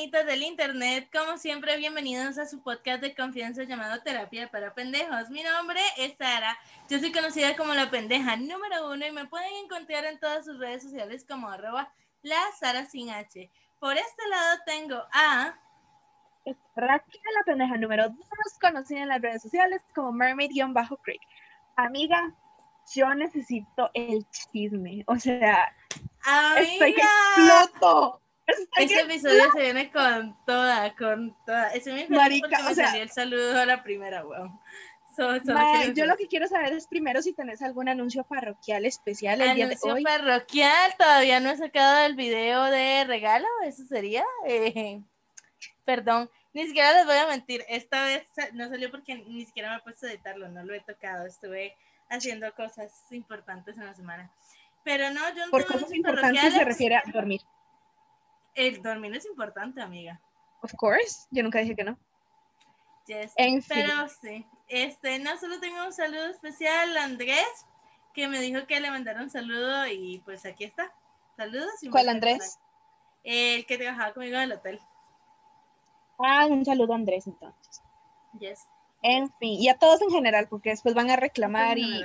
Personitas 0.00 0.26
del 0.26 0.42
internet, 0.44 1.10
como 1.12 1.36
siempre 1.36 1.76
bienvenidos 1.76 2.38
a 2.38 2.46
su 2.46 2.62
podcast 2.62 3.02
de 3.02 3.14
confianza 3.14 3.64
llamado 3.64 4.00
Terapia 4.02 4.50
para 4.50 4.72
Pendejos. 4.72 5.28
Mi 5.28 5.42
nombre 5.42 5.78
es 5.98 6.14
Sara, 6.16 6.56
yo 6.88 6.98
soy 6.98 7.12
conocida 7.12 7.54
como 7.54 7.74
la 7.74 7.90
pendeja 7.90 8.36
número 8.36 8.90
uno 8.90 9.06
y 9.06 9.10
me 9.10 9.26
pueden 9.26 9.52
encontrar 9.62 10.06
en 10.06 10.18
todas 10.18 10.46
sus 10.46 10.58
redes 10.58 10.84
sociales 10.84 11.26
como 11.28 11.50
arroba 11.50 11.92
la 12.22 12.40
Sara 12.58 12.86
sin 12.86 13.10
H. 13.10 13.50
Por 13.78 13.98
este 13.98 14.28
lado 14.28 14.58
tengo 14.64 15.02
a... 15.12 15.58
Raquel, 16.76 17.20
la 17.36 17.44
pendeja 17.44 17.76
número 17.76 18.08
2, 18.08 18.18
conocida 18.58 19.02
en 19.02 19.08
las 19.08 19.20
redes 19.20 19.42
sociales 19.42 19.82
como 19.94 20.12
Mermaid-Creek. 20.12 21.20
Amiga, 21.76 22.34
yo 22.94 23.14
necesito 23.14 23.90
el 23.92 24.26
chisme. 24.30 25.04
O 25.08 25.16
sea, 25.16 25.76
estoy 26.56 26.94
que 26.94 27.02
¡Amiga! 27.02 27.64
exploto. 27.66 28.22
Que 28.76 29.00
episodio 29.00 29.52
se 29.52 29.60
viene 29.60 29.90
con 29.90 30.36
toda, 30.44 30.94
con 30.96 31.36
toda. 31.44 31.70
Feliz 31.70 32.10
Marica, 32.10 32.68
o 32.70 32.74
sea- 32.74 32.88
salió 32.88 33.02
el 33.02 33.10
saludo 33.10 33.60
a 33.60 33.66
la 33.66 33.82
primera, 33.82 34.24
weón. 34.26 34.58
So- 35.16 35.36
yo 35.94 36.06
lo 36.06 36.16
que 36.16 36.28
quiero 36.28 36.46
saber 36.46 36.72
es 36.72 36.86
primero 36.86 37.20
si 37.20 37.32
tenés 37.34 37.60
algún 37.62 37.88
anuncio 37.88 38.24
parroquial 38.24 38.86
especial 38.86 39.40
el 39.42 39.54
día 39.54 39.66
de 39.66 39.72
Anuncio 39.72 39.94
hoy. 39.94 40.02
parroquial, 40.04 40.94
todavía 40.96 41.40
no 41.40 41.50
he 41.50 41.56
sacado 41.56 42.06
el 42.06 42.14
video 42.14 42.64
de 42.64 43.04
regalo, 43.04 43.46
eso 43.64 43.84
sería. 43.84 44.24
eh, 44.46 45.00
perdón, 45.84 46.30
ni 46.54 46.66
siquiera 46.66 46.92
les 46.94 47.06
voy 47.06 47.16
a 47.16 47.26
mentir, 47.26 47.64
esta 47.68 48.04
vez 48.04 48.24
no 48.54 48.68
salió 48.68 48.90
porque 48.90 49.16
ni 49.16 49.44
siquiera 49.44 49.70
me 49.70 49.76
he 49.76 49.80
puesto 49.80 50.06
a 50.06 50.10
editarlo, 50.10 50.48
no 50.48 50.64
lo 50.64 50.74
he 50.74 50.80
tocado, 50.80 51.26
estuve 51.26 51.76
haciendo 52.08 52.52
cosas 52.54 52.92
importantes 53.10 53.76
en 53.76 53.86
la 53.86 53.94
semana. 53.94 54.30
Pero 54.84 55.10
no, 55.10 55.20
yo 55.34 55.44
no 55.44 55.50
Por 55.50 55.64
tengo 55.64 55.74
cosas 55.80 55.94
importantes 55.94 56.54
se 56.54 56.64
refiere 56.64 56.96
a 56.96 57.02
dormir. 57.12 57.42
El 58.54 58.82
dormir 58.82 59.14
es 59.16 59.26
importante, 59.26 59.80
amiga. 59.80 60.20
Of 60.62 60.72
course, 60.74 61.26
yo 61.30 61.42
nunca 61.42 61.60
dije 61.60 61.74
que 61.76 61.84
no. 61.84 61.96
Yes. 63.06 63.32
En 63.36 63.62
fin, 63.62 63.76
Pero 63.86 64.08
sí, 64.08 64.46
este, 64.68 65.18
no 65.18 65.36
solo 65.38 65.58
tengo 65.58 65.84
un 65.84 65.92
saludo 65.92 66.26
especial 66.26 66.96
a 66.96 67.04
Andrés, 67.04 67.46
que 68.14 68.28
me 68.28 68.40
dijo 68.40 68.66
que 68.66 68.80
le 68.80 68.90
mandaron 68.90 69.24
un 69.24 69.30
saludo 69.30 69.86
y 69.86 70.18
pues 70.24 70.44
aquí 70.46 70.64
está. 70.64 70.92
Saludos. 71.36 71.70
y 71.82 71.88
¿cuál 71.88 72.08
Andrés? 72.08 72.58
El 73.24 73.66
que 73.66 73.78
trabajaba 73.78 74.12
conmigo 74.12 74.36
en 74.36 74.42
el 74.42 74.52
hotel. 74.52 74.80
Ah, 76.18 76.46
un 76.46 76.64
saludo 76.64 76.92
a 76.92 76.96
Andrés 76.96 77.26
entonces. 77.26 77.82
Yes. 78.38 78.66
En 79.02 79.32
fin, 79.38 79.58
y 79.58 79.68
a 79.68 79.78
todos 79.78 80.02
en 80.02 80.10
general, 80.10 80.46
porque 80.48 80.70
después 80.70 80.94
van 80.94 81.10
a 81.10 81.16
reclamar 81.16 81.78
y... 81.78 82.02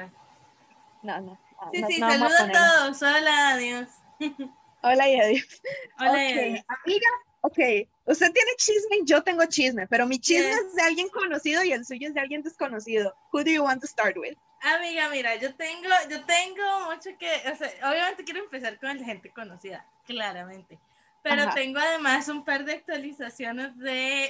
No, 1.04 1.20
no. 1.22 1.22
no, 1.22 1.38
Sí, 1.74 1.82
no- 1.82 1.88
sí, 1.88 2.00
no 2.02 2.10
saludos 2.10 2.40
a 2.40 2.52
todos. 2.52 3.02
Hola, 3.02 3.50
adiós. 3.50 3.90
Hola 4.88 5.10
y 5.10 5.20
adiós. 5.20 5.62
Hola, 5.98 6.12
Ok, 6.12 6.38
adiós. 6.38 6.66
amiga, 6.84 7.08
ok, 7.42 7.60
usted 8.06 8.32
tiene 8.32 8.52
chisme 8.58 8.98
y 8.98 9.06
yo 9.06 9.24
tengo 9.24 9.44
chisme, 9.46 9.88
pero 9.88 10.06
mi 10.06 10.20
chisme 10.20 10.46
Yes. 10.46 10.60
es 10.60 10.76
de 10.76 10.82
alguien 10.84 11.10
conocido 11.10 11.64
y 11.64 11.72
el 11.72 11.84
suyo 11.84 12.08
es 12.08 12.14
de 12.14 12.20
alguien 12.22 12.44
desconocido. 12.44 13.16
Who 13.34 13.44
do 13.44 13.50
you 13.50 13.64
want 13.64 13.82
to 13.82 13.88
start 13.88 14.16
with? 14.16 14.38
Amiga, 14.62 15.10
mira, 15.10 15.36
yo 15.38 15.56
tengo, 15.56 15.90
yo 16.08 16.24
tengo 16.26 16.86
mucho 16.86 17.10
que, 17.18 17.28
o 17.52 17.56
sea, 17.56 17.72
obviamente 17.90 18.24
quiero 18.26 18.42
empezar 18.42 18.80
con 18.80 18.96
la 18.96 19.04
gente 19.04 19.32
conocida, 19.32 19.84
claramente. 20.06 20.78
Pero 21.24 21.42
Ajá. 21.42 21.56
tengo 21.56 21.80
además 21.80 22.28
un 22.30 22.46
par 22.46 22.64
de 22.64 22.74
actualizaciones 22.74 23.76
de 23.80 24.26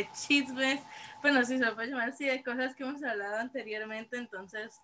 eh, 0.00 0.08
chismes, 0.12 0.80
bueno, 1.22 1.42
si 1.46 1.56
se 1.56 1.64
lo 1.64 1.74
puede 1.74 1.88
llamar 1.88 2.10
así, 2.10 2.26
de 2.26 2.42
cosas 2.44 2.76
que 2.76 2.82
hemos 2.82 3.02
hablado 3.02 3.36
anteriormente, 3.36 4.18
entonces 4.18 4.82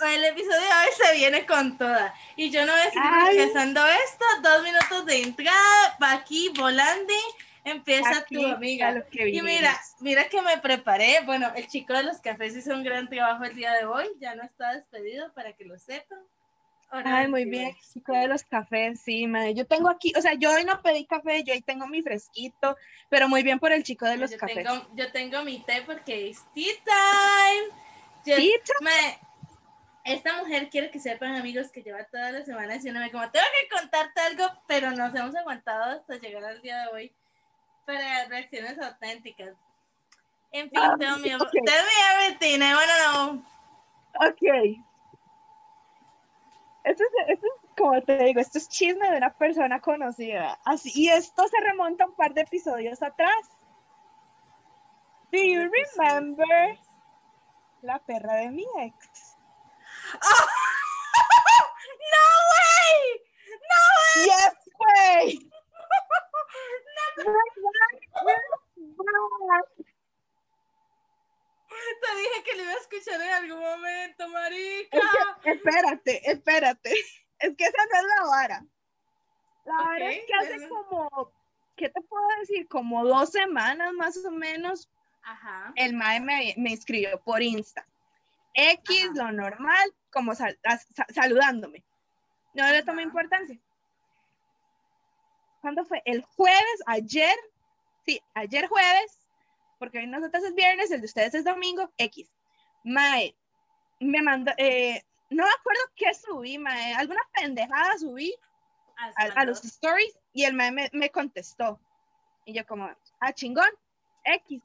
el 0.00 0.24
episodio 0.24 0.60
de 0.60 0.66
hoy 0.66 0.92
se 1.06 1.14
viene 1.14 1.46
con 1.46 1.76
toda. 1.78 2.14
Y 2.36 2.50
yo 2.50 2.64
no 2.66 2.72
voy 2.72 2.80
a 2.80 2.90
seguir 2.90 3.40
empezando 3.40 3.86
esto, 3.86 4.24
dos 4.42 4.62
minutos 4.62 5.06
de 5.06 5.22
entrada, 5.22 5.96
pa' 5.98 6.12
aquí, 6.12 6.50
volando, 6.56 7.12
empieza 7.64 8.18
Aquí, 8.18 8.36
tu 8.36 8.46
amiga. 8.46 9.04
Y 9.12 9.40
mira, 9.42 9.78
mira 10.00 10.28
que 10.28 10.42
me 10.42 10.58
preparé. 10.58 11.20
Bueno, 11.24 11.52
el 11.54 11.66
chico 11.68 11.92
de 11.92 12.02
los 12.02 12.20
cafés 12.20 12.56
hizo 12.56 12.72
un 12.74 12.82
gran 12.82 13.08
trabajo 13.08 13.44
el 13.44 13.54
día 13.54 13.72
de 13.74 13.84
hoy. 13.84 14.06
Ya 14.20 14.34
no 14.34 14.42
está 14.42 14.72
despedido 14.74 15.32
para 15.32 15.52
que 15.52 15.64
lo 15.64 15.78
sepan. 15.78 16.18
Ay, 16.94 17.26
muy 17.26 17.46
bien, 17.46 17.74
chico 17.90 18.12
de 18.12 18.28
los 18.28 18.42
cafés, 18.44 19.00
sí, 19.00 19.26
madre. 19.26 19.54
Yo 19.54 19.66
tengo 19.66 19.88
aquí, 19.88 20.12
o 20.14 20.20
sea, 20.20 20.34
yo 20.34 20.52
hoy 20.52 20.64
no 20.64 20.82
pedí 20.82 21.06
café, 21.06 21.42
yo 21.42 21.54
hoy 21.54 21.62
tengo 21.62 21.86
mi 21.86 22.02
fresquito, 22.02 22.76
pero 23.08 23.30
muy 23.30 23.42
bien 23.42 23.58
por 23.58 23.72
el 23.72 23.82
chico 23.82 24.04
de 24.04 24.18
los 24.18 24.30
yo 24.30 24.36
cafés. 24.36 24.56
Tengo, 24.56 24.86
yo 24.94 25.10
tengo 25.10 25.42
mi 25.42 25.60
té 25.60 25.80
porque 25.86 26.28
es 26.28 26.40
tea 26.54 26.74
time. 26.84 27.74
Yo- 28.26 28.36
me- 28.82 29.18
esta 30.04 30.36
mujer 30.38 30.68
quiere 30.70 30.90
que 30.90 30.98
sepan, 30.98 31.36
amigos, 31.36 31.70
que 31.70 31.82
lleva 31.82 32.04
toda 32.04 32.32
la 32.32 32.44
semana 32.44 32.74
diciéndome 32.74 33.10
como 33.12 33.30
tengo 33.30 33.46
que 33.60 33.76
contarte 33.76 34.20
algo, 34.20 34.44
pero 34.66 34.90
nos 34.90 35.14
hemos 35.14 35.34
aguantado 35.36 35.98
hasta 35.98 36.16
llegar 36.16 36.44
al 36.44 36.60
día 36.60 36.82
de 36.82 36.88
hoy 36.88 37.12
para 37.86 38.24
reacciones 38.26 38.78
auténticas. 38.80 39.54
En 40.50 40.68
fin, 40.68 40.78
Ah, 40.82 40.94
tell 40.98 41.18
me, 41.20 41.34
ok. 41.36 41.50
tell 41.50 41.64
me 41.64 42.24
everything, 42.26 42.58
I 42.60 42.74
wanna 42.74 42.98
know. 43.12 43.44
Ok. 44.28 44.82
Esto 46.84 47.04
es, 47.04 47.10
esto 47.28 47.46
es, 47.46 47.70
como 47.76 48.02
te 48.02 48.18
digo, 48.24 48.40
esto 48.40 48.58
es 48.58 48.68
chisme 48.68 49.08
de 49.10 49.16
una 49.16 49.32
persona 49.32 49.80
conocida. 49.80 50.58
Así, 50.64 50.90
y 50.94 51.08
esto 51.08 51.46
se 51.46 51.60
remonta 51.60 52.04
a 52.04 52.08
un 52.08 52.14
par 52.14 52.34
de 52.34 52.40
episodios 52.42 53.00
atrás. 53.02 53.50
Do 55.30 55.38
you 55.38 55.70
remember 55.96 56.76
la 57.82 57.98
perra 58.00 58.34
de 58.34 58.50
mi 58.50 58.66
ex? 58.80 59.31
¡No, 62.12 62.24
güey! 62.50 63.00
¡No, 63.70 63.80
Yes, 64.24 64.56
güey. 64.78 65.26
Te 72.00 72.16
dije 72.16 72.42
que 72.44 72.56
lo 72.56 72.62
iba 72.64 72.72
a 72.72 72.76
escuchar 72.76 73.20
en 73.20 73.30
algún 73.30 73.60
momento, 73.60 74.28
marica. 74.28 74.98
Es 74.98 75.02
que, 75.42 75.50
espérate, 75.50 76.30
espérate. 76.30 76.92
Es 77.38 77.56
que 77.56 77.64
esa 77.64 77.84
no 77.92 77.98
es 77.98 78.04
la 78.04 78.24
vara. 78.26 78.64
La 79.64 79.74
vara 79.76 80.06
Ok, 80.06 80.12
es 80.12 80.24
que 80.26 80.34
hace 80.34 80.58
bueno. 80.68 80.86
como, 80.88 81.32
¿qué 81.76 81.88
te 81.88 82.00
puedo 82.02 82.26
decir? 82.40 82.68
Como 82.68 83.04
dos 83.04 83.30
semanas 83.30 83.92
más 83.94 84.16
o 84.24 84.30
menos, 84.30 84.88
Ajá. 85.22 85.72
el 85.76 85.94
mae 85.94 86.20
me, 86.20 86.54
me 86.56 86.72
escribió 86.72 87.20
por 87.22 87.42
Insta. 87.42 87.86
X, 88.54 89.04
Ajá. 89.04 89.12
lo 89.14 89.32
normal, 89.32 89.94
como 90.10 90.34
sal- 90.34 90.58
a- 90.64 90.78
sa- 90.78 91.06
saludándome. 91.12 91.82
No 92.54 92.66
le 92.70 92.82
tomé 92.82 93.02
importancia. 93.02 93.58
¿Cuándo 95.60 95.84
fue? 95.84 96.02
El 96.04 96.22
jueves, 96.22 96.82
ayer, 96.86 97.36
sí, 98.04 98.20
ayer 98.34 98.66
jueves, 98.66 99.18
porque 99.78 99.98
hoy 99.98 100.06
nosotros 100.06 100.42
es 100.44 100.54
viernes, 100.54 100.90
el 100.90 101.00
de 101.00 101.06
ustedes 101.06 101.34
es 101.34 101.44
domingo, 101.44 101.90
X. 101.98 102.28
Mae, 102.84 103.34
me 104.00 104.20
mandó, 104.22 104.52
eh, 104.58 105.02
no 105.30 105.44
me 105.44 105.50
acuerdo 105.50 105.80
qué 105.94 106.12
subí, 106.14 106.58
mae, 106.58 106.94
alguna 106.94 107.20
pendejada 107.32 107.96
subí 107.98 108.34
a, 109.16 109.22
a 109.40 109.44
los 109.44 109.64
stories 109.64 110.18
y 110.32 110.44
el 110.44 110.54
mae 110.54 110.72
me, 110.72 110.90
me 110.92 111.10
contestó. 111.10 111.80
Y 112.44 112.54
yo 112.54 112.66
como, 112.66 112.90
ah, 113.20 113.32
chingón, 113.32 113.68
X. 114.24 114.62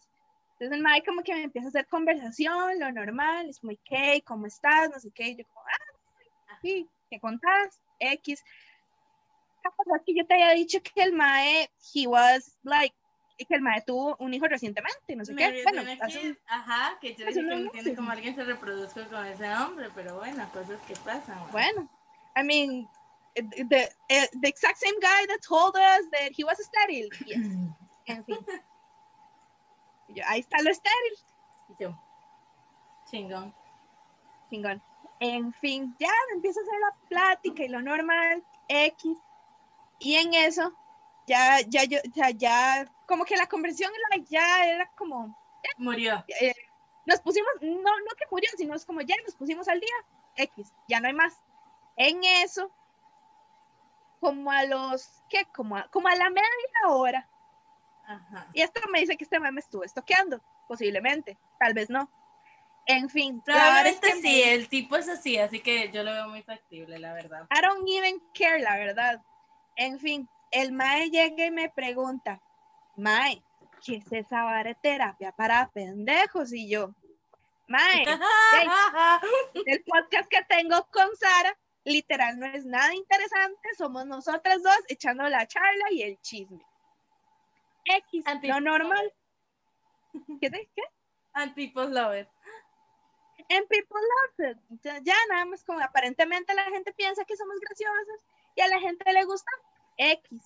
Entonces 0.60 0.76
el 0.78 0.82
mae 0.84 1.04
como 1.04 1.22
que 1.22 1.34
me 1.36 1.44
empieza 1.44 1.68
a 1.68 1.70
hacer 1.70 1.88
conversación, 1.88 2.80
lo 2.80 2.92
normal, 2.92 3.48
es 3.48 3.64
muy, 3.64 3.78
¿qué? 3.86 4.24
¿Cómo 4.26 4.48
estás? 4.48 4.90
No 4.90 5.00
sé 5.00 5.12
qué. 5.14 5.30
Y 5.30 5.36
yo 5.38 5.44
como, 5.54 5.64
ah, 5.68 6.58
sí, 6.64 6.90
¿qué 7.12 7.20
contás? 7.20 7.80
X. 8.00 8.44
Capaz 9.62 10.02
que 10.06 10.16
yo 10.16 10.26
te 10.26 10.34
había 10.34 10.52
dicho 10.52 10.80
que 10.82 11.04
el 11.04 11.14
mae, 11.14 11.70
he 11.94 12.08
was 12.08 12.58
like, 12.64 12.96
que 13.38 13.54
el 13.54 13.62
mae 13.62 13.84
tuvo 13.86 14.16
un 14.20 14.34
hijo 14.34 14.48
recientemente, 14.48 15.16
no 15.16 15.26
sé 15.26 15.34
Me 15.34 15.54
qué. 15.54 15.62
Bueno, 15.64 15.82
hace 16.02 16.20
que- 16.22 16.30
un- 16.30 16.40
Ajá, 16.48 16.98
que 17.00 17.14
yo 17.14 17.26
dije 17.28 17.34
que 17.40 17.42
no 17.44 17.54
entiendo 17.56 17.96
cómo 17.96 18.12
alguien 18.12 18.34
se 18.36 18.44
reproduzca 18.44 19.08
con 19.10 19.26
ese 19.28 19.48
nombre, 19.50 19.90
pero 19.94 20.16
bueno, 20.16 20.50
cosas 20.54 20.82
que 20.88 20.96
pasan. 20.96 21.38
güey. 21.40 21.52
bueno, 21.52 21.88
I 22.36 22.44
mean, 22.44 22.88
the, 23.36 23.44
the, 23.66 23.90
eh, 24.10 24.28
the 24.42 24.48
exact 24.48 24.78
same 24.80 24.98
guy 25.02 25.28
that 25.28 25.40
told 25.48 25.76
us 25.76 26.10
that 26.14 26.32
he 26.36 26.44
was 26.44 26.58
sterile. 26.58 27.10
Yes. 27.28 27.46
En 28.08 28.26
fin. 28.26 28.38
Y 30.08 30.16
yo, 30.16 30.24
ahí 30.28 30.40
está 30.40 30.62
lo 30.62 30.72
estéril. 30.72 31.14
Y 31.70 31.84
yo, 31.84 32.00
chingón. 33.10 33.54
Chingón. 34.50 34.82
En 35.20 35.52
fin, 35.54 35.96
ya 36.00 36.12
empieza 36.34 36.60
a 36.60 36.64
hacer 36.64 36.80
la 36.80 37.08
plática 37.10 37.64
y 37.64 37.70
lo 37.70 37.82
normal, 37.82 38.44
X. 38.68 39.18
Y 40.00 40.16
en 40.16 40.34
eso, 40.34 40.74
ya, 41.26 41.60
ya, 41.62 41.84
yo, 41.86 41.98
ya, 42.14 42.30
ya, 42.30 42.92
como 43.08 43.26
que 43.26 43.36
la 43.36 43.48
conversión 43.48 43.92
ya 44.30 44.66
era 44.66 44.90
como, 44.96 45.36
Murió. 45.78 46.24
eh, 46.40 46.54
nos 47.06 47.20
pusimos, 47.22 47.50
no, 47.62 48.00
no 48.00 48.16
que 48.18 48.26
murió, 48.30 48.50
sino 48.58 48.76
es 48.76 48.86
como 48.86 49.02
ya 49.02 49.16
nos 49.26 49.36
pusimos 49.36 49.68
al 49.68 49.80
día, 49.80 49.96
X, 50.36 50.74
ya 50.88 51.00
no 51.00 51.08
hay 51.08 51.14
más. 51.14 51.42
En 51.96 52.24
eso, 52.24 52.70
como 54.20 54.52
a 54.52 54.66
los, 54.66 55.24
¿qué? 55.30 55.46
Como 55.54 55.78
a, 55.78 55.88
como 55.90 56.10
a 56.10 56.16
la 56.16 56.30
media 56.30 56.88
hora, 56.90 57.28
Ajá. 58.08 58.48
y 58.54 58.62
esto 58.62 58.82
me 58.92 59.02
dice 59.02 59.18
que 59.18 59.26
este 59.26 59.40
me 59.40 59.50
estuvo 59.60 59.84
estoqueando, 59.84 60.42
posiblemente, 60.68 61.38
tal 61.60 61.74
vez 61.74 61.90
no. 61.90 62.10
En 62.86 63.10
fin, 63.10 63.38
es 63.40 63.44
Probablemente 63.44 64.08
que 64.08 64.14
sí, 64.22 64.22
me- 64.46 64.54
el 64.54 64.70
tipo 64.70 64.96
es 64.96 65.10
así, 65.10 65.38
así 65.38 65.60
que 65.60 65.92
yo 65.92 66.04
lo 66.04 66.12
veo 66.14 66.30
muy 66.30 66.42
factible, 66.42 66.98
la 67.00 67.14
verdad. 67.14 67.46
I 67.52 67.62
don't 67.62 67.88
even 67.90 68.22
care, 68.34 68.60
la 68.60 68.78
verdad. 68.78 69.22
En 69.76 70.00
fin, 70.00 70.28
el 70.52 70.72
Mae 70.72 71.10
llega 71.10 71.46
y 71.46 71.52
me 71.52 71.70
pregunta, 71.70 72.42
Mae, 72.96 73.44
¿qué 73.86 73.98
es 73.98 74.10
esa 74.12 74.44
vara 74.44 74.64
de 74.70 74.76
terapia 74.76 75.34
para 75.34 75.70
pendejos? 75.74 76.54
Y 76.54 76.70
yo, 76.70 76.94
Mae, 77.68 78.06
el 79.66 79.84
podcast 79.84 80.30
que 80.30 80.42
tengo 80.48 80.88
con 80.92 81.14
Sara, 81.18 81.58
literal, 81.84 82.40
no 82.40 82.46
es 82.46 82.66
nada 82.66 82.94
interesante, 82.96 83.68
somos 83.78 84.06
nosotras 84.06 84.64
dos 84.64 84.80
echando 84.88 85.28
la 85.28 85.46
charla 85.46 85.92
y 85.92 86.04
el 86.04 86.18
chisme. 86.22 86.64
X, 87.88 88.26
Anti- 88.28 88.48
lo 88.48 88.60
normal. 88.60 89.14
¿Qué? 90.42 90.50
te- 90.50 90.70
¿Qué? 90.76 90.84
And 91.34 91.54
people 91.54 91.88
love 91.90 92.16
it. 92.20 92.28
And 93.50 93.68
people 93.70 94.00
love 94.00 94.52
it. 94.52 94.58
Ya, 94.84 95.00
ya 95.04 95.16
nada 95.30 95.46
más 95.46 95.64
como 95.64 95.80
aparentemente 95.80 96.54
la 96.54 96.64
gente 96.66 96.92
piensa 96.94 97.24
que 97.26 97.38
somos 97.38 97.60
graciosos 97.60 98.26
y 98.56 98.62
a 98.62 98.68
la 98.68 98.80
gente 98.80 99.12
le 99.14 99.24
gusta 99.26 99.52
X. 99.98 100.42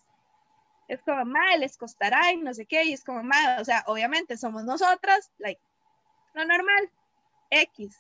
Es 0.88 1.02
como, 1.04 1.24
madre, 1.26 1.60
les 1.60 1.78
costará 1.78 2.32
y 2.34 2.38
no 2.38 2.54
sé 2.54 2.66
qué, 2.66 2.84
y 2.84 2.94
es 2.94 3.04
como, 3.04 3.24
madre, 3.24 3.62
o 3.62 3.66
sea, 3.66 3.84
obviamente 3.88 4.36
somos 4.36 4.66
nosotras, 4.66 5.32
like, 5.38 5.62
lo 6.34 6.44
normal, 6.44 6.92
X. 7.50 7.98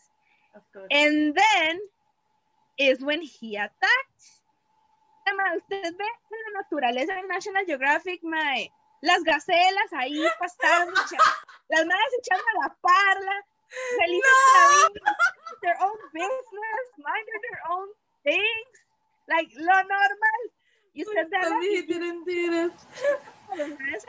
And 0.90 1.34
then 1.34 1.80
is 2.78 3.02
when 3.02 3.22
he 3.22 3.58
attacked. 3.58 4.42
Ma, 5.38 5.56
usted 5.56 5.96
ve 5.96 6.04
la 6.30 6.62
naturaleza 6.62 7.18
en 7.18 7.28
National 7.30 7.66
Geographic, 7.66 8.22
mae, 8.24 8.70
las 9.02 9.24
gacelas 9.24 9.94
ahí 9.94 10.24
pastando, 10.40 10.94
las 11.70 11.86
madres 11.86 12.14
echando 12.20 12.44
a 12.56 12.68
la 12.68 12.76
parla, 12.82 13.46
felices 13.98 14.32
de 14.46 14.60
la 14.60 14.68
vida, 14.90 15.18
their 15.62 15.78
own 15.82 15.98
business, 16.14 16.86
minding 16.98 17.42
their 17.42 17.62
own 17.72 17.90
things, 18.24 18.86
like 19.28 19.52
lo 19.56 19.74
normal. 19.84 20.42
Y 20.94 21.04
usted 21.04 21.28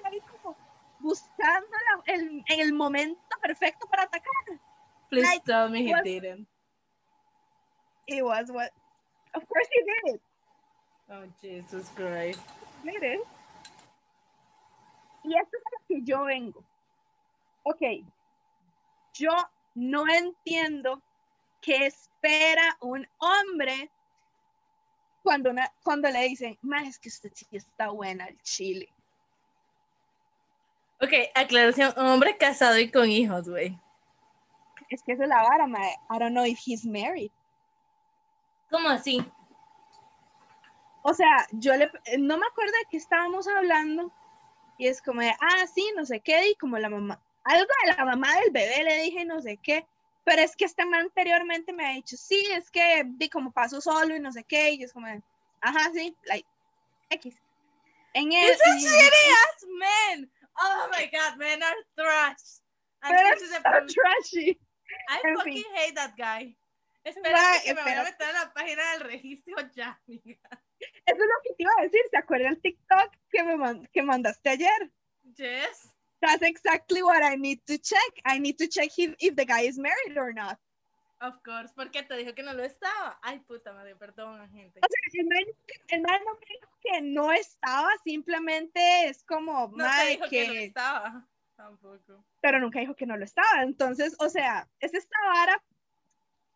ahí 0.04 0.20
como 0.42 0.56
buscando 1.00 1.68
la- 1.70 2.14
el, 2.14 2.44
el 2.48 2.72
momento 2.72 3.20
perfecto 3.40 3.86
para 3.88 4.04
atacar. 4.04 4.60
Please 5.10 5.26
Like, 5.28 5.44
tell 5.44 5.68
me 5.68 5.82
he 5.84 5.94
didn't. 6.02 6.48
It 8.06 8.22
was 8.24 8.50
what, 8.50 8.72
of 9.34 9.46
course 9.48 9.68
he 9.72 9.82
did. 10.10 10.20
Oh, 11.10 11.24
Jesus 11.40 11.88
Christ. 11.94 12.40
Miren. 12.84 13.20
Y 15.24 15.36
esto 15.36 15.56
es 15.56 15.62
a 15.66 15.70
lo 15.80 15.86
que 15.88 16.02
yo 16.02 16.24
vengo. 16.24 16.64
Ok. 17.64 17.80
Yo 19.14 19.30
no 19.74 20.04
entiendo 20.08 21.00
qué 21.60 21.86
espera 21.86 22.76
un 22.80 23.06
hombre 23.18 23.90
cuando, 25.22 25.50
una- 25.50 25.72
cuando 25.84 26.08
le 26.10 26.22
dicen, 26.24 26.58
ma, 26.62 26.82
es 26.82 26.98
que 26.98 27.08
usted 27.08 27.30
sí 27.34 27.46
está 27.52 27.90
buena 27.90 28.26
el 28.26 28.40
chile. 28.42 28.88
Ok, 31.00 31.12
aclaración, 31.34 31.92
un 31.96 32.06
hombre 32.06 32.36
casado 32.36 32.78
y 32.78 32.90
con 32.90 33.08
hijos, 33.08 33.48
güey. 33.48 33.78
Es 34.88 35.02
que 35.02 35.12
esa 35.12 35.22
es 35.24 35.28
la 35.28 35.42
vara, 35.42 35.66
ma. 35.66 35.80
I 36.10 36.18
don't 36.18 36.32
know 36.32 36.44
if 36.44 36.58
he's 36.64 36.84
married. 36.84 37.30
¿Cómo 38.70 38.88
así? 38.88 39.24
O 41.02 41.12
sea, 41.14 41.46
yo 41.52 41.74
le, 41.76 41.90
no 42.18 42.38
me 42.38 42.46
acuerdo 42.46 42.72
de 42.72 42.86
qué 42.90 42.96
estábamos 42.96 43.46
hablando. 43.48 44.12
Y 44.82 44.88
es 44.88 45.00
como 45.00 45.20
de, 45.20 45.30
ah, 45.40 45.64
sí, 45.72 45.92
no 45.94 46.04
sé 46.04 46.18
qué, 46.18 46.50
y 46.50 46.56
como 46.56 46.76
la 46.76 46.90
mamá, 46.90 47.22
algo 47.44 47.70
de 47.84 47.92
la 47.92 48.04
mamá 48.04 48.34
del 48.40 48.50
bebé 48.50 48.82
le 48.82 49.02
dije 49.02 49.24
no 49.24 49.40
sé 49.40 49.56
qué, 49.62 49.86
pero 50.24 50.42
es 50.42 50.56
que 50.56 50.64
este 50.64 50.84
man 50.84 51.02
anteriormente 51.02 51.72
me 51.72 51.86
ha 51.86 51.92
dicho, 51.92 52.16
sí, 52.16 52.44
es 52.50 52.68
que 52.68 53.04
di 53.06 53.28
como 53.28 53.52
paso 53.52 53.80
solo 53.80 54.16
y 54.16 54.18
no 54.18 54.32
sé 54.32 54.42
qué, 54.42 54.72
y 54.72 54.82
es 54.82 54.92
como, 54.92 55.06
de, 55.06 55.22
ajá, 55.60 55.88
sí, 55.94 56.16
like, 56.24 56.48
X. 57.10 57.36
En 58.14 58.32
el, 58.32 58.56
shitty 58.56 59.24
ass 59.44 59.66
man. 59.78 60.30
Oh 60.58 60.88
my 60.90 61.08
god, 61.12 61.38
men 61.38 61.62
are 61.62 61.76
trash. 61.94 62.58
And 63.02 63.14
pero 63.14 63.34
this 63.34 63.42
is 63.42 63.52
a 63.52 63.58
está 63.58 63.70
problem. 63.70 63.88
trashy. 63.88 64.58
I 65.08 65.20
en 65.28 65.36
fucking 65.36 65.62
fin. 65.62 65.74
hate 65.76 65.94
that 65.94 66.16
guy. 66.16 66.56
Espera 67.04 67.62
que 67.64 67.72
me 67.72 67.82
voy 67.82 67.92
a 67.92 68.02
meter 68.02 68.30
a 68.30 68.32
la 68.32 68.52
página 68.52 68.82
del 68.94 69.00
registro 69.02 69.54
ya, 69.76 69.96
amiga. 70.08 70.61
Eso 71.06 71.16
es 71.22 71.28
lo 71.28 71.42
que 71.42 71.54
te 71.54 71.62
iba 71.62 71.72
a 71.78 71.82
decir, 71.82 72.00
¿se 72.10 72.16
acuerda 72.16 72.48
el 72.48 72.60
TikTok 72.60 73.12
que 73.30 73.42
me 73.44 73.56
man- 73.56 73.88
que 73.92 74.02
mandaste 74.02 74.50
ayer? 74.50 74.90
Yes. 75.36 75.88
That's 76.20 76.42
exactly 76.42 77.02
what 77.02 77.22
I 77.22 77.36
need 77.36 77.60
to 77.66 77.78
check. 77.78 78.20
I 78.24 78.38
need 78.38 78.56
to 78.58 78.68
check 78.68 78.90
if, 78.96 79.14
if 79.18 79.34
the 79.34 79.44
guy 79.44 79.62
is 79.66 79.78
married 79.78 80.16
or 80.16 80.32
not. 80.32 80.58
Of 81.20 81.40
course, 81.44 81.72
porque 81.74 82.02
te 82.02 82.16
dijo 82.16 82.34
que 82.34 82.42
no 82.42 82.52
lo 82.52 82.64
estaba. 82.64 83.18
Ay, 83.22 83.38
puta 83.40 83.72
madre, 83.72 83.94
perdón, 83.94 84.48
gente. 84.50 84.80
O 84.82 84.86
sea, 84.88 85.20
el 85.20 85.26
man, 85.28 85.44
el 85.88 86.00
man 86.02 86.20
no 86.24 86.34
me 86.34 86.46
dijo 86.48 86.78
que 86.82 87.00
no 87.00 87.32
estaba, 87.32 87.88
simplemente 88.04 88.80
es 89.06 89.22
como, 89.24 89.68
No 89.68 89.84
mae, 89.84 90.16
dijo 90.16 90.28
que, 90.28 90.46
no 90.46 90.52
que, 90.52 90.64
estaba. 90.64 91.28
Tampoco. 91.56 92.24
pero 92.40 92.58
nunca 92.58 92.80
dijo 92.80 92.96
que 92.96 93.06
no 93.06 93.16
lo 93.16 93.24
estaba. 93.24 93.62
Entonces, 93.62 94.16
o 94.18 94.28
sea, 94.28 94.68
es 94.80 94.94
esta 94.94 95.16
vara 95.32 95.62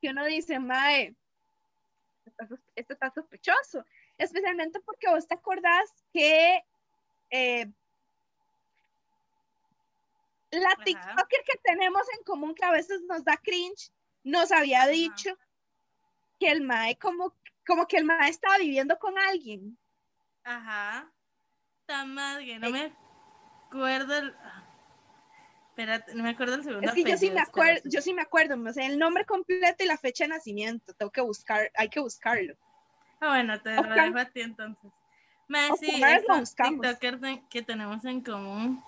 que 0.01 0.09
uno 0.11 0.25
dice, 0.25 0.59
mae, 0.59 1.15
esto 2.75 2.93
está 2.93 3.11
sospechoso. 3.11 3.85
Especialmente 4.19 4.81
porque 4.81 5.09
vos 5.09 5.27
te 5.27 5.35
acordás 5.35 5.93
que 6.13 6.63
eh, 7.31 7.67
la 10.51 10.71
Ajá. 10.71 10.85
TikToker 10.85 11.45
que 11.45 11.59
tenemos 11.63 12.03
en 12.17 12.25
común, 12.25 12.55
que 12.55 12.65
a 12.65 12.71
veces 12.71 13.03
nos 13.03 13.25
da 13.25 13.37
cringe, 13.37 13.91
nos 14.25 14.53
había 14.53 14.87
dicho 14.87 15.37
que 16.39 16.49
el 16.49 16.63
mae 16.63 16.97
como, 16.97 17.35
como 17.67 17.87
que 17.87 17.99
el 17.99 18.05
mae 18.05 18.31
estaba 18.31 18.59
viviendo 18.59 18.99
con 18.99 19.19
alguien. 19.19 19.79
Ajá. 20.45 21.13
Ta 21.87 22.05
madre, 22.05 22.59
no 22.59 22.71
me 22.71 22.93
acuerdo 23.67 24.17
el... 24.17 24.35
ah. 24.41 24.63
Espérate, 25.69 26.15
no 26.15 26.23
me 26.23 26.31
acuerdo 26.31 26.55
el 26.55 26.65
segundo 26.65 26.89
Es 26.89 26.95
que 26.95 27.05
yo 27.05 27.19
sí 27.19 27.31
me 27.31 27.41
acuerdo, 27.41 27.83
yo 27.85 28.01
sí 28.01 28.15
me 28.15 28.23
acuerdo, 28.23 28.57
o 28.59 28.73
sea, 28.73 28.87
el 28.87 28.99
nombre 28.99 29.27
completo 29.27 29.85
y 29.85 29.87
la 29.87 29.99
fecha 29.99 30.25
de 30.25 30.29
nacimiento, 30.29 30.95
tengo 30.95 31.13
que 31.13 31.21
buscar, 31.21 31.71
hay 31.75 31.91
que 31.91 32.01
buscarlo. 32.01 32.57
Ah, 33.21 33.29
bueno, 33.29 33.61
te 33.61 33.75
lo 33.75 33.83
dejo 33.83 34.19
a 34.19 34.25
ti 34.27 34.41
entonces. 34.43 34.93
Lo 35.49 35.59
esta 35.75 36.39
buscamos. 36.39 36.81
TikToker 36.81 37.41
que 37.49 37.63
tenemos 37.63 38.05
en 38.05 38.21
común. 38.23 38.83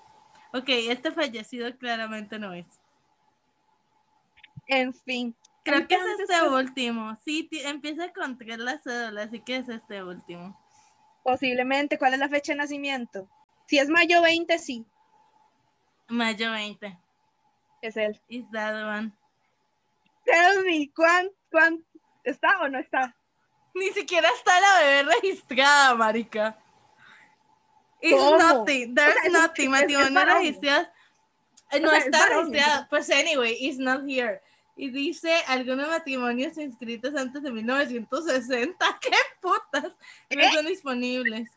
Ok, 0.53 0.69
este 0.69 1.13
fallecido 1.13 1.77
claramente 1.79 2.39
no 2.39 2.53
es. 2.53 2.67
En 4.67 4.93
fin. 4.93 5.35
Creo 5.63 5.87
que 5.87 5.95
es 5.95 6.03
este 6.21 6.35
pues, 6.41 6.51
último. 6.51 7.17
Sí, 7.25 7.49
empieza 7.65 8.13
con 8.13 8.39
tres 8.39 8.59
la 8.59 8.79
cédula, 8.79 9.23
así 9.25 9.41
que 9.41 9.57
es 9.57 9.69
este 9.69 10.03
último. 10.03 10.59
Posiblemente, 11.23 11.99
¿cuál 11.99 12.15
es 12.15 12.19
la 12.19 12.29
fecha 12.29 12.53
de 12.53 12.59
nacimiento? 12.59 13.29
Si 13.67 13.79
es 13.79 13.89
mayo 13.89 14.23
20, 14.23 14.59
sí, 14.59 14.87
Mayo 16.09 16.53
20. 16.53 16.99
es 17.83 17.97
él. 17.99 18.19
Is 18.29 18.51
that 18.53 18.75
one? 18.75 19.13
Tell 20.25 20.65
me, 20.65 20.91
¿cuán, 20.95 21.29
cuán, 21.51 21.85
está 22.25 22.61
o 22.63 22.69
no 22.69 22.79
está? 22.79 23.15
Ni 23.79 23.91
siquiera 23.93 24.29
está 24.31 24.61
la 24.61 24.81
bebé 24.81 25.03
registrada, 25.15 25.95
marica. 25.95 26.59
It's 28.01 28.17
¿Cómo? 28.17 28.39
nothing. 28.39 28.95
There's 28.95 29.11
O 29.17 29.21
sea, 29.21 29.25
es- 29.27 29.33
nothing. 29.33 29.75
Eh, 31.71 31.81
No 31.81 31.89
O 31.89 31.91
sea, 31.91 31.99
es 31.99 32.05
está 32.07 32.19
varón, 32.21 32.53
registrado. 32.53 32.87
Pues 32.89 33.11
anyway, 33.11 33.57
it's 33.61 33.79
not 33.79 34.03
here. 34.09 34.41
Y 34.77 34.91
dice 34.91 35.43
algunos 35.49 35.89
matrimonios 35.89 36.57
inscritos 36.57 37.15
antes 37.17 37.43
de 37.43 37.51
1960. 37.51 38.87
¡Qué 39.01 39.11
putas! 39.41 39.93
No 40.31 40.41
¿Eh? 40.43 40.51
son 40.55 40.67
disponibles. 40.67 41.51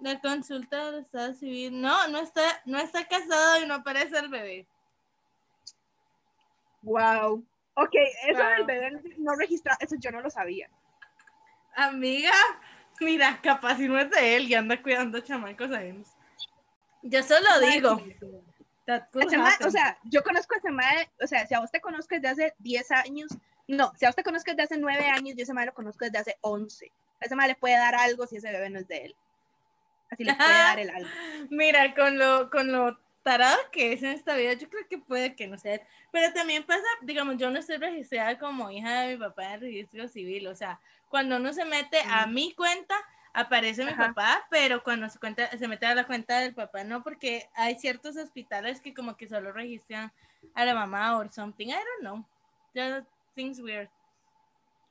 La 0.00 0.18
consulta 0.20 0.90
del 0.92 1.00
Estado 1.02 1.34
Civil. 1.34 1.78
No, 1.80 2.08
no 2.08 2.20
está, 2.20 2.62
no 2.64 2.78
está 2.78 3.06
casado 3.06 3.62
y 3.62 3.66
no 3.66 3.74
aparece 3.74 4.16
el 4.18 4.28
bebé. 4.28 4.66
Wow. 6.82 7.44
Ok, 7.74 7.94
eso 8.28 8.38
Wow. 8.42 8.50
del 8.56 8.64
bebé 8.64 8.90
no 9.18 9.34
registrado, 9.34 9.78
eso 9.80 9.96
yo 9.98 10.10
no 10.10 10.20
lo 10.22 10.30
sabía. 10.30 10.70
Amiga, 11.74 12.32
mira, 13.00 13.40
capaz 13.42 13.76
si 13.76 13.88
no 13.88 13.98
es 13.98 14.10
de 14.10 14.36
él 14.36 14.48
y 14.48 14.54
anda 14.54 14.80
cuidando 14.82 15.20
chamacos 15.20 15.70
ajenos. 15.72 16.08
Yo 17.02 17.22
solo 17.22 17.60
digo. 17.60 18.02
O 19.64 19.70
sea, 19.70 19.98
yo 20.04 20.22
conozco 20.22 20.54
a 20.54 20.58
ese 20.58 20.70
mae, 20.70 21.10
o 21.22 21.26
sea, 21.26 21.46
si 21.46 21.54
a 21.54 21.60
vos 21.60 21.70
te 21.70 21.80
conozco 21.80 22.14
desde 22.14 22.28
hace 22.28 22.54
10 22.58 22.90
años, 22.90 23.30
no, 23.68 23.92
si 23.96 24.04
a 24.04 24.10
usted 24.10 24.24
conozco 24.24 24.50
desde 24.50 24.64
hace 24.64 24.78
nueve 24.78 25.06
años, 25.06 25.36
yo 25.36 25.44
ese 25.44 25.54
mae 25.54 25.66
lo 25.66 25.74
conozco 25.74 26.04
desde 26.04 26.18
hace 26.18 26.38
once. 26.40 26.90
A 27.20 27.26
ese 27.26 27.36
mae 27.36 27.48
le 27.48 27.54
puede 27.54 27.76
dar 27.76 27.94
algo 27.94 28.26
si 28.26 28.36
ese 28.36 28.50
bebé 28.50 28.68
no 28.68 28.80
es 28.80 28.88
de 28.88 29.04
él. 29.06 29.16
Así 30.10 30.24
le 30.24 30.34
puede 30.34 30.48
dar 30.48 30.80
el 30.80 30.90
algo. 30.90 31.08
Mira, 31.50 31.94
con 31.94 32.18
lo, 32.18 32.50
con 32.50 32.72
lo 32.72 32.98
tarado 33.22 33.58
que 33.72 33.92
es 33.92 34.02
en 34.02 34.10
esta 34.10 34.34
vida, 34.36 34.54
yo 34.54 34.68
creo 34.68 34.86
que 34.88 34.98
puede 34.98 35.34
que 35.36 35.46
no 35.46 35.58
sea. 35.58 35.80
Pero 36.10 36.32
también 36.32 36.64
pasa, 36.64 36.82
digamos, 37.02 37.36
yo 37.36 37.50
no 37.50 37.58
estoy 37.58 37.76
registrada 37.76 38.38
como 38.38 38.70
hija 38.70 39.02
de 39.02 39.14
mi 39.16 39.20
papá 39.20 39.44
en 39.44 39.52
el 39.52 39.60
registro 39.60 40.08
civil. 40.08 40.46
O 40.48 40.54
sea, 40.54 40.80
cuando 41.08 41.36
uno 41.36 41.52
se 41.52 41.64
mete 41.64 41.98
a 42.08 42.26
Mm. 42.26 42.34
mi 42.34 42.54
cuenta, 42.54 42.94
aparece 43.32 43.84
mi 43.84 43.92
Ajá. 43.92 44.08
papá, 44.08 44.46
pero 44.50 44.82
cuando 44.82 45.08
se, 45.08 45.18
cuenta, 45.18 45.48
se 45.56 45.68
mete 45.68 45.86
a 45.86 45.94
la 45.94 46.06
cuenta 46.06 46.40
del 46.40 46.54
papá, 46.54 46.82
no, 46.84 47.02
porque 47.02 47.48
hay 47.54 47.78
ciertos 47.78 48.16
hospitales 48.16 48.80
que 48.80 48.92
como 48.94 49.16
que 49.16 49.28
solo 49.28 49.52
registran 49.52 50.10
a 50.54 50.64
la 50.64 50.74
mamá 50.74 51.16
or 51.16 51.30
something. 51.32 51.68
I 51.68 51.72
don't 51.72 52.00
know. 52.00 52.24
Just 52.74 53.06
things 53.34 53.60
weird. 53.60 53.88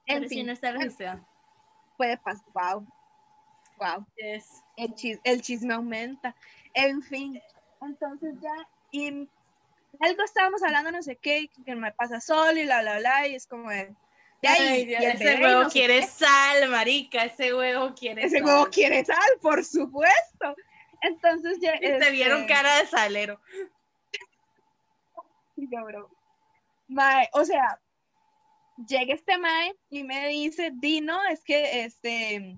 En 0.05 0.19
Pero 0.19 0.29
fin, 0.29 0.45
no 0.45 0.53
está 0.53 0.71
registrado. 0.71 1.25
puede 1.97 2.17
pasar. 2.17 2.45
Wow. 2.53 2.87
Wow. 3.77 4.05
Yes. 4.17 4.63
El, 4.77 4.93
chis- 4.95 5.19
el 5.23 5.41
chisme 5.41 5.73
aumenta. 5.73 6.35
En 6.73 7.01
fin, 7.01 7.41
entonces 7.81 8.35
ya, 8.41 8.53
y 8.91 9.27
algo 9.99 10.23
estábamos 10.23 10.63
hablando, 10.63 10.91
no 10.91 11.01
sé 11.01 11.15
qué, 11.15 11.49
que 11.65 11.75
me 11.75 11.91
pasa 11.91 12.21
solo 12.21 12.57
y 12.59 12.63
bla, 12.63 12.81
bla, 12.81 12.99
bla, 12.99 13.27
y 13.27 13.35
es 13.35 13.47
como 13.47 13.69
de, 13.69 13.95
de 14.41 14.47
ahí, 14.47 14.67
Ay, 14.67 14.85
Dios, 14.85 15.03
ese 15.03 15.23
bebé 15.23 15.43
huevo 15.45 15.63
no 15.63 15.69
quiere 15.69 16.01
sal, 16.03 16.69
marica. 16.69 17.25
Ese 17.25 17.53
huevo 17.53 17.93
quiere 17.93 18.23
Ese 18.23 18.37
sal. 18.37 18.47
huevo 18.47 18.69
quiere 18.71 19.03
sal, 19.03 19.29
por 19.41 19.65
supuesto. 19.65 20.55
Entonces 21.01 21.59
ya. 21.59 21.75
Y 21.75 21.99
te 21.99 22.11
vieron 22.11 22.41
este, 22.41 22.53
cara 22.53 22.77
de 22.77 22.87
salero. 22.87 23.39
Sí, 25.55 25.67
cabrón. 25.69 26.07
Mae, 26.87 27.29
o 27.33 27.43
sea, 27.43 27.81
llega 28.87 29.13
este 29.13 29.37
mae 29.37 29.75
y 29.89 30.05
me 30.05 30.29
dice, 30.29 30.71
Dino, 30.73 31.19
es 31.25 31.43
que 31.43 31.83
este, 31.83 32.57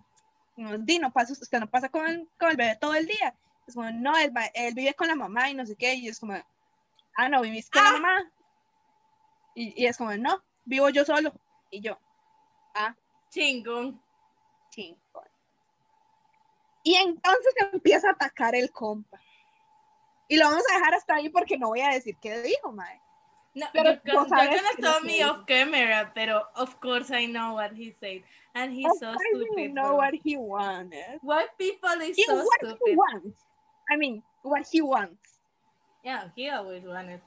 no, 0.56 0.78
Dino, 0.78 1.12
pasa, 1.12 1.34
usted 1.34 1.60
no 1.60 1.68
pasa 1.68 1.90
con 1.90 2.06
el, 2.06 2.30
con 2.38 2.52
el 2.52 2.58
bebé 2.58 2.78
todo 2.80 2.94
el 2.94 3.08
día. 3.08 3.34
Es 3.68 3.76
como, 3.76 3.90
no, 3.92 4.18
él, 4.18 4.36
va- 4.36 4.52
él 4.54 4.74
vive 4.74 4.94
con 4.94 5.08
la 5.08 5.16
mamá 5.16 5.50
y 5.50 5.54
no 5.54 5.66
sé 5.66 5.76
qué, 5.76 5.94
y 5.96 6.08
es 6.08 6.20
como, 6.20 6.34
ah, 7.18 7.30
no, 7.30 7.42
vivís 7.42 7.70
con 7.70 7.84
la 7.84 7.92
mamá. 7.94 8.32
Y, 9.56 9.82
y 9.84 9.86
es 9.86 9.98
como, 9.98 10.16
no, 10.18 10.44
vivo 10.66 10.90
yo 10.90 11.06
solo. 11.06 11.34
Y 11.70 11.82
yo, 11.82 11.98
Chingón. 13.30 14.02
chingón. 14.72 15.28
Y 16.84 16.96
entonces 16.96 17.54
empieza 17.72 18.10
a 18.10 18.12
atacar 18.14 18.56
el 18.56 18.72
compa. 18.72 19.20
Y 20.28 20.38
lo 20.38 20.46
vamos 20.46 20.64
a 20.72 20.76
dejar 20.78 20.94
hasta 20.96 21.16
ahí 21.16 21.30
porque 21.30 21.58
no 21.58 21.68
voy 21.70 21.82
a 21.82 21.90
decir 21.90 22.18
qué 22.22 22.42
dijo, 22.42 22.72
mae. 22.72 23.00
No, 23.54 23.68
Pero 23.74 23.92
yo, 24.06 24.14
vos 24.14 24.24
yo 24.24 24.30
sabes 24.30 24.62
gonna 24.62 24.76
tell 24.80 25.04
me 25.06 25.24
off 25.26 25.46
camera, 25.46 26.12
pero 26.16 26.48
of 26.56 26.76
course 26.80 27.12
I 27.14 27.28
know 27.28 27.56
what 27.56 27.72
he 27.74 27.92
said. 28.00 28.24
And 28.54 28.72
he's 28.74 28.88
Of 28.90 28.98
so 29.00 29.12
you 29.12 29.46
stupid. 29.46 29.74
know 29.74 29.90
bro. 29.90 29.96
what 29.98 30.14
he 30.24 30.38
wanted. 30.38 31.20
White 31.22 31.52
people 31.58 31.90
is 32.02 32.18
so 32.26 32.36
what 32.36 32.62
he 32.62 32.68
stupid. 32.70 32.98
wants. 32.98 33.46
I 33.90 33.98
mean, 33.98 34.24
what 34.44 34.64
he 34.72 34.82
wants. 34.82 35.40
Yeah, 36.04 36.32
he 36.36 36.50
always 36.50 36.84
wanted. 36.86 37.22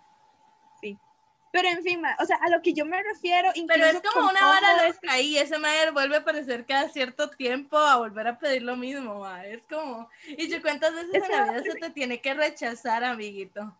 Pero 1.53 1.69
en 1.69 1.85
fin, 1.85 2.01
ma, 2.01 2.17
o 2.19 2.25
sea, 2.27 2.37
a 2.43 2.49
lo 2.51 2.61
que 2.63 2.73
yo 2.73 2.85
me 2.85 3.01
refiero. 3.01 3.53
Pero 3.69 3.87
es 3.87 4.01
como 4.13 4.29
una 4.29 4.45
vara 4.45 4.89
loca 4.89 5.21
y 5.21 5.39
ese 5.39 5.57
madre 5.57 5.93
vuelve 5.93 6.17
a 6.17 6.19
aparecer 6.19 6.67
cada 6.67 6.89
cierto 6.89 7.31
tiempo 7.31 7.79
a 7.79 7.97
volver 7.99 8.27
a 8.27 8.37
pedir 8.41 8.63
lo 8.63 8.75
mismo, 8.75 9.21
ma. 9.21 9.47
Es 9.47 9.63
como, 9.71 10.09
y 10.27 10.49
yo 10.49 10.61
cuántas 10.61 10.93
veces 10.93 11.15
en 11.15 11.31
la 11.31 11.45
vida 11.53 11.63
se 11.63 11.75
te 11.79 11.91
tiene 11.91 12.21
que 12.21 12.35
rechazar, 12.35 13.05
amiguito. 13.05 13.73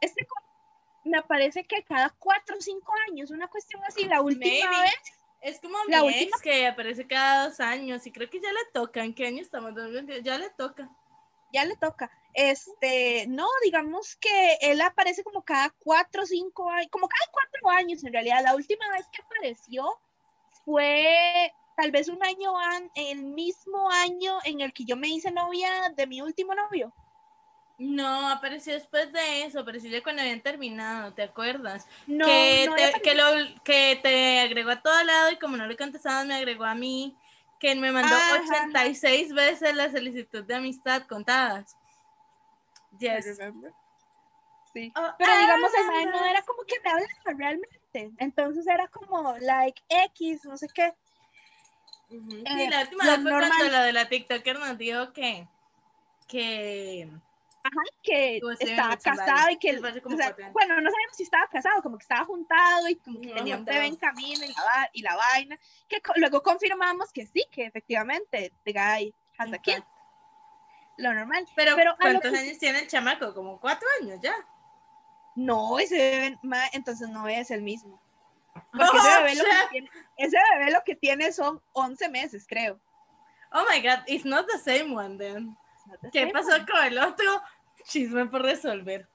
Este 0.00 0.24
me 1.02 1.20
parece 1.24 1.64
que 1.64 1.82
cada 1.82 2.10
cuatro 2.10 2.58
o 2.58 2.60
cinco 2.60 2.92
años, 3.10 3.32
una 3.32 3.48
cuestión 3.48 3.82
así, 3.88 4.04
la 4.04 4.20
última 4.20 4.70
Maybe. 4.70 4.82
vez, 4.82 5.18
Es 5.40 5.60
como 5.60 5.78
La 5.88 6.02
mi 6.02 6.06
última- 6.06 6.26
ex 6.36 6.40
que 6.42 6.66
aparece 6.68 7.08
cada 7.08 7.48
dos 7.48 7.58
años 7.58 8.06
y 8.06 8.12
creo 8.12 8.30
que 8.30 8.40
ya 8.40 8.52
le 8.52 8.60
toca. 8.72 9.02
¿En 9.02 9.12
qué 9.12 9.26
año 9.26 9.42
estamos? 9.42 9.74
2022, 9.74 10.22
Ya 10.22 10.38
le 10.38 10.50
toca. 10.50 10.88
Ya 11.56 11.64
le 11.64 11.76
toca. 11.76 12.10
Este, 12.34 13.26
no, 13.28 13.46
digamos 13.64 14.16
que 14.16 14.58
él 14.60 14.80
aparece 14.80 15.24
como 15.24 15.42
cada 15.42 15.70
cuatro 15.78 16.22
o 16.22 16.26
cinco 16.26 16.70
años, 16.70 16.88
como 16.90 17.08
cada 17.08 17.30
cuatro 17.32 17.70
años 17.70 18.04
en 18.04 18.12
realidad. 18.12 18.42
La 18.42 18.54
última 18.54 18.90
vez 18.92 19.06
que 19.10 19.22
apareció 19.22 19.86
fue 20.64 21.52
tal 21.76 21.90
vez 21.90 22.08
un 22.08 22.22
año, 22.22 22.58
an- 22.58 22.90
el 22.94 23.24
mismo 23.24 23.90
año 23.90 24.38
en 24.44 24.60
el 24.60 24.72
que 24.72 24.84
yo 24.84 24.96
me 24.96 25.08
hice 25.08 25.30
novia 25.30 25.70
de 25.96 26.06
mi 26.06 26.20
último 26.20 26.54
novio. 26.54 26.92
No, 27.78 28.30
apareció 28.30 28.72
después 28.72 29.12
de 29.12 29.42
eso, 29.44 29.60
apareció 29.60 29.90
ya 29.90 30.02
cuando 30.02 30.22
habían 30.22 30.40
terminado, 30.40 31.12
¿te 31.12 31.22
acuerdas? 31.22 31.86
No, 32.06 32.24
que, 32.24 32.66
no 32.66 32.74
te, 32.74 33.00
que, 33.02 33.14
lo, 33.14 33.24
que 33.64 34.00
te 34.02 34.40
agregó 34.40 34.70
a 34.70 34.80
todo 34.80 35.04
lado 35.04 35.30
y 35.30 35.36
como 35.36 35.58
no 35.58 35.66
le 35.66 35.76
contestabas 35.76 36.24
me 36.26 36.34
agregó 36.34 36.64
a 36.64 36.74
mí, 36.74 37.14
que 37.58 37.74
me 37.74 37.92
mandó 37.92 38.14
Ajá. 38.14 38.42
86 38.42 39.32
veces 39.32 39.74
la 39.74 39.90
solicitud 39.90 40.44
de 40.44 40.54
amistad 40.54 41.02
contadas. 41.06 41.76
Yes. 42.98 43.38
Sí. 44.72 44.92
Oh, 44.94 45.10
Pero 45.18 45.38
digamos, 45.38 45.70
el 45.74 45.86
mae 45.86 46.06
no 46.06 46.24
era 46.24 46.42
como 46.42 46.62
que 46.64 46.80
me 46.84 46.90
hablaba 46.90 47.38
realmente. 47.38 48.12
Entonces 48.18 48.66
era 48.66 48.88
como, 48.88 49.36
like, 49.38 49.82
X, 49.88 50.44
no 50.44 50.56
sé 50.56 50.68
qué. 50.74 50.92
Eh, 52.10 52.70
la 52.70 52.82
última 52.82 53.04
lo 53.04 53.10
vez 53.10 53.22
fue 53.22 53.48
cuando 53.48 53.70
la 53.70 53.82
de 53.82 53.92
la 53.92 54.08
TikToker 54.08 54.58
nos 54.58 54.78
dijo 54.78 55.12
que, 55.12 55.48
que 56.28 57.10
que 58.02 58.38
Tú 58.40 58.50
estoy 58.50 58.70
estaba 58.70 58.96
casado 58.96 59.50
y 59.50 59.56
que, 59.58 59.76
o 59.78 60.16
sea, 60.16 60.36
bueno, 60.52 60.80
no 60.80 60.90
sabemos 60.90 61.16
si 61.16 61.22
estaba 61.22 61.46
casado, 61.48 61.82
como 61.82 61.98
que 61.98 62.02
estaba 62.02 62.24
juntado 62.24 62.88
y 62.88 62.96
como 62.96 63.20
que 63.20 63.26
Ujú, 63.28 63.36
tenía 63.36 63.56
un 63.56 63.64
bebé 63.64 63.86
en 63.86 63.96
camino 63.96 64.44
y 64.44 64.48
la, 64.48 64.90
y 64.92 65.02
la 65.02 65.16
vaina, 65.16 65.58
que 65.88 66.00
co- 66.00 66.12
luego 66.16 66.42
confirmamos 66.42 67.12
que 67.12 67.26
sí, 67.26 67.44
que 67.50 67.64
efectivamente 67.66 68.52
the 68.64 68.72
guy 68.72 69.14
has 69.38 69.52
a 69.52 69.58
kid, 69.58 69.82
lo 70.98 71.12
normal. 71.12 71.46
Pero, 71.54 71.76
Pero 71.76 71.96
¿cuántos 71.96 72.32
que- 72.32 72.38
años 72.38 72.58
tiene 72.58 72.80
el 72.80 72.88
chamaco? 72.88 73.34
Como 73.34 73.60
cuatro 73.60 73.86
años 74.00 74.18
ya. 74.22 74.34
No, 75.34 75.78
ese 75.78 75.96
bebé, 75.96 76.38
ma, 76.42 76.62
entonces 76.72 77.08
no 77.10 77.28
es 77.28 77.50
el 77.50 77.62
mismo. 77.62 78.00
Porque 78.72 78.96
Oh, 78.96 78.96
ese, 78.96 79.22
bebé 79.22 79.34
lo 79.34 79.44
que 79.44 79.68
tiene, 79.70 79.90
ese 80.16 80.36
bebé 80.58 80.70
lo 80.72 80.82
que 80.84 80.96
tiene 80.96 81.32
son 81.32 81.62
11 81.72 82.08
meses, 82.08 82.46
creo. 82.48 82.80
Oh 83.52 83.64
my 83.70 83.80
god, 83.80 84.00
it's 84.06 84.24
not 84.24 84.46
the 84.48 84.58
same 84.58 84.94
one 84.94 85.18
then. 85.18 85.56
No 86.02 86.10
¿Qué 86.10 86.26
pasó 86.28 86.50
con 86.66 86.84
el 86.84 86.98
otro? 86.98 87.42
Chisme 87.86 88.26
por 88.26 88.42
resolver. 88.42 89.08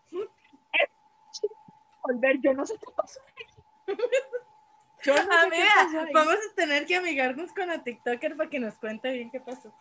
volver, 2.04 2.40
yo 2.42 2.54
no 2.54 2.66
sé 2.66 2.76
qué 2.78 2.92
pasó. 2.96 3.20
Yo 5.04 5.16
no 5.16 6.06
vamos 6.14 6.36
a 6.36 6.56
tener 6.56 6.86
que 6.86 6.96
amigarnos 6.96 7.52
con 7.54 7.68
la 7.68 7.84
TikToker 7.84 8.38
para 8.38 8.50
que 8.50 8.60
nos 8.60 8.76
cuente 8.76 9.12
bien 9.12 9.32
qué 9.32 9.40
pasó. 9.40 9.74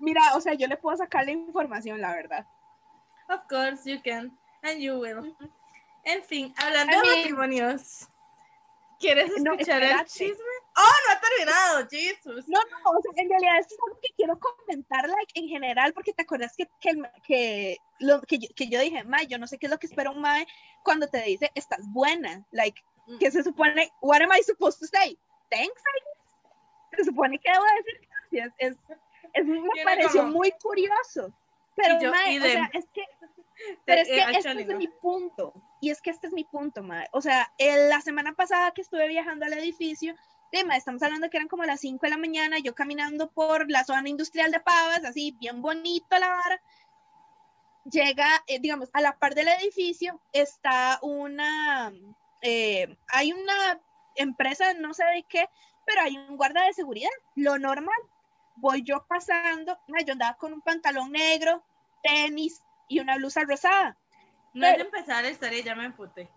Mira, 0.00 0.20
o 0.34 0.40
sea, 0.40 0.54
yo 0.54 0.66
le 0.66 0.76
puedo 0.76 0.96
sacar 0.96 1.24
la 1.24 1.30
información, 1.30 2.00
la 2.00 2.12
verdad. 2.12 2.46
of 3.28 3.46
course 3.48 3.86
you 3.86 4.00
can, 4.02 4.32
and 4.62 4.80
you 4.80 4.98
will. 4.98 5.34
En 6.04 6.22
fin, 6.22 6.52
hablando 6.56 6.92
I 6.92 6.96
de 6.96 7.16
matrimonios, 7.16 8.08
¿quieres 9.02 9.30
No, 9.42 9.52
escuchar 9.52 9.82
el 9.82 10.04
chisme? 10.06 10.34
¡Oh, 10.76 10.96
no 11.06 11.12
ha 11.12 11.20
terminado! 11.20 11.88
¡Jesus! 11.90 12.48
No, 12.48 12.58
no, 12.70 12.90
o 12.90 13.02
sea, 13.02 13.12
en 13.22 13.28
realidad 13.28 13.58
es 13.58 13.66
algo 13.84 14.00
que 14.00 14.08
quiero 14.16 14.38
comentar 14.38 15.06
like, 15.06 15.32
en 15.38 15.48
general, 15.48 15.92
porque 15.92 16.14
te 16.14 16.22
acuerdas 16.22 16.54
que, 16.56 16.66
que, 16.80 16.94
que, 17.26 17.76
lo, 17.98 18.22
que, 18.22 18.38
yo, 18.38 18.48
que 18.56 18.68
yo 18.68 18.80
dije, 18.80 19.04
Mae, 19.04 19.26
yo 19.26 19.36
no 19.38 19.46
sé 19.46 19.58
qué 19.58 19.66
es 19.66 19.70
lo 19.70 19.78
que 19.78 19.86
espera 19.88 20.10
un 20.10 20.20
Mae 20.22 20.46
cuando 20.82 21.08
te 21.08 21.20
dice, 21.24 21.50
estás 21.54 21.80
buena, 21.92 22.46
like, 22.52 22.80
Mm. 23.04 23.18
que 23.18 23.32
se 23.32 23.42
supone, 23.42 23.90
what 24.00 24.22
am 24.22 24.30
I 24.32 24.42
supposed 24.44 24.78
to 24.78 24.86
say? 24.86 25.18
Thanks, 25.50 25.82
I 25.82 25.98
guess. 26.04 26.98
Se 26.98 27.04
supone 27.04 27.36
que 27.40 27.50
debo 27.50 27.64
decir 27.78 28.08
gracias, 28.30 28.54
es, 28.58 28.76
es, 29.34 29.44
me 29.44 29.82
pareció 29.84 30.20
como- 30.22 30.34
muy 30.38 30.52
curioso, 30.52 31.32
pero 31.74 31.96
Y 31.98 32.02
yo, 32.04 32.10
Mae, 32.12 32.32
y 32.34 32.38
o 32.38 32.42
de- 32.44 32.52
sea, 32.52 32.70
es 32.74 32.84
que 32.94 33.04
pero 33.86 34.02
es 34.02 34.08
Eh, 34.08 34.14
que 34.14 34.38
este 34.38 34.60
es 34.62 34.68
no. 34.68 34.78
mi 34.78 34.88
punto. 34.88 35.52
Y 35.80 35.90
es 35.90 36.00
que 36.00 36.10
este 36.10 36.26
es 36.28 36.32
mi 36.32 36.44
punto, 36.44 36.82
mae. 36.82 37.08
O 37.12 37.20
sea, 37.20 37.52
el- 37.58 37.88
la 37.88 38.00
semana 38.00 38.34
pasada 38.34 38.72
que 38.72 38.82
estuve 38.82 39.08
viajando 39.08 39.46
al 39.46 39.52
edificio, 39.54 40.14
de, 40.52 40.64
mae, 40.64 40.78
estamos 40.78 41.02
hablando 41.02 41.30
que 41.30 41.38
eran 41.38 41.48
como 41.48 41.64
las 41.64 41.80
5 41.80 42.06
de 42.06 42.10
la 42.10 42.18
mañana, 42.18 42.58
yo 42.58 42.74
caminando 42.74 43.30
por 43.30 43.70
la 43.70 43.84
zona 43.84 44.08
industrial 44.08 44.50
de 44.50 44.60
Pavas, 44.60 45.04
así, 45.04 45.32
bien 45.40 45.62
bonito 45.62 46.18
la 46.18 46.28
vara. 46.28 46.60
Llega, 47.90 48.28
eh, 48.46 48.60
digamos, 48.60 48.90
a 48.92 49.00
la 49.00 49.18
par 49.18 49.34
del 49.34 49.48
edificio 49.48 50.20
está 50.32 50.98
una, 51.02 51.92
eh, 52.40 52.96
hay 53.08 53.32
una 53.32 53.80
empresa, 54.14 54.72
no 54.74 54.94
sé 54.94 55.04
de 55.06 55.24
qué, 55.24 55.48
pero 55.84 56.02
hay 56.02 56.16
un 56.16 56.36
guarda 56.36 56.64
de 56.64 56.74
seguridad, 56.74 57.10
lo 57.34 57.58
normal. 57.58 57.96
Voy 58.56 58.82
yo 58.84 59.04
pasando, 59.08 59.76
mae, 59.88 60.04
yo 60.04 60.12
andaba 60.12 60.36
con 60.36 60.52
un 60.52 60.60
pantalón 60.60 61.10
negro, 61.10 61.64
tenis 62.04 62.62
y 62.92 63.00
una 63.00 63.16
blusa 63.16 63.42
rosada. 63.44 63.96
No 64.52 64.66
es 64.66 64.72
de 64.72 64.84
pero- 64.84 64.90
empezar 64.90 65.24
la 65.24 65.30
historia, 65.30 65.62
ya 65.64 65.74
me 65.74 65.86
emputé. 65.86 66.28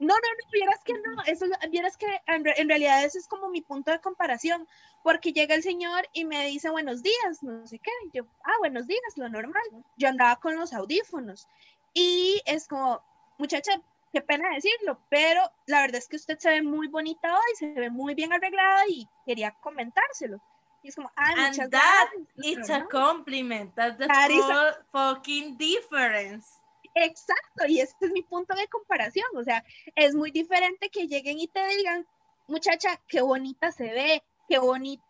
No, 0.00 0.12
no, 0.12 0.14
no, 0.14 0.50
vieras 0.52 0.80
que 0.84 0.92
no, 0.94 1.22
eso, 1.24 1.46
vieras 1.70 1.96
que 1.96 2.06
en 2.26 2.68
realidad 2.68 3.04
ese 3.04 3.18
es 3.18 3.28
como 3.28 3.48
mi 3.48 3.62
punto 3.62 3.92
de 3.92 4.00
comparación, 4.00 4.66
porque 5.04 5.32
llega 5.32 5.54
el 5.54 5.62
señor 5.62 6.06
y 6.12 6.24
me 6.24 6.44
dice 6.46 6.68
buenos 6.68 7.02
días, 7.02 7.42
no 7.42 7.64
sé 7.66 7.78
qué, 7.78 7.92
yo, 8.12 8.26
ah, 8.44 8.58
buenos 8.58 8.88
días, 8.88 9.00
lo 9.16 9.28
normal, 9.28 9.62
yo 9.96 10.08
andaba 10.08 10.36
con 10.36 10.56
los 10.56 10.72
audífonos 10.72 11.48
y 11.94 12.42
es 12.44 12.66
como, 12.66 13.00
muchacha, 13.38 13.80
qué 14.12 14.20
pena 14.20 14.48
decirlo, 14.54 14.98
pero 15.08 15.40
la 15.66 15.82
verdad 15.82 15.98
es 15.98 16.08
que 16.08 16.16
usted 16.16 16.38
se 16.38 16.50
ve 16.50 16.62
muy 16.62 16.88
bonita 16.88 17.32
hoy, 17.32 17.56
se 17.56 17.68
ve 17.68 17.88
muy 17.88 18.14
bien 18.14 18.32
arreglada 18.32 18.82
y 18.88 19.08
quería 19.24 19.52
comentárselo. 19.60 20.40
Y 20.84 20.88
es 20.88 20.94
como, 20.96 21.10
ay, 21.16 21.34
And 21.36 21.48
muchas 21.56 21.70
that 21.70 22.08
gracias. 22.12 22.58
It's 22.58 22.70
a 22.70 22.84
compliment. 22.86 23.74
That's 23.74 23.96
the 23.98 24.06
That 24.06 24.30
a- 24.30 24.84
fucking 24.92 25.56
difference. 25.56 26.46
Exacto, 26.94 27.66
y 27.66 27.80
este 27.80 28.06
es 28.06 28.12
mi 28.12 28.22
punto 28.22 28.54
de 28.54 28.68
comparación. 28.68 29.26
O 29.36 29.42
sea, 29.42 29.64
es 29.96 30.14
muy 30.14 30.30
diferente 30.30 30.90
que 30.90 31.08
lleguen 31.08 31.38
y 31.40 31.48
te 31.48 31.66
digan, 31.68 32.06
muchacha, 32.46 33.00
qué 33.08 33.20
bonita 33.22 33.72
se 33.72 33.84
ve, 33.84 34.22
qué 34.48 34.58
bonita, 34.58 35.02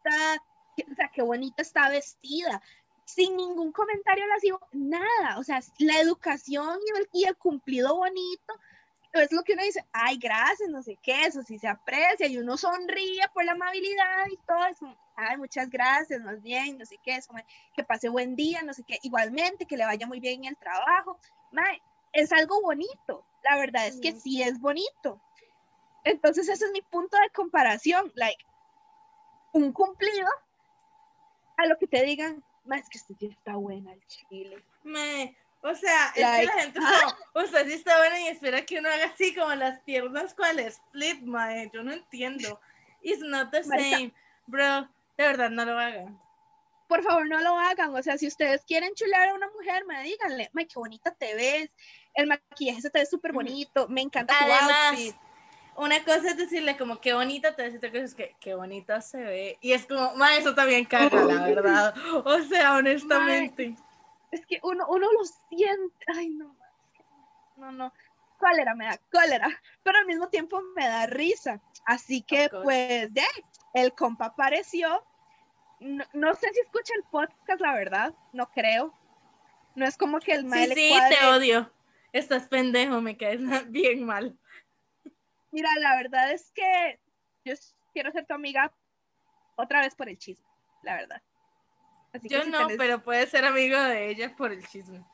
o 0.90 0.95
sea, 0.95 1.11
qué 1.12 1.23
bonita 1.23 1.61
está 1.61 1.90
vestida, 1.90 2.62
sin 3.04 3.37
ningún 3.37 3.73
comentario 3.73 4.26
lascivo, 4.28 4.61
nada. 4.73 5.38
O 5.38 5.43
sea, 5.43 5.61
la 5.78 5.99
educación 6.00 6.78
y 6.87 6.99
el, 7.00 7.09
y 7.12 7.25
el 7.25 7.37
cumplido 7.37 7.97
bonito 7.97 8.54
es 9.21 9.33
lo 9.33 9.42
que 9.42 9.52
uno 9.54 9.62
dice, 9.62 9.85
ay, 9.92 10.16
gracias, 10.18 10.68
no 10.71 10.83
sé 10.83 10.99
qué, 11.02 11.25
eso 11.26 11.42
sí 11.42 11.59
se 11.59 11.68
aprecia, 11.68 12.26
y 12.26 12.38
uno 12.38 12.56
sonríe 12.56 13.23
por 13.33 13.44
la 13.44 13.52
amabilidad 13.52 14.26
y 14.30 14.37
todo 14.47 14.64
eso. 14.66 14.97
Ay, 15.16 15.37
muchas 15.37 15.71
gracias, 15.71 16.21
más 16.23 16.42
bien, 16.42 16.76
no 16.78 16.85
sé 16.87 16.99
qué, 17.04 17.16
eso, 17.16 17.33
que 17.75 17.85
pase 17.85 18.09
buen 18.09 18.35
día, 18.35 18.62
no 18.62 18.75
sé 18.75 18.83
qué, 18.85 18.99
igualmente, 19.02 19.66
que 19.66 19.76
le 19.76 19.85
vaya 19.85 20.06
muy 20.06 20.18
bien 20.21 20.40
en 20.44 20.50
el 20.50 20.56
trabajo. 20.56 21.18
Es 22.12 22.33
algo 22.33 22.61
bonito. 22.62 23.25
La 23.42 23.56
verdad 23.56 23.87
es 23.87 24.00
que 24.00 24.12
Mm. 24.12 24.21
sí 24.21 24.42
es 24.42 24.59
bonito. 24.61 25.21
Entonces 26.04 26.49
ese 26.49 26.66
es 26.66 26.73
mi 26.73 26.83
punto 26.83 27.16
de 27.16 27.30
comparación. 27.30 28.12
Like, 28.14 28.44
un 29.52 29.73
cumplido 29.73 30.28
a 31.56 31.66
lo 31.66 31.76
que 31.78 31.87
te 31.87 32.02
digan, 32.04 32.42
"Ma, 32.64 32.78
es 32.78 32.88
que 32.88 32.99
usted 32.99 33.14
sí 33.18 33.26
está 33.26 33.56
buena 33.56 33.92
el 33.92 34.04
chile. 34.06 34.64
O 35.64 35.75
sea, 35.75 36.09
es 36.09 36.12
que 36.14 36.21
la 36.47 36.52
gente 36.61 36.78
es 36.78 36.85
como, 37.33 37.44
usted 37.44 37.66
sí 37.66 37.73
está 37.73 37.97
buena 37.99 38.21
y 38.21 38.28
espera 38.28 38.64
que 38.64 38.78
uno 38.78 38.88
haga 38.88 39.06
así 39.06 39.35
como 39.35 39.54
las 39.54 39.80
piernas 39.80 40.35
cual 40.35 40.59
split, 40.61 41.23
mae. 41.23 41.71
Yo 41.73 41.83
no 41.83 41.92
entiendo. 41.92 42.61
It's 43.02 43.23
not 43.23 43.50
the 43.50 43.64
same. 43.64 44.12
Bro, 44.47 44.83
de 45.16 45.25
verdad 45.26 45.50
no 45.50 45.64
lo 45.64 45.78
hagan. 45.78 46.21
Por 46.87 47.02
favor, 47.02 47.26
no 47.26 47.40
lo 47.40 47.59
hagan. 47.59 47.94
O 47.97 48.02
sea, 48.02 48.18
si 48.18 48.26
ustedes 48.26 48.62
quieren 48.66 48.94
chular 48.94 49.30
a 49.30 49.35
una 49.35 49.49
mujer, 49.49 49.85
me 49.87 50.02
díganle, 50.02 50.50
"Ma, 50.52 50.62
qué 50.64 50.75
bonita 50.76 51.12
te 51.14 51.35
ves. 51.35 51.71
El 52.14 52.26
maquillaje 52.26 52.83
se 52.83 52.90
te 52.90 52.99
ve 53.00 53.06
súper 53.06 53.33
bonito. 53.33 53.88
Me 53.88 54.02
encanta 54.02 54.35
tu 54.38 54.44
Además, 54.44 54.90
outfit. 54.90 55.16
una 55.76 56.04
cosa 56.04 56.28
es 56.28 56.37
decirle 56.37 56.76
como 56.76 57.00
qué 57.00 57.14
bonita 57.14 57.56
te 57.56 57.62
ves 57.62 57.73
y 57.75 57.76
otra 57.78 57.90
cosa 57.90 58.04
es 58.04 58.14
que 58.14 58.37
qué 58.38 58.54
bonita 58.54 59.00
se 59.00 59.16
ve. 59.18 59.59
Y 59.62 59.73
es 59.73 59.87
como, 59.87 60.14
ma, 60.14 60.37
eso 60.37 60.54
también 60.54 60.85
caga, 60.85 61.25
la 61.25 61.42
verdad. 61.47 61.94
O 62.25 62.38
sea, 62.42 62.75
honestamente. 62.76 63.75
Es 64.34 64.44
que 64.46 64.58
uno, 64.64 64.84
uno 64.88 65.06
lo 65.12 65.24
siente. 65.48 66.04
Ay, 66.08 66.28
no. 66.30 66.56
No, 67.56 67.70
no. 67.70 67.92
Cólera, 68.36 68.74
me 68.74 68.86
da 68.86 68.98
cólera. 69.12 69.48
Pero 69.84 69.98
al 69.98 70.06
mismo 70.06 70.28
tiempo 70.28 70.60
me 70.74 70.86
da 70.88 71.06
risa. 71.06 71.60
Así 71.86 72.20
que, 72.20 72.50
pues, 72.50 73.14
de 73.14 73.22
el 73.74 73.94
compa 73.94 74.26
apareció. 74.26 75.04
No, 75.78 76.04
no 76.14 76.34
sé 76.34 76.48
si 76.52 76.60
escucha 76.60 76.94
el 76.96 77.04
podcast, 77.04 77.60
la 77.60 77.74
verdad. 77.74 78.12
No 78.32 78.50
creo. 78.50 78.92
No 79.76 79.86
es 79.86 79.96
como 79.96 80.18
que 80.18 80.32
el 80.32 80.50
Sí, 80.50 80.66
le 80.66 80.74
sí, 80.74 80.88
cuadre. 80.90 81.16
te 81.16 81.26
odio. 81.28 81.72
Estás 82.12 82.48
pendejo, 82.48 83.00
me 83.00 83.16
caes 83.16 83.38
bien 83.70 84.04
mal. 84.04 84.36
Mira, 85.52 85.68
la 85.78 85.94
verdad 85.94 86.32
es 86.32 86.50
que 86.50 86.98
yo 87.44 87.54
quiero 87.92 88.10
ser 88.10 88.26
tu 88.26 88.34
amiga 88.34 88.72
otra 89.54 89.80
vez 89.80 89.94
por 89.94 90.08
el 90.08 90.18
chisme, 90.18 90.46
la 90.82 90.96
verdad. 90.96 91.22
Así 92.14 92.28
que 92.28 92.35
Yo 92.37 92.42
si 92.44 92.50
no, 92.50 92.61
tenés- 92.68 92.78
pero 92.78 93.02
puedes 93.02 93.28
ser 93.28 93.44
amigo 93.44 93.78
de 93.78 94.09
ella 94.09 94.35
por 94.37 94.52
el 94.52 94.66
chisme. 94.66 95.04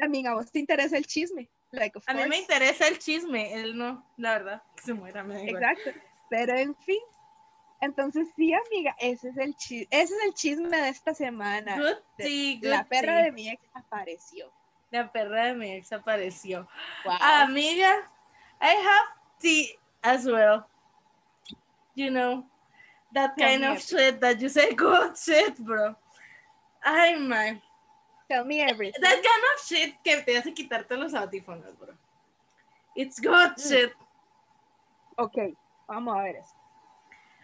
Amiga, 0.00 0.30
¿a 0.30 0.34
vos 0.34 0.52
te 0.52 0.60
interesa 0.60 0.96
el 0.96 1.06
chisme? 1.06 1.48
Like, 1.72 1.98
A 2.06 2.14
mí 2.14 2.22
me 2.28 2.38
interesa 2.38 2.86
el 2.86 2.98
chisme, 2.98 3.52
él 3.54 3.76
no, 3.76 4.06
la 4.16 4.32
verdad, 4.38 4.62
que 4.76 4.82
se 4.82 4.94
muera, 4.94 5.24
me 5.24 5.34
da 5.34 5.42
igual. 5.44 5.62
Exacto. 5.62 5.90
Pero 6.30 6.54
en 6.56 6.74
fin. 6.76 7.00
Entonces 7.80 8.28
sí, 8.36 8.52
amiga, 8.52 8.94
ese 8.98 9.28
es 9.30 9.36
el 9.38 9.54
chisme, 9.56 9.86
ese 9.90 10.14
es 10.14 10.24
el 10.26 10.34
chisme 10.34 10.76
de 10.76 10.88
esta 10.88 11.14
semana. 11.14 11.76
Good 11.76 11.96
De- 12.18 12.24
tea, 12.24 12.54
good 12.60 12.68
La 12.68 12.84
perra 12.84 13.14
tea. 13.16 13.22
de 13.24 13.32
mi 13.32 13.48
ex 13.48 13.62
apareció. 13.74 14.52
La 14.90 15.10
perra 15.12 15.46
de 15.46 15.54
mi 15.54 15.72
ex 15.72 15.92
apareció. 15.92 16.68
Wow. 17.04 17.16
Amiga, 17.20 18.10
I 18.60 18.74
have 18.76 19.08
tea 19.38 19.78
as 20.02 20.24
well. 20.26 20.64
You 21.94 22.10
know, 22.10 22.48
that 23.12 23.36
kind 23.36 23.64
of 23.64 23.80
shit 23.80 24.20
that 24.20 24.40
you 24.40 24.48
say, 24.48 24.74
good 24.76 25.16
shit, 25.16 25.58
bro. 25.58 25.96
Ay, 26.84 27.16
man. 27.18 27.60
Tell 28.30 28.44
me 28.44 28.60
everything. 28.60 29.00
That 29.00 29.14
kind 29.14 29.44
of 29.54 29.66
shit 29.66 29.94
que 30.04 30.22
te 30.22 30.36
hace 30.36 30.52
quitarte 30.52 30.96
los 30.96 31.14
audífonos, 31.14 31.76
bro. 31.78 31.94
It's 32.94 33.18
good 33.20 33.52
Mm. 33.56 33.68
shit. 33.68 33.92
Ok, 35.16 35.36
vamos 35.86 36.16
a 36.16 36.22
ver 36.22 36.36
eso. 36.36 36.54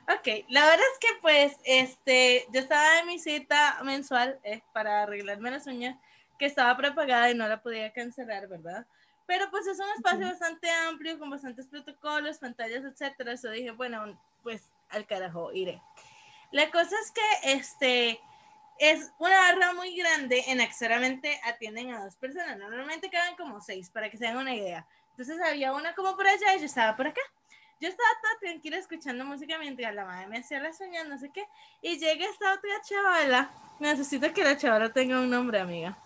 Ok, 0.06 0.44
la 0.50 0.60
verdad 0.66 0.84
es 0.92 0.98
que 1.00 1.08
pues, 1.22 1.56
este, 1.64 2.46
yo 2.52 2.60
estaba 2.60 2.98
en 3.00 3.06
mi 3.06 3.18
cita 3.18 3.80
mensual 3.82 4.38
eh, 4.44 4.60
para 4.72 5.04
arreglarme 5.04 5.50
las 5.50 5.66
uñas, 5.66 5.96
que 6.38 6.44
estaba 6.46 6.76
prepagada 6.76 7.30
y 7.30 7.34
no 7.34 7.48
la 7.48 7.62
podía 7.62 7.90
cancelar, 7.92 8.46
¿verdad? 8.48 8.86
Pero 9.26 9.50
pues 9.50 9.66
es 9.66 9.78
un 9.80 9.88
espacio 9.96 10.26
bastante 10.26 10.68
amplio, 10.70 11.18
con 11.18 11.30
bastantes 11.30 11.66
protocolos, 11.68 12.36
pantallas, 12.38 12.84
etcétera. 12.84 13.32
Eso 13.32 13.48
dije, 13.50 13.70
bueno, 13.70 14.20
pues 14.42 14.68
al 14.90 15.06
carajo, 15.06 15.52
iré. 15.52 15.80
La 16.50 16.70
cosa 16.70 16.96
es 17.02 17.10
que, 17.10 17.52
este, 17.52 18.20
es 18.78 19.12
una 19.18 19.36
barra 19.36 19.72
muy 19.74 19.96
grande 19.96 20.44
en 20.48 20.58
la 20.58 20.66
que 20.66 20.72
solamente 20.72 21.40
atienden 21.44 21.92
a 21.92 22.04
dos 22.04 22.16
personas. 22.16 22.58
Normalmente 22.58 23.10
quedan 23.10 23.36
como 23.36 23.60
seis, 23.60 23.90
para 23.90 24.10
que 24.10 24.16
se 24.16 24.26
den 24.26 24.36
una 24.36 24.54
idea. 24.54 24.86
Entonces 25.10 25.40
había 25.40 25.72
una 25.72 25.94
como 25.94 26.16
por 26.16 26.26
allá 26.26 26.54
y 26.56 26.60
yo 26.60 26.66
estaba 26.66 26.96
por 26.96 27.06
acá. 27.06 27.20
Yo 27.80 27.88
estaba 27.88 28.08
toda 28.22 28.38
tranquila 28.40 28.78
escuchando 28.78 29.24
música 29.24 29.58
mientras 29.58 29.94
la 29.94 30.04
madre 30.04 30.26
me 30.28 30.38
hacía 30.38 30.60
las 30.60 30.80
uñas, 30.80 31.06
no 31.06 31.18
sé 31.18 31.30
qué. 31.30 31.46
Y 31.82 31.98
llega 31.98 32.26
esta 32.26 32.54
otra 32.54 32.80
chavala. 32.82 33.50
Necesito 33.78 34.32
que 34.32 34.44
la 34.44 34.56
chavala 34.56 34.92
tenga 34.92 35.20
un 35.20 35.30
nombre, 35.30 35.60
amiga. 35.60 35.98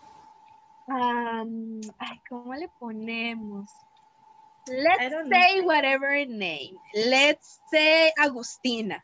Am, 0.88 1.80
ay, 1.98 2.20
¿cómo 2.28 2.54
le 2.54 2.68
ponemos? 2.68 3.70
Let's 4.68 5.10
know. 5.10 5.28
say 5.30 5.60
whatever 5.62 6.26
name. 6.26 6.76
Let's 6.94 7.60
say 7.70 8.12
Agustina. 8.18 9.02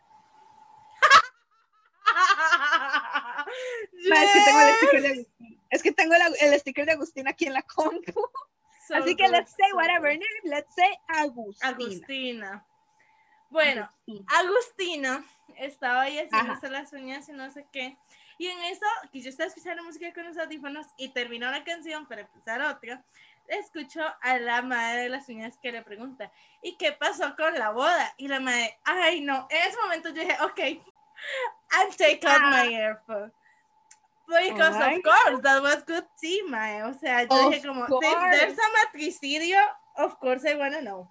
Ma, 4.08 4.22
es 4.22 4.32
que 4.32 4.40
tengo 4.44 4.60
el 4.60 4.74
sticker 4.74 5.02
de 5.02 5.08
Agustina. 5.08 5.56
Es 5.70 5.82
que 5.82 5.92
tengo 5.92 6.14
la- 6.16 6.30
el 6.40 6.60
sticker 6.60 6.86
de 6.86 6.92
Agustina 6.92 7.30
aquí 7.30 7.46
en 7.46 7.54
la 7.54 7.62
compu. 7.62 8.12
So 8.86 8.94
Así 8.96 9.16
que 9.16 9.24
good, 9.24 9.32
let's 9.32 9.52
say 9.52 9.72
whatever 9.72 10.10
name. 10.10 10.26
Let's 10.44 10.74
say 10.74 10.94
Agustina. 11.08 11.70
Agustina. 11.70 12.66
Bueno, 13.48 13.90
Agustina. 14.26 15.24
Estaba 15.56 16.02
ahí 16.02 16.18
haciéndose 16.18 16.68
las 16.68 16.92
uñas 16.92 17.26
y 17.30 17.32
no 17.32 17.50
sé 17.50 17.66
qué. 17.72 17.96
Y 18.36 18.48
en 18.48 18.62
eso, 18.64 18.84
que 19.10 19.22
yo 19.22 19.30
estaba 19.30 19.48
escuchando 19.48 19.84
música 19.84 20.12
con 20.12 20.26
los 20.26 20.36
audífonos 20.36 20.86
y 20.98 21.08
terminó 21.14 21.50
la 21.50 21.64
canción 21.64 22.06
para 22.06 22.22
empezar 22.22 22.60
otra, 22.60 23.02
escucho 23.48 24.00
a 24.20 24.38
la 24.38 24.62
madre 24.62 25.02
de 25.02 25.08
las 25.08 25.28
uñas 25.28 25.56
que 25.58 25.72
le 25.72 25.82
pregunta, 25.82 26.30
¿y 26.62 26.76
qué 26.76 26.92
pasó 26.92 27.34
con 27.36 27.54
la 27.54 27.70
boda? 27.70 28.14
Y 28.16 28.28
la 28.28 28.40
madre, 28.40 28.78
ay 28.84 29.20
no, 29.20 29.46
en 29.50 29.68
ese 29.68 29.76
momento 29.82 30.08
yo 30.10 30.22
dije, 30.22 30.36
ok, 30.42 30.58
I'll 31.72 31.96
take 31.96 32.26
out 32.26 32.42
my 32.50 32.74
earphone. 32.74 33.32
Because 34.26 34.76
of 34.76 35.02
course, 35.02 35.42
that 35.42 35.62
was 35.62 35.84
good 35.84 36.06
tea, 36.18 36.42
mae. 36.48 36.82
O 36.82 36.94
sea, 36.94 37.24
yo 37.24 37.46
Of 37.46 37.52
dije 37.52 37.66
como, 37.66 37.84
if 37.84 38.30
there's 38.30 38.58
a 38.58 38.86
matricidio, 38.86 39.58
of 39.96 40.18
course 40.18 40.44
I 40.44 40.54
wanna 40.54 40.80
know. 40.80 41.08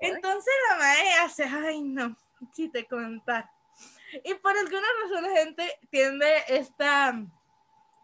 Entonces 0.00 0.52
la 0.68 0.76
madre 0.76 1.12
hace, 1.22 1.44
ay 1.44 1.80
no, 1.82 2.14
si 2.52 2.68
te 2.68 2.86
contar. 2.86 3.50
Y 4.24 4.34
por 4.34 4.56
alguna 4.56 4.86
razón 5.02 5.22
la 5.22 5.36
gente 5.38 5.78
tiene 5.90 6.44
esta, 6.48 7.14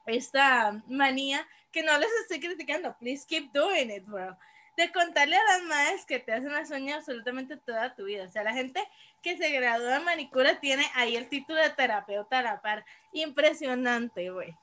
esta 0.07 0.83
manía 0.89 1.47
que 1.79 1.85
no 1.85 1.97
les 1.97 2.11
estoy 2.23 2.41
criticando, 2.41 2.97
please 2.99 3.25
keep 3.25 3.53
doing 3.53 3.91
it, 3.91 4.05
bro. 4.05 4.37
De 4.77 4.91
contarle 4.91 5.37
a 5.37 5.45
las 5.45 5.63
madres 5.63 6.05
que 6.05 6.19
te 6.19 6.33
hacen 6.33 6.53
las 6.53 6.71
uñas 6.73 6.99
absolutamente 6.99 7.57
toda 7.57 7.95
tu 7.95 8.05
vida. 8.05 8.25
O 8.25 8.29
sea, 8.29 8.43
la 8.43 8.53
gente 8.53 8.83
que 9.23 9.37
se 9.37 9.49
gradúa 9.51 9.99
de 9.99 10.05
manicura 10.05 10.59
tiene 10.59 10.85
ahí 10.95 11.15
el 11.15 11.29
título 11.29 11.61
de 11.61 11.71
terapeuta 11.71 12.41
a 12.41 12.43
la 12.43 12.61
par. 12.61 12.85
Impresionante, 13.13 14.31
güey. 14.31 14.57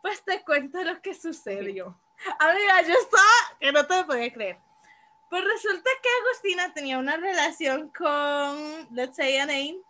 Pues 0.00 0.24
te 0.24 0.42
cuento 0.42 0.82
lo 0.82 1.00
que 1.00 1.14
sucedió. 1.14 1.96
Amiga, 2.40 2.82
yo 2.82 2.94
estaba 2.94 3.58
que 3.60 3.70
no 3.70 3.86
te 3.86 3.96
lo 3.96 4.06
podía 4.06 4.32
creer. 4.32 4.58
Pues 5.30 5.44
resulta 5.44 5.90
que 6.02 6.08
Agustina 6.24 6.74
tenía 6.74 6.98
una 6.98 7.16
relación 7.16 7.88
con, 7.90 8.88
let's 8.90 9.14
say 9.14 9.36
a 9.38 9.46
name, 9.46 9.80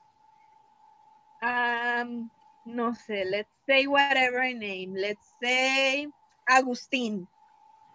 Um, 1.43 2.31
no 2.65 2.95
sé, 2.95 3.25
let's 3.25 3.51
say 3.67 3.89
whatever 3.89 4.43
name. 4.55 4.95
Let's 4.95 5.27
say 5.41 6.07
Agustín. 6.49 7.27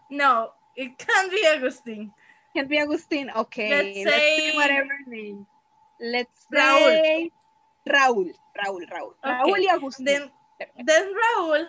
no, 0.10 0.52
it 0.76 0.98
can't 0.98 1.32
be 1.32 1.44
Agustín. 1.46 2.12
Can't 2.56 2.70
be 2.70 2.80
Agustín. 2.80 3.36
Okay. 3.36 3.70
Let's 3.70 4.16
say, 4.16 4.56
whatever 4.56 4.98
name. 5.08 5.46
Let's 6.00 6.46
Raúl. 6.52 6.80
say 6.80 7.32
Raúl. 7.88 8.34
Raúl, 8.56 8.86
Raúl. 8.90 9.16
Raúl 9.24 9.60
y 9.60 9.68
Agustín. 9.68 10.06
Then, 10.06 10.32
then 10.86 11.14
Raúl 11.14 11.68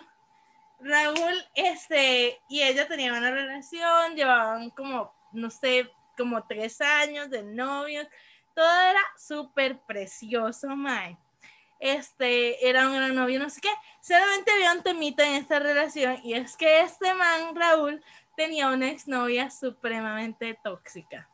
Raúl 0.79 1.45
este, 1.55 2.39
y 2.47 2.61
ella 2.61 2.87
tenían 2.87 3.17
una 3.17 3.31
relación, 3.31 4.15
llevaban 4.15 4.69
como, 4.69 5.13
no 5.33 5.49
sé, 5.49 5.91
como 6.17 6.45
tres 6.45 6.79
años 6.81 7.29
de 7.29 7.43
novios, 7.43 8.07
todo 8.55 8.81
era 8.81 9.01
súper 9.17 9.79
precioso, 9.81 10.69
Mae. 10.69 11.17
Este, 11.79 12.67
era 12.67 12.87
un 12.87 12.95
gran 12.95 13.15
novio, 13.15 13.39
no 13.39 13.49
sé 13.49 13.61
qué. 13.61 13.71
Solamente 14.01 14.51
había 14.51 14.73
un 14.73 14.83
temita 14.83 15.25
en 15.25 15.35
esta 15.35 15.59
relación 15.59 16.19
y 16.23 16.33
es 16.33 16.57
que 16.57 16.81
este 16.81 17.13
man, 17.13 17.55
Raúl, 17.55 18.03
tenía 18.35 18.69
una 18.69 18.89
exnovia 18.89 19.49
supremamente 19.49 20.57
tóxica. 20.63 21.29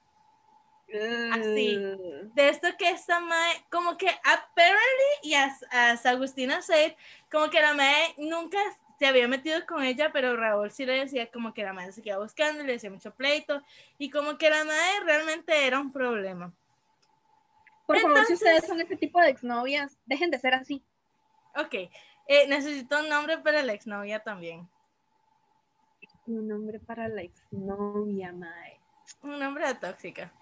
Así. 1.32 1.78
Uh, 1.78 2.32
De 2.34 2.50
esto 2.50 2.68
que 2.78 2.90
esta 2.90 3.20
mae, 3.20 3.66
como 3.70 3.98
que 3.98 4.08
apparently, 4.08 5.12
y 5.24 5.34
as, 5.34 5.66
as 5.72 6.06
Agustina 6.06 6.62
said, 6.62 6.94
como 7.32 7.50
que 7.50 7.62
la 7.62 7.74
mae 7.74 8.14
nunca 8.18 8.58
se 8.98 9.08
había 9.08 9.28
metido 9.28 9.66
con 9.66 9.84
ella, 9.84 10.12
pero 10.14 10.38
Raúl 10.38 10.72
sí 10.72 10.86
le 10.86 11.00
decía 11.00 11.30
como 11.32 11.54
que 11.54 11.64
la 11.64 11.74
mae 11.74 11.92
se 11.92 12.02
quedaba 12.02 12.24
buscando 12.24 12.64
le 12.64 12.74
decía 12.74 12.90
mucho 12.90 13.14
pleito, 13.14 13.62
y 13.98 14.10
como 14.10 14.38
que 14.38 14.50
la 14.50 14.64
mae 14.64 15.00
realmente 15.04 15.66
era 15.66 15.80
un 15.80 15.92
problema. 15.92 16.54
Por 17.86 18.00
favor, 18.00 18.26
si 18.26 18.34
ustedes 18.34 18.66
son 18.66 18.82
ese 18.82 18.96
tipo 18.96 19.22
de 19.22 19.30
exnovias, 19.30 19.98
dejen 20.06 20.32
de 20.32 20.40
ser 20.40 20.54
así. 20.54 20.84
Ok, 21.56 21.74
eh, 21.74 22.48
necesito 22.48 23.00
un 23.00 23.10
nombre 23.10 23.38
para 23.38 23.62
la 23.62 23.74
exnovia 23.74 24.24
también. 24.24 24.68
Un 26.26 26.48
nombre 26.48 26.80
para 26.80 27.08
la 27.08 27.22
exnovia, 27.22 28.32
mae. 28.32 28.82
Un 29.22 29.40
nombre 29.40 29.68
de 29.68 29.76
tóxica. 29.76 30.34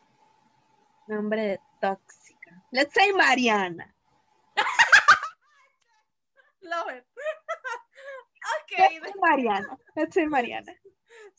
Nombre 1.08 1.42
de 1.42 1.60
tóxica. 1.82 2.64
Let's 2.72 2.94
say 2.94 3.12
Mariana. 3.12 3.94
Love 6.62 6.98
it. 6.98 7.06
Let's 8.44 8.64
ok, 8.64 8.78
say 8.78 9.00
Mariana. 9.22 9.78
Let's 9.96 10.14
say 10.14 10.26
Mariana. 10.26 10.74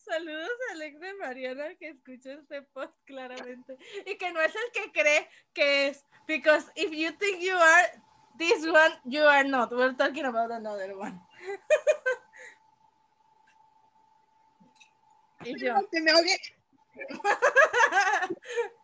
Saludos 0.05 0.51
a 0.69 0.73
Alex 0.75 1.01
de 1.01 1.15
Mariana 1.15 1.75
que 1.77 1.89
escucha 1.89 2.33
este 2.33 2.63
post 2.63 2.93
claramente. 3.07 3.79
Y 4.05 4.19
que 4.19 4.33
no 4.33 4.41
es 4.41 4.55
el 4.55 4.71
que 4.73 4.93
cree 4.93 5.29
que 5.55 5.89
es 5.89 6.05
because 6.27 6.71
if 6.77 6.91
you 6.91 7.11
think 7.13 7.41
you 7.41 7.57
are 7.57 8.03
this 8.39 8.67
one 8.67 8.95
you 9.05 9.23
are 9.25 9.49
not. 9.49 9.73
We're 9.73 9.95
talking 9.95 10.27
about 10.27 10.51
another 10.51 10.97
one. 10.97 11.21
Y 15.45 15.59
yo. 15.59 15.75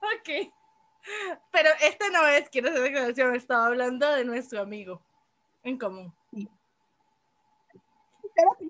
Ok. 0.01 0.53
Pero 1.53 1.71
este 1.81 2.11
no 2.11 2.27
es 2.27 2.49
quiero 2.51 2.69
hacer 2.71 2.83
declaración 2.83 3.35
estaba 3.37 3.67
hablando 3.67 4.11
de 4.11 4.25
nuestro 4.25 4.61
amigo 4.61 5.03
en 5.63 5.79
común. 5.79 6.15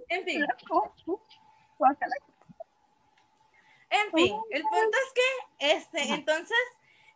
En 0.09 0.25
fin. 0.25 0.45
En 3.91 4.13
fin, 4.13 4.37
el 4.51 4.63
punto 4.63 4.99
es 5.07 5.13
que 5.15 5.77
este, 5.77 6.15
entonces 6.15 6.57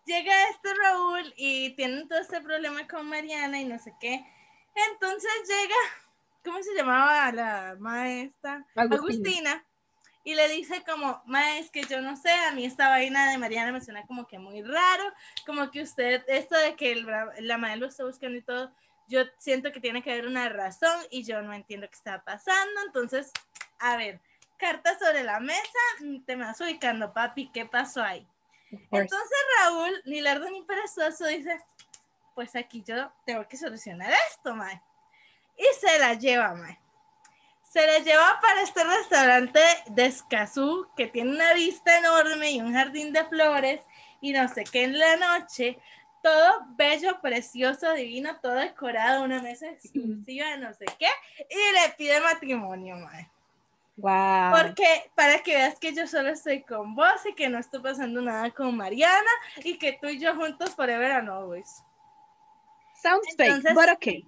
llega 0.05 0.51
este 0.51 0.75
Raúl 0.75 1.33
y 1.37 1.71
tienen 1.77 2.09
todo 2.09 2.19
este 2.19 2.41
problema 2.41 2.87
con 2.89 3.09
Mariana 3.09 3.61
y 3.61 3.65
no 3.65 3.79
sé 3.79 3.95
qué. 4.01 4.27
Entonces 4.93 5.31
llega, 5.47 5.77
¿cómo 6.45 6.63
se 6.63 6.75
llamaba 6.75 7.33
la 7.33 7.77
maestra? 7.79 8.67
Agustina. 8.75 8.97
Agustina. 8.97 9.67
Y 10.27 10.35
le 10.35 10.49
dice 10.49 10.83
como, 10.89 11.23
ma, 11.27 11.59
es 11.59 11.71
que 11.71 11.83
yo 11.83 12.01
no 12.01 12.17
sé, 12.17 12.31
a 12.31 12.53
mí 12.53 12.65
esta 12.65 12.89
vaina 12.89 13.31
de 13.31 13.37
Mariana 13.37 13.73
me 13.73 13.83
suena 13.83 14.07
como 14.07 14.27
que 14.27 14.39
muy 14.39 14.63
raro, 14.63 15.05
como 15.45 15.71
que 15.71 15.83
usted, 15.83 16.25
esto 16.29 16.57
de 16.57 16.77
que 16.77 16.93
el 16.93 17.07
la 17.41 17.59
madre 17.59 17.77
lo 17.77 17.87
está 17.87 18.05
buscando 18.05 18.39
y 18.39 18.43
todo, 18.43 18.73
yo 19.07 19.21
siento 19.39 19.71
que 19.71 19.81
tiene 19.81 20.03
que 20.03 20.11
haber 20.11 20.27
una 20.27 20.49
razón 20.49 20.99
y 21.11 21.25
yo 21.25 21.43
no 21.43 21.53
entiendo 21.53 21.87
qué 21.89 21.95
está 21.95 22.25
pasando. 22.25 22.81
Entonces, 22.87 23.31
a 23.79 23.99
ver, 23.99 24.23
cartas 24.65 24.99
sobre 24.99 25.23
la 25.23 25.41
mesa, 25.41 25.79
mm, 26.01 26.25
te 26.25 26.37
me 26.37 26.47
vas 26.47 26.59
ubicando, 26.59 27.13
papi, 27.13 27.51
¿qué 27.53 27.67
pasó 27.67 28.03
ahí? 28.03 28.27
Entonces 28.71 29.39
Raúl, 29.61 30.03
ni 30.07 30.23
largo 30.23 30.49
ni 30.49 30.63
perezoso, 30.63 31.27
dice, 31.27 31.63
pues 32.35 32.57
aquí 32.57 32.83
yo 32.83 33.13
tengo 33.27 33.47
que 33.47 33.59
solucionar 33.59 34.11
esto, 34.31 34.55
mae. 34.55 34.81
Y 35.59 35.67
se 35.79 35.99
la 35.99 36.15
lleva, 36.15 36.55
mae. 36.55 36.81
Se 37.63 37.87
la 37.87 37.99
lleva 37.99 38.41
para 38.41 38.63
este 38.63 38.83
restaurante 38.85 39.61
de 39.89 40.07
Escazú, 40.07 40.89
que 40.97 41.09
tiene 41.09 41.33
una 41.33 41.53
vista 41.53 41.99
enorme 41.99 42.53
y 42.53 42.61
un 42.63 42.73
jardín 42.73 43.13
de 43.13 43.25
flores, 43.27 43.83
y 44.23 44.33
no 44.33 44.49
sé 44.49 44.65
qué 44.65 44.85
en 44.85 44.99
la 44.99 45.17
noche, 45.17 45.79
todo 46.23 46.65
bello, 46.71 47.21
precioso, 47.21 47.93
divino, 47.93 48.41
todo 48.41 48.55
decorado, 48.55 49.25
una 49.25 49.43
mesa 49.43 49.69
exclusiva, 49.69 50.57
no 50.57 50.73
sé 50.73 50.87
qué, 50.99 51.11
y 51.51 51.73
le 51.75 51.93
pide 51.99 52.19
matrimonio, 52.23 52.97
mae. 52.97 53.34
Wow. 53.97 54.53
Porque 54.61 55.11
para 55.15 55.39
que 55.41 55.55
veas 55.55 55.79
que 55.79 55.95
yo 55.95 56.07
solo 56.07 56.31
estoy 56.31 56.63
con 56.65 56.95
vos 56.97 57.25
y 57.29 57.35
que 57.35 57.49
no 57.49 57.59
estoy 57.59 57.81
pasando 57.81 58.21
nada 58.21 58.51
con 58.51 58.77
Mariana 58.77 59.31
y 59.59 59.79
que 59.79 59.93
tú 60.01 60.09
y 60.09 60.19
yo 60.19 60.35
juntos 60.35 60.75
forever 60.75 61.13
and 61.13 61.29
always. 61.29 61.83
Sounds 63.01 63.27
fake, 63.37 63.49
Entonces- 63.55 63.75
but 63.75 63.89
okay. 63.95 64.27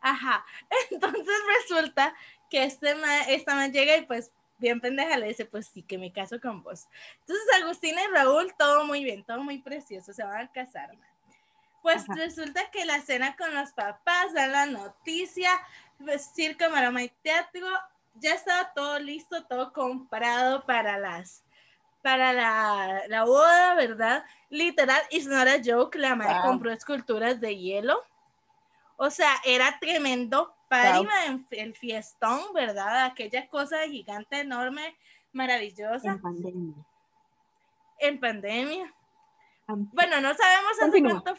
Ajá. 0.00 0.44
Entonces 0.90 1.34
resulta 1.60 2.14
que 2.48 2.62
este 2.64 2.94
ma- 2.94 3.22
esta 3.22 3.54
man 3.54 3.72
llega 3.72 3.96
y 3.96 4.06
pues 4.06 4.30
bien 4.58 4.80
pendeja 4.80 5.18
le 5.18 5.28
dice, 5.28 5.44
pues 5.44 5.66
sí, 5.66 5.82
que 5.82 5.98
me 5.98 6.12
caso 6.12 6.40
con 6.40 6.62
vos. 6.62 6.86
Entonces 7.20 7.44
Agustina 7.60 8.02
y 8.02 8.06
Raúl, 8.06 8.54
todo 8.58 8.84
muy 8.86 9.04
bien, 9.04 9.24
todo 9.24 9.42
muy 9.42 9.58
precioso, 9.58 10.12
se 10.14 10.24
van 10.24 10.46
a 10.46 10.52
casar, 10.52 10.88
man. 10.96 11.08
Pues 11.82 12.02
Ajá. 12.04 12.14
resulta 12.14 12.70
que 12.70 12.84
la 12.86 13.00
cena 13.02 13.36
con 13.36 13.54
los 13.54 13.72
papás, 13.72 14.32
dan 14.32 14.52
la 14.52 14.66
noticia, 14.66 15.50
pues, 15.98 16.30
circo, 16.34 16.68
maroma 16.70 17.02
y 17.02 17.08
teatro, 17.22 17.66
ya 18.20 18.34
estaba 18.34 18.72
todo 18.74 18.98
listo, 18.98 19.46
todo 19.46 19.72
comprado 19.72 20.64
para 20.66 20.98
las 20.98 21.44
para 22.02 22.32
la, 22.32 23.02
la 23.08 23.24
boda, 23.24 23.74
¿verdad? 23.74 24.24
Literal, 24.48 25.02
it's 25.10 25.26
not 25.26 25.48
a 25.48 25.60
joke, 25.64 25.96
la 25.98 26.14
madre 26.14 26.34
Wow. 26.34 26.42
compró 26.42 26.72
esculturas 26.72 27.40
de 27.40 27.56
hielo. 27.56 28.00
O 28.96 29.10
sea, 29.10 29.34
era 29.44 29.78
tremendo 29.80 30.56
party, 30.68 31.04
Wow. 31.04 31.06
man, 31.06 31.46
el 31.50 31.74
fiestón, 31.76 32.52
¿verdad? 32.54 33.06
Aquella 33.06 33.48
cosa 33.48 33.86
gigante, 33.88 34.40
enorme, 34.40 34.96
maravillosa 35.32 36.12
En 36.12 36.20
pandemia. 36.22 36.74
en 37.98 38.20
pandemia. 38.20 38.94
Bueno, 39.68 40.20
no 40.20 40.34
sabemos 40.34 40.72
hace 40.80 41.02
cuánto. 41.02 41.34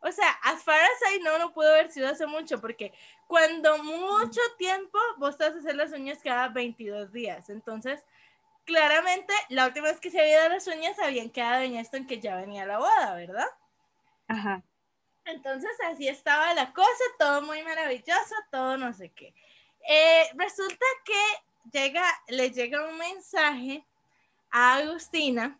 O 0.00 0.12
sea, 0.12 0.30
as 0.42 0.62
far 0.62 0.80
as 0.80 1.12
I 1.12 1.18
know, 1.20 1.38
no 1.38 1.52
pudo 1.52 1.70
haber 1.70 1.90
sido 1.90 2.08
hace 2.08 2.26
mucho, 2.26 2.60
porque 2.60 2.92
cuando 3.26 3.82
mucho 3.82 4.40
tiempo 4.56 4.98
vos 5.16 5.36
te 5.36 5.44
vas 5.44 5.54
a 5.54 5.58
hacer 5.58 5.76
las 5.76 5.92
uñas 5.92 6.18
cada 6.22 6.48
22 6.48 7.12
días. 7.12 7.50
Entonces, 7.50 8.04
claramente, 8.64 9.32
la 9.48 9.66
última 9.66 9.88
vez 9.88 9.98
que 9.98 10.10
se 10.10 10.20
había 10.20 10.38
dado 10.38 10.50
las 10.50 10.66
uñas 10.66 10.98
habían 11.00 11.30
quedado 11.30 11.62
en 11.62 11.76
esto 11.76 11.96
en 11.96 12.06
que 12.06 12.20
ya 12.20 12.36
venía 12.36 12.66
la 12.66 12.78
boda, 12.78 13.14
¿verdad? 13.14 13.48
Ajá. 14.28 14.62
Entonces 15.24 15.70
así 15.90 16.08
estaba 16.08 16.54
la 16.54 16.72
cosa, 16.72 17.04
todo 17.18 17.42
muy 17.42 17.62
maravilloso, 17.62 18.34
todo 18.50 18.76
no 18.78 18.92
sé 18.92 19.10
qué. 19.10 19.34
Eh, 19.88 20.24
resulta 20.34 20.86
que 21.04 21.78
llega, 21.78 22.04
le 22.28 22.50
llega 22.50 22.88
un 22.88 22.96
mensaje 22.96 23.84
a 24.50 24.76
Agustina 24.76 25.58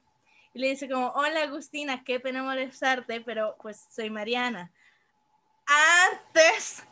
y 0.54 0.58
le 0.60 0.68
dice 0.68 0.88
como, 0.88 1.08
hola 1.08 1.42
Agustina, 1.42 2.02
qué 2.04 2.20
pena 2.20 2.42
molestarte, 2.42 3.20
pero 3.20 3.56
pues 3.60 3.86
soy 3.90 4.10
Mariana. 4.10 4.70
Antes, 6.10 6.82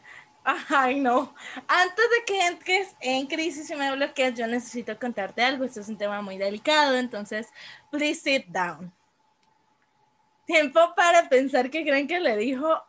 ay 0.69 1.01
no, 1.01 1.35
antes 1.67 2.05
de 2.11 2.25
que 2.27 2.47
entres 2.47 2.97
en 3.01 3.27
crisis 3.27 3.71
y 3.71 3.77
me 3.77 3.95
bloquees, 3.95 4.35
yo 4.35 4.47
necesito 4.47 4.99
contarte 4.99 5.43
algo, 5.43 5.65
esto 5.65 5.81
es 5.81 5.89
un 5.89 5.99
tema 5.99 6.23
muy 6.23 6.39
delicado, 6.39 6.97
entonces, 6.97 7.49
please 7.91 8.21
sit 8.21 8.47
down 8.47 8.93
tiempo 10.47 10.95
para 10.95 11.29
pensar 11.29 11.71
que 11.71 11.83
creen 11.83 12.07
que 12.07 12.21
le 12.21 12.37
dijo 12.37 12.83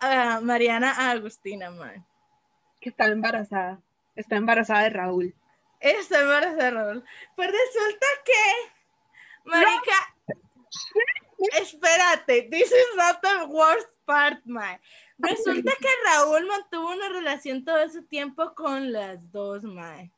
a 0.00 0.40
Mariana 0.40 0.92
a 0.92 1.12
Agustina, 1.12 1.70
man. 1.70 2.04
Que 2.80 2.90
estaba 2.90 3.10
embarazada. 3.10 3.80
Está 4.14 4.36
embarazada 4.36 4.82
de 4.82 4.90
Raúl. 4.90 5.34
Está 5.80 6.20
embarazada, 6.20 6.70
Raúl. 6.70 7.04
Pues 7.34 7.50
resulta 7.50 8.06
que, 8.24 8.72
marica, 9.44 10.13
espérate, 11.60 12.50
this 12.50 12.70
is 12.70 12.96
not 12.96 13.20
the 13.22 13.46
worst 13.48 13.88
part, 14.06 14.44
man. 14.46 14.78
Resulta 15.18 15.72
que 15.80 15.88
Raúl 16.04 16.46
mantuvo 16.46 16.90
una 16.90 17.08
relación 17.08 17.64
todo 17.64 17.78
ese 17.78 18.02
tiempo 18.02 18.54
con 18.54 18.92
las 18.92 19.18
dos, 19.32 19.62
man. 19.62 20.10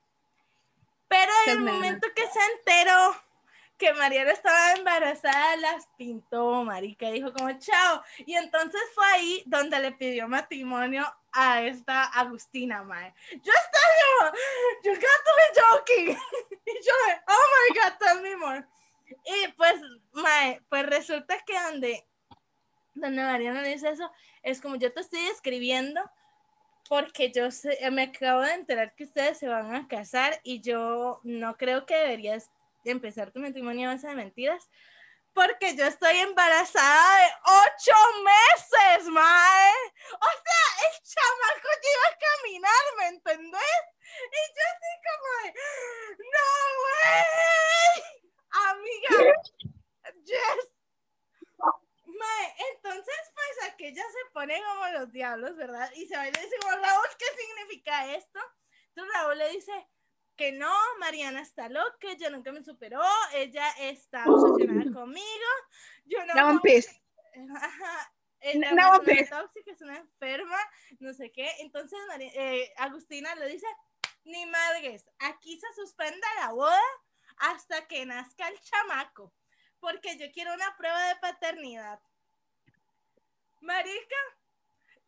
Pero 1.09 1.33
en 1.47 1.53
el 1.53 1.61
momento 1.61 2.09
que 2.15 2.23
se 2.23 2.41
enteró 2.59 3.17
que 3.79 3.93
Mariana 3.93 4.33
estaba 4.33 4.73
embarazada, 4.73 5.57
las 5.57 5.87
pintó, 5.97 6.65
marica, 6.65 7.11
dijo 7.11 7.33
como 7.33 7.53
chao. 7.59 8.03
Y 8.25 8.35
entonces 8.35 8.81
fue 8.95 9.05
ahí 9.07 9.43
donde 9.47 9.79
le 9.79 9.93
pidió 9.93 10.27
matrimonio 10.29 11.05
a 11.33 11.63
esta 11.63 12.05
Agustina, 12.05 12.83
mae. 12.83 13.15
Yo 13.31 13.53
estaba 13.53 13.87
como, 14.03 14.37
you 14.83 14.93
got 14.95 15.03
to 15.03 15.33
be 15.37 15.61
joking. 15.61 16.19
y 16.67 16.73
yo, 16.85 16.93
oh 17.29 17.45
my 17.53 17.81
God, 17.81 17.99
tell 17.99 18.23
me 18.23 18.37
more. 18.37 18.67
Y 19.25 19.49
pues, 19.57 19.75
mae, 20.13 20.61
pues 20.69 20.87
resulta 20.87 21.39
que 21.47 21.59
donde, 21.61 22.07
donde 22.95 23.23
Mariana 23.23 23.63
dice 23.63 23.91
eso, 23.91 24.11
es 24.43 24.61
como 24.61 24.77
yo 24.77 24.93
te 24.93 25.01
estoy 25.01 25.21
escribiendo 25.27 26.01
porque 26.89 27.33
yo 27.33 27.51
sé- 27.51 27.79
me 27.91 28.05
acabo 28.05 28.43
de 28.43 28.55
enterar 28.55 28.95
que 28.95 29.05
ustedes 29.05 29.39
se 29.39 29.49
van 29.49 29.75
a 29.75 29.89
casar 29.89 30.41
y 30.45 30.61
yo 30.61 31.21
no 31.25 31.57
creo 31.57 31.85
que 31.87 31.97
deberías 31.97 32.51
empezar 32.85 33.33
tu 33.33 33.41
matrimonio 33.41 33.91
a 33.91 33.95
base 33.95 34.07
de 34.07 34.15
mentiras, 34.15 34.71
porque 35.33 35.75
yo 35.77 35.85
estoy 35.85 36.17
embarazada 36.19 37.19
de 37.19 37.33
ocho 37.45 37.93
meses, 38.25 39.09
mae. 39.09 39.73
O 40.13 40.31
sea, 40.31 40.87
el 40.87 41.03
chamaco 41.03 41.69
ya 41.83 41.91
iba 41.93 42.09
a 42.09 42.19
caminar, 42.37 42.85
¿me 42.99 43.07
entendés? 43.09 43.83
Y 44.33 44.43
yo 44.55 44.63
así 44.73 44.93
como 45.07 45.27
de, 45.43 45.53
no, 46.33 46.49
güey, 46.81 48.26
amiga, 48.71 49.35
yes. 50.25 50.73
Mae, 52.07 52.55
entonces 52.75 53.15
pues 53.35 53.73
aquella 53.73 54.03
se 54.03 54.31
pone 54.33 54.61
como 54.63 54.89
los 54.99 55.13
diablos, 55.13 55.57
¿verdad? 55.57 55.91
Y 55.97 56.07
se 56.07 56.17
va 56.17 56.29
y 56.29 56.33
le 56.33 56.41
dice 56.41 56.57
Raúl, 56.63 57.09
¿qué 57.19 57.27
significa 57.37 58.15
esto? 58.15 58.41
Entonces 58.89 59.15
Raúl 59.15 59.39
le 59.39 59.51
dice 59.51 59.89
que 60.37 60.53
no, 60.53 60.73
Mariana 61.01 61.41
está 61.41 61.69
loca, 61.69 62.09
ella 62.09 62.31
nunca 62.31 62.53
me 62.53 62.63
superó, 62.63 63.03
ella 63.35 63.69
está 63.81 64.25
obsesionada 64.27 64.93
conmigo, 64.93 65.47
yo 66.05 66.19
no... 66.27 66.61
Pissed. 66.63 66.95
Ajá, 67.55 68.15
es 68.41 68.57
No, 68.57 68.73
una 68.73 68.91
no, 68.91 69.03
persona 69.03 69.05
pues. 69.05 69.31
tóxica, 69.31 69.71
es 69.73 69.81
una 69.81 69.97
enferma, 69.97 70.59
no 71.01 71.13
sé 71.13 71.33
qué. 71.33 71.51
Entonces 71.61 71.99
eh, 72.19 72.73
Agustina 72.77 73.35
le 73.35 73.49
dice, 73.49 73.67
ni 74.25 74.47
madres, 74.47 75.07
aquí 75.19 75.59
se 75.59 75.73
suspenda 75.75 76.27
la 76.41 76.53
boda 76.53 76.81
hasta 77.39 77.87
que 77.87 78.07
nazca 78.07 78.49
el 78.49 78.61
chamaco, 78.61 79.33
porque 79.81 80.17
yo 80.19 80.31
quiero 80.33 80.55
una 80.55 80.77
prueba 80.77 81.09
de 81.09 81.17
paternidad. 81.17 82.01
Marica, 83.61 84.17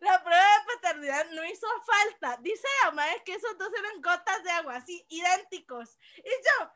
la 0.01 0.23
prueba 0.23 0.43
de 0.43 0.75
paternidad 0.75 1.31
no 1.31 1.45
hizo 1.45 1.67
falta. 1.85 2.37
Dice 2.41 2.67
la 2.85 2.93
madre 2.93 3.23
que 3.25 3.35
esos 3.35 3.59
dos 3.59 3.71
eran 3.77 4.01
gotas 4.01 4.45
de 4.45 4.51
agua, 4.51 4.77
así, 4.77 5.05
idénticos. 5.09 5.99
Y 6.19 6.31
yo, 6.31 6.71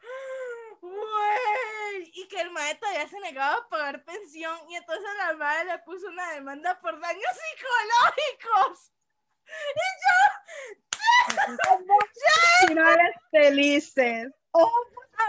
güey, 0.81 2.11
y 2.15 2.27
que 2.29 2.41
el 2.41 2.51
madre 2.51 2.75
todavía 2.77 3.09
se 3.09 3.21
negaba 3.21 3.55
a 3.55 3.69
pagar 3.69 4.05
pensión 4.05 4.59
y 4.69 4.75
entonces 4.75 5.09
la 5.19 5.35
madre 5.35 5.67
le 5.67 5.79
puso 5.81 6.09
una 6.09 6.33
demanda 6.33 6.81
por 6.81 6.99
daños 7.01 7.31
psicológicos. 7.57 8.93
Finales 12.67 13.15
felices. 13.31 14.33
Oh, 14.53 14.73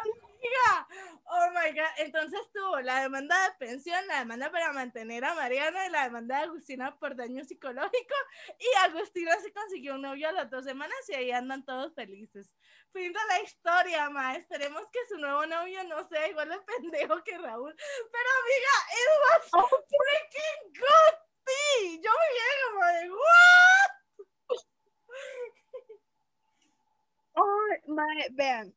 Amiga, 0.01 0.87
oh 1.25 1.49
my 1.51 1.71
god, 1.73 1.91
entonces 1.97 2.39
tuvo 2.53 2.81
la 2.81 3.01
demanda 3.01 3.35
de 3.47 3.65
pensión, 3.65 4.05
la 4.07 4.19
demanda 4.19 4.51
para 4.51 4.73
mantener 4.73 5.23
a 5.23 5.33
Mariana 5.35 5.85
y 5.87 5.89
la 5.89 6.03
demanda 6.03 6.37
de 6.37 6.43
Agustina 6.43 6.97
por 6.99 7.15
daño 7.15 7.43
psicológico 7.45 8.15
y 8.59 8.67
Agustina 8.85 9.35
se 9.39 9.53
consiguió 9.53 9.95
un 9.95 10.01
novio 10.01 10.29
a 10.29 10.33
las 10.33 10.49
dos 10.49 10.65
semanas 10.65 10.97
y 11.07 11.13
ahí 11.15 11.31
andan 11.31 11.63
todos 11.65 11.93
felices. 11.95 12.53
Fin 12.91 13.13
de 13.13 13.19
la 13.29 13.41
historia, 13.41 14.09
ma, 14.09 14.35
esperemos 14.35 14.83
que 14.91 14.99
su 15.07 15.17
nuevo 15.17 15.45
novio 15.45 15.83
no 15.85 16.07
sea 16.07 16.27
igual 16.27 16.49
de 16.49 16.59
pendejo 16.61 17.23
que 17.23 17.37
Raúl, 17.37 17.73
pero 17.75 18.29
amiga, 18.41 18.75
it 18.91 19.09
was 19.23 19.49
Oh. 19.53 19.69
freaking 19.69 20.73
good 20.73 21.15
tea. 21.45 21.99
yo 22.01 22.11
me 22.11 22.27
como 22.71 22.85
de 22.87 23.11
what? 23.11 23.91
oh, 27.35 27.69
mae, 27.87 28.29
vean, 28.31 28.73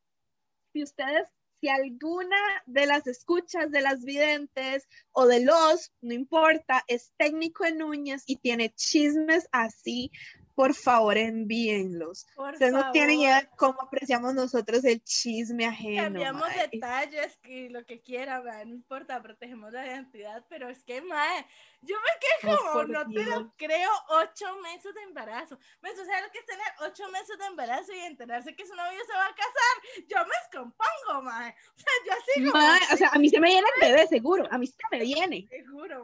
si 0.76 0.82
ustedes, 0.82 1.26
si 1.58 1.68
alguna 1.70 2.36
de 2.66 2.84
las 2.84 3.06
escuchas 3.06 3.70
de 3.70 3.80
las 3.80 4.04
videntes 4.04 4.86
o 5.12 5.26
de 5.26 5.42
los, 5.42 5.90
no 6.02 6.12
importa, 6.12 6.84
es 6.86 7.14
técnico 7.16 7.64
en 7.64 7.82
uñas 7.82 8.24
y 8.26 8.36
tiene 8.36 8.74
chismes 8.74 9.48
así, 9.52 10.10
por 10.56 10.74
favor 10.74 11.16
envíenlos. 11.16 12.26
Por 12.34 12.54
Ustedes 12.54 12.72
no 12.72 12.90
tienen 12.90 13.16
favor. 13.16 13.24
idea 13.24 13.40
de 13.42 13.48
cómo 13.56 13.82
apreciamos 13.82 14.34
nosotros 14.34 14.84
el 14.84 15.00
chisme 15.04 15.66
ajeno. 15.66 16.02
Cambiamos 16.04 16.48
mae. 16.48 16.68
detalles 16.72 17.38
y 17.44 17.68
lo 17.68 17.84
que 17.84 18.00
quiera, 18.00 18.40
no 18.64 18.70
importa, 18.74 19.22
protegemos 19.22 19.72
la 19.72 19.86
identidad, 19.86 20.44
pero 20.48 20.68
es 20.68 20.82
que, 20.82 21.02
mae, 21.02 21.46
yo 21.82 21.94
me 22.00 22.50
Oh, 22.52 22.72
por 22.72 22.88
no 22.88 23.06
te 23.06 23.24
lo 23.24 23.52
creo, 23.56 23.90
ocho 24.08 24.46
meses 24.62 24.94
de 24.94 25.02
embarazo. 25.02 25.58
¿Me 25.82 25.90
sabes 25.94 26.22
lo 26.26 26.30
que 26.32 26.38
es 26.38 26.46
tener 26.46 26.66
ocho 26.80 27.08
meses 27.10 27.38
de 27.38 27.46
embarazo 27.46 27.92
y 27.92 27.98
enterarse 28.00 28.54
que 28.56 28.66
su 28.66 28.74
novio 28.74 28.98
se 29.06 29.12
va 29.12 29.26
a 29.26 29.34
casar? 29.34 30.06
Yo 30.08 30.16
me 30.26 30.34
descompongo, 30.42 31.22
mae. 31.22 31.50
O 31.50 31.78
sea, 31.78 31.92
yo 32.06 32.12
como, 32.50 32.52
Mae, 32.52 32.80
o 32.92 32.96
sea, 32.96 33.08
a 33.12 33.18
mí 33.18 33.28
se 33.28 33.40
me 33.40 33.48
viene 33.48 33.66
el 33.82 33.88
bebé, 33.90 34.06
seguro. 34.06 34.46
A 34.50 34.58
mí 34.58 34.66
se 34.66 34.76
me 34.90 35.00
viene. 35.00 35.46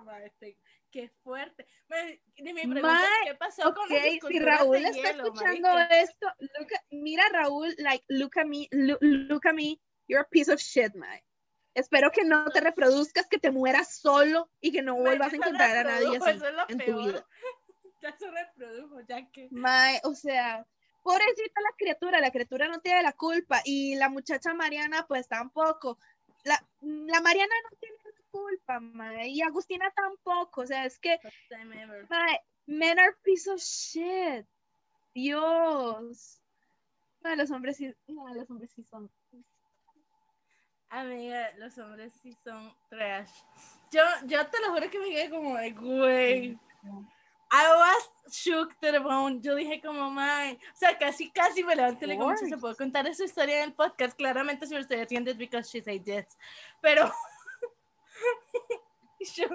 mae, 0.04 0.30
te- 0.38 0.58
qué 0.92 1.08
fuerte. 1.24 1.66
Mae, 1.88 2.22
y 2.36 2.42
mi 2.44 2.52
pregunta 2.52 2.80
Mae, 2.80 3.02
es, 3.04 3.30
¿qué 3.30 3.34
pasó 3.34 3.74
con 3.74 3.84
Ok, 3.84 3.90
las 3.90 4.28
si 4.28 4.38
Raúl 4.38 4.82
de 4.82 4.88
está 4.90 5.10
hielo, 5.10 5.24
escuchando 5.24 5.68
marica? 5.70 6.00
esto, 6.00 6.26
look 6.38 6.72
at- 6.74 6.84
mira 6.90 7.24
Raúl, 7.32 7.74
like, 7.78 8.04
look 8.08 8.38
at 8.38 8.46
me, 8.46 8.68
look, 8.70 8.98
look 9.00 9.46
at 9.46 9.54
me, 9.54 9.80
you're 10.06 10.22
a 10.22 10.28
piece 10.28 10.52
of 10.52 10.60
shit, 10.60 10.94
man. 10.94 11.20
Espero 11.74 12.10
que 12.12 12.24
no 12.24 12.44
te 12.50 12.60
reproduzcas, 12.60 13.26
que 13.26 13.38
te 13.38 13.50
mueras 13.50 13.96
solo 13.98 14.50
y 14.60 14.70
que 14.72 14.82
no 14.82 14.94
Mae, 14.94 15.02
vuelvas 15.02 15.32
a 15.32 15.36
encontrar 15.36 15.76
a 15.78 15.84
nadie 15.84 16.18
así 16.18 16.30
eso 16.30 16.46
es 16.46 16.54
lo 16.54 16.62
en 16.68 16.78
tu 16.78 16.84
peor. 16.84 17.06
vida. 17.06 17.26
Ya 18.02 18.16
se 18.18 18.28
reprodujo, 18.28 19.00
ya 19.08 19.30
que... 19.30 19.46
Mae, 19.52 20.00
o 20.02 20.12
sea, 20.12 20.66
pobrecita 21.04 21.60
la 21.60 21.70
criatura, 21.78 22.20
la 22.20 22.32
criatura 22.32 22.66
no 22.66 22.80
tiene 22.80 23.00
la 23.00 23.12
culpa 23.12 23.60
y 23.64 23.94
la 23.94 24.08
muchacha 24.08 24.52
Mariana 24.54 25.06
pues 25.06 25.28
tampoco. 25.28 25.98
La, 26.42 26.60
la 26.80 27.20
Mariana 27.20 27.54
no 27.70 27.76
tiene 27.78 27.94
culpa, 28.32 28.80
mae, 28.80 29.28
y 29.28 29.42
Agustina 29.42 29.92
tampoco, 29.94 30.62
o 30.62 30.66
sea, 30.66 30.84
es 30.86 30.98
que. 30.98 31.20
Mae, 32.08 32.40
men 32.66 32.98
are 32.98 33.14
piece 33.22 33.48
of 33.48 33.60
shit. 33.60 34.46
Dios. 35.14 36.42
Mae, 37.22 37.36
los 37.36 37.50
hombres 37.50 37.76
sí, 37.76 37.94
no, 38.08 38.34
los 38.34 38.50
hombres 38.50 38.72
sí 38.72 38.82
son. 38.82 39.10
Amiga, 40.88 41.52
los 41.58 41.78
hombres 41.78 42.12
sí 42.22 42.36
son 42.44 42.74
trash. 42.90 43.30
Yo, 43.92 44.02
yo 44.26 44.46
te 44.48 44.60
lo 44.60 44.72
juro 44.72 44.90
que 44.90 44.98
me 44.98 45.10
quedé 45.10 45.30
como 45.30 45.56
de, 45.56 45.70
güey. 45.72 46.58
I 47.54 47.66
was 47.76 48.34
shook 48.34 48.74
to 48.80 48.90
the 48.90 48.98
bone. 48.98 49.40
Yo 49.42 49.54
dije 49.54 49.80
como, 49.82 50.10
my. 50.10 50.52
O 50.52 50.76
sea, 50.76 50.96
casi, 50.98 51.30
casi 51.30 51.62
me 51.62 51.76
levanté 51.76 52.06
le. 52.06 52.16
"Mucho, 52.16 52.46
se 52.46 52.56
puedo 52.56 52.74
contar 52.74 53.06
esa 53.06 53.24
historia 53.24 53.58
en 53.58 53.64
el 53.64 53.74
podcast. 53.74 54.16
Claramente 54.16 54.66
si 54.66 54.74
lo 54.74 54.80
estoy 54.80 55.00
haciendo 55.00 55.30
es 55.30 55.36
because 55.36 55.68
she 55.70 55.82
said 55.82 56.02
yes. 56.02 56.38
Pero... 56.80 57.12
yo, 59.36 59.46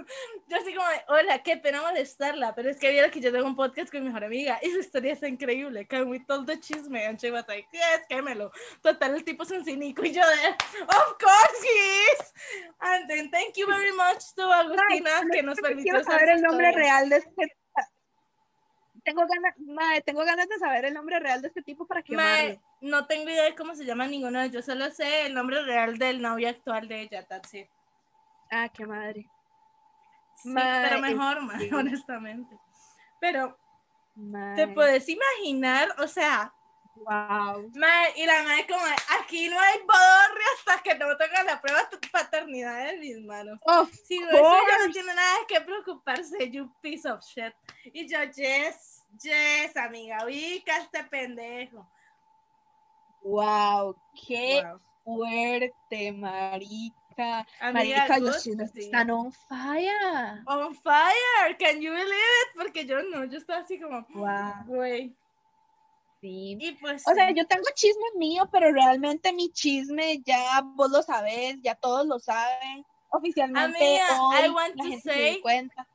yo 0.48 0.58
así 0.58 0.74
como, 0.74 0.88
hola, 1.10 1.44
qué 1.44 1.58
pena 1.58 1.82
molestarla, 1.82 2.56
pero 2.56 2.70
es 2.70 2.80
que 2.80 2.92
vieron 2.92 3.12
que 3.12 3.20
yo 3.20 3.32
tengo 3.32 3.46
un 3.46 3.56
podcast 3.56 3.92
con 3.92 4.02
mi 4.02 4.08
mejor 4.08 4.24
amiga 4.24 4.60
y 4.62 4.70
su 4.72 4.80
historia 4.80 5.14
está 5.14 5.28
increíble. 5.28 5.86
Can 5.88 6.10
we 6.10 6.20
tell 6.20 6.46
the 6.46 6.60
chisme? 6.60 7.06
And 7.06 7.20
she 7.20 7.32
was 7.32 7.46
like, 7.48 7.68
yes, 7.72 8.06
quémelo. 8.10 8.52
Total, 8.82 9.16
el 9.16 9.24
tipo 9.24 9.44
es 9.44 9.52
un 9.52 9.66
cínico 9.66 10.04
y 10.06 10.12
yo 10.12 10.22
de, 10.22 10.50
of 10.50 11.18
course 11.20 11.64
he 11.64 12.06
is. 12.14 12.34
And 12.80 13.08
then 13.08 13.32
thank 13.32 13.56
you 13.58 13.68
very 13.68 13.92
much 13.92 14.34
to 14.36 14.44
Agustina 14.44 15.24
que 15.32 15.44
nos 15.44 15.60
permitió 15.60 16.04
saber 16.04 16.30
el 16.30 16.42
nombre 16.42 16.72
real 16.72 17.10
de 17.10 17.18
este. 17.18 17.58
Tengo 19.04 19.22
ganas, 19.26 19.54
mae, 19.60 20.02
tengo 20.02 20.26
ganas 20.26 20.50
de 20.50 20.58
saber 20.58 20.84
el 20.84 20.94
nombre 20.94 21.18
real 21.20 21.42
de 21.42 21.48
este 21.48 21.62
tipo 21.62 21.88
para 21.88 22.04
que 22.04 22.14
Mae, 22.14 22.60
no 22.82 23.08
tengo 23.08 23.30
idea 23.30 23.46
de 23.46 23.56
cómo 23.56 23.74
se 23.74 23.86
llama 23.86 24.06
ninguno 24.06 24.42
ellos, 24.42 24.66
solo 24.66 24.92
sé 24.92 25.28
el 25.28 25.34
nombre 25.34 25.64
real 25.64 25.98
del 25.98 26.22
novio 26.22 26.50
actual 26.50 26.90
de 26.90 27.04
ella, 27.04 27.26
that's 27.26 27.54
it. 27.54 27.70
Ah, 28.52 28.70
qué 28.70 28.86
madre. 28.86 29.30
Sí, 30.36 30.54
pero 30.54 31.00
mejor, 31.02 31.42
mae, 31.42 31.64
este- 31.64 31.76
honestamente. 31.76 32.58
Pero, 33.20 33.58
¿te 34.56 34.68
puedes 34.68 35.08
imaginar? 35.10 35.90
O 36.00 36.08
sea, 36.08 36.54
Wow. 36.96 37.70
mae, 37.76 38.14
y 38.16 38.26
la 38.26 38.42
madre 38.44 38.66
como, 38.68 38.84
aquí 39.20 39.50
no 39.50 39.60
hay 39.60 39.78
bodorrio 39.80 40.48
hasta 40.58 40.82
que 40.82 40.96
no 40.96 41.16
tenga 41.18 41.44
la 41.44 41.62
prueba 41.62 41.84
de 41.92 41.98
paternidad 42.12 42.90
en 42.90 43.00
mis 43.00 43.20
manos. 43.26 43.60
Of 43.66 43.92
Si 43.94 44.20
no, 44.20 44.30
eso 44.30 44.38
ya 44.38 44.44
no 44.44 44.66
course. 44.84 44.92
tiene 44.94 45.14
nada 45.14 45.38
que 45.48 45.62
preocuparse, 45.62 46.50
you 46.52 46.72
piece 46.82 47.08
of 47.10 47.22
shit. 47.24 47.54
Y 47.94 48.08
yo, 48.08 48.24
yes, 48.36 49.04
yes, 49.22 49.76
amiga, 49.78 50.24
ubica 50.26 50.76
a 50.76 50.80
este 50.82 51.04
pendejo. 51.04 51.88
Wow, 53.22 53.96
qué 54.28 54.64
Wow. 54.64 54.80
fuerte, 55.04 56.12
marica. 56.14 57.07
Amiga, 57.18 57.74
Marica, 58.08 58.20
los 58.20 58.46
están 58.46 59.10
on 59.12 59.32
fire. 59.32 60.44
On 60.46 60.76
fire, 60.76 61.58
can 61.60 61.82
you 61.82 61.92
believe 61.92 62.12
it? 62.12 62.50
Porque 62.56 62.86
yo 62.86 63.02
no, 63.04 63.26
yo 63.26 63.38
estaba 63.38 63.62
así 63.62 63.80
como, 63.80 64.06
Wow, 64.14 64.66
güey. 64.66 65.16
sí. 66.22 66.58
Y 66.60 66.72
pues, 66.74 67.04
O 67.08 67.14
sea, 67.14 67.32
yo 67.32 67.46
tengo 67.48 67.66
chisme 67.74 68.06
mío, 68.18 68.48
pero 68.52 68.72
realmente 68.72 69.34
mi 69.34 69.50
chisme 69.52 70.22
ya 70.26 70.62
vos 70.64 70.92
lo 70.92 71.02
sabés, 71.02 71.58
ya 71.62 71.76
todos 71.76 72.06
lo 72.06 72.20
saben. 72.20 72.86
Oficialmente 73.10 73.78
Amiga, 73.78 74.22
hoy 74.24 74.46
I 74.46 74.50
want 74.50 74.76
la 74.76 74.84
to 74.84 74.90
gente 74.90 75.14
say- 75.14 75.42
cuenta. 75.42 75.88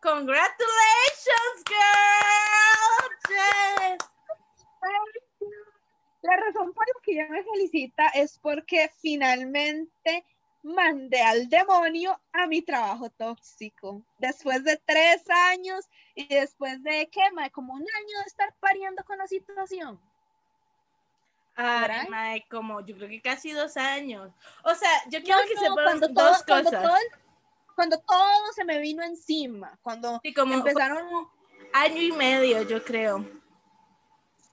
congratulations, 0.00 1.64
girl. 1.66 3.08
Yes. 3.28 3.98
La 6.22 6.36
razón 6.36 6.72
por 6.72 6.84
la 6.86 7.00
que 7.02 7.12
ella 7.12 7.28
me 7.28 7.44
felicita 7.44 8.08
es 8.08 8.38
porque 8.38 8.90
finalmente 9.00 10.24
mandé 10.62 11.22
al 11.22 11.48
demonio 11.48 12.20
a 12.32 12.46
mi 12.46 12.62
trabajo 12.62 13.08
tóxico. 13.10 14.02
Después 14.18 14.64
de 14.64 14.80
tres 14.84 15.22
años 15.52 15.84
y 16.14 16.26
después 16.26 16.82
de, 16.82 17.08
¿qué, 17.10 17.20
mae? 17.32 17.50
Como 17.50 17.74
un 17.74 17.82
año 17.82 18.18
de 18.18 18.26
estar 18.26 18.52
pariendo 18.60 19.04
con 19.04 19.18
la 19.18 19.26
situación. 19.26 20.00
¿Verdad? 21.56 22.06
mae, 22.08 22.46
como 22.48 22.80
yo 22.86 22.96
creo 22.96 23.08
que 23.08 23.20
casi 23.20 23.50
dos 23.52 23.76
años. 23.76 24.30
O 24.64 24.74
sea, 24.74 24.90
yo 25.10 25.20
quiero 25.22 25.40
No, 25.40 25.46
que 25.48 25.54
no, 25.54 25.60
sepan 25.60 25.74
cuando 25.84 26.08
dos 26.08 26.14
todo, 26.14 26.44
cuando 26.46 26.70
cosas. 26.70 26.82
todo, 26.84 26.98
cuando 27.74 27.98
todo 28.00 28.52
se 28.54 28.64
me 28.64 28.78
vino 28.78 29.02
encima, 29.04 29.76
cuando 29.82 30.20
Sí, 30.22 30.32
como 30.32 30.54
empezaron 30.54 31.28
año 31.72 32.00
y 32.02 32.12
medio, 32.12 32.62
yo 32.62 32.84
creo. 32.84 33.24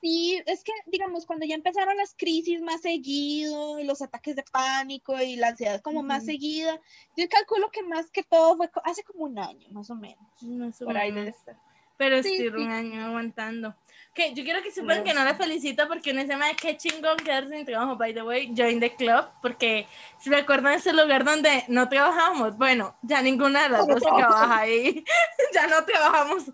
Sí, 0.05 0.39
es 0.45 0.63
que, 0.63 0.71
digamos, 0.85 1.25
cuando 1.25 1.47
ya 1.47 1.55
empezaron 1.55 1.97
las 1.97 2.13
crisis 2.15 2.61
más 2.61 2.81
seguido, 2.81 3.79
y 3.79 3.85
los 3.85 4.03
ataques 4.03 4.35
de 4.35 4.43
pánico 4.51 5.19
y 5.19 5.35
la 5.35 5.47
ansiedad 5.47 5.81
como 5.81 6.03
más 6.03 6.25
seguida, 6.25 6.79
yo 7.17 7.27
calculo 7.27 7.71
que 7.71 7.81
más 7.81 8.11
que 8.11 8.21
todo 8.21 8.55
fue 8.55 8.69
hace 8.83 9.03
como 9.03 9.23
un 9.23 9.39
año, 9.39 9.67
más 9.71 9.89
o 9.89 9.95
menos. 9.95 10.23
Más 10.43 10.79
o 10.83 10.85
Por 10.85 10.95
ahí 10.95 11.11
menos. 11.11 11.25
debe 11.25 11.35
estar. 11.35 11.57
Pero 11.97 12.21
Sí, 12.21 12.33
estoy 12.35 12.51
sí. 12.51 12.65
un 12.67 12.71
año 12.71 13.03
aguantando. 13.03 13.73
Que 14.13 14.31
yo 14.35 14.43
quiero 14.43 14.61
que 14.61 14.69
sepan 14.69 15.03
que 15.03 15.15
no 15.15 15.23
la 15.23 15.33
felicito 15.33 15.87
porque 15.87 16.11
en 16.11 16.19
ese 16.19 16.37
mes 16.37 16.55
qué 16.61 16.77
chingón 16.77 17.17
quedarse 17.17 17.55
sin 17.55 17.65
trabajo. 17.65 17.95
By 17.95 18.13
the 18.13 18.21
way, 18.21 18.53
join 18.55 18.79
the 18.79 18.95
club. 18.95 19.25
Porque 19.41 19.87
si 20.19 20.29
me 20.29 20.37
acuerdan 20.37 20.73
ese 20.73 20.93
lugar 20.93 21.23
donde 21.23 21.63
no 21.67 21.89
trabajamos, 21.89 22.55
bueno, 22.57 22.95
ya 23.01 23.23
ninguna 23.23 23.63
de 23.63 23.69
las 23.69 23.87
dos 23.87 24.03
trabaja 24.03 24.59
ahí. 24.59 25.03
ya 25.53 25.65
no 25.65 25.83
trabajamos. 25.83 26.51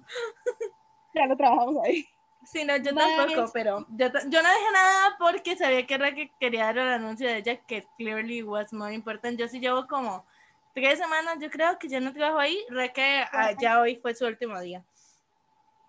Ya 1.13 1.27
no 1.27 1.35
trabajamos 1.35 1.75
ahí. 1.83 2.07
Sí, 2.43 2.63
no, 2.65 2.75
yo 2.77 2.91
Nice. 2.91 3.15
tampoco, 3.15 3.51
pero 3.54 3.86
yo, 3.89 4.08
yo 4.08 4.41
no 4.41 4.49
dije 4.49 4.71
nada 4.73 5.15
porque 5.19 5.56
sabía 5.56 5.86
que 5.86 5.93
era 5.93 6.13
que 6.15 6.32
quería 6.39 6.65
dar 6.65 6.80
el 6.80 6.88
anuncio 6.89 7.27
de 7.27 7.38
ella, 7.38 7.58
que 7.58 7.86
clearly 7.97 8.41
was 8.41 8.73
more 8.73 8.93
important. 8.93 9.39
Yo 9.39 9.47
sí 9.47 9.60
llevo 9.60 9.86
como 9.88 10.25
tres 10.73 10.99
semanas, 10.99 11.38
yo 11.39 11.49
creo 11.49 11.77
que 11.77 11.88
ya 11.88 11.99
no 11.99 12.13
trabajo 12.13 12.39
ahí, 12.39 12.58
re 12.69 12.91
que 12.91 13.23
ah, 13.32 13.51
ya 13.60 13.80
hoy 13.80 13.97
fue 13.97 14.15
su 14.15 14.25
último 14.25 14.60
día. 14.60 14.84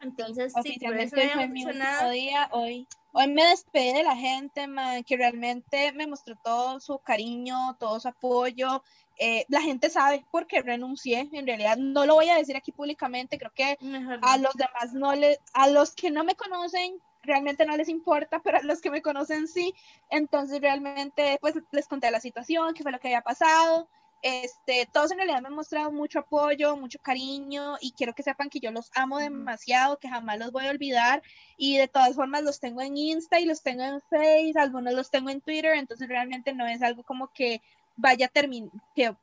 Entonces, 0.01 0.53
sí, 0.63 0.79
por 0.81 0.97
eso 0.97 1.17
no 1.17 1.23
fue 1.33 1.49
mi 1.49 1.65
último 1.65 2.11
día, 2.11 2.49
hoy. 2.53 2.87
Hoy 3.15 3.29
me 3.29 3.45
despedí 3.45 3.93
de 3.93 4.03
la 4.03 4.17
gente, 4.17 4.67
man, 4.67 5.05
que 5.05 5.17
realmente 5.17 5.93
me 5.93 6.07
mostró 6.07 6.35
todo 6.37 6.81
su 6.81 6.99
cariño, 6.99 7.77
todo 7.79 8.01
su 8.01 8.09
apoyo. 8.09 8.83
Eh, 9.19 9.45
la 9.49 9.61
gente 9.61 9.91
sabe 9.91 10.25
por 10.31 10.47
qué 10.47 10.63
renuncié, 10.63 11.29
en 11.33 11.47
realidad 11.47 11.77
no 11.77 12.07
lo 12.07 12.15
voy 12.15 12.29
a 12.29 12.37
decir 12.37 12.57
aquí 12.57 12.73
públicamente, 12.73 13.39
creo 13.39 13.53
que 13.55 13.77
Mejor 13.81 14.19
a 14.23 14.39
los 14.39 14.55
demás 14.55 14.95
no 14.95 15.15
le, 15.15 15.39
a 15.53 15.69
los 15.69 15.95
que 15.95 16.11
no 16.11 16.25
me 16.25 16.35
conocen 16.35 17.01
realmente 17.23 17.65
no 17.67 17.77
les 17.77 17.89
importa, 17.89 18.41
pero 18.41 18.59
a 18.59 18.63
los 18.63 18.81
que 18.81 18.91
me 18.91 19.03
conocen 19.03 19.49
sí. 19.49 19.75
Entonces 20.11 20.61
realmente 20.61 21.39
pues 21.41 21.55
les 21.71 21.89
conté 21.89 22.11
la 22.11 22.21
situación, 22.21 22.75
qué 22.75 22.83
fue 22.83 22.93
lo 22.93 22.99
que 22.99 23.09
había 23.09 23.23
pasado. 23.23 23.89
Este, 24.23 24.89
todos 24.93 25.11
en 25.11 25.19
realidad 25.19 25.41
me 25.43 25.49
han 25.49 25.55
mostrado 25.55 25.91
mucho 25.91 26.21
apoyo, 26.21 26.77
mucho 26.77 27.01
cariño 27.01 27.75
y 27.81 27.91
quiero 27.91 28.15
que 28.15 28.23
sepan 28.23 28.51
que 28.51 28.61
yo 28.61 28.71
los 28.71 28.93
amo 28.95 29.19
demasiado, 29.19 29.99
que 29.99 30.09
jamás 30.09 30.39
los 30.39 30.53
voy 30.53 30.67
a 30.67 30.71
olvidar. 30.71 31.23
Y 31.57 31.77
de 31.77 31.89
todas 31.89 32.15
formas 32.15 32.45
los 32.45 32.61
tengo 32.61 32.83
en 32.83 32.97
Insta 32.97 33.41
y 33.41 33.47
los 33.47 33.63
tengo 33.63 33.83
en 33.83 34.01
Face, 34.03 34.53
algunos 34.57 34.95
los 34.95 35.11
tengo 35.11 35.31
en 35.31 35.41
Twitter, 35.41 35.75
entonces 35.75 36.09
realmente 36.09 36.53
no 36.55 36.67
es 36.69 36.83
algo 36.83 37.03
como 37.03 37.33
que 37.33 37.63
vaya 37.97 38.27
a 38.27 38.29
terminar, 38.29 38.71
que 38.95 39.15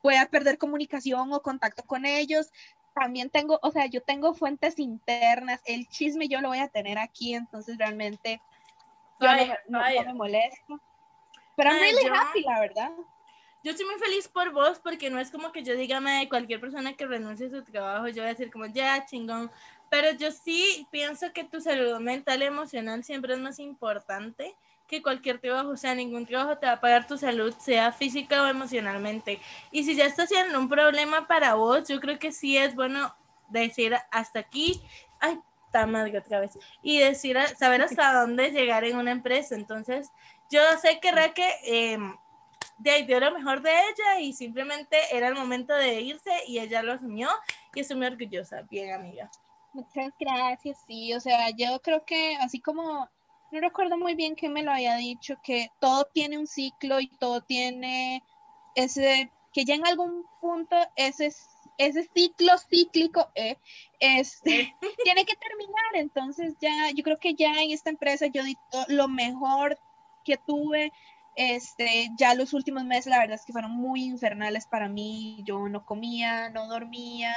pueda 0.00 0.26
perder 0.26 0.58
comunicación 0.58 1.32
o 1.32 1.42
contacto 1.42 1.82
con 1.84 2.04
ellos. 2.06 2.50
También 2.94 3.30
tengo, 3.30 3.58
o 3.62 3.70
sea, 3.70 3.86
yo 3.86 4.02
tengo 4.02 4.34
fuentes 4.34 4.78
internas, 4.78 5.60
el 5.64 5.88
chisme 5.88 6.28
yo 6.28 6.40
lo 6.40 6.48
voy 6.48 6.58
a 6.58 6.68
tener 6.68 6.98
aquí, 6.98 7.34
entonces 7.34 7.78
realmente 7.78 8.40
yo 9.20 9.28
no, 9.28 9.46
no- 9.68 9.78
no 9.94 10.04
me 10.04 10.14
molesto. 10.14 10.80
Pero 11.56 11.70
I'm 11.70 11.78
really 11.80 12.04
yo- 12.04 12.14
happy, 12.14 12.42
la 12.42 12.60
verdad. 12.60 12.92
Yo 13.64 13.70
estoy 13.70 13.86
muy 13.86 13.94
feliz 14.00 14.26
por 14.26 14.52
vos 14.52 14.80
porque 14.80 15.08
no 15.08 15.20
es 15.20 15.30
como 15.30 15.52
que 15.52 15.62
yo 15.62 15.76
diga 15.76 16.00
de 16.00 16.28
cualquier 16.28 16.60
persona 16.60 16.94
que 16.94 17.06
renuncie 17.06 17.46
a 17.46 17.50
su 17.50 17.62
trabajo, 17.62 18.08
yo 18.08 18.22
voy 18.22 18.24
a 18.24 18.34
decir 18.34 18.50
como 18.50 18.66
ya 18.66 19.06
chingón, 19.06 19.52
pero 19.88 20.10
yo 20.12 20.32
sí 20.32 20.88
pienso 20.90 21.32
que 21.32 21.44
tu 21.44 21.60
salud 21.60 22.00
mental 22.00 22.42
y 22.42 22.46
emocional 22.46 23.04
siempre 23.04 23.34
es 23.34 23.38
más 23.38 23.60
importante 23.60 24.56
que 24.92 25.02
cualquier 25.02 25.38
trabajo, 25.38 25.70
o 25.70 25.76
sea, 25.78 25.94
ningún 25.94 26.26
trabajo 26.26 26.58
te 26.58 26.66
va 26.66 26.72
a 26.72 26.80
pagar 26.82 27.06
tu 27.06 27.16
salud, 27.16 27.54
sea 27.58 27.92
física 27.92 28.42
o 28.42 28.46
emocionalmente. 28.46 29.40
Y 29.70 29.84
si 29.84 29.96
ya 29.96 30.04
está 30.04 30.26
siendo 30.26 30.58
un 30.58 30.68
problema 30.68 31.26
para 31.26 31.54
vos, 31.54 31.88
yo 31.88 31.98
creo 31.98 32.18
que 32.18 32.30
sí 32.30 32.58
es 32.58 32.74
bueno 32.74 33.16
decir 33.48 33.96
hasta 34.10 34.40
aquí, 34.40 34.82
ay, 35.18 35.40
está 35.64 35.86
madre 35.86 36.18
otra 36.18 36.40
vez, 36.40 36.58
y 36.82 36.98
decir, 36.98 37.38
saber 37.58 37.80
hasta 37.80 38.12
dónde 38.20 38.50
llegar 38.50 38.84
en 38.84 38.98
una 38.98 39.12
empresa. 39.12 39.54
Entonces, 39.54 40.10
yo 40.50 40.60
sé 40.82 41.00
que 41.00 41.10
Raque 41.10 41.48
eh, 41.64 41.98
de 42.76 42.90
ahí 42.90 43.06
dio 43.06 43.18
lo 43.18 43.32
mejor 43.32 43.62
de 43.62 43.70
ella 43.70 44.20
y 44.20 44.34
simplemente 44.34 44.98
era 45.10 45.28
el 45.28 45.34
momento 45.34 45.72
de 45.72 46.02
irse 46.02 46.32
y 46.46 46.58
ella 46.58 46.82
lo 46.82 46.92
asumió 46.92 47.30
y 47.74 47.80
estoy 47.80 47.96
muy 47.96 48.08
orgullosa. 48.08 48.60
Bien, 48.70 48.92
amiga. 48.92 49.30
Muchas 49.72 50.12
gracias, 50.20 50.76
sí, 50.86 51.14
o 51.14 51.20
sea, 51.20 51.48
yo 51.56 51.80
creo 51.80 52.04
que 52.04 52.36
así 52.42 52.60
como, 52.60 53.08
no 53.52 53.60
recuerdo 53.60 53.98
muy 53.98 54.14
bien 54.14 54.34
quién 54.34 54.52
me 54.52 54.62
lo 54.62 54.72
había 54.72 54.96
dicho, 54.96 55.36
que 55.42 55.70
todo 55.80 56.06
tiene 56.12 56.38
un 56.38 56.46
ciclo 56.46 57.00
y 57.00 57.08
todo 57.08 57.42
tiene 57.42 58.24
ese, 58.74 59.30
que 59.52 59.64
ya 59.64 59.74
en 59.74 59.86
algún 59.86 60.24
punto 60.40 60.76
ese, 60.96 61.32
ese 61.78 62.10
ciclo 62.14 62.52
cíclico 62.58 63.30
eh, 63.34 63.58
este, 64.00 64.74
tiene 65.04 65.24
que 65.24 65.36
terminar, 65.36 65.84
entonces 65.94 66.54
ya, 66.60 66.90
yo 66.94 67.02
creo 67.04 67.18
que 67.18 67.34
ya 67.34 67.62
en 67.62 67.70
esta 67.72 67.90
empresa 67.90 68.26
yo 68.26 68.42
di 68.44 68.56
to- 68.70 68.86
lo 68.88 69.08
mejor 69.08 69.78
que 70.24 70.36
tuve, 70.38 70.92
este, 71.34 72.10
ya 72.18 72.34
los 72.34 72.52
últimos 72.52 72.84
meses 72.84 73.06
la 73.06 73.18
verdad 73.18 73.36
es 73.36 73.44
que 73.44 73.52
fueron 73.52 73.72
muy 73.72 74.04
infernales 74.04 74.66
para 74.66 74.88
mí, 74.88 75.42
yo 75.44 75.68
no 75.68 75.84
comía, 75.84 76.50
no 76.50 76.68
dormía, 76.68 77.32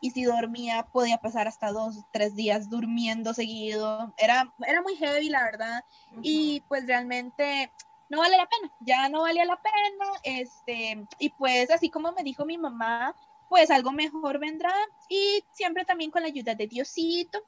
y 0.00 0.10
si 0.10 0.24
dormía 0.24 0.86
podía 0.92 1.18
pasar 1.18 1.46
hasta 1.46 1.72
dos, 1.72 1.96
tres 2.12 2.34
días 2.34 2.70
durmiendo 2.70 3.34
seguido. 3.34 4.14
Era, 4.16 4.52
era 4.66 4.82
muy 4.82 4.96
heavy, 4.96 5.28
la 5.28 5.44
verdad, 5.44 5.84
y 6.22 6.62
pues 6.68 6.86
realmente 6.86 7.70
no 8.08 8.18
vale 8.18 8.36
la 8.36 8.48
pena, 8.48 8.72
ya 8.80 9.08
no 9.08 9.22
valía 9.22 9.44
la 9.44 9.60
pena, 9.60 10.06
este, 10.24 11.06
y 11.18 11.30
pues 11.30 11.70
así 11.70 11.90
como 11.90 12.12
me 12.12 12.24
dijo 12.24 12.44
mi 12.44 12.58
mamá, 12.58 13.14
pues 13.48 13.70
algo 13.70 13.92
mejor 13.92 14.38
vendrá 14.38 14.74
y 15.08 15.44
siempre 15.52 15.84
también 15.84 16.10
con 16.10 16.22
la 16.22 16.28
ayuda 16.28 16.54
de 16.54 16.66
Diosito, 16.66 17.40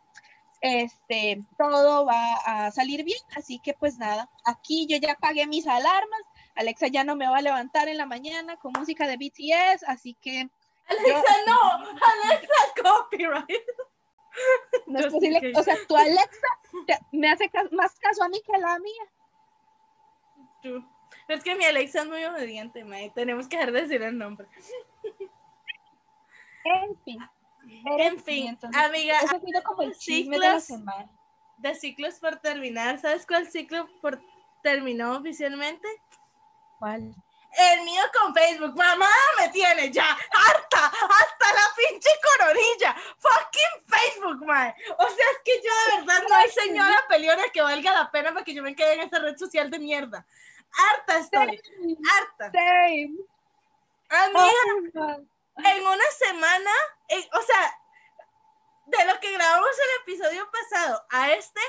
este, 0.60 1.42
todo 1.58 2.06
va 2.06 2.34
a 2.46 2.70
salir 2.70 3.02
bien, 3.02 3.18
así 3.36 3.58
que 3.58 3.74
pues 3.74 3.98
nada, 3.98 4.30
aquí 4.44 4.86
yo 4.86 4.96
ya 4.98 5.16
pagué 5.16 5.46
mis 5.48 5.66
alarmas, 5.66 6.20
Alexa 6.54 6.86
ya 6.86 7.02
no 7.02 7.16
me 7.16 7.28
va 7.28 7.38
a 7.38 7.42
levantar 7.42 7.88
en 7.88 7.96
la 7.96 8.06
mañana 8.06 8.56
con 8.56 8.72
música 8.72 9.08
de 9.08 9.16
BTS, 9.16 9.82
así 9.88 10.16
que 10.20 10.48
Alexa, 10.88 11.34
no, 11.46 11.72
Alexa, 11.72 12.82
copyright. 12.82 13.62
no 14.86 14.98
es 14.98 15.06
posible, 15.06 15.52
o 15.56 15.62
sea, 15.62 15.76
tu 15.86 15.96
Alexa 15.96 16.46
te- 16.86 16.98
me 17.12 17.30
hace 17.30 17.50
más 17.70 17.98
caso 17.98 18.22
a 18.24 18.28
mí 18.28 18.40
que 18.44 18.54
a 18.54 18.58
la 18.58 18.78
mía. 18.78 19.02
True. 20.62 20.84
Es 21.28 21.42
que 21.44 21.54
mi 21.54 21.64
Alexa 21.64 22.02
es 22.02 22.08
muy 22.08 22.24
obediente, 22.24 22.84
mae. 22.84 23.10
Tenemos 23.14 23.46
que 23.48 23.56
dejar 23.56 23.72
de 23.72 23.82
decir 23.82 24.02
el 24.02 24.16
nombre. 24.18 24.48
En 26.64 26.96
fin. 27.04 27.18
Pero 27.84 27.98
En 27.98 28.18
fin, 28.20 28.48
entonces, 28.48 28.80
amiga, 28.82 29.18
Eso 29.20 29.36
ha 29.36 29.40
sido 29.40 29.62
como 29.62 29.82
el 29.82 29.88
de 29.90 29.94
la 29.94 30.00
ciclos. 30.00 30.64
semana. 30.64 31.10
de 31.58 31.74
ciclos 31.76 32.18
por 32.18 32.36
terminar. 32.38 32.98
¿Sabes 32.98 33.24
cuál 33.26 33.46
ciclo 33.46 33.88
por 34.00 34.20
terminó 34.62 35.16
oficialmente? 35.16 35.86
¿Cuál? 36.78 37.14
El 37.56 37.82
mío 37.82 38.02
con 38.18 38.34
Facebook. 38.34 38.74
Mamá 38.76 39.08
me 39.38 39.48
tiene 39.50 39.90
ya 39.90 40.04
harta, 40.10 40.86
hasta 40.86 41.52
la 41.52 41.74
pinche 41.76 42.08
coronilla. 42.38 42.96
Fucking 43.18 43.86
Facebook, 43.86 44.46
mae. 44.46 44.74
O 44.98 45.06
sea, 45.08 45.26
es 45.32 45.38
que 45.44 45.60
yo 45.62 45.70
de 45.96 46.06
verdad 46.06 46.22
no 46.28 46.34
hay 46.36 46.50
señora 46.50 47.04
peleona 47.08 47.48
que 47.50 47.60
valga 47.62 47.92
la 47.92 48.10
pena 48.10 48.32
para 48.32 48.44
que 48.44 48.54
yo 48.54 48.62
me 48.62 48.74
quede 48.74 48.94
en 48.94 49.00
esa 49.00 49.18
red 49.18 49.36
social 49.36 49.70
de 49.70 49.78
mierda. 49.78 50.26
Harta 50.74 51.18
estoy, 51.18 51.60
harta. 52.10 52.50
Same. 52.52 53.16
Amiga, 54.08 54.42
Oh, 54.74 54.80
my 54.80 54.90
God. 54.90 55.20
en 55.64 55.86
una 55.86 56.04
semana, 56.18 56.70
en- 57.08 57.28
o 57.34 57.42
sea, 57.42 57.78
de 58.86 59.04
lo 59.06 59.20
que 59.20 59.30
grabamos 59.32 59.70
el 59.70 60.00
episodio 60.02 60.50
pasado 60.50 61.06
a 61.10 61.32
este, 61.32 61.60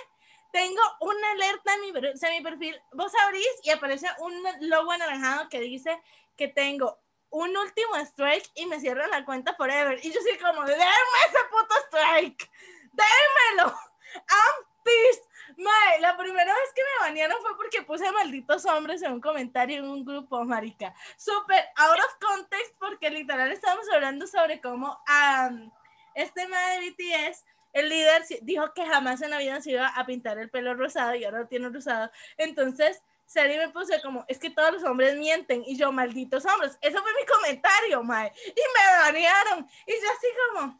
tengo 0.53 0.81
una 1.01 1.31
alerta 1.31 1.73
en 1.73 1.81
mi, 1.81 1.89
o 1.89 2.43
perfil. 2.43 2.79
Vos 2.91 3.11
abrís 3.25 3.59
y 3.63 3.71
aparece 3.71 4.07
un 4.19 4.33
logo 4.69 4.91
anaranjado 4.91 5.49
que 5.49 5.59
dice 5.59 5.99
que 6.37 6.47
tengo 6.47 7.01
un 7.31 7.57
último 7.57 7.95
strike 7.97 8.51
y 8.53 8.67
me 8.67 8.79
cierran 8.79 9.09
la 9.09 9.25
cuenta 9.25 9.55
forever. 9.55 9.99
Y 10.03 10.11
yo 10.11 10.21
soy 10.21 10.37
como, 10.37 10.63
déme 10.63 10.83
ese 11.27 11.39
puto 11.49 11.75
strike, 11.87 12.51
démelo. 12.93 13.75
I'm 14.15 14.67
pissed. 14.83 15.23
La 15.99 16.15
primera 16.17 16.53
vez 16.53 16.73
que 16.75 16.81
me 16.83 17.07
banearon 17.07 17.41
fue 17.41 17.57
porque 17.57 17.81
puse 17.81 18.11
malditos 18.11 18.65
hombres 18.65 19.01
en 19.01 19.13
un 19.13 19.21
comentario 19.21 19.79
en 19.79 19.89
un 19.89 20.05
grupo, 20.05 20.43
marica. 20.45 20.93
Súper 21.17 21.65
out 21.77 21.99
of 21.99 22.15
context 22.19 22.75
porque 22.79 23.09
literal 23.09 23.51
estábamos 23.51 23.87
hablando 23.91 24.27
sobre 24.27 24.61
cómo 24.61 25.01
am, 25.07 25.71
este 26.13 26.47
mae 26.47 26.79
de 26.79 26.91
BTS, 26.91 27.43
el 27.73 27.89
líder, 27.89 28.23
dijo 28.41 28.73
que 28.73 28.85
jamás 28.85 29.21
en 29.21 29.31
la 29.31 29.39
vida 29.39 29.61
se 29.61 29.71
iba 29.71 29.87
a 29.87 30.05
pintar 30.05 30.37
el 30.37 30.49
pelo 30.49 30.75
rosado 30.75 31.15
y 31.15 31.25
ahora 31.25 31.39
lo 31.39 31.47
tiene 31.47 31.69
rosado. 31.69 32.11
Entonces 32.37 33.03
Sari 33.25 33.57
me 33.57 33.69
puse 33.69 33.99
como, 34.01 34.25
es 34.27 34.37
que 34.39 34.51
todos 34.51 34.73
los 34.73 34.83
hombres 34.83 35.17
mienten, 35.17 35.63
y 35.65 35.75
yo, 35.75 35.91
malditos 35.91 36.45
hombres, 36.45 36.77
eso 36.81 37.01
fue 37.01 37.11
mi 37.19 37.25
comentario, 37.25 38.03
mae, 38.03 38.31
y 38.45 38.51
me 38.51 39.01
banearon, 39.01 39.67
y 39.87 39.91
yo 39.91 40.07
así 40.15 40.27
como, 40.45 40.79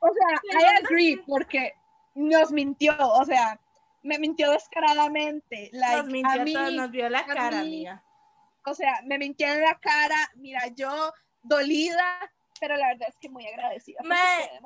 O 0.00 0.08
sea, 0.12 0.60
I 0.60 0.84
agree, 0.84 1.24
porque 1.26 1.74
nos 2.14 2.50
mintió, 2.50 2.94
o 2.98 3.24
sea, 3.24 3.58
me 4.02 4.18
mintió 4.18 4.50
descaradamente. 4.50 5.70
Like, 5.72 5.96
nos 5.96 6.06
mintió 6.06 6.40
a 6.40 6.44
mí, 6.44 6.76
nos 6.76 6.90
vio 6.90 7.08
la 7.08 7.24
cara, 7.24 7.62
mí, 7.62 7.86
amiga. 7.86 8.04
o 8.64 8.74
sea, 8.74 9.00
me 9.04 9.18
mintió 9.18 9.46
en 9.46 9.62
la 9.62 9.78
cara, 9.78 10.30
mira, 10.34 10.66
yo 10.74 11.12
dolida, 11.42 12.18
pero 12.60 12.76
la 12.76 12.88
verdad 12.88 13.08
es 13.08 13.16
que 13.16 13.28
muy 13.28 13.46
agradecida. 13.46 14.02
Me-. 14.02 14.60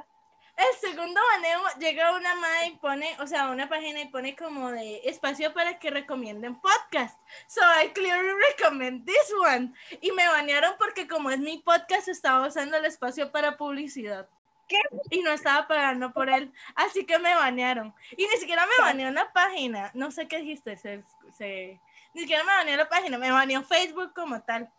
El 0.56 0.78
segundo 0.90 1.20
baneo 1.32 1.60
llega 1.78 2.12
una 2.16 2.34
madre 2.34 2.66
y 2.66 2.76
pone, 2.76 3.16
o 3.20 3.26
sea, 3.26 3.48
una 3.48 3.68
página 3.68 4.02
y 4.02 4.08
pone 4.08 4.36
como 4.36 4.70
de 4.70 5.00
espacio 5.04 5.52
para 5.54 5.78
que 5.78 5.90
recomienden 5.90 6.60
podcast. 6.60 7.18
So 7.46 7.62
I 7.82 7.88
clearly 7.92 8.32
recommend 8.50 9.06
this 9.06 9.32
one. 9.48 9.72
Y 10.02 10.12
me 10.12 10.28
banearon 10.28 10.74
porque 10.78 11.08
como 11.08 11.30
es 11.30 11.38
mi 11.38 11.58
podcast, 11.58 12.08
estaba 12.08 12.46
usando 12.46 12.76
el 12.76 12.84
espacio 12.84 13.32
para 13.32 13.56
publicidad. 13.56 14.28
¿Qué? 14.68 14.78
Y 15.10 15.22
no 15.22 15.32
estaba 15.32 15.66
pagando 15.66 16.12
por 16.12 16.28
él. 16.28 16.52
Así 16.74 17.04
que 17.06 17.18
me 17.18 17.34
banearon. 17.34 17.94
Y 18.16 18.26
ni 18.26 18.36
siquiera 18.36 18.66
me 18.66 18.84
baneó 18.84 19.10
la 19.10 19.32
página. 19.32 19.90
No 19.94 20.10
sé 20.10 20.28
qué 20.28 20.38
dijiste. 20.38 20.76
Se, 20.76 21.02
se- 21.36 21.80
Ni 22.14 22.20
siquiera 22.22 22.44
me 22.44 22.52
baneó 22.52 22.76
la 22.76 22.88
página. 22.88 23.16
Me 23.18 23.32
baneó 23.32 23.64
Facebook 23.64 24.12
como 24.14 24.40
tal. 24.42 24.70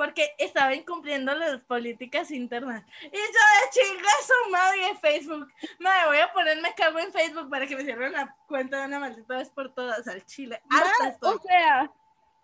Porque 0.00 0.34
estaba 0.38 0.74
incumpliendo 0.74 1.34
las 1.34 1.60
políticas 1.64 2.30
internas. 2.30 2.82
Y 3.02 3.10
yo 3.10 3.18
de 3.18 3.70
chinga 3.70 4.08
su 4.26 4.50
madre 4.50 4.86
de 4.86 4.94
Facebook. 4.96 5.52
Me 5.78 5.90
voy 6.06 6.16
a 6.16 6.32
ponerme 6.32 6.72
cago 6.74 6.98
en 7.00 7.12
Facebook 7.12 7.50
para 7.50 7.66
que 7.66 7.76
me 7.76 7.84
cierren 7.84 8.12
la 8.12 8.34
cuenta 8.48 8.78
de 8.80 8.86
una 8.86 8.98
maldita 8.98 9.36
vez 9.36 9.50
por 9.50 9.74
todas 9.74 10.08
al 10.08 10.24
chile. 10.24 10.62
Estoy. 11.06 11.34
o 11.34 11.38
sea, 11.42 11.92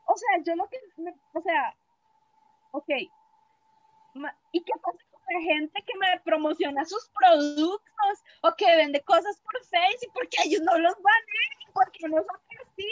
o 0.05 0.17
sea, 0.19 0.43
yo 0.45 0.55
lo 0.55 0.69
que, 0.69 0.79
me- 0.99 1.15
o 1.33 1.41
sea, 1.41 1.75
ok, 2.73 2.89
Ma- 4.13 4.37
¿y 4.53 4.63
qué 4.63 4.73
pasa 4.83 4.99
con 5.11 5.23
la 5.35 5.41
gente 5.41 5.83
que 5.87 5.99
me 5.99 6.21
promociona 6.27 6.85
sus 6.85 7.09
productos 7.19 8.23
o 8.43 8.55
que 8.55 8.67
vende 8.77 9.01
cosas 9.03 9.41
por 9.41 9.65
Facebook 9.65 10.13
porque 10.13 10.37
ellos 10.45 10.61
no 10.61 10.77
los 10.79 10.95
banean 10.95 11.61
y 11.67 11.73
porque 11.73 12.07
nosotros 12.07 12.69
sí? 12.77 12.87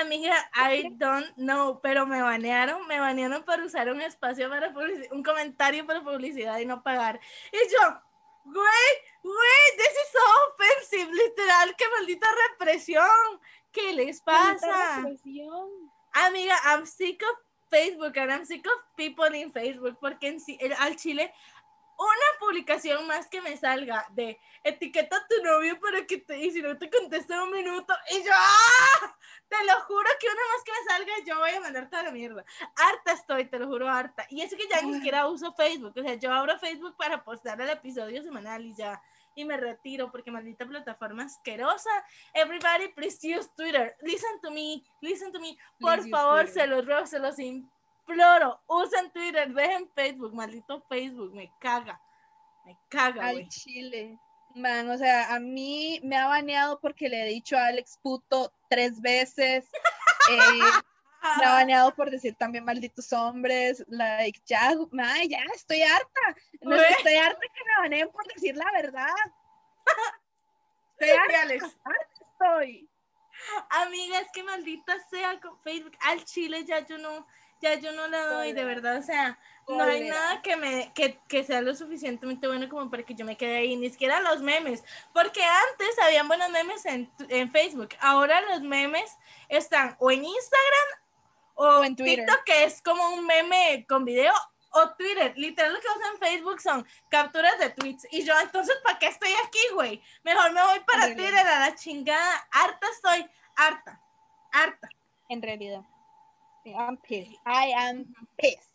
Amiga, 0.00 0.34
I 0.54 0.88
don't 0.96 1.26
know, 1.36 1.80
pero 1.82 2.06
me 2.06 2.22
banearon, 2.22 2.86
me 2.86 2.98
banearon 2.98 3.42
por 3.44 3.60
usar 3.60 3.90
un 3.90 4.00
espacio 4.00 4.48
para 4.48 4.72
un 5.10 5.22
comentario 5.22 5.86
para 5.86 6.02
publicidad 6.02 6.58
y 6.60 6.66
no 6.66 6.82
pagar. 6.82 7.20
Y 7.52 7.58
yo, 7.70 8.00
güey, 8.44 8.90
güey, 9.22 9.76
this 9.76 9.90
is 9.90 10.12
so 10.12 10.20
offensive, 10.48 11.12
literal, 11.12 11.74
qué 11.76 11.84
maldita 11.98 12.26
represión. 12.50 13.06
¿Qué 13.70 13.92
les 13.92 14.20
pasa? 14.22 15.02
Amiga, 16.12 16.56
I'm 16.64 16.86
sick 16.86 17.22
of 17.22 17.38
Facebook 17.70 18.16
and 18.18 18.30
I'm 18.32 18.44
sick 18.46 18.66
of 18.66 18.96
people 18.96 19.34
in 19.34 19.52
Facebook 19.52 19.96
porque 20.00 20.28
en 20.28 20.38
el- 20.60 20.74
al 20.78 20.96
chile 20.96 21.32
una 22.02 22.38
publicación 22.40 23.06
más 23.06 23.28
que 23.28 23.40
me 23.40 23.56
salga 23.56 24.06
de 24.10 24.38
etiqueta 24.64 25.16
a 25.16 25.26
tu 25.26 25.42
novio 25.42 25.78
para 25.80 26.06
que 26.06 26.18
te 26.18 26.38
y 26.38 26.50
si 26.50 26.62
no 26.62 26.76
te 26.78 26.90
contesta 26.90 27.42
un 27.42 27.50
minuto 27.50 27.94
y 28.10 28.22
yo 28.22 28.30
¡ah! 28.34 29.16
te 29.48 29.64
lo 29.64 29.80
juro 29.82 30.08
que 30.20 30.26
una 30.26 30.40
más 30.54 30.64
que 30.64 30.72
me 30.72 30.92
salga 30.92 31.12
yo 31.26 31.38
voy 31.38 31.50
a 31.50 31.60
mandar 31.60 31.90
toda 31.90 32.04
la 32.04 32.10
mierda 32.10 32.44
harta 32.76 33.12
estoy 33.12 33.46
te 33.46 33.58
lo 33.58 33.66
juro 33.66 33.88
harta. 33.88 34.26
Y 34.30 34.42
eso 34.42 34.56
que 34.56 34.68
ya 34.68 34.82
ni 34.82 34.94
siquiera 34.94 35.26
uso 35.28 35.52
Facebook 35.54 35.94
o 35.96 36.02
sea 36.02 36.14
yo 36.14 36.32
abro 36.32 36.58
Facebook 36.58 36.96
para 36.96 37.22
postar 37.22 37.60
el 37.60 37.70
episodio 37.70 38.22
semanal 38.22 38.64
y 38.64 38.74
ya 38.74 39.00
y 39.34 39.44
me 39.44 39.56
retiro 39.56 40.10
porque 40.10 40.30
maldita 40.30 40.66
plataforma 40.66 41.24
asquerosa. 41.24 41.90
Everybody 42.34 42.88
please 42.88 43.18
use 43.22 43.48
Twitter. 43.56 43.96
Listen 44.02 44.40
to 44.42 44.50
me 44.50 44.82
listen 45.00 45.32
to 45.32 45.40
me. 45.40 45.56
Por 45.80 46.00
Please 46.00 46.10
favor 46.10 46.48
se 46.48 46.66
los 46.66 46.84
ruego 46.84 47.06
se 47.06 47.18
los 47.18 47.38
imploro 48.06 48.60
usen 48.66 49.10
Twitter 49.12 49.52
dejen 49.52 49.88
Facebook 49.94 50.34
maldito 50.34 50.80
Facebook 50.88 51.34
me 51.34 51.52
caga 51.60 52.00
me 52.64 52.78
caga 52.88 53.28
Al 53.28 53.48
chile. 53.48 54.18
Man, 54.54 54.90
o 54.90 54.98
sea, 54.98 55.34
a 55.34 55.40
mí 55.40 55.98
me 56.02 56.16
ha 56.16 56.26
baneado 56.26 56.78
porque 56.80 57.08
le 57.08 57.22
he 57.22 57.26
dicho 57.26 57.56
a 57.56 57.66
Alex 57.66 57.98
puto 58.02 58.52
tres 58.68 59.00
veces. 59.00 59.64
eh, 60.30 60.30
me 61.38 61.44
ha 61.44 61.52
baneado 61.52 61.94
por 61.94 62.10
decir 62.10 62.34
también 62.36 62.64
malditos 62.64 63.12
hombres. 63.12 63.82
Like, 63.88 64.40
ya, 64.46 64.74
ma, 64.90 65.24
ya, 65.24 65.42
estoy 65.54 65.82
harta. 65.82 66.36
No, 66.60 66.76
estoy 66.76 67.16
harta 67.16 67.40
que 67.40 67.64
me 67.64 67.82
baneen 67.82 68.10
por 68.10 68.26
decir 68.34 68.56
la 68.56 68.70
verdad. 68.72 69.08
Estoy 70.98 71.18
harta, 71.18 71.42
Alex. 71.42 71.64
estoy. 72.20 72.88
Amiga, 73.70 74.20
es 74.20 74.28
que 74.32 74.44
maldita 74.44 74.96
sea 75.10 75.40
con 75.40 75.58
Facebook. 75.62 75.96
Al 76.00 76.24
chile 76.24 76.64
ya 76.64 76.86
yo 76.86 76.96
no, 76.98 77.26
ya 77.62 77.74
yo 77.76 77.92
no 77.92 78.08
le 78.08 78.18
doy, 78.18 78.52
de 78.52 78.64
verdad. 78.64 78.98
O 78.98 79.02
sea, 79.02 79.38
no 79.68 79.82
hay 79.82 80.08
nada 80.08 80.42
que 80.42 80.56
me, 80.56 80.92
que, 80.94 81.18
que 81.28 81.44
sea 81.44 81.62
lo 81.62 81.74
suficientemente 81.74 82.48
bueno 82.48 82.68
como 82.68 82.90
para 82.90 83.04
que 83.04 83.14
yo 83.14 83.24
me 83.24 83.36
quede 83.36 83.58
ahí, 83.58 83.76
ni 83.76 83.88
siquiera 83.88 84.20
los 84.20 84.42
memes. 84.42 84.82
Porque 85.14 85.42
antes 85.42 85.98
habían 86.04 86.28
buenos 86.28 86.50
memes 86.50 86.84
en, 86.84 87.10
en 87.28 87.50
Facebook. 87.50 87.90
Ahora 88.00 88.40
los 88.42 88.62
memes 88.62 89.16
están 89.48 89.96
o 90.00 90.10
en 90.10 90.24
Instagram 90.24 91.02
o, 91.54 91.64
O 91.64 91.84
en 91.84 91.96
Twitter. 91.96 92.26
TikTok, 92.26 92.44
que 92.44 92.64
es 92.64 92.82
como 92.82 93.08
un 93.10 93.24
meme 93.26 93.86
con 93.88 94.04
video. 94.04 94.34
O 94.74 94.88
Twitter, 94.96 95.34
literal 95.36 95.74
lo 95.74 95.80
que 95.80 95.86
usan 95.86 96.14
en 96.14 96.18
Facebook 96.18 96.60
son 96.60 96.86
capturas 97.10 97.58
de 97.58 97.68
tweets. 97.70 98.06
Y 98.10 98.24
yo, 98.24 98.32
entonces, 98.40 98.74
¿para 98.82 98.98
qué 98.98 99.06
estoy 99.06 99.30
aquí, 99.46 99.60
güey? 99.74 100.02
Mejor 100.24 100.50
me 100.52 100.62
voy 100.62 100.80
para. 100.80 101.14
Twitter 101.14 101.46
a 101.46 101.68
la 101.68 101.74
chingada. 101.74 102.48
Harta 102.50 102.86
estoy, 102.90 103.30
harta, 103.54 104.00
harta. 104.50 104.88
En 105.28 105.42
realidad. 105.42 105.82
I'm 106.64 106.96
pissed. 106.98 107.32
I 107.46 107.72
am 107.76 108.14
pissed. 108.38 108.70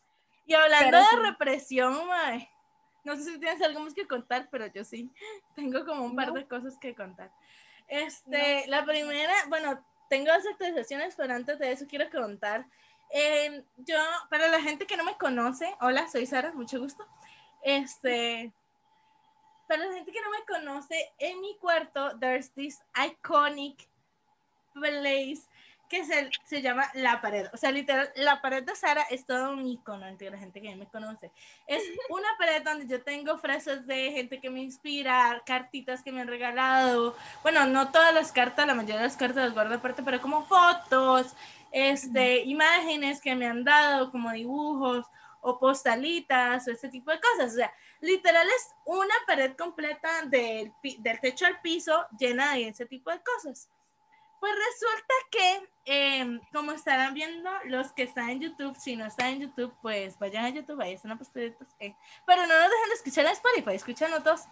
Y 0.46 0.54
hablando 0.54 0.86
Pero 0.86 0.98
de 1.00 1.06
sí. 1.10 1.16
represión, 1.32 2.08
mae, 2.08 2.50
no 3.04 3.16
sé 3.16 3.24
si 3.24 3.40
tienes 3.40 3.62
algo 3.62 3.80
más 3.82 3.94
que 3.94 4.08
contar, 4.08 4.48
pero 4.52 4.68
yo 4.68 4.84
sí. 4.84 5.10
Tengo 5.56 5.86
como 5.86 6.04
un 6.06 6.16
par 6.16 6.28
No. 6.28 6.34
de 6.34 6.48
cosas 6.48 6.78
que 6.80 6.96
contar. 6.96 7.32
Este, 7.88 8.66
la 8.68 8.84
primera, 8.86 9.34
bueno, 9.50 9.84
tengo 10.10 10.32
dos 10.34 10.46
actualizaciones, 10.46 11.16
pero 11.16 11.34
antes 11.34 11.58
de 11.60 11.72
eso 11.72 11.86
quiero 11.88 12.10
contar. 12.10 12.66
eh, 13.12 13.64
yo, 13.78 13.96
para 14.30 14.48
la 14.50 14.62
gente 14.62 14.86
que 14.86 14.98
no 14.98 15.04
me 15.06 15.18
conoce, 15.18 15.74
hola, 15.80 16.10
soy 16.10 16.26
Sara, 16.26 16.52
mucho 16.54 16.80
gusto. 16.80 17.06
Este, 17.64 18.52
para 19.68 19.86
la 19.86 19.94
gente 19.94 20.12
que 20.12 20.22
no 20.22 20.30
me 20.32 20.46
conoce, 20.46 21.14
en 21.20 21.40
mi 21.42 21.58
cuarto, 21.58 22.18
there's 22.20 22.52
this 22.54 22.82
iconic 22.96 23.88
place 24.74 25.48
que 25.88 26.06
se, 26.06 26.30
se 26.44 26.62
llama 26.62 26.90
La 26.94 27.22
Pared. 27.22 27.48
O 27.54 27.58
sea, 27.58 27.72
literal, 27.72 28.12
la 28.16 28.42
pared 28.42 28.64
de 28.64 28.76
Sara 28.76 29.04
es 29.04 29.26
todo 29.26 29.52
un 29.52 29.66
icono 29.66 30.06
entre 30.08 30.30
la 30.30 30.38
gente 30.38 30.62
que 30.62 30.76
me 30.76 30.88
conoce. 30.88 31.32
Es 31.66 31.84
una 32.10 32.28
pared 32.38 32.64
donde 32.64 32.88
yo 32.88 33.04
tengo 33.04 33.38
frases 33.38 33.86
de 33.88 34.12
gente 34.12 34.40
que 34.40 34.50
me 34.50 34.62
inspira, 34.62 35.42
cartitas 35.46 36.04
que 36.04 36.12
me 36.12 36.22
han 36.22 36.28
regalado. 36.28 37.16
Bueno, 37.42 37.66
no 37.66 37.92
todas 37.92 38.14
las 38.14 38.32
cartas, 38.32 38.68
la 38.68 38.74
mayoría 38.74 38.98
de 38.98 39.04
las 39.04 39.18
cartas 39.18 39.46
las 39.46 39.54
guardo 39.54 39.76
aparte, 39.76 40.04
pero 40.04 40.22
como 40.22 40.46
fotos, 40.46 41.34
este, 41.72 42.42
imágenes 42.42 43.22
que 43.22 43.36
me 43.36 43.48
han 43.48 43.64
dado, 43.64 44.12
como 44.12 44.32
dibujos 44.32 45.06
o 45.42 45.58
postalitas 45.60 46.68
o 46.68 46.72
ese 46.72 46.90
tipo 46.90 47.12
de 47.12 47.20
cosas. 47.22 47.54
O 47.54 47.56
sea, 47.56 47.74
literal 48.02 48.48
es 48.48 48.76
una 48.86 49.14
pared 49.26 49.56
completa 49.56 50.24
del, 50.26 50.74
del 51.00 51.20
techo 51.22 51.46
al 51.46 51.62
piso 51.62 52.06
llena 52.20 52.54
de 52.54 52.70
ese 52.70 52.86
tipo 52.86 53.12
de 53.12 53.22
cosas. 53.22 53.70
Pues 54.40 54.54
resulta 54.54 55.14
que, 55.32 55.70
eh, 55.86 56.40
como 56.54 56.72
estarán 56.72 57.14
viendo 57.14 57.50
los 57.66 57.92
que 57.94 58.04
están 58.04 58.30
en 58.30 58.42
YouTube, 58.42 58.76
si 58.76 58.96
no 58.96 59.06
están 59.06 59.28
en 59.30 59.42
YouTube, 59.42 59.74
pues 59.82 60.18
vayan 60.20 60.46
a 60.46 60.50
YouTube, 60.50 60.80
ahí 60.82 60.94
están 60.94 61.18
las 61.18 61.30
eh. 61.80 61.96
Pero 62.26 62.42
no 62.46 62.48
nos 62.48 62.70
dejen 62.70 62.90
de 62.90 62.96
escuchar 62.96 63.26
en 63.26 63.32
Spotify, 63.32 63.76
escuchan 63.76 64.24
todos. 64.24 64.44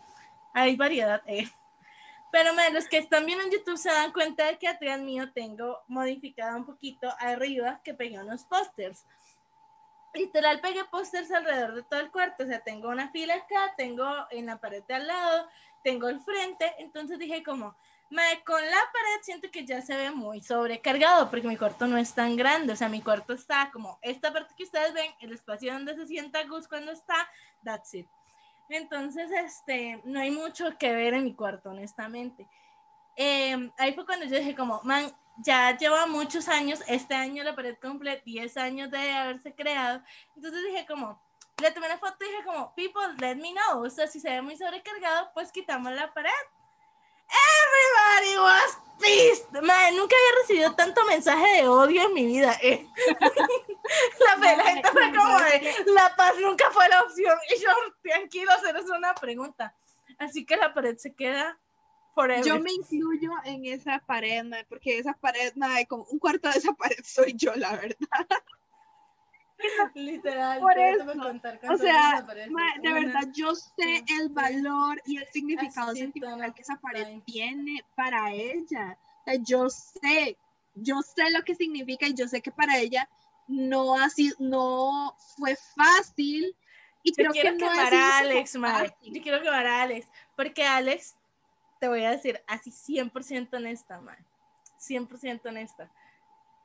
Hay 0.54 0.76
variedad. 0.76 1.22
eh. 1.28 1.48
Pero 2.32 2.54
man, 2.54 2.74
los 2.74 2.88
que 2.90 2.98
están 2.98 3.26
viendo 3.26 3.46
en 3.46 3.52
YouTube 3.52 3.78
se 3.78 3.90
dan 3.90 4.12
cuenta 4.12 4.46
de 4.48 4.58
que 4.58 4.68
atrás 4.68 5.00
mío 5.00 5.32
tengo 5.32 5.84
modificada 5.88 6.56
un 6.56 6.66
poquito 6.66 7.14
arriba 7.20 7.80
que 7.84 7.94
pegué 7.94 8.20
unos 8.20 8.44
pósters. 8.44 9.06
Literal 10.14 10.60
pegué 10.62 10.84
pósters 10.86 11.32
alrededor 11.32 11.76
de 11.76 11.84
todo 11.84 12.00
el 12.00 12.12
cuarto, 12.12 12.44
o 12.44 12.48
sea, 12.48 12.62
tengo 12.62 12.90
una 12.90 13.10
fila 13.12 13.36
acá, 13.36 13.74
tengo 13.78 14.06
en 14.32 14.48
la 14.48 14.60
pared 14.60 14.84
de 14.84 14.96
al 14.96 15.08
lado, 15.08 15.48
tengo 15.84 16.10
el 16.10 16.20
frente, 16.22 16.74
entonces 16.80 17.20
dije 17.20 17.44
como, 17.44 17.76
con 18.46 18.62
la 18.62 18.78
pared 18.94 19.22
siento 19.22 19.50
que 19.52 19.66
ya 19.66 19.82
se 19.82 19.96
ve 19.96 20.12
muy 20.12 20.42
sobrecargado 20.42 21.30
porque 21.30 21.48
mi 21.48 21.58
cuarto 21.58 21.88
no 21.88 21.98
es 21.98 22.14
tan 22.14 22.36
grande, 22.36 22.74
o 22.74 22.76
sea, 22.76 22.90
mi 22.90 23.02
cuarto 23.02 23.34
está 23.34 23.70
como 23.72 24.00
esta 24.02 24.32
parte 24.32 24.54
que 24.56 24.64
ustedes 24.64 24.94
ven, 24.94 25.12
el 25.20 25.34
espacio 25.34 25.74
donde 25.74 25.96
se 25.96 26.08
sienta 26.08 26.44
Gus 26.44 26.68
cuando 26.68 26.92
está, 26.92 27.16
that's 27.64 27.94
it. 27.94 28.08
Entonces, 28.70 29.30
este, 29.32 30.02
no 30.06 30.20
hay 30.20 30.32
mucho 30.32 30.78
que 30.78 30.92
ver 30.94 31.14
en 31.14 31.24
mi 31.24 31.36
cuarto, 31.36 31.70
honestamente. 31.70 32.48
Eh, 33.16 33.72
ahí 33.78 33.94
fue 33.94 34.06
cuando 34.06 34.26
yo 34.26 34.38
dije 34.38 34.56
como, 34.56 34.82
man, 34.84 35.12
ya 35.38 35.78
lleva 35.78 36.06
muchos 36.06 36.48
años, 36.48 36.82
este 36.88 37.14
año 37.14 37.44
la 37.44 37.56
pared 37.56 37.78
cumple 37.82 38.22
10 38.26 38.58
años 38.58 38.92
de 38.92 39.12
haberse 39.12 39.54
creado, 39.54 40.02
entonces 40.36 40.64
dije 40.64 40.86
como, 40.86 41.22
le 41.62 41.72
tomé 41.72 41.88
una 41.88 41.98
foto 41.98 42.18
y 42.22 42.30
dije 42.30 42.44
como, 42.46 42.74
people, 42.76 43.02
let 43.20 43.36
me 43.36 43.54
know, 43.54 43.84
o 43.84 43.90
sea, 43.90 44.08
si 44.08 44.20
se 44.20 44.30
ve 44.30 44.42
muy 44.42 44.58
sobrecargado, 44.58 45.32
pues 45.34 45.52
quitamos 45.52 45.92
la 45.92 46.14
pared. 46.14 46.32
Everybody 47.30 48.38
was 48.40 48.78
pissed. 49.00 49.52
Mae, 49.62 49.92
nunca 49.92 50.16
había 50.16 50.42
recibido 50.42 50.76
tanto 50.76 51.06
mensaje 51.06 51.62
de 51.62 51.68
odio 51.68 52.04
en 52.04 52.14
mi 52.14 52.26
vida. 52.26 52.58
eh. 52.62 52.88
la, 54.40 54.56
la 54.56 54.64
gente 54.64 54.90
fue 54.90 55.12
no, 55.12 55.22
como 55.22 55.40
de, 55.40 55.76
la 55.88 56.16
paz 56.16 56.34
nunca 56.42 56.70
fue 56.72 56.88
la 56.90 57.02
opción. 57.04 57.38
Y 57.56 57.62
yo, 57.62 57.70
tranquilo, 58.02 58.52
hacer 58.52 58.76
es 58.78 58.90
una 58.90 59.14
pregunta. 59.16 59.76
Así 60.18 60.46
que 60.46 60.56
la 60.58 60.74
pared 60.74 60.98
se 60.98 61.14
queda 61.14 61.60
forever. 62.14 62.46
Yo 62.46 62.60
me 62.60 62.72
incluyo 62.72 63.32
en 63.44 63.66
esa 63.66 64.00
pared, 64.06 64.44
mae, 64.44 64.66
porque 64.66 64.98
esa 64.98 65.14
pared, 65.14 65.54
mae, 65.56 65.86
como 65.88 66.04
un 66.06 66.20
cuarto 66.20 66.50
de 66.50 66.58
esa 66.58 66.74
pared 66.74 67.04
soy 67.04 67.34
yo, 67.36 67.54
la 67.56 67.76
verdad. 67.76 67.98
Literal, 69.96 70.60
Por 70.60 70.78
eso. 70.78 71.06
O 71.70 71.78
sea, 71.78 72.26
mae, 72.50 72.80
de 72.82 72.94
verdad, 72.94 73.24
yo 73.34 73.56
sé 73.56 74.04
el 74.20 74.30
valor 74.30 75.02
y 75.06 75.18
el 75.18 75.28
significado 75.28 75.92
Así 75.92 76.02
sentimental 76.02 76.54
que 76.54 76.62
esa 76.62 76.76
pared 76.78 77.20
tiene 77.26 77.84
para 77.96 78.32
ella. 78.34 78.98
O 79.22 79.24
sea, 79.26 79.36
yo 79.42 79.70
sé, 79.70 80.38
yo 80.76 81.02
sé 81.02 81.32
lo 81.32 81.44
que 81.44 81.56
significa 81.56 82.08
y 82.08 82.14
yo 82.14 82.28
sé 82.28 82.42
que 82.42 82.52
para 82.52 82.78
ella 82.80 83.10
no 83.48 83.96
sido, 84.10 84.36
no 84.40 85.16
fue 85.38 85.56
fácil. 85.76 86.56
Y 87.04 87.12
Yo 87.12 87.16
creo 87.16 87.32
quiero 87.32 87.58
que 87.58 87.66
no 87.66 87.72
quemar 87.72 87.94
a 87.94 88.18
Alex. 88.18 88.54
Yo 88.54 89.22
quiero 89.22 89.42
quemar 89.42 89.68
a 89.68 89.84
Alex. 89.84 90.08
Porque 90.36 90.64
Alex, 90.64 91.16
te 91.80 91.88
voy 91.88 92.04
a 92.04 92.12
decir 92.12 92.42
así 92.48 92.72
100% 92.72 93.54
honesta, 93.54 94.02
mae. 94.02 94.18
100% 94.80 95.46
honesta. 95.46 95.92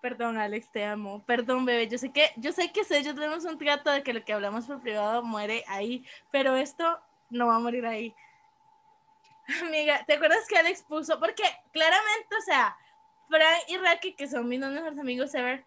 Perdón, 0.00 0.38
Alex, 0.38 0.70
te 0.70 0.84
amo. 0.84 1.22
Perdón, 1.26 1.64
bebé. 1.64 1.86
Yo 1.88 1.98
sé 1.98 2.10
que, 2.10 2.30
yo 2.36 2.52
sé 2.52 2.72
que 2.72 2.84
sé, 2.84 3.02
yo 3.02 3.14
tenemos 3.14 3.44
un 3.44 3.58
trato 3.58 3.90
de 3.90 4.02
que 4.02 4.14
lo 4.14 4.24
que 4.24 4.32
hablamos 4.32 4.66
por 4.66 4.80
privado 4.80 5.22
muere 5.22 5.64
ahí, 5.68 6.06
pero 6.30 6.56
esto 6.56 6.98
no 7.28 7.48
va 7.48 7.56
a 7.56 7.60
morir 7.60 7.84
ahí. 7.86 8.14
Amiga, 9.62 10.04
¿te 10.06 10.14
acuerdas 10.14 10.46
que 10.48 10.56
Alex 10.56 10.82
puso? 10.82 11.18
Porque 11.20 11.42
claramente, 11.72 12.36
o 12.38 12.42
sea, 12.42 12.76
Frank 13.28 13.64
y 13.68 13.76
Raki, 13.76 14.14
que 14.14 14.26
son 14.26 14.48
mis 14.48 14.60
dos 14.60 14.70
mejores 14.70 14.98
amigos 14.98 15.34
ever, 15.34 15.64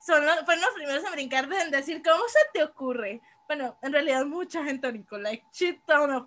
son 0.00 0.24
los, 0.24 0.44
fueron 0.44 0.62
los 0.62 0.74
primeros 0.74 1.04
en 1.04 1.12
brincar 1.12 1.48
de 1.48 1.70
decir, 1.70 2.02
¿cómo 2.02 2.22
se 2.28 2.40
te 2.52 2.62
ocurre? 2.62 3.20
Bueno, 3.46 3.76
en 3.82 3.92
realidad 3.92 4.24
mucha 4.24 4.64
gente 4.64 4.88
brincó, 4.88 5.18
like 5.18 5.44
shit 5.52 5.84
ton 5.86 6.12
of 6.12 6.26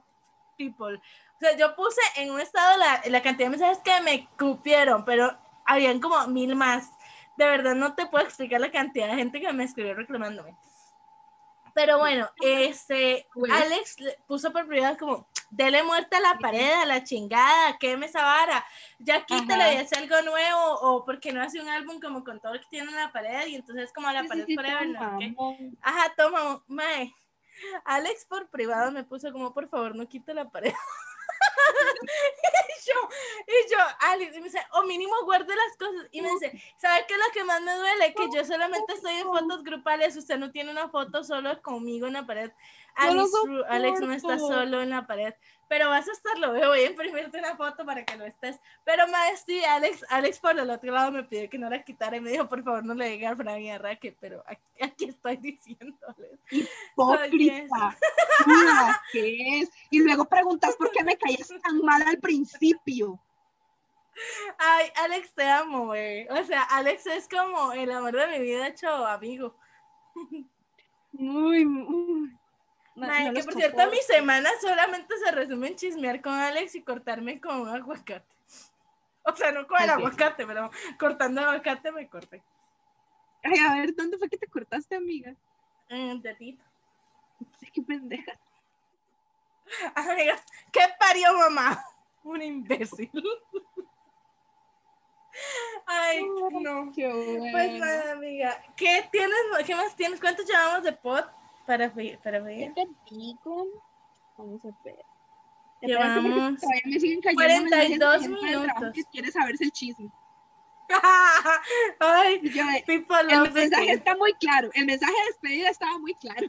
people. 0.58 0.96
O 0.96 1.40
sea, 1.40 1.56
yo 1.56 1.76
puse 1.76 2.02
en 2.16 2.32
un 2.32 2.40
estado 2.40 2.78
la, 2.78 3.02
la 3.08 3.22
cantidad 3.22 3.48
de 3.48 3.58
mensajes 3.58 3.80
que 3.84 4.02
me 4.02 4.28
cupieron, 4.38 5.06
pero 5.06 5.38
habían 5.66 6.00
como 6.00 6.26
mil 6.28 6.56
más. 6.56 6.90
De 7.38 7.46
verdad 7.46 7.76
no 7.76 7.96
te 7.96 8.08
puedo 8.08 8.26
explicar 8.26 8.60
la 8.60 8.72
cantidad 8.72 9.08
de 9.08 9.16
gente 9.16 9.40
que 9.40 9.54
me 9.54 9.64
escribió 9.64 9.94
reclamándome. 9.94 10.56
Pero 11.74 12.00
bueno, 12.00 12.28
este. 12.42 13.28
Alex 13.52 14.00
le 14.00 14.18
puso 14.28 14.52
por 14.52 14.66
privado 14.68 14.98
como, 14.98 15.30
dele 15.52 15.84
muerte 15.84 16.16
a 16.16 16.20
la 16.20 16.40
pared, 16.40 16.74
a 16.74 16.86
la 16.88 17.04
chingada, 17.04 17.78
queme 17.78 18.08
esa 18.08 18.24
vara, 18.24 18.66
ya 18.98 19.24
quítale 19.26 19.76
y 19.76 19.78
hace 19.78 19.96
algo 19.96 20.20
nuevo, 20.24 20.80
o 20.82 21.06
porque 21.06 21.32
no 21.32 21.40
hace 21.40 21.62
un 21.62 21.70
álbum 21.70 22.00
como 22.00 22.24
con 22.24 22.40
todo 22.40 22.56
lo 22.56 22.60
que 22.60 22.66
tiene 22.72 22.90
en 22.90 22.96
la 22.96 23.12
pared, 23.12 23.46
y 23.46 23.56
entonces 23.56 23.94
como 23.94 24.12
la 24.12 24.24
pared 24.24 24.48
forever, 24.56 24.88
no 24.88 25.20
qué. 25.20 25.36
Ajá, 25.84 26.14
toma, 26.18 26.64
mae. 26.66 27.14
Alex 27.86 28.26
por 28.26 28.50
privado 28.50 28.92
me 28.92 29.04
puso 29.04 29.32
como, 29.32 29.54
por 29.54 29.70
favor, 29.70 29.96
no 29.96 30.08
quite 30.08 30.34
la 30.34 30.50
pared. 30.50 30.74
y 32.70 32.90
yo, 32.90 33.10
y 33.48 33.72
yo, 33.72 33.78
Alex, 34.00 34.36
y 34.36 34.40
me 34.40 34.46
dice, 34.46 34.62
o 34.74 34.84
mínimo 34.84 35.14
guarde 35.26 35.54
las 35.56 35.78
cosas. 35.78 36.08
Y 36.12 36.22
me 36.22 36.30
dice, 36.32 36.52
¿sabe 36.78 37.06
qué 37.08 37.14
es 37.14 37.20
lo 37.20 37.34
que 37.34 37.44
más 37.44 37.62
me 37.62 37.74
duele? 37.74 38.14
Que 38.14 38.28
yo 38.34 38.46
solamente 38.46 38.94
estoy 38.94 39.16
en 39.16 39.28
fotos 39.28 39.64
grupales, 39.64 40.16
usted 40.16 40.38
no 40.38 40.52
tiene 40.52 40.72
una 40.72 40.90
foto 40.90 41.24
solo 41.24 41.62
conmigo 41.62 42.08
en 42.08 42.14
la 42.14 42.26
pared. 42.26 42.52
And 42.98 43.16
No 43.16 43.28
true, 43.44 43.64
Alex 43.70 44.02
no 44.02 44.12
está 44.12 44.40
solo 44.40 44.82
en 44.82 44.90
la 44.90 45.06
pared. 45.06 45.34
Pero 45.70 45.90
vas 45.90 46.08
a 46.08 46.12
estarlo, 46.14 46.54
voy 46.54 46.80
a 46.80 46.90
imprimirte 46.90 47.38
una 47.38 47.56
foto 47.56 47.86
para 47.86 48.06
que 48.06 48.16
lo 48.16 48.26
estés. 48.26 48.60
Pero 48.86 49.04
sí, 49.46 49.64
Alex, 49.66 50.06
Alex 50.10 50.40
por 50.40 50.58
el 50.58 50.70
otro 50.70 50.92
lado 50.92 51.12
me 51.12 51.24
pidió 51.24 51.50
que 51.50 51.58
no 51.58 51.70
la 51.70 51.84
quitara 51.84 52.18
y 52.18 52.22
me 52.22 52.32
dijo, 52.32 52.48
por 52.48 52.64
favor, 52.64 52.86
no 52.86 52.94
le 52.94 53.10
diga 53.10 53.32
a 53.32 53.36
Fran 53.36 53.62
y 53.62 53.70
a 53.70 53.78
Raque, 53.78 54.16
pero 54.20 54.44
aquí, 54.48 54.64
aquí 54.82 55.06
estoy 55.06 55.38
diciéndoles. 55.38 56.40
Hipócrita. 56.50 57.98
Mira, 58.46 59.02
¿qué 59.12 59.60
es? 59.60 59.70
Y 59.92 60.00
luego 60.00 60.26
preguntas 60.26 60.76
por 60.78 60.90
qué 60.92 61.04
me 61.04 61.18
caías 61.18 61.50
tan 61.62 61.80
mal 61.82 62.02
al 62.02 62.18
principio. 62.18 63.20
Ay, 64.58 64.88
Alex, 64.96 65.34
te 65.34 65.44
amo, 65.44 65.88
güey. 65.88 66.28
O 66.30 66.44
sea, 66.46 66.64
Alex 66.64 67.06
es 67.08 67.28
como 67.28 67.74
el 67.74 67.92
amor 67.92 68.16
de 68.16 68.28
mi 68.28 68.40
vida 68.40 68.68
hecho 68.68 68.90
amigo. 69.06 69.56
Muy, 71.12 71.66
muy. 71.66 72.37
No 72.98 73.08
que 73.32 73.44
por 73.44 73.54
cierto, 73.54 73.92
mi 73.92 73.98
semana 73.98 74.50
solamente 74.60 75.16
se 75.20 75.32
resume 75.32 75.68
en 75.68 75.76
chismear 75.76 76.20
con 76.20 76.34
Alex 76.34 76.74
y 76.74 76.82
cortarme 76.82 77.40
con 77.40 77.62
un 77.62 77.70
aguacate. 77.70 78.36
O 79.24 79.36
sea, 79.36 79.52
no 79.52 79.68
con 79.68 79.80
el 79.80 79.92
aguacate, 79.92 80.48
pero 80.48 80.72
cortando 81.00 81.42
aguacate 81.42 81.92
me 81.92 82.10
corté. 82.10 82.42
Ay, 83.44 83.60
a 83.60 83.76
ver, 83.76 83.96
¿dónde 83.96 84.18
fue 84.18 84.28
que 84.28 84.38
te 84.38 84.48
cortaste, 84.48 84.96
amiga? 84.96 85.36
En 85.90 86.10
el 86.10 86.22
dedito. 86.24 86.64
Sí, 87.60 87.70
qué 87.72 87.84
pendeja. 87.84 88.32
Amiga, 89.96 90.42
¿qué 90.72 90.82
parió 91.00 91.38
mamá? 91.38 91.80
Un 92.24 92.42
imbécil. 92.42 93.12
Ay, 95.86 96.26
no. 96.52 96.92
Qué 96.96 97.08
bueno. 97.08 97.46
Pues 97.52 97.74
nada, 97.80 98.14
amiga. 98.14 98.60
¿Qué 98.76 99.08
tienes? 99.12 99.38
¿Qué 99.68 99.76
más 99.76 99.96
tienes? 99.96 100.20
¿Cuánto 100.20 100.42
llevamos 100.42 100.82
de 100.84 100.94
pod 100.94 101.24
para 101.68 101.94
para 102.24 102.40
ver? 102.40 102.74
¿Qué 102.74 102.86
te 102.86 103.16
digo? 103.16 103.68
Vamos 104.38 104.66
a 104.66 104.70
ver. 104.84 105.06
Llevamos 105.82 106.60
me 106.86 107.00
siguen 107.00 107.22
cayendo 107.22 107.70
42 107.70 107.70
mensajes 107.70 107.70
de 107.70 107.88
gente 107.88 107.90
del 107.90 108.00
trabajo 108.00 108.82
minutos. 108.82 108.94
que 108.96 109.04
quiere 109.12 109.32
saberse 109.32 109.64
el 109.66 109.72
chisme. 109.72 110.10
Ay, 112.00 112.40
yo, 112.42 112.64
eh, 112.64 112.84
people 112.88 113.18
el 113.30 113.52
mensaje 113.52 113.86
tea. 113.86 113.94
está 113.94 114.16
muy 114.16 114.34
claro. 114.36 114.70
El 114.74 114.86
mensaje 114.86 115.12
de 115.12 115.26
despedida 115.28 115.70
estaba 115.70 116.00
muy 116.00 116.16
claro. 116.16 116.48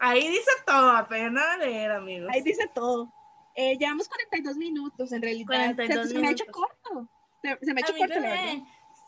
Ahí 0.00 0.26
dice 0.28 0.50
todo, 0.66 0.90
apenas 0.90 1.58
leer, 1.58 1.92
amigos. 1.92 2.30
Ahí 2.32 2.42
dice 2.42 2.66
todo. 2.74 3.12
Eh, 3.54 3.76
llevamos 3.76 4.08
42 4.08 4.56
minutos 4.56 5.12
en 5.12 5.22
realidad. 5.22 5.46
42 5.46 6.08
se, 6.08 6.14
se 6.14 6.18
me 6.18 6.28
ha 6.28 6.30
hecho 6.30 6.44
minutos. 6.44 6.70
corto. 6.82 7.08
Se, 7.42 7.58
se 7.64 7.74
me 7.74 7.80
ha 7.80 7.84
hecho 7.84 7.96
corto, 7.96 8.20
la 8.20 8.30
verdad. 8.30 8.64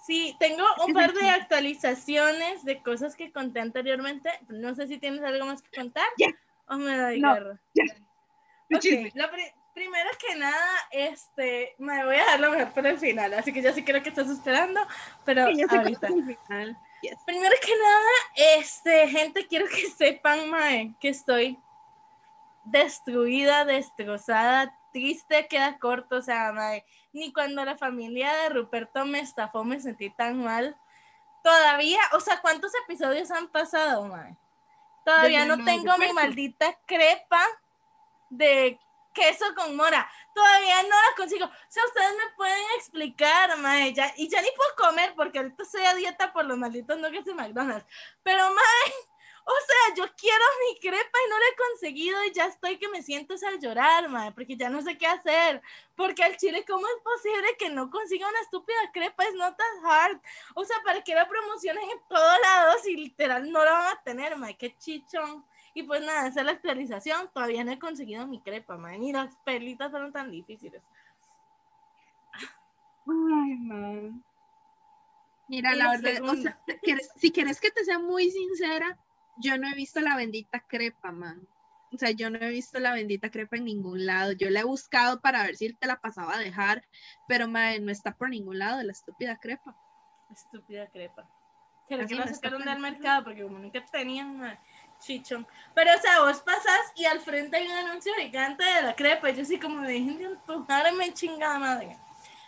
Sí, 0.07 0.35
tengo 0.41 0.65
un 0.87 0.93
par 0.95 1.13
de 1.13 1.29
actualizaciones 1.29 2.65
de 2.65 2.83
cosas 2.83 3.15
que 3.17 3.31
conté 3.33 3.61
anteriormente. 3.61 4.31
No 4.49 4.75
sé 4.75 4.87
si 4.89 4.99
tienes 4.99 5.23
algo 5.23 5.47
más 5.47 5.63
que 5.63 5.71
contar. 5.79 6.07
Ya. 6.19 6.29
O 6.69 6.77
me 6.77 6.97
doy 6.97 7.21
No, 7.21 7.35
guerra. 7.35 7.61
El 7.75 8.77
Ok, 8.77 8.81
chisme. 8.83 9.11
lo 9.15 9.31
pri- 9.31 9.53
primero 9.75 10.09
que 10.19 10.37
nada, 10.37 10.69
este, 10.91 11.75
me 11.79 12.05
voy 12.05 12.17
a 12.17 12.19
dejar 12.21 12.41
lo 12.41 12.51
mejor 12.51 12.73
para 12.73 12.91
el 12.91 12.99
final, 12.99 13.35
así 13.35 13.53
que 13.53 13.63
yo 13.63 13.73
sí 13.73 13.85
creo 13.85 14.03
que 14.03 14.09
estás 14.11 14.29
esperando, 14.31 14.81
pero 15.25 15.47
Sí, 15.49 15.57
ya 15.59 15.67
ahorita. 15.69 16.07
final. 16.09 16.77
Yes. 17.03 17.17
Primero 17.27 17.55
que 17.61 17.73
nada, 17.77 18.59
este, 18.59 19.09
gente, 19.09 19.47
quiero 19.47 19.67
que 19.69 19.87
sepan, 19.91 20.51
mae, 20.51 20.95
que 21.01 21.09
estoy 21.09 21.59
destruida, 22.65 23.65
destrozada, 23.65 24.77
triste, 24.93 25.47
queda 25.49 25.79
corto, 25.79 26.17
o 26.17 26.23
sea, 26.23 26.53
mae, 26.53 26.85
ni 27.13 27.33
cuando 27.33 27.65
la 27.65 27.77
familia 27.77 28.33
de 28.33 28.49
Ruperto 28.51 29.05
me 29.05 29.21
estafó 29.21 29.65
me 29.65 29.81
sentí 29.81 30.11
tan 30.11 30.43
mal. 30.43 30.77
Todavía, 31.43 32.01
o 32.13 32.21
sea, 32.21 32.41
¿cuántos 32.41 32.73
episodios 32.85 33.31
han 33.31 33.49
pasado, 33.49 34.07
mae? 34.07 34.37
Todavía 35.05 35.47
no 35.47 35.65
tengo 35.65 35.97
mi 35.99 36.13
maldita 36.13 36.79
crepa 36.87 37.43
de 38.29 38.79
queso 39.13 39.45
con 39.57 39.75
mora. 39.77 40.09
Todavía 40.35 40.83
no 40.83 40.89
la 40.89 41.17
consigo. 41.17 41.47
O 41.47 41.51
sea, 41.69 41.85
ustedes 41.87 42.13
me 42.13 42.35
pueden 42.37 42.65
explicar, 42.77 43.57
mae, 43.59 43.93
ya, 43.93 44.13
y 44.17 44.29
ya 44.29 44.41
ni 44.43 44.49
puedo 44.57 44.89
comer 44.89 45.15
porque 45.17 45.39
ahorita 45.39 45.63
estoy 45.63 45.85
a 45.85 45.95
dieta 45.95 46.33
por 46.33 46.45
los 46.45 46.59
malditos 46.59 46.99
nuggets 46.99 47.25
de 47.25 47.35
McDonald's. 47.35 47.87
Pero, 48.23 48.49
mae, 48.55 49.10
o 49.45 49.53
sea, 49.67 49.95
yo 49.97 50.13
quiero 50.17 50.45
mi 50.69 50.79
crepa 50.81 51.19
y 51.27 51.31
no 51.31 51.39
la 51.39 51.45
he 51.45 51.57
conseguido 51.71 52.25
y 52.25 52.33
ya 52.33 52.47
estoy 52.47 52.79
que 52.79 52.89
me 52.89 53.03
siento 53.03 53.35
es 53.35 53.43
a 53.43 53.57
llorar, 53.59 54.09
mae, 54.09 54.33
porque 54.33 54.57
ya 54.57 54.69
no 54.71 54.81
sé 54.83 54.97
qué 54.97 55.07
hacer. 55.07 55.61
Porque 55.97 56.23
al 56.23 56.37
chile, 56.37 56.65
¿cómo 56.67 56.87
es 56.87 57.03
posible 57.03 57.57
que 57.59 57.71
no 57.71 57.91
consiga 57.91 58.29
una 58.29 58.41
estúpida 58.41 58.79
crepa? 58.93 59.25
Es 59.25 59.35
not 59.35 59.57
that 59.57 59.85
hard. 59.85 60.21
O 60.55 60.65
sea, 60.65 60.77
para 60.85 61.03
que 61.03 61.15
la 61.15 61.29
promocionen 61.29 61.83
en 61.91 61.99
todos 62.09 62.41
lados 62.43 62.87
y 62.87 62.97
literal 62.97 63.51
no 63.51 63.65
la 63.65 63.73
van 63.73 63.97
a 63.97 64.03
tener, 64.03 64.37
mae, 64.37 64.57
qué 64.57 64.77
chichón. 64.79 65.45
Y 65.75 65.83
pues 65.85 66.01
nada, 66.03 66.27
esa 66.29 66.41
es 66.41 66.47
la 66.47 66.53
actualización. 66.53 67.31
Todavía 67.33 67.65
no 67.65 67.73
he 67.73 67.79
conseguido 67.79 68.27
mi 68.27 68.41
crepa, 68.41 68.77
mae, 68.77 68.99
ni 68.99 69.13
las 69.13 69.37
pelitas 69.45 69.91
fueron 69.91 70.13
tan 70.13 70.31
difíciles. 70.31 70.83
Ay, 73.07 73.55
man. 73.59 74.25
Mira, 75.49 75.75
Y 75.75 75.79
la 75.79 75.91
verdad, 75.91 76.23
o 76.23 76.37
sea, 76.37 76.61
¿quieres- 76.83 77.11
si 77.17 77.33
quieres 77.33 77.61
que 77.61 77.71
te 77.73 77.85
sea 77.85 77.99
muy 77.99 78.31
sincera, 78.31 78.97
yo 79.41 79.59
no 79.59 79.69
he 79.69 79.75
visto 79.75 80.01
la 80.01 80.17
bendita 80.17 80.61
crepa, 80.61 81.13
man. 81.13 81.47
O 81.93 81.99
sea, 81.99 82.11
yo 82.13 82.31
no 82.31 82.39
he 82.39 82.51
visto 82.51 82.79
la 82.79 82.93
bendita 82.93 83.31
crepa 83.31 83.57
en 83.57 83.65
ningún 83.65 84.07
lado. 84.07 84.33
Yo 84.33 84.49
la 84.49 84.61
he 84.61 84.65
buscado 84.65 85.21
para 85.21 85.43
ver 85.43 85.57
si 85.57 85.73
te 85.73 85.87
la 85.87 86.01
pasaba 86.01 86.37
a 86.37 86.39
dejar, 86.39 86.85
pero 87.27 87.49
man, 87.49 87.85
no 87.85 87.91
está 87.91 88.17
por 88.17 88.31
ningún 88.31 88.59
lado 88.59 88.83
la 88.83 88.93
estúpida 88.93 89.39
crepa. 89.39 89.77
Estúpida 90.31 90.87
crepa. 90.89 91.29
Creo 91.89 92.05
Así 92.05 92.15
que 92.15 92.21
la 92.21 92.27
no 92.27 92.35
sacaron 92.35 92.65
del 92.65 92.79
mercado 92.79 93.25
porque 93.25 93.43
como 93.43 93.59
nunca 93.59 93.85
tenían 93.87 94.57
chichón. 95.01 95.47
Pero, 95.75 95.91
o 95.97 96.01
sea, 96.01 96.21
vos 96.21 96.41
pasas 96.43 96.93
y 96.95 97.05
al 97.07 97.21
frente 97.21 97.57
hay 97.57 97.67
un 97.67 97.73
anuncio 97.73 98.13
gigante 98.15 98.63
de 98.63 98.83
la 98.83 98.95
crepa. 98.95 99.31
Yo 99.31 99.45
sí 99.45 99.59
como 99.59 99.83
dejen 99.83 100.19
de 100.19 100.27
antojarme, 100.27 101.13
chingada 101.13 101.59
madre. 101.59 101.99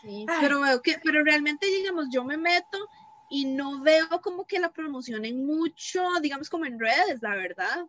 Sí, 0.03 0.27
pero 0.41 0.61
veo 0.61 0.83
que, 0.83 0.99
pero 1.03 1.25
realmente, 1.25 1.67
digamos, 1.67 2.07
yo 2.11 2.25
me 2.25 2.37
meto 2.37 2.89
y 3.33 3.47
no 3.47 3.81
veo 3.81 4.21
como 4.21 4.47
que 4.47 4.61
la 4.61 4.71
promocionen 4.71 5.47
mucho, 5.47 6.03
digamos, 6.21 6.51
como 6.51 6.67
en 6.67 6.79
redes, 6.79 7.23
la 7.23 7.35
verdad. 7.35 7.87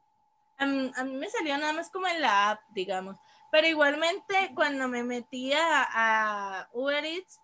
A 0.57 0.65
mí, 0.65 0.89
a 0.95 1.03
mí 1.03 1.17
me 1.17 1.29
salió 1.29 1.57
nada 1.57 1.73
más 1.73 1.89
como 1.89 2.07
en 2.07 2.21
la 2.21 2.51
app, 2.51 2.61
digamos. 2.69 3.17
Pero 3.51 3.67
igualmente, 3.67 4.51
cuando 4.55 4.87
me 4.87 5.03
metía 5.03 5.59
a 5.61 6.69
Uber 6.71 7.03
Eats, 7.03 7.41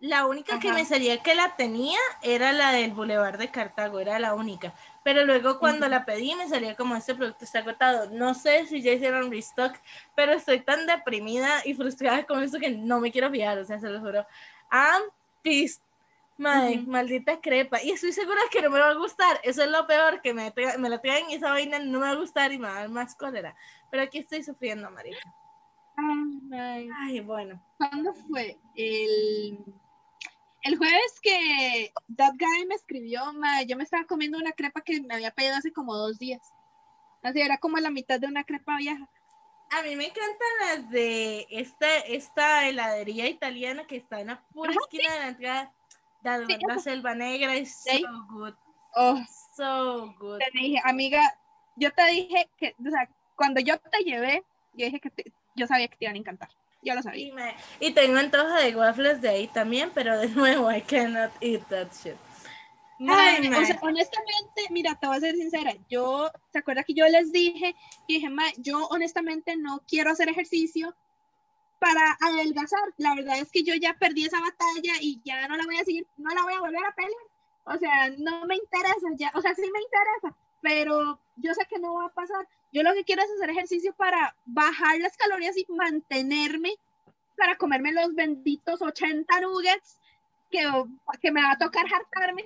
la 0.00 0.24
única 0.24 0.58
que 0.58 0.68
Ajá. 0.68 0.78
me 0.78 0.86
salía 0.86 1.22
que 1.22 1.34
la 1.34 1.54
tenía 1.54 1.98
era 2.22 2.54
la 2.54 2.72
del 2.72 2.92
Boulevard 2.92 3.38
de 3.38 3.50
Cartago, 3.50 4.00
era 4.00 4.18
la 4.18 4.32
única. 4.32 4.72
Pero 5.04 5.26
luego 5.26 5.58
cuando 5.58 5.84
Ujú. 5.84 5.90
la 5.90 6.06
pedí 6.06 6.34
me 6.34 6.48
salía 6.48 6.74
como 6.74 6.96
este 6.96 7.14
producto 7.14 7.44
está 7.44 7.58
agotado. 7.58 8.08
No 8.12 8.32
sé 8.32 8.66
si 8.66 8.80
ya 8.80 8.92
hicieron 8.92 9.30
restock, 9.30 9.76
pero 10.14 10.32
estoy 10.32 10.60
tan 10.60 10.86
deprimida 10.86 11.60
y 11.66 11.74
frustrada 11.74 12.24
con 12.24 12.42
esto 12.42 12.58
que 12.58 12.70
no 12.70 12.98
me 12.98 13.12
quiero 13.12 13.30
fiar, 13.30 13.58
o 13.58 13.64
sea, 13.66 13.78
se 13.78 13.90
lo 13.90 14.00
juro. 14.00 14.26
I'm 14.70 15.02
pissed. 15.42 15.82
Madre, 16.42 16.78
Ujú. 16.80 16.90
maldita 16.90 17.40
crepa. 17.40 17.80
Y 17.82 17.92
estoy 17.92 18.12
segura 18.12 18.40
que 18.50 18.60
no 18.60 18.68
me 18.70 18.80
va 18.80 18.90
a 18.90 18.94
gustar. 18.94 19.40
Eso 19.44 19.62
es 19.62 19.70
lo 19.70 19.86
peor, 19.86 20.20
que 20.20 20.34
me, 20.34 20.52
me 20.78 20.88
la 20.88 21.00
traen 21.00 21.30
y 21.30 21.34
esa 21.34 21.50
vaina 21.50 21.78
no 21.78 22.00
me 22.00 22.06
va 22.06 22.10
a 22.10 22.16
gustar 22.16 22.52
y 22.52 22.58
me 22.58 22.66
va 22.66 22.76
a 22.76 22.80
dar 22.80 22.88
más 22.88 23.14
cólera. 23.14 23.56
Pero 23.90 24.02
aquí 24.02 24.18
estoy 24.18 24.42
sufriendo, 24.42 24.90
marica. 24.90 25.22
Ay, 25.96 26.90
Ay, 27.00 27.20
bueno. 27.20 27.62
¿Cuándo 27.76 28.12
fue? 28.12 28.58
El, 28.74 29.64
el 30.64 30.76
jueves 30.76 31.20
que 31.22 31.92
That 32.16 32.32
Guy 32.38 32.66
me 32.66 32.74
escribió, 32.74 33.32
ma, 33.34 33.62
yo 33.62 33.76
me 33.76 33.84
estaba 33.84 34.04
comiendo 34.04 34.38
una 34.38 34.52
crepa 34.52 34.80
que 34.80 35.00
me 35.00 35.14
había 35.14 35.30
pedido 35.30 35.54
hace 35.54 35.72
como 35.72 35.94
dos 35.94 36.18
días. 36.18 36.52
Así 37.22 37.40
era 37.40 37.58
como 37.58 37.78
la 37.78 37.90
mitad 37.90 38.18
de 38.18 38.26
una 38.26 38.42
crepa 38.42 38.76
vieja. 38.78 39.08
A 39.70 39.82
mí 39.82 39.96
me 39.96 40.06
encantan 40.06 40.48
las 40.60 40.90
de 40.90 41.46
esta, 41.50 41.98
esta 41.98 42.68
heladería 42.68 43.28
italiana 43.28 43.86
que 43.86 43.96
está 43.96 44.20
en 44.20 44.26
la 44.26 44.42
pura 44.52 44.70
Ajá, 44.70 44.80
esquina 44.82 45.12
de 45.14 45.18
la 45.20 45.28
entrada. 45.28 45.72
La 46.22 46.38
de 46.38 46.46
Sí, 46.46 46.80
selva 46.82 47.14
negra 47.14 47.54
es 47.56 47.74
Sí. 47.74 48.02
so 48.02 48.26
good. 48.28 48.54
Oh, 48.94 49.20
So 49.54 50.14
good. 50.18 50.38
te 50.38 50.46
dije, 50.52 50.80
amiga, 50.84 51.22
yo 51.76 51.92
te 51.92 52.04
dije 52.06 52.50
que, 52.56 52.74
o 52.78 52.90
sea, 52.90 53.08
cuando 53.34 53.60
yo 53.60 53.78
te 53.78 53.98
llevé, 54.04 54.44
yo 54.72 54.86
dije 54.86 55.00
que 55.00 55.10
te- 55.10 55.32
yo 55.54 55.66
sabía 55.66 55.88
que 55.88 55.96
te 55.96 56.04
iban 56.04 56.14
a 56.16 56.18
encantar. 56.18 56.48
Yo 56.80 56.94
lo 56.94 57.02
sabía. 57.02 57.26
Y, 57.28 57.32
me- 57.32 57.54
y 57.80 57.92
tengo 57.92 58.18
antojo 58.18 58.54
de 58.54 58.74
waffles 58.76 59.20
de 59.20 59.28
ahí 59.28 59.46
también, 59.48 59.90
pero 59.94 60.18
de 60.18 60.28
nuevo, 60.68 60.70
I 60.72 60.80
cannot 60.82 61.30
eat 61.40 61.66
that 61.68 61.88
shit. 61.92 62.14
Ay, 63.08 63.48
o 63.48 63.64
sea, 63.64 63.78
honestamente, 63.82 64.62
mira, 64.70 64.94
te 64.94 65.06
voy 65.08 65.16
a 65.16 65.20
ser 65.20 65.34
sincera, 65.34 65.74
yo, 65.88 66.30
¿se 66.52 66.58
acuerda 66.60 66.84
que 66.84 66.94
yo 66.94 67.04
les 67.08 67.32
dije? 67.32 67.74
Y 68.06 68.14
dije, 68.14 68.30
ma, 68.30 68.44
yo 68.58 68.86
honestamente 68.88 69.56
no 69.56 69.80
quiero 69.88 70.10
hacer 70.12 70.28
ejercicio 70.28 70.94
para 71.82 72.16
adelgazar. 72.20 72.94
La 72.96 73.16
verdad 73.16 73.38
es 73.38 73.50
que 73.50 73.64
yo 73.64 73.74
ya 73.74 73.94
perdí 73.94 74.24
esa 74.24 74.40
batalla 74.40 74.94
y 75.00 75.20
ya 75.24 75.48
no 75.48 75.56
la 75.56 75.64
voy 75.64 75.78
a 75.78 75.84
seguir, 75.84 76.06
no 76.16 76.32
la 76.32 76.42
voy 76.42 76.54
a 76.54 76.60
volver 76.60 76.84
a 76.84 76.94
pelear. 76.94 77.12
O 77.64 77.76
sea, 77.76 78.10
no 78.18 78.46
me 78.46 78.54
interesa 78.54 79.08
ya, 79.16 79.32
o 79.34 79.40
sea, 79.40 79.52
sí 79.54 79.62
me 79.62 79.80
interesa, 79.80 80.36
pero 80.60 81.18
yo 81.36 81.52
sé 81.54 81.66
que 81.68 81.80
no 81.80 81.94
va 81.94 82.06
a 82.06 82.14
pasar. 82.14 82.46
Yo 82.72 82.84
lo 82.84 82.94
que 82.94 83.02
quiero 83.02 83.22
es 83.22 83.30
hacer 83.32 83.50
ejercicio 83.50 83.92
para 83.94 84.36
bajar 84.44 85.00
las 85.00 85.16
calorías 85.16 85.56
y 85.56 85.66
mantenerme 85.68 86.72
para 87.36 87.56
comerme 87.56 87.92
los 87.92 88.14
benditos 88.14 88.80
80 88.80 89.40
nuggets 89.40 89.98
que, 90.50 90.62
que 91.20 91.32
me 91.32 91.42
va 91.42 91.52
a 91.52 91.58
tocar 91.58 91.86
hartarme 91.86 92.44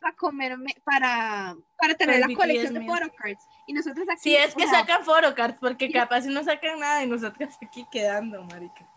para 0.00 0.16
comerme, 0.16 0.74
para, 0.84 1.56
para 1.78 1.94
tener 1.94 2.16
Ay, 2.16 2.30
la 2.30 2.36
colección 2.36 2.74
de 2.74 2.86
photocards. 2.86 3.46
Y 3.66 3.72
nosotros 3.72 4.06
aquí. 4.08 4.20
Si 4.20 4.36
es 4.36 4.54
o 4.54 4.56
que 4.56 4.66
sea, 4.66 4.80
sacan 4.80 5.04
photocards, 5.04 5.58
porque 5.60 5.90
capaz 5.92 6.22
si 6.22 6.28
no 6.28 6.42
sacan 6.42 6.80
nada 6.80 7.04
y 7.04 7.06
nosotros 7.06 7.54
aquí 7.62 7.86
quedando, 7.92 8.42
marica. 8.44 8.88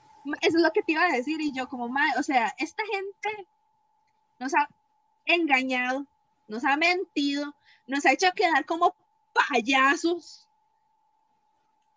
Eso 0.42 0.58
es 0.58 0.64
lo 0.64 0.72
que 0.72 0.82
te 0.82 0.94
iba 0.94 1.04
a 1.04 1.12
decir. 1.12 1.42
Y 1.42 1.52
yo, 1.52 1.68
como, 1.68 1.90
"Mae, 1.90 2.18
o 2.18 2.24
sea, 2.24 2.54
esta 2.58 2.84
gente 2.92 3.48
nos 4.40 4.54
ha 4.56 4.68
engañado, 5.26 6.06
nos 6.48 6.64
ha 6.64 6.78
mentido, 6.78 7.54
nos 7.88 8.06
ha 8.06 8.12
hecho 8.12 8.32
quedar 8.34 8.66
como 8.66 8.96
payasos. 9.34 10.48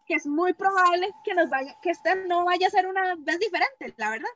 Que 0.07 0.15
es 0.15 0.27
muy 0.27 0.53
probable 0.53 1.11
que 1.25 1.35
nos 1.35 1.51
vaya, 1.51 1.77
que 1.83 1.91
esta 1.91 2.15
no 2.15 2.45
vaya 2.45 2.69
a 2.69 2.71
ser 2.71 2.87
una 2.87 3.17
vez 3.17 3.41
diferente, 3.41 3.95
la 3.97 4.11
verdad. 4.11 4.31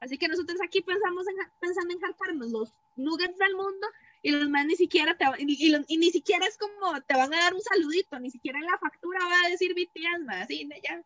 Así 0.00 0.16
que 0.18 0.28
nosotros 0.28 0.58
aquí 0.64 0.80
pensamos 0.80 1.26
en, 1.26 1.36
pensando 1.58 1.92
en 1.92 2.00
jartarnos 2.00 2.50
los 2.50 2.72
nuggets 2.96 3.38
del 3.38 3.54
mundo 3.54 3.86
y 4.22 4.30
los 4.32 4.48
más 4.48 4.66
ni 4.66 4.74
siquiera 4.76 5.16
te 5.16 5.24
y, 5.38 5.68
y 5.68 5.84
y 5.88 5.96
ni 5.98 6.10
siquiera 6.10 6.46
es 6.46 6.56
como 6.58 7.00
te 7.02 7.14
van 7.14 7.32
a 7.32 7.38
dar 7.38 7.54
un 7.54 7.60
saludito, 7.60 8.18
ni 8.18 8.30
siquiera 8.30 8.58
en 8.58 8.66
la 8.66 8.78
factura 8.78 9.20
va 9.24 9.46
a 9.46 9.50
decir 9.50 9.74
BTS, 9.74 10.24
mae, 10.24 10.42
así, 10.42 10.64
de 10.66 10.80
ya. 10.82 11.02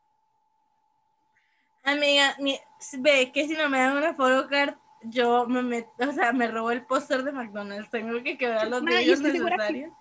Amiga, 1.83 2.37
mi- 2.39 2.59
ve 2.99 3.33
que 3.33 3.47
si 3.49 3.55
no 3.55 3.69
me 3.69 3.79
dan 3.79 3.97
una 3.97 4.15
photocard, 4.15 4.75
yo 5.03 5.47
me 5.47 5.63
meto, 5.63 5.91
o 5.99 6.13
sea, 6.13 6.33
me 6.33 6.47
robo 6.47 6.71
el 6.71 6.85
póster 6.85 7.23
de 7.25 7.33
McDonald's. 7.33 7.91
Tengo 7.91 8.23
que 8.23 8.37
quebrar 8.37 8.69
los 8.69 8.83
y 8.83 8.85
medios 8.85 9.21
que- 9.21 9.33
necesarios. 9.33 9.93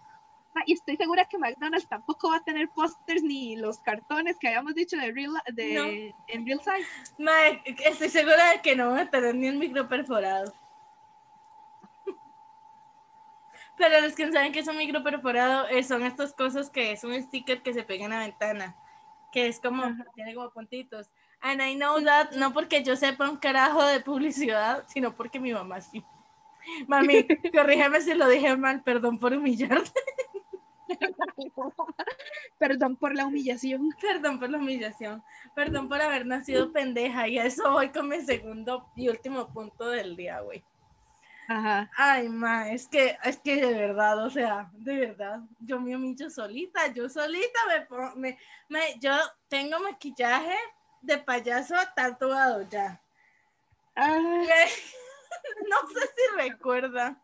Ah, 0.56 0.64
y 0.66 0.74
estoy 0.74 0.98
segura 0.98 1.26
que 1.26 1.38
McDonald's 1.38 1.88
tampoco 1.88 2.32
va 2.32 2.38
a 2.38 2.44
tener 2.44 2.68
pósters 2.70 3.22
ni 3.22 3.56
los 3.56 3.80
cartones 3.80 4.36
que 4.40 4.48
habíamos 4.48 4.74
dicho 4.74 4.98
de 4.98 5.12
real 5.12 5.32
de 5.54 6.14
en 6.28 6.46
real 6.46 6.60
size. 6.60 7.14
Ma, 7.20 7.32
estoy 7.86 8.10
segura 8.10 8.52
de 8.52 8.62
que 8.62 8.76
no 8.76 8.90
voy 8.90 9.00
a 9.02 9.10
tener 9.10 9.36
ni 9.36 9.48
el 9.48 9.58
micro 9.58 9.88
perforado. 9.88 10.52
Pero 13.80 14.02
los 14.02 14.14
que 14.14 14.26
no 14.28 14.34
saben 14.34 14.52
que 14.52 14.60
es 14.60 14.68
un 14.68 14.78
micro 14.78 15.02
perforado 15.04 15.68
eh, 15.70 15.84
son 15.84 16.04
estas 16.04 16.34
cosas 16.34 16.70
que 16.70 16.92
es 16.92 17.04
un 17.06 17.14
sticker 17.24 17.64
que 17.64 17.74
se 17.74 17.84
pega 17.84 18.04
en 18.06 18.12
la 18.12 18.20
ventana, 18.20 18.76
que 19.32 19.48
es 19.48 19.60
como, 19.62 19.84
Ajá. 19.84 20.06
tiene 20.14 20.36
como 20.36 20.52
puntitos. 20.52 21.10
And 21.42 21.62
I 21.62 21.76
know 21.76 22.04
that, 22.04 22.32
no 22.34 22.52
porque 22.54 22.84
yo 22.84 22.98
sepa 22.98 23.30
un 23.30 23.38
carajo 23.38 23.84
de 23.86 24.02
publicidad, 24.02 24.84
sino 24.90 25.16
porque 25.16 25.40
mi 25.40 25.54
mamá 25.54 25.80
sí. 25.80 26.04
Mami, 26.88 27.26
corrígeme 27.56 28.02
si 28.02 28.14
lo 28.14 28.28
dije 28.28 28.58
mal, 28.58 28.84
perdón 28.84 29.18
por 29.18 29.34
humillarte, 29.34 30.02
Perdón 32.60 32.98
por 32.98 33.16
la 33.16 33.28
humillación. 33.28 33.90
perdón 34.02 34.40
por 34.40 34.50
la 34.50 34.58
humillación, 34.58 35.24
perdón 35.56 35.88
por 35.88 36.02
haber 36.02 36.26
nacido 36.26 36.74
pendeja, 36.74 37.30
y 37.30 37.40
a 37.40 37.46
eso 37.46 37.72
voy 37.72 37.90
con 37.90 38.10
mi 38.10 38.20
segundo 38.22 38.90
y 38.96 39.08
último 39.08 39.48
punto 39.54 39.88
del 39.90 40.18
día, 40.18 40.42
güey. 40.42 40.64
Ajá. 41.50 41.90
Ay, 41.98 42.30
ma, 42.30 42.70
es 42.70 42.88
que, 42.88 43.18
es 43.24 43.38
que 43.40 43.56
de 43.56 43.74
verdad, 43.74 44.24
o 44.24 44.30
sea, 44.30 44.70
de 44.74 44.96
verdad, 45.08 45.40
yo 45.60 45.80
me 45.80 45.96
humillo 45.96 46.30
solita, 46.30 46.88
yo 46.94 47.10
solita 47.10 47.60
me, 47.68 47.82
pongo- 47.88 48.16
me, 48.16 48.38
me- 48.70 49.00
yo 49.00 49.12
tengo 49.48 49.80
maquillaje 49.80 50.56
de 51.02 51.18
payaso 51.18 51.76
tatuado 51.96 52.62
ya. 52.70 53.02
No 55.70 55.78
sé 55.90 56.02
si 56.16 56.38
recuerda 56.38 57.16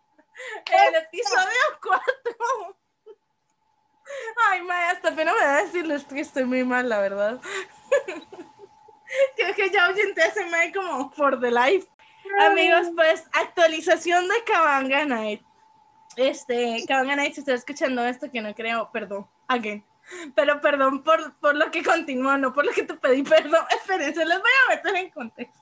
el 0.71 0.95
episodio 0.95 1.61
4. 1.81 2.77
Ay, 4.49 4.61
ma, 4.61 4.89
hasta 4.91 5.15
pena 5.15 5.33
me 5.33 5.39
da 5.41 5.63
decirles 5.63 6.03
que 6.05 6.19
estoy 6.19 6.45
muy 6.45 6.63
mal, 6.63 6.87
la 6.89 6.99
verdad. 6.99 7.39
Creo 9.35 9.55
que 9.55 9.69
ya 9.69 9.89
oyenté 9.89 10.27
ese 10.27 10.45
mae 10.47 10.71
como 10.73 11.11
for 11.11 11.39
the 11.39 11.51
life. 11.51 11.87
Amigos, 12.39 12.87
pues 12.95 13.23
actualización 13.33 14.27
de 14.27 14.43
Kabanga 14.45 15.05
Night. 15.05 15.41
Este, 16.15 16.83
Kabanga 16.87 17.15
Night, 17.15 17.33
si 17.33 17.41
está 17.41 17.53
escuchando 17.53 18.05
esto, 18.05 18.31
que 18.31 18.41
no 18.41 18.53
creo, 18.53 18.89
perdón, 18.91 19.27
again. 19.47 19.85
Pero 20.35 20.61
perdón 20.61 21.03
por, 21.03 21.35
por 21.39 21.55
lo 21.55 21.71
que 21.71 21.83
continuó, 21.83 22.37
no 22.37 22.53
por 22.53 22.65
lo 22.65 22.71
que 22.71 22.83
te 22.83 22.93
pedí 22.93 23.23
perdón. 23.23 23.65
Espérense, 23.71 24.25
les 24.25 24.39
voy 24.39 24.51
a 24.65 24.75
meter 24.75 24.95
en 24.95 25.09
contexto. 25.09 25.59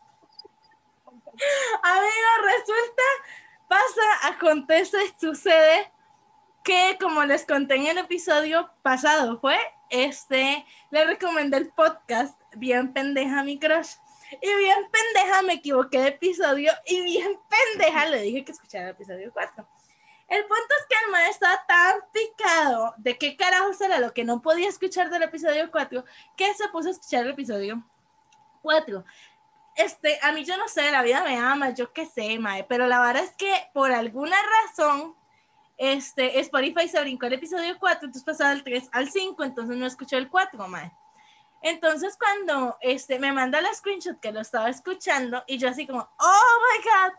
Amigos, 1.84 2.40
resulta, 2.44 3.04
pasa, 3.68 4.36
acontece, 4.36 4.98
sucede 5.20 5.92
que 6.64 6.98
como 7.00 7.24
les 7.26 7.46
conté 7.46 7.76
en 7.76 7.88
el 7.88 7.98
episodio 7.98 8.70
pasado 8.82 9.40
fue, 9.40 9.58
este, 9.90 10.66
le 10.92 11.06
recomendé 11.06 11.58
el 11.58 11.70
podcast 11.70 12.40
Bien 12.56 12.94
Pendeja 12.94 13.44
Mi 13.44 13.60
Crush. 13.60 13.96
Y 14.42 14.56
bien 14.56 14.90
pendeja 14.92 15.42
me 15.42 15.54
equivoqué 15.54 16.00
de 16.00 16.08
episodio 16.10 16.72
y 16.86 17.02
bien 17.02 17.40
pendeja 17.50 18.06
le 18.06 18.22
dije 18.22 18.46
que 18.46 18.52
escuchara 18.52 18.86
el 18.86 18.92
episodio 18.92 19.32
4. 19.34 19.68
El 20.30 20.42
punto 20.46 20.74
es 20.80 20.86
que 20.88 21.06
el 21.06 21.12
maestro 21.12 21.48
estaba 21.48 21.66
tan 21.68 21.96
picado 22.12 22.94
de 22.98 23.18
qué 23.18 23.36
carajos 23.36 23.80
era 23.82 24.00
lo 24.00 24.14
que 24.14 24.24
no 24.24 24.42
podía 24.42 24.70
escuchar 24.70 25.10
del 25.10 25.24
episodio 25.24 25.70
4 25.72 26.04
que 26.36 26.54
se 26.54 26.68
puso 26.70 26.88
a 26.88 26.92
escuchar 26.92 27.26
el 27.26 27.32
episodio 27.32 27.84
4. 28.62 29.04
Este, 29.76 30.20
a 30.22 30.32
mí 30.32 30.46
yo 30.46 30.58
no 30.58 30.68
sé, 30.68 30.92
la 30.92 31.02
vida 31.02 31.24
me 31.24 31.38
ama, 31.38 31.72
yo 31.72 31.92
qué 31.94 32.06
sé, 32.06 32.38
mae, 32.40 32.64
pero 32.64 32.88
la 32.88 33.00
verdad 33.00 33.24
es 33.24 33.36
que 33.36 33.52
por 33.74 33.92
alguna 33.92 34.38
razón 34.62 35.16
este, 35.78 36.40
Spotify 36.40 36.88
se 36.88 37.02
brincó 37.02 37.26
el 37.26 37.34
episodio 37.34 37.78
4, 37.80 38.06
entonces 38.06 38.24
pasaba 38.24 38.52
del 38.52 38.64
3 38.64 38.90
al 38.92 39.10
5, 39.10 39.44
entonces 39.44 39.76
no 39.76 39.86
escuchó 39.86 40.18
el 40.18 40.30
4, 40.30 40.68
mae. 40.68 40.92
Entonces 41.64 42.18
cuando 42.18 42.78
este, 42.82 43.18
me 43.20 43.32
manda 43.32 43.62
la 43.62 43.74
screenshot 43.74 44.20
que 44.20 44.32
lo 44.32 44.42
estaba 44.42 44.70
escuchando 44.70 45.44
y 45.48 45.58
yo 45.58 45.70
así 45.70 45.88
como, 45.88 46.02
oh 46.20 46.60
my 46.62 46.84
god, 46.84 47.14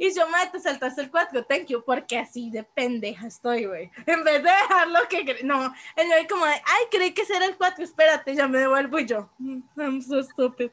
Y 0.00 0.14
yo, 0.14 0.28
mae, 0.28 0.46
te 0.46 0.60
saltaste 0.60 1.00
el 1.00 1.10
4, 1.10 1.44
thank 1.44 1.66
you, 1.66 1.82
porque 1.84 2.18
así 2.18 2.50
de 2.50 2.62
pendeja 2.62 3.26
estoy, 3.26 3.64
güey. 3.66 3.90
En 4.06 4.22
vez 4.22 4.44
de 4.44 4.48
dejarlo 4.48 5.00
que... 5.08 5.40
No, 5.42 5.74
él 5.96 6.06
me 6.08 6.28
como 6.28 6.44
ay, 6.44 6.84
creí 6.88 7.12
que 7.12 7.22
ese 7.22 7.34
era 7.34 7.46
el 7.46 7.56
4, 7.56 7.82
espérate, 7.84 8.32
ya 8.36 8.46
me 8.46 8.60
devuelvo 8.60 9.00
y 9.00 9.06
yo. 9.06 9.28
"Mm, 9.38 9.60
I'm 9.76 10.00
so 10.00 10.22
stupid. 10.22 10.70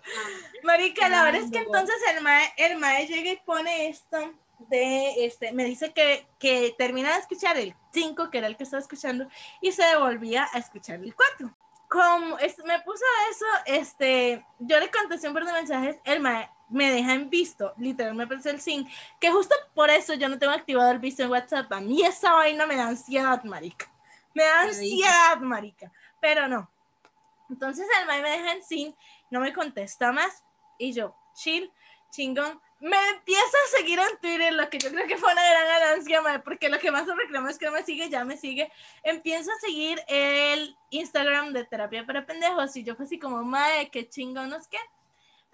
Marica, 0.63 1.09
la 1.09 1.23
verdad 1.23 1.41
es 1.41 1.49
que 1.51 1.57
entonces 1.57 1.95
el 2.15 2.21
mae, 2.21 2.53
el 2.57 2.77
mae 2.77 3.07
llega 3.07 3.31
y 3.31 3.37
pone 3.37 3.87
esto 3.87 4.31
de, 4.69 5.25
este, 5.25 5.51
me 5.53 5.63
dice 5.65 5.91
que, 5.91 6.27
que 6.37 6.75
termina 6.77 7.11
de 7.13 7.19
escuchar 7.21 7.57
el 7.57 7.73
5, 7.93 8.29
que 8.29 8.37
era 8.37 8.45
el 8.47 8.57
que 8.57 8.63
estaba 8.63 8.81
escuchando, 8.81 9.27
y 9.59 9.71
se 9.71 9.83
devolvía 9.83 10.47
a 10.53 10.59
escuchar 10.59 10.99
el 10.99 11.15
4. 11.15 11.51
Como 11.95 12.37
es- 12.39 12.57
me 12.65 12.77
puso 12.81 13.05
eso, 13.31 13.45
este, 13.67 14.45
yo 14.59 14.77
le 14.81 14.91
contesté 14.91 15.29
un 15.29 15.33
par 15.33 15.45
de 15.45 15.53
mensajes, 15.53 15.97
el 16.03 16.19
mae 16.19 16.49
me 16.67 16.91
deja 16.91 17.13
en 17.13 17.29
visto, 17.29 17.73
literal 17.77 18.13
me 18.15 18.23
aparece 18.25 18.49
el 18.49 18.59
sin, 18.59 18.85
que 19.17 19.31
justo 19.31 19.55
por 19.73 19.89
eso 19.89 20.13
yo 20.13 20.27
no 20.27 20.37
tengo 20.37 20.51
activado 20.51 20.91
el 20.91 20.99
visto 20.99 21.23
en 21.23 21.29
WhatsApp, 21.31 21.71
a 21.71 21.79
mí 21.79 22.03
esa 22.03 22.33
vaina 22.33 22.65
me 22.65 22.75
da 22.75 22.87
ansiedad, 22.89 23.41
marica, 23.45 23.89
me 24.33 24.43
da 24.43 24.61
ansiedad, 24.63 25.37
marica, 25.39 25.89
pero 26.19 26.49
no. 26.49 26.69
Entonces 27.49 27.87
el 28.01 28.07
mae 28.07 28.21
me 28.21 28.29
deja 28.31 28.51
en 28.51 28.63
sin, 28.63 28.95
no 29.29 29.39
me 29.39 29.53
contesta 29.53 30.11
más, 30.11 30.43
y 30.77 30.91
yo, 30.91 31.15
chill, 31.33 31.71
chingón, 32.09 32.59
me 32.79 32.97
empieza 33.09 33.41
a 33.41 33.77
seguir 33.77 33.99
en 33.99 34.17
Twitter, 34.19 34.53
lo 34.53 34.69
que 34.69 34.77
yo 34.77 34.89
creo 34.89 35.07
que 35.07 35.17
fue 35.17 35.31
una 35.31 35.49
gran 35.49 35.67
ganancia, 35.67 36.43
porque 36.43 36.69
lo 36.69 36.79
que 36.79 36.91
más 36.91 37.05
se 37.05 37.15
reclama 37.15 37.49
es 37.49 37.57
que 37.57 37.65
no 37.65 37.71
me 37.71 37.83
sigue, 37.83 38.09
ya 38.09 38.25
me 38.25 38.37
sigue, 38.37 38.71
empiezo 39.03 39.51
a 39.51 39.59
seguir 39.59 40.01
el 40.07 40.75
Instagram 40.89 41.53
de 41.53 41.65
terapia 41.65 42.05
para 42.05 42.25
pendejos, 42.25 42.75
y 42.75 42.83
yo 42.83 42.95
fue 42.95 43.05
así 43.05 43.17
como, 43.17 43.43
mae, 43.43 43.89
qué 43.89 44.07
chingón, 44.09 44.49
no 44.49 44.57
es 44.57 44.67
que 44.67 44.77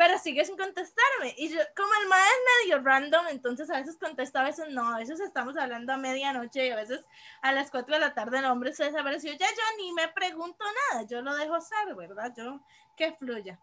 pero 0.01 0.17
sigue 0.17 0.43
sin 0.45 0.57
contestarme. 0.57 1.35
Y 1.37 1.49
yo, 1.49 1.59
como 1.77 1.91
el 2.01 2.07
mae 2.09 2.25
es 2.27 2.65
medio 2.65 2.83
random, 2.83 3.27
entonces 3.27 3.69
a 3.69 3.77
veces 3.77 3.97
contesta, 3.99 4.41
a 4.41 4.45
veces 4.45 4.69
no, 4.69 4.95
a 4.95 4.97
veces 4.97 5.19
estamos 5.19 5.55
hablando 5.57 5.93
a 5.93 5.97
medianoche 5.97 6.65
y 6.65 6.71
a 6.71 6.75
veces 6.75 7.05
a 7.43 7.51
las 7.51 7.69
4 7.69 7.93
de 7.93 7.99
la 7.99 8.15
tarde 8.15 8.39
el 8.39 8.45
hombre 8.45 8.73
se 8.73 8.85
desapareció. 8.85 9.31
Ya 9.33 9.45
yo 9.45 9.77
ni 9.77 9.93
me 9.93 10.07
pregunto 10.07 10.65
nada, 10.89 11.05
yo 11.05 11.21
lo 11.21 11.35
dejo 11.35 11.61
ser, 11.61 11.93
¿verdad? 11.95 12.33
Yo, 12.35 12.59
que 12.97 13.13
fluya. 13.13 13.59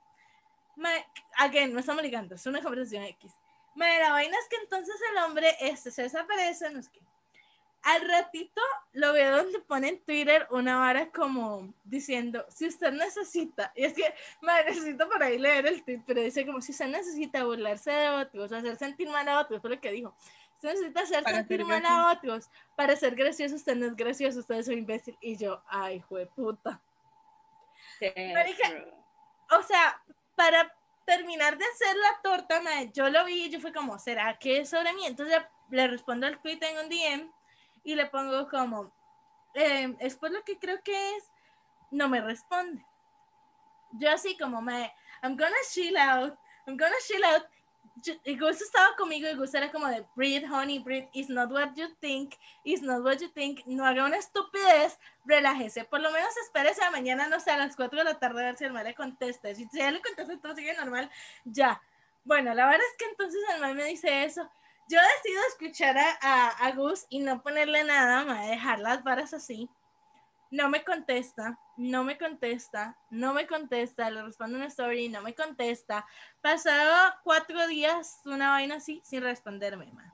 Me, 0.77 1.07
again, 1.39 1.73
no 1.73 1.81
estamos 1.81 2.05
ligando, 2.05 2.37
es 2.37 2.47
una 2.47 2.63
conversación 2.63 3.03
X. 3.03 3.35
Me, 3.79 3.99
la 4.01 4.11
vaina 4.11 4.37
es 4.37 4.49
que 4.49 4.57
entonces 4.57 4.97
el 5.13 5.19
hombre 5.19 5.57
este, 5.61 5.91
se 5.91 6.03
desaparece, 6.03 6.71
no 6.71 6.81
es 6.81 6.89
que. 6.89 7.01
Al 7.83 8.09
ratito 8.09 8.61
lo 8.93 9.13
veo 9.13 9.37
donde 9.37 9.61
pone 9.61 9.89
en 9.89 10.05
Twitter 10.05 10.49
una 10.51 10.79
vara 10.79 11.13
como 11.13 11.73
diciendo, 11.85 12.45
si 12.49 12.67
usted 12.67 12.91
necesita, 12.91 13.73
y 13.77 13.85
es 13.85 13.95
que 13.95 14.13
Madre, 14.43 14.71
necesito 14.71 15.09
por 15.09 15.23
ahí 15.23 15.39
leer 15.39 15.69
el 15.69 15.85
tweet, 15.85 16.03
pero 16.05 16.21
dice 16.21 16.45
como 16.45 16.61
si 16.61 16.73
usted 16.73 16.89
necesita 16.89 17.45
burlarse 17.45 17.93
de 17.93 18.09
otros, 18.11 18.51
hacer 18.51 18.77
sentir 18.77 19.09
mal 19.09 19.29
a 19.29 19.41
otros, 19.41 19.61
fue 19.61 19.71
lo 19.71 19.81
que 19.81 19.93
dijo. 19.93 20.13
Usted 20.57 20.71
necesita 20.71 21.03
hacer 21.03 21.23
Para 21.23 21.37
sentir 21.37 21.65
mal 21.65 21.87
a 21.87 22.11
otros, 22.11 22.51
para 22.75 22.97
ser 22.97 23.15
gracioso, 23.15 23.55
usted 23.55 23.77
no 23.77 23.87
es 23.87 23.95
gracioso, 23.95 24.41
usted 24.41 24.57
es 24.57 24.67
un 24.67 24.79
imbécil. 24.79 25.17
Y 25.21 25.37
yo, 25.37 25.63
ay, 25.69 26.05
puta. 26.35 26.83
Marica, 28.01 28.87
O 29.57 29.63
sea, 29.63 30.03
para 30.35 30.77
terminar 31.09 31.57
de 31.57 31.65
hacer 31.65 31.97
la 31.97 32.21
torta, 32.23 32.61
madre, 32.61 32.91
yo 32.93 33.09
lo 33.09 33.25
vi 33.25 33.45
y 33.45 33.49
yo 33.49 33.61
fue 33.61 33.73
como, 33.73 33.99
¿será 33.99 34.39
que 34.39 34.59
es 34.59 34.69
sobre 34.69 34.93
mí? 34.93 35.07
Entonces 35.07 35.39
le 35.71 35.89
respondo 35.89 36.27
al 36.27 36.39
tweet 36.43 36.59
en 36.61 36.85
un 36.85 36.91
DM 36.91 37.33
y 37.83 37.95
le 37.95 38.05
pongo 38.07 38.47
como, 38.47 38.93
eh, 39.55 39.97
es 40.01 40.17
por 40.17 40.31
lo 40.31 40.45
que 40.45 40.59
creo 40.59 40.83
que 40.83 41.17
es, 41.17 41.25
no 41.91 42.11
me 42.11 42.21
responde. 42.21 42.85
Yo 43.93 44.11
así 44.11 44.37
como, 44.37 44.61
me, 44.61 44.95
I'm 45.23 45.35
gonna 45.35 45.57
chill 45.73 45.97
out, 45.97 46.39
I'm 46.67 46.77
gonna 46.77 46.95
chill 47.07 47.25
out. 47.25 47.47
Yo- 48.03 48.15
Gus 48.39 48.61
estaba 48.61 48.95
conmigo 48.97 49.29
y 49.29 49.35
Gus 49.35 49.55
era 49.55 49.71
como 49.73 49.87
de, 49.89 50.05
breathe, 50.15 50.47
honey, 50.51 50.79
breathe, 50.79 51.09
it's 51.13 51.29
not 51.31 51.51
what 51.51 51.71
you 51.75 51.89
think, 52.01 52.35
it's 52.65 52.83
not 52.83 53.03
what 53.03 53.19
you 53.21 53.29
think, 53.31 53.61
no 53.67 53.85
haga 53.85 54.05
una 54.05 54.19
estupidez, 54.19 54.99
relájese, 55.25 55.85
por 55.85 56.01
lo 56.01 56.11
menos 56.11 56.37
espérese 56.45 56.85
a 56.85 56.91
mañana, 56.91 57.29
no 57.29 57.41
sé, 57.41 57.51
a 57.51 57.57
las 57.57 57.75
4 57.77 57.99
de 57.99 58.05
la 58.05 58.19
tarde 58.19 58.43
a 58.43 58.47
ver 58.47 58.57
si 58.57 58.65
el 58.65 58.73
mal 58.73 58.85
le 58.85 58.95
contesta, 58.95 59.55
si 59.55 59.67
ya 59.73 59.91
le 59.91 60.01
contesta 60.03 60.39
todo 60.41 60.55
sigue 60.55 60.75
normal, 60.75 61.11
ya. 61.45 61.81
Bueno, 62.25 62.53
la 62.55 62.67
verdad 62.67 62.87
es 62.91 62.97
que 62.99 63.07
entonces 63.11 63.41
el 63.55 63.61
mal 63.61 63.75
me 63.75 63.85
dice 63.85 64.25
eso, 64.25 64.43
yo 64.91 64.99
decido 65.17 65.41
escuchar 65.49 65.97
a, 65.99 66.19
a, 66.21 66.49
a 66.67 66.73
Gus 66.73 67.07
y 67.09 67.21
no 67.21 67.43
ponerle 67.43 67.85
nada, 67.85 68.25
me 68.25 68.49
dejar 68.49 68.81
las 68.81 69.03
varas 69.03 69.35
así. 69.35 69.69
No 70.51 70.69
me 70.71 70.83
contesta, 70.83 71.59
no 71.77 72.05
me 72.05 72.17
contesta, 72.17 72.97
no 73.11 73.35
me 73.35 73.47
contesta, 73.47 74.11
le 74.11 74.23
respondo 74.23 74.57
una 74.57 74.67
story, 74.69 75.09
no 75.09 75.21
me 75.21 75.35
contesta. 75.35 76.07
Pasaron 76.41 77.13
cuatro 77.23 77.67
días, 77.69 78.21
una 78.25 78.51
vaina 78.51 78.77
así, 78.77 79.03
sin 79.05 79.23
responderme, 79.23 79.93
man. 79.93 80.11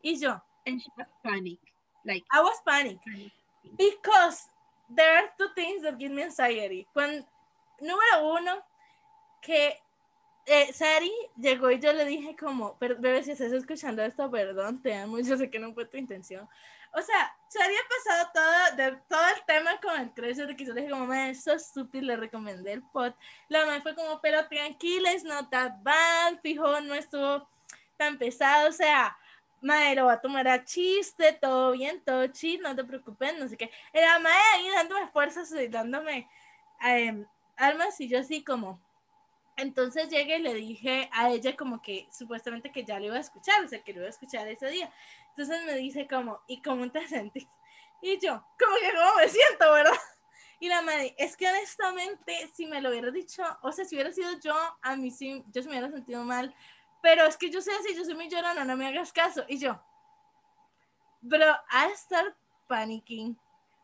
Y 0.00 0.18
yo, 0.20 0.40
And 0.64 0.80
she 0.80 0.90
was 0.96 1.06
panic. 1.22 1.58
Like, 2.04 2.24
I 2.30 2.40
was 2.40 2.60
panic 2.64 3.00
because 3.76 4.48
there 4.88 5.16
are 5.16 5.30
two 5.38 5.48
things 5.54 5.82
that 5.82 5.98
give 5.98 6.12
me 6.12 6.22
anxiety. 6.22 6.86
Cuando, 6.92 7.26
número 7.80 8.38
uno, 8.38 8.62
que 9.40 9.74
eh, 10.46 10.72
Sari 10.72 11.12
llegó 11.36 11.70
y 11.70 11.78
yo 11.80 11.92
le 11.92 12.04
dije 12.04 12.36
como, 12.36 12.78
"Per- 12.78 12.96
bebé, 13.00 13.22
si 13.22 13.32
estás 13.32 13.52
escuchando 13.52 14.02
esto, 14.02 14.30
perdón, 14.30 14.80
te 14.82 14.94
amo, 14.94 15.18
yo 15.20 15.36
sé 15.36 15.50
que 15.50 15.58
no 15.58 15.74
fue 15.74 15.86
tu 15.86 15.96
intención. 15.96 16.48
O 16.94 17.02
sea, 17.02 17.36
Sari 17.48 17.74
ha 17.74 17.88
pasado 17.88 18.30
todo, 18.34 18.76
de, 18.76 18.96
todo 19.08 19.28
el 19.36 19.44
tema 19.46 19.80
con 19.80 20.00
el 20.00 20.10
crush 20.12 20.36
de 20.36 20.56
que 20.56 20.64
yo 20.64 20.74
le 20.74 20.82
dije 20.82 20.92
como, 20.92 21.06
me 21.06 21.30
es 21.30 21.44
so 21.44 21.52
estúpido, 21.52 22.04
le 22.04 22.16
recomendé 22.16 22.72
el 22.72 22.82
pot. 22.82 23.16
La 23.48 23.64
mamá 23.64 23.80
fue 23.82 23.94
como, 23.94 24.20
pero 24.20 24.46
tranquila, 24.48 25.12
es 25.12 25.24
not 25.24 25.50
that 25.50 25.72
bad, 25.82 26.40
fijo, 26.42 26.80
no 26.80 26.94
estuvo 26.94 27.48
tan 27.96 28.18
pesado, 28.18 28.68
o 28.68 28.72
sea, 28.72 29.16
madre, 29.60 29.96
lo 29.96 30.06
va 30.06 30.14
a 30.14 30.20
tomar 30.20 30.46
a 30.48 30.64
chiste, 30.64 31.32
todo 31.32 31.72
bien, 31.72 32.02
todo 32.04 32.26
chill, 32.28 32.60
no 32.60 32.74
te 32.74 32.84
preocupes, 32.84 33.38
no 33.38 33.48
sé 33.48 33.56
qué. 33.56 33.70
La 33.92 34.18
madre 34.18 34.38
ahí 34.54 34.68
dándome 34.70 35.08
fuerzas 35.08 35.52
y 35.52 35.68
dándome 35.68 36.28
em, 36.80 37.26
armas 37.56 38.00
y 38.00 38.08
yo 38.08 38.20
así 38.20 38.44
como... 38.44 38.80
Entonces 39.58 40.08
llegué 40.08 40.38
y 40.38 40.42
le 40.42 40.54
dije 40.54 41.10
a 41.12 41.30
ella 41.30 41.56
como 41.56 41.82
que 41.82 42.08
supuestamente 42.12 42.70
que 42.70 42.84
ya 42.84 42.98
lo 43.00 43.06
iba 43.06 43.16
a 43.16 43.20
escuchar, 43.20 43.64
o 43.64 43.68
sea, 43.68 43.82
que 43.82 43.92
lo 43.92 43.98
iba 43.98 44.06
a 44.06 44.10
escuchar 44.10 44.46
ese 44.46 44.68
día. 44.68 44.90
Entonces 45.30 45.64
me 45.66 45.74
dice 45.74 46.06
como, 46.06 46.40
¿y 46.46 46.62
cómo 46.62 46.90
te 46.90 47.06
sentís? 47.08 47.46
Y 48.00 48.18
yo, 48.18 48.46
como 48.58 48.76
que 48.76 48.92
cómo 48.96 49.16
me 49.16 49.28
siento, 49.28 49.72
¿verdad? 49.72 49.92
Y 50.60 50.68
la 50.68 50.82
madre, 50.82 51.14
es 51.18 51.36
que 51.36 51.48
honestamente, 51.48 52.48
si 52.54 52.66
me 52.66 52.80
lo 52.80 52.90
hubiera 52.90 53.10
dicho, 53.10 53.42
o 53.62 53.72
sea, 53.72 53.84
si 53.84 53.96
hubiera 53.96 54.12
sido 54.12 54.30
yo, 54.40 54.54
a 54.80 54.96
mí 54.96 55.10
sí, 55.10 55.44
yo 55.52 55.62
se 55.62 55.68
me 55.68 55.78
hubiera 55.78 55.92
sentido 55.92 56.22
mal, 56.24 56.54
pero 57.02 57.24
es 57.26 57.36
que 57.36 57.50
yo 57.50 57.60
sé 57.60 57.72
así, 57.72 57.94
yo 57.96 58.04
soy 58.04 58.14
muy 58.14 58.28
llorona, 58.28 58.64
no 58.64 58.76
me 58.76 58.86
hagas 58.86 59.12
caso. 59.12 59.44
Y 59.48 59.58
yo, 59.58 59.80
bro, 61.20 61.52
a 61.70 61.86
estar 61.88 62.36
panicking. 62.68 63.38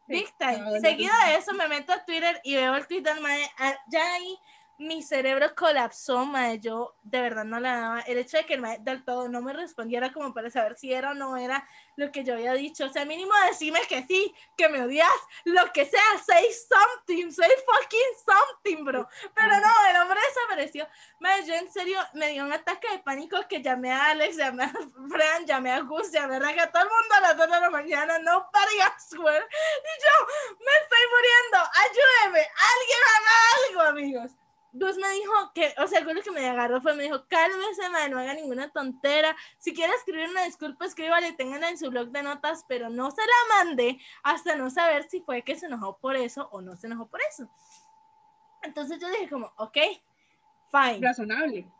Big 0.06 0.36
time. 0.38 0.80
Seguido 0.80 1.12
de 1.26 1.36
eso 1.36 1.52
me 1.54 1.66
meto 1.66 1.92
a 1.92 2.04
Twitter 2.04 2.40
y 2.44 2.54
veo 2.54 2.74
el 2.76 2.86
tweet 2.86 3.02
del 3.02 3.20
mae. 3.20 3.50
ah, 3.58 3.74
Ya 3.88 4.12
ahí 4.12 4.38
mi 4.78 5.02
cerebro 5.02 5.54
colapsó, 5.54 6.24
mae. 6.24 6.58
Yo 6.60 6.96
de 7.02 7.20
verdad 7.20 7.44
no 7.44 7.60
la 7.60 7.76
daba. 7.76 8.00
El 8.00 8.18
hecho 8.18 8.36
de 8.36 8.46
que 8.46 8.54
el 8.54 8.60
mae 8.60 8.78
del 8.80 9.04
todo 9.04 9.28
no 9.28 9.42
me 9.42 9.52
respondiera 9.52 10.12
como 10.12 10.32
para 10.34 10.50
saber 10.50 10.76
si 10.76 10.92
era 10.92 11.12
o 11.12 11.14
no 11.14 11.36
era 11.36 11.66
lo 11.96 12.10
que 12.10 12.24
yo 12.24 12.34
había 12.34 12.52
dicho. 12.54 12.86
O 12.86 12.88
sea, 12.88 13.04
mínimo 13.04 13.32
decirme 13.46 13.80
que 13.88 14.04
sí, 14.06 14.34
que 14.56 14.68
me 14.68 14.82
odias, 14.82 15.08
lo 15.44 15.72
que 15.72 15.86
sea, 15.86 16.00
say 16.24 16.46
something, 16.52 17.30
say 17.30 17.50
fucking 17.66 18.00
something, 18.26 18.84
bro. 18.84 19.08
Pero 19.34 19.48
no, 19.48 19.90
el 19.90 19.96
hombre 19.96 20.18
desapareció. 20.28 20.88
Mae, 21.20 21.46
yo 21.46 21.54
en 21.54 21.72
serio 21.72 21.98
me 22.14 22.30
dio 22.30 22.44
un 22.44 22.52
ataque 22.52 22.90
de 22.90 22.98
pánico 23.00 23.36
que 23.48 23.62
llamé 23.62 23.92
a 23.92 24.10
Alex, 24.10 24.36
llamé 24.36 24.64
a 24.64 24.72
Fran, 25.08 25.46
llamé 25.46 25.72
a 25.72 25.80
Gus, 25.80 26.10
llamé 26.10 26.36
a 26.36 26.72
todo 26.72 26.82
el 26.82 26.88
mundo 26.88 27.14
a 27.14 27.20
las 27.20 27.36
2 27.36 27.50
de 27.50 27.60
la 27.60 27.70
mañana. 27.70 28.18
No 28.18 28.48
I 28.54 29.00
swear. 29.00 29.42
Y 29.42 29.92
yo, 30.04 30.26
me 30.58 30.72
estoy 30.82 31.04
muriendo, 31.10 31.70
ayúdeme, 31.84 32.48
alguien 32.72 32.98
haga 33.14 33.34
algo, 33.68 33.80
amigos. 33.82 34.43
Gus 34.76 34.98
me 34.98 35.08
dijo 35.10 35.32
que, 35.54 35.72
o 35.78 35.86
sea, 35.86 36.00
algo 36.00 36.20
que 36.20 36.32
me 36.32 36.48
agarró 36.48 36.82
fue, 36.82 36.96
me 36.96 37.04
dijo, 37.04 37.24
cálmese, 37.28 37.88
madre, 37.90 38.08
no 38.08 38.18
haga 38.18 38.34
ninguna 38.34 38.68
tontera. 38.70 39.36
Si 39.56 39.72
quiere 39.72 39.94
escribir 39.94 40.28
una 40.28 40.42
disculpa, 40.42 40.84
escríbale, 40.84 41.32
ténganla 41.32 41.68
en 41.68 41.78
su 41.78 41.90
blog 41.90 42.08
de 42.08 42.24
notas, 42.24 42.64
pero 42.66 42.90
no 42.90 43.12
se 43.12 43.22
la 43.22 43.64
mande 43.64 44.00
hasta 44.24 44.56
no 44.56 44.70
saber 44.70 45.04
si 45.08 45.20
fue 45.20 45.42
que 45.42 45.54
se 45.54 45.66
enojó 45.66 45.96
por 45.98 46.16
eso 46.16 46.48
o 46.50 46.60
no 46.60 46.76
se 46.76 46.88
enojó 46.88 47.06
por 47.06 47.20
eso. 47.30 47.48
Entonces 48.62 48.98
yo 48.98 49.08
dije 49.10 49.28
como, 49.28 49.52
ok, 49.58 49.78
fine 50.72 50.98
razonable. 51.00 51.70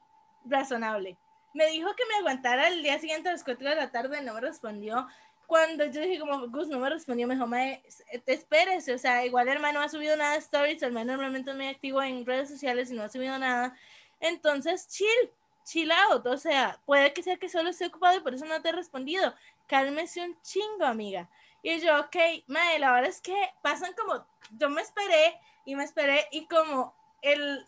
razonable. 0.44 1.18
Me 1.52 1.66
dijo 1.70 1.92
que 1.96 2.06
me 2.06 2.14
aguantara 2.20 2.68
el 2.68 2.80
día 2.84 3.00
siguiente 3.00 3.28
a 3.28 3.32
las 3.32 3.42
4 3.42 3.70
de 3.70 3.74
la 3.74 3.90
tarde, 3.90 4.22
no 4.22 4.34
me 4.34 4.40
respondió. 4.40 5.08
Cuando 5.46 5.84
yo 5.86 6.00
dije 6.00 6.18
como, 6.18 6.48
Gus 6.48 6.68
no 6.68 6.78
me 6.78 6.90
respondió, 6.90 7.26
me 7.26 7.34
dijo, 7.34 7.46
mae, 7.46 7.82
te 8.24 8.32
espérese, 8.32 8.94
o 8.94 8.98
sea, 8.98 9.24
igual 9.24 9.48
hermano 9.48 9.80
no 9.80 9.84
ha 9.84 9.88
subido 9.88 10.16
nada 10.16 10.32
de 10.32 10.38
stories, 10.38 10.82
el 10.82 10.88
hermano 10.88 11.12
normalmente 11.12 11.50
es 11.50 11.56
muy 11.56 11.66
activo 11.68 12.02
en 12.02 12.24
redes 12.24 12.48
sociales 12.48 12.90
y 12.90 12.94
no 12.94 13.02
ha 13.02 13.08
subido 13.08 13.38
nada. 13.38 13.76
Entonces, 14.20 14.88
chill, 14.88 15.30
chill 15.64 15.90
out, 15.92 16.26
o 16.26 16.36
sea, 16.36 16.80
puede 16.86 17.12
que 17.12 17.22
sea 17.22 17.36
que 17.36 17.48
solo 17.48 17.70
esté 17.70 17.86
ocupado 17.86 18.16
y 18.16 18.20
por 18.20 18.34
eso 18.34 18.46
no 18.46 18.60
te 18.62 18.70
he 18.70 18.72
respondido. 18.72 19.34
Cálmese 19.66 20.22
un 20.22 20.40
chingo, 20.42 20.84
amiga. 20.84 21.28
Y 21.62 21.80
yo, 21.80 21.98
ok, 22.00 22.16
mae, 22.46 22.78
la 22.78 22.92
verdad 22.92 23.10
es 23.10 23.20
que 23.20 23.34
pasan 23.62 23.92
como, 23.94 24.26
yo 24.58 24.68
me 24.70 24.82
esperé 24.82 25.40
y 25.64 25.74
me 25.76 25.84
esperé 25.84 26.26
y 26.30 26.46
como 26.46 26.94
el, 27.22 27.66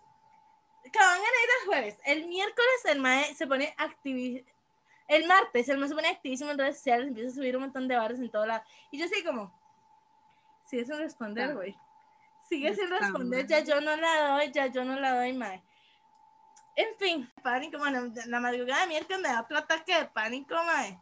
que 0.85 0.99
van 0.99 1.18
a 1.18 1.22
ir 1.22 1.51
el 1.61 1.66
jueves. 1.66 1.99
El 2.05 2.27
miércoles 2.27 2.85
el 2.85 3.01
mae 3.01 3.35
se 3.35 3.47
pone 3.47 3.74
activi 3.79 4.45
el 5.09 5.26
martes, 5.26 5.68
el 5.68 5.78
más 5.78 5.92
pone 5.92 6.09
activísimo 6.09 6.50
en 6.50 6.59
redes 6.59 6.76
sociales, 6.76 7.09
empieza 7.09 7.30
a 7.30 7.34
subir 7.34 7.57
un 7.57 7.62
montón 7.62 7.86
de 7.88 7.96
barras 7.96 8.18
en 8.18 8.30
todo 8.30 8.46
lado. 8.46 8.62
Y 8.90 8.98
yo 8.98 9.07
así 9.07 9.22
como, 9.24 9.52
sigue 10.64 10.84
sin 10.84 10.98
responder, 10.98 11.54
güey. 11.54 11.76
Sigue 12.48 12.74
sin 12.74 12.90
responder, 12.90 13.46
ya 13.46 13.61
yo 13.61 13.80
no 13.80 13.96
la 13.96 14.28
doy, 14.30 14.52
ya 14.52 14.66
yo 14.66 14.84
no 14.84 14.98
la 14.98 15.16
doy, 15.16 15.32
mae. 15.32 15.62
En 16.76 16.94
fin, 16.98 17.30
pánico, 17.42 17.78
bueno, 17.78 18.12
la 18.26 18.40
madrugada 18.40 18.82
de 18.82 18.88
miércoles 18.88 19.22
me 19.22 19.28
da 19.28 19.40
otro 19.40 19.59
ataque 19.59 19.96
de 19.96 20.04
pánico, 20.07 20.54
mae. 20.54 20.98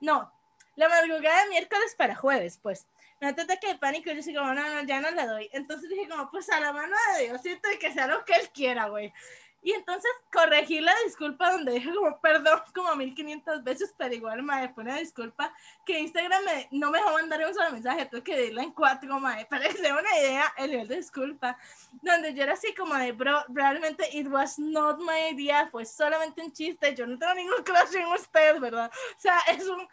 No, 0.00 0.32
la 0.76 0.88
madrugada 0.88 1.42
de 1.42 1.50
miércoles 1.50 1.94
para 1.96 2.14
jueves, 2.14 2.58
pues. 2.62 2.86
Me 3.20 3.26
da 3.26 3.32
otro 3.32 3.44
ataque 3.44 3.66
de 3.68 3.78
pánico 3.78 4.10
y 4.10 4.22
yo 4.22 4.40
como, 4.40 4.54
no, 4.54 4.68
no, 4.68 4.82
ya 4.84 5.00
no 5.00 5.10
la 5.10 5.26
doy. 5.26 5.50
Entonces 5.52 5.90
dije 5.90 6.08
como, 6.08 6.30
pues 6.30 6.48
a 6.50 6.60
la 6.60 6.72
mano 6.72 6.94
de 7.16 7.24
Dios, 7.24 7.42
siento 7.42 7.68
que 7.80 7.92
sea 7.92 8.06
lo 8.06 8.24
que 8.24 8.34
él 8.34 8.48
quiera, 8.50 8.88
güey. 8.88 9.12
Y 9.60 9.72
entonces 9.72 10.10
corregí 10.32 10.80
la 10.80 10.94
disculpa 11.04 11.50
donde 11.50 11.72
dije 11.72 11.92
como 11.92 12.20
perdón 12.20 12.60
como 12.74 12.94
1500 12.94 13.64
veces, 13.64 13.92
pero 13.98 14.14
igual, 14.14 14.42
madre, 14.42 14.70
fue 14.72 14.84
una 14.84 14.96
disculpa 14.96 15.52
que 15.84 15.98
Instagram 15.98 16.44
me- 16.44 16.68
no 16.70 16.90
me 16.92 16.98
dejó 16.98 17.12
mandar 17.12 17.44
un 17.44 17.52
solo 17.54 17.72
mensaje, 17.72 18.06
tuve 18.06 18.22
que 18.22 18.38
dirla 18.40 18.62
en 18.62 18.72
cuatro, 18.72 19.18
madre, 19.18 19.46
para 19.46 19.66
que 19.68 19.72
se 19.74 19.82
dé 19.82 19.92
una 19.92 20.18
idea 20.20 20.54
el 20.58 20.70
nivel 20.70 20.88
de 20.88 20.96
disculpa, 20.96 21.58
donde 22.02 22.34
yo 22.34 22.44
era 22.44 22.52
así 22.52 22.72
como 22.74 22.94
de, 22.94 23.10
bro, 23.12 23.44
realmente 23.48 24.08
it 24.16 24.28
was 24.28 24.58
not 24.60 24.98
my 25.00 25.30
idea, 25.32 25.68
fue 25.70 25.84
solamente 25.84 26.40
un 26.40 26.52
chiste, 26.52 26.94
yo 26.94 27.06
no 27.06 27.18
tengo 27.18 27.34
ningún 27.34 27.62
crush 27.64 27.96
en 27.96 28.06
ustedes, 28.06 28.60
¿verdad? 28.60 28.90
O 29.16 29.20
sea, 29.20 29.38
es 29.48 29.66
un... 29.66 29.88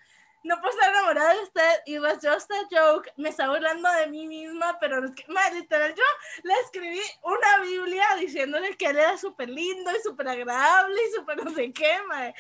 No 0.46 0.62
puedo 0.62 0.72
estar 0.76 0.92
enamorada 0.92 1.34
de 1.34 1.42
usted, 1.42 1.82
it 1.88 2.00
was 2.00 2.20
just 2.22 2.52
a 2.52 2.68
joke, 2.70 3.12
me 3.18 3.30
estaba 3.30 3.54
burlando 3.54 3.92
de 3.94 4.06
mí 4.06 4.28
misma, 4.28 4.78
pero 4.80 5.04
es 5.04 5.12
que, 5.16 5.26
madre, 5.34 5.62
literal, 5.62 5.96
yo 5.96 6.04
le 6.44 6.54
escribí 6.64 7.02
una 7.24 7.64
Biblia 7.64 8.06
diciéndole 8.20 8.78
que 8.78 8.86
él 8.86 9.00
era 9.00 9.18
súper 9.18 9.50
lindo 9.50 9.90
y 9.90 10.04
súper 10.04 10.28
agradable 10.28 11.02
y 11.04 11.16
súper 11.16 11.44
no 11.44 11.50
sé 11.50 11.74
qué, 11.74 11.98
mae. 12.08 12.36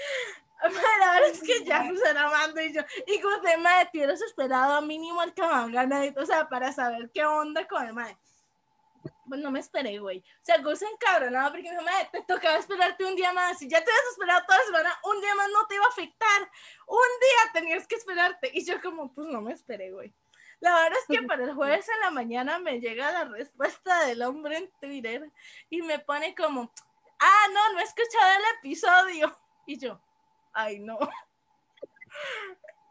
Mae, 0.61 0.99
la 0.99 1.13
verdad 1.13 1.29
es 1.31 1.41
que 1.41 1.63
ya 1.63 1.83
se 1.83 2.13
la 2.13 2.29
mando 2.29 2.61
y 2.61 2.73
yo, 2.73 2.81
y 3.07 3.19
como 3.19 3.37
de 3.37 3.57
mae, 3.57 3.85
te 3.91 3.97
hubieras 3.97 4.21
esperado 4.21 4.83
mínimo 4.83 5.21
al 5.21 5.33
Kamangana, 5.33 6.03
o 6.15 6.25
sea, 6.27 6.47
para 6.47 6.71
saber 6.71 7.09
qué 7.11 7.25
onda 7.25 7.67
con 7.67 7.87
el 7.87 7.93
mae. 7.93 8.15
Pues 9.27 9.41
no 9.41 9.51
me 9.51 9.59
esperé, 9.59 9.97
güey. 9.99 10.19
O 10.19 10.45
sea, 10.45 10.57
Gus 10.59 10.81
encabronado 10.81 11.51
porque 11.51 11.63
me 11.63 11.71
dijo, 11.71 11.83
mae, 11.83 12.09
te 12.11 12.21
tocaba 12.21 12.57
esperarte 12.57 13.03
un 13.05 13.15
día 13.15 13.33
más. 13.33 13.57
Si 13.57 13.67
ya 13.67 13.83
te 13.83 13.89
habías 13.89 14.11
esperado 14.11 14.45
toda 14.45 14.59
la 14.59 14.65
semana, 14.65 14.99
un 15.03 15.21
día 15.21 15.35
más 15.35 15.49
no 15.51 15.65
te 15.67 15.75
iba 15.75 15.85
a 15.85 15.89
afectar. 15.89 16.51
Un 16.87 16.97
día 16.97 17.51
tenías 17.53 17.87
que 17.87 17.95
esperarte. 17.95 18.51
Y 18.53 18.65
yo 18.65 18.79
como, 18.81 19.13
pues 19.13 19.27
no 19.27 19.41
me 19.41 19.53
esperé, 19.53 19.91
güey. 19.91 20.13
La 20.59 20.73
verdad 20.73 20.99
es 20.99 21.17
que 21.17 21.25
para 21.27 21.43
el 21.43 21.53
jueves 21.53 21.87
en 21.89 21.99
la 22.01 22.11
mañana 22.11 22.59
me 22.59 22.79
llega 22.79 23.11
la 23.11 23.25
respuesta 23.25 24.05
del 24.05 24.21
hombre 24.21 24.57
en 24.57 24.71
Twitter 24.79 25.31
y 25.69 25.81
me 25.81 25.99
pone 25.99 26.33
como, 26.33 26.71
ah, 27.19 27.47
no, 27.53 27.73
no 27.73 27.79
he 27.79 27.83
escuchado 27.83 28.31
el 28.31 28.57
episodio. 28.59 29.37
Y 29.65 29.79
yo, 29.79 29.99
ay, 30.53 30.79
no. 30.79 30.97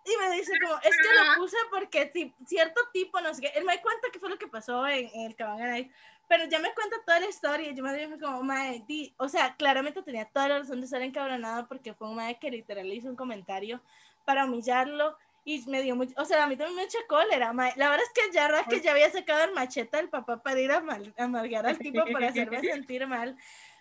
Y 0.07 0.16
me 0.18 0.30
dice 0.37 0.53
como, 0.61 0.74
es 0.82 0.97
que 0.97 1.14
lo 1.14 1.35
puse 1.37 1.57
porque 1.70 2.12
cierto 2.47 2.80
tipo, 2.93 3.20
no 3.22 3.32
sé 3.32 3.41
qué, 3.41 3.53
él 3.55 3.64
me 3.64 3.80
cuenta 3.80 4.09
qué 4.12 4.18
fue 4.18 4.28
lo 4.28 4.39
que 4.39 4.47
pasó 4.47 4.87
en, 4.87 5.09
en 5.14 5.22
el 5.22 5.35
Cabana 5.35 5.66
Night, 5.66 5.91
pero 6.29 6.47
ya 6.47 6.59
me 6.59 6.72
cuenta 6.75 6.97
toda 7.05 7.20
la 7.20 7.29
historia 7.29 7.72
yo 7.72 7.83
me 7.83 7.93
dije 7.95 8.18
como, 8.18 8.43
mae, 8.43 8.83
di-". 8.87 9.14
o 9.18 9.29
sea, 9.29 9.55
claramente 9.57 10.03
tenía 10.03 10.25
toda 10.27 10.49
la 10.49 10.59
razón 10.61 10.81
de 10.81 10.87
estar 10.87 11.03
encabronada 11.03 11.66
porque 11.66 11.95
fue 11.95 12.09
un 12.09 12.16
mae 12.16 12.39
que 12.39 12.51
literal 12.51 12.89
le 12.89 12.95
hizo 12.95 13.09
un 13.09 13.16
comentario 13.16 13.81
para 14.25 14.45
humillarlo 14.45 15.16
y 15.45 15.62
me 15.68 15.83
dio 15.83 15.95
mucho, 15.95 16.14
o 16.16 16.25
sea, 16.25 16.45
a 16.45 16.47
mí 16.47 16.57
también 16.57 16.77
me 16.77 16.85
echa 16.85 16.99
cólera, 17.07 17.53
mae. 17.53 17.72
la 17.77 17.91
verdad 17.91 18.07
es 18.07 18.12
que 18.22 18.33
ya 18.33 18.47
era 18.47 18.64
que 18.64 18.81
ya 18.81 18.93
había 18.93 19.11
sacado 19.11 19.45
el 19.45 19.53
machete 19.53 19.99
del 19.99 20.09
papá 20.09 20.43
para 20.43 20.59
ir 20.61 20.72
a 20.72 20.81
mal- 20.81 21.12
amargar 21.18 21.66
al 21.66 21.79
tipo 21.79 22.03
para 22.12 22.29
hacerme 22.29 22.61
sentir 22.89 23.07
mal. 23.07 23.37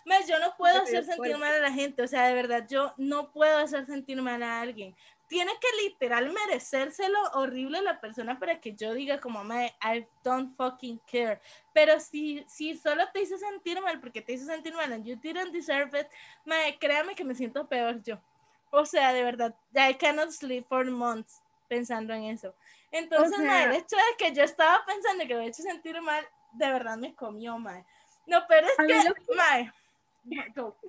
Mae, 0.05 0.25
yo 0.27 0.37
no 0.39 0.53
puedo 0.57 0.81
hacer 0.81 1.05
sentir 1.05 1.37
mal 1.37 1.53
a 1.53 1.59
la 1.59 1.71
gente, 1.71 2.03
o 2.03 2.07
sea, 2.07 2.27
de 2.27 2.33
verdad, 2.33 2.67
yo 2.69 2.93
no 2.97 3.31
puedo 3.31 3.57
hacer 3.59 3.85
sentir 3.85 4.21
mal 4.21 4.43
a 4.43 4.59
alguien 4.59 4.93
tiene 5.33 5.51
que 5.59 5.67
literal 5.83 6.31
merecérselo 6.31 7.19
horrible 7.33 7.81
la 7.81 7.99
persona 7.99 8.37
para 8.37 8.61
que 8.61 8.75
yo 8.75 8.93
diga 8.93 9.19
como, 9.19 9.43
mae, 9.43 9.75
I 9.81 10.05
don't 10.23 10.55
fucking 10.55 10.99
care. 11.11 11.41
Pero 11.73 11.99
si, 11.99 12.45
si 12.47 12.77
solo 12.77 13.03
te 13.11 13.23
hizo 13.23 13.35
sentir 13.39 13.81
mal 13.81 13.99
porque 13.99 14.21
te 14.21 14.33
hizo 14.33 14.45
sentir 14.45 14.75
mal 14.75 14.93
and 14.93 15.03
you 15.03 15.15
didn't 15.15 15.51
deserve 15.51 15.99
it, 15.99 16.05
mae, 16.45 16.77
créame 16.77 17.15
que 17.15 17.23
me 17.25 17.33
siento 17.33 17.67
peor 17.67 17.99
yo. 18.03 18.21
O 18.69 18.85
sea, 18.85 19.11
de 19.11 19.23
verdad, 19.23 19.55
I 19.73 19.95
cannot 19.95 20.29
sleep 20.29 20.67
for 20.67 20.85
months 20.85 21.41
pensando 21.67 22.13
en 22.13 22.25
eso. 22.25 22.53
Entonces, 22.91 23.35
sea- 23.35 23.47
mae, 23.47 23.63
el 23.63 23.73
hecho 23.73 23.95
de 23.95 24.15
que 24.19 24.35
yo 24.35 24.43
estaba 24.43 24.85
pensando 24.85 25.25
que 25.25 25.33
lo 25.33 25.39
he 25.41 25.47
hecho 25.47 25.63
sentir 25.63 25.99
mal, 25.99 26.23
de 26.51 26.69
verdad 26.69 26.95
me 26.95 27.15
comió, 27.15 27.57
mae. 27.57 27.83
No, 28.27 28.45
pero 28.47 28.67
es 28.67 28.77
que, 28.77 28.93
lo 29.09 29.15
que-. 29.15 29.23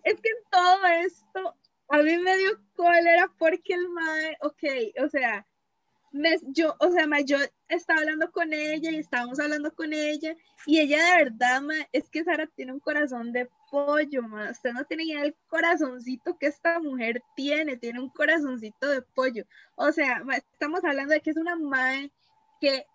Es 0.02 0.20
que 0.20 0.28
en 0.28 0.44
todo 0.50 0.86
esto, 0.86 1.56
a 1.88 1.98
mí 2.02 2.16
me 2.18 2.36
dio 2.38 2.50
cólera 2.76 3.32
porque 3.38 3.74
el 3.74 3.88
mae, 3.90 4.36
ok, 4.40 4.62
o 5.04 5.08
sea, 5.08 5.46
me- 6.12 6.38
yo, 6.48 6.76
o 6.80 6.90
sea, 6.92 7.06
mae, 7.06 7.24
yo 7.24 7.38
estaba 7.68 8.00
hablando 8.00 8.30
con 8.32 8.52
ella 8.52 8.90
y 8.90 8.96
estábamos 8.98 9.40
hablando 9.40 9.74
con 9.74 9.92
ella 9.92 10.36
y 10.66 10.80
ella 10.80 10.98
de 11.16 11.24
verdad, 11.24 11.60
mae, 11.62 11.88
es 11.92 12.08
que 12.10 12.24
Sara 12.24 12.46
tiene 12.56 12.72
un 12.72 12.80
corazón 12.80 13.32
de 13.32 13.48
pollo, 13.70 14.22
mae, 14.22 14.50
usted 14.52 14.72
no 14.72 14.84
tiene 14.84 15.04
idea 15.04 15.22
del 15.22 15.36
corazoncito 15.48 16.38
que 16.38 16.46
esta 16.46 16.78
mujer 16.80 17.22
tiene, 17.36 17.76
tiene 17.76 18.00
un 18.00 18.10
corazoncito 18.10 18.88
de 18.88 19.02
pollo, 19.02 19.44
o 19.76 19.92
sea, 19.92 20.22
mae, 20.24 20.38
estamos 20.52 20.84
hablando 20.84 21.14
de 21.14 21.20
que 21.20 21.30
es 21.30 21.36
una 21.36 21.56
mae 21.56 22.12
que, 22.60 22.86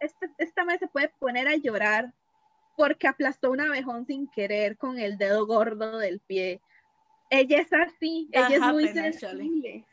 esta, 0.00 0.26
esta 0.38 0.64
mae 0.64 0.78
se 0.78 0.88
puede 0.88 1.10
poner 1.18 1.48
a 1.48 1.56
llorar 1.56 2.12
porque 2.76 3.08
aplastó 3.08 3.50
un 3.50 3.60
abejón 3.60 4.06
sin 4.06 4.28
querer 4.30 4.76
con 4.78 4.98
el 4.98 5.18
dedo 5.18 5.46
gordo 5.46 5.98
del 5.98 6.20
pie. 6.20 6.62
Ella 7.30 7.60
es 7.60 7.72
así, 7.72 8.28
That 8.32 8.48
ella 8.50 8.56
es 8.56 8.72
muy 8.72 8.88
happened, 8.88 9.06
actually. 9.14 9.44
sensible. 9.48 9.84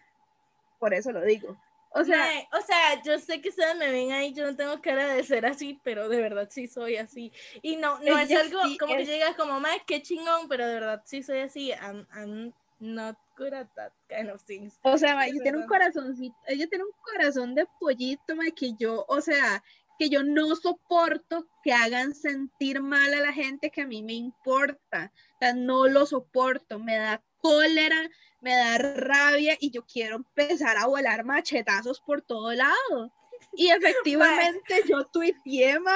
Por 0.79 0.93
eso 0.93 1.11
lo 1.11 1.21
digo. 1.23 1.57
O 1.91 2.03
sea, 2.03 2.27
o 2.51 2.61
sea, 2.61 3.01
yo 3.03 3.17
sé 3.17 3.41
que 3.41 3.49
ustedes 3.49 3.75
me 3.77 3.89
ven 3.89 4.11
ahí, 4.11 4.33
yo 4.33 4.45
no 4.45 4.55
tengo 4.55 4.79
cara 4.81 5.07
de 5.07 5.23
ser 5.23 5.45
así, 5.45 5.79
pero 5.83 6.09
de 6.09 6.21
verdad 6.21 6.47
sí 6.51 6.67
soy 6.67 6.97
así. 6.97 7.31
Y 7.61 7.77
no, 7.77 7.97
no 7.99 8.17
es 8.17 8.31
algo 8.35 8.61
sí 8.65 8.77
como 8.77 8.95
que 8.95 9.01
es- 9.03 9.07
llega 9.07 9.35
como, 9.35 9.59
mae, 9.59 9.81
qué 9.87 10.01
chingón, 10.01 10.47
pero 10.49 10.67
de 10.67 10.73
verdad 10.75 11.01
sí 11.05 11.23
soy 11.23 11.39
así. 11.39 11.71
I'm, 11.71 12.05
I'm 12.13 12.53
not 12.79 13.17
good 13.37 13.53
at 13.53 13.67
that 13.75 13.93
kind 14.09 14.29
of 14.29 14.43
things. 14.43 14.77
o 14.83 14.97
sea, 14.97 15.25
ella 15.25 15.41
tiene 15.41 15.57
un 15.59 15.67
corazoncito, 15.67 16.35
ella 16.47 16.67
tiene 16.67 16.83
un 16.83 16.91
corazón 17.01 17.55
de 17.55 17.65
pollito, 17.79 18.35
ma, 18.35 18.45
que 18.55 18.73
yo, 18.77 19.05
o 19.07 19.21
sea, 19.21 19.63
que 19.97 20.09
yo 20.09 20.21
no 20.21 20.55
soporto 20.55 21.47
que 21.63 21.73
hagan 21.73 22.13
sentir 22.13 22.81
mal 22.81 23.11
a 23.15 23.21
la 23.21 23.33
gente 23.33 23.71
que 23.71 23.81
a 23.81 23.87
mí 23.87 24.03
me 24.03 24.13
importa. 24.13 25.11
O 25.35 25.37
sea, 25.39 25.53
no 25.53 25.87
lo 25.87 26.05
soporto, 26.05 26.77
me 26.77 26.97
da 26.97 27.23
cólera, 27.41 28.09
me 28.41 28.55
da 28.55 28.77
rabia 28.77 29.57
y 29.59 29.71
yo 29.71 29.85
quiero 29.85 30.17
empezar 30.17 30.77
a 30.77 30.85
volar 30.87 31.23
machetazos 31.25 32.01
por 32.01 32.21
todo 32.21 32.53
lado. 32.53 33.11
Y 33.53 33.69
efectivamente 33.71 34.83
yo 34.87 35.05
tuiteé, 35.05 35.79
ma, 35.79 35.95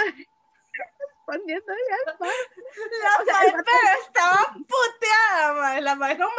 respondiendo 1.28 1.74
ya, 1.90 2.14
ma. 2.20 2.28
La 2.28 3.22
O 3.22 3.26
sea, 3.26 3.54
vato- 3.54 3.64
pero 3.66 4.02
estaba 4.06 4.54
puteada, 4.54 5.54
mae, 5.54 5.82
la 5.82 5.96
mae 5.96 6.18
no. 6.18 6.30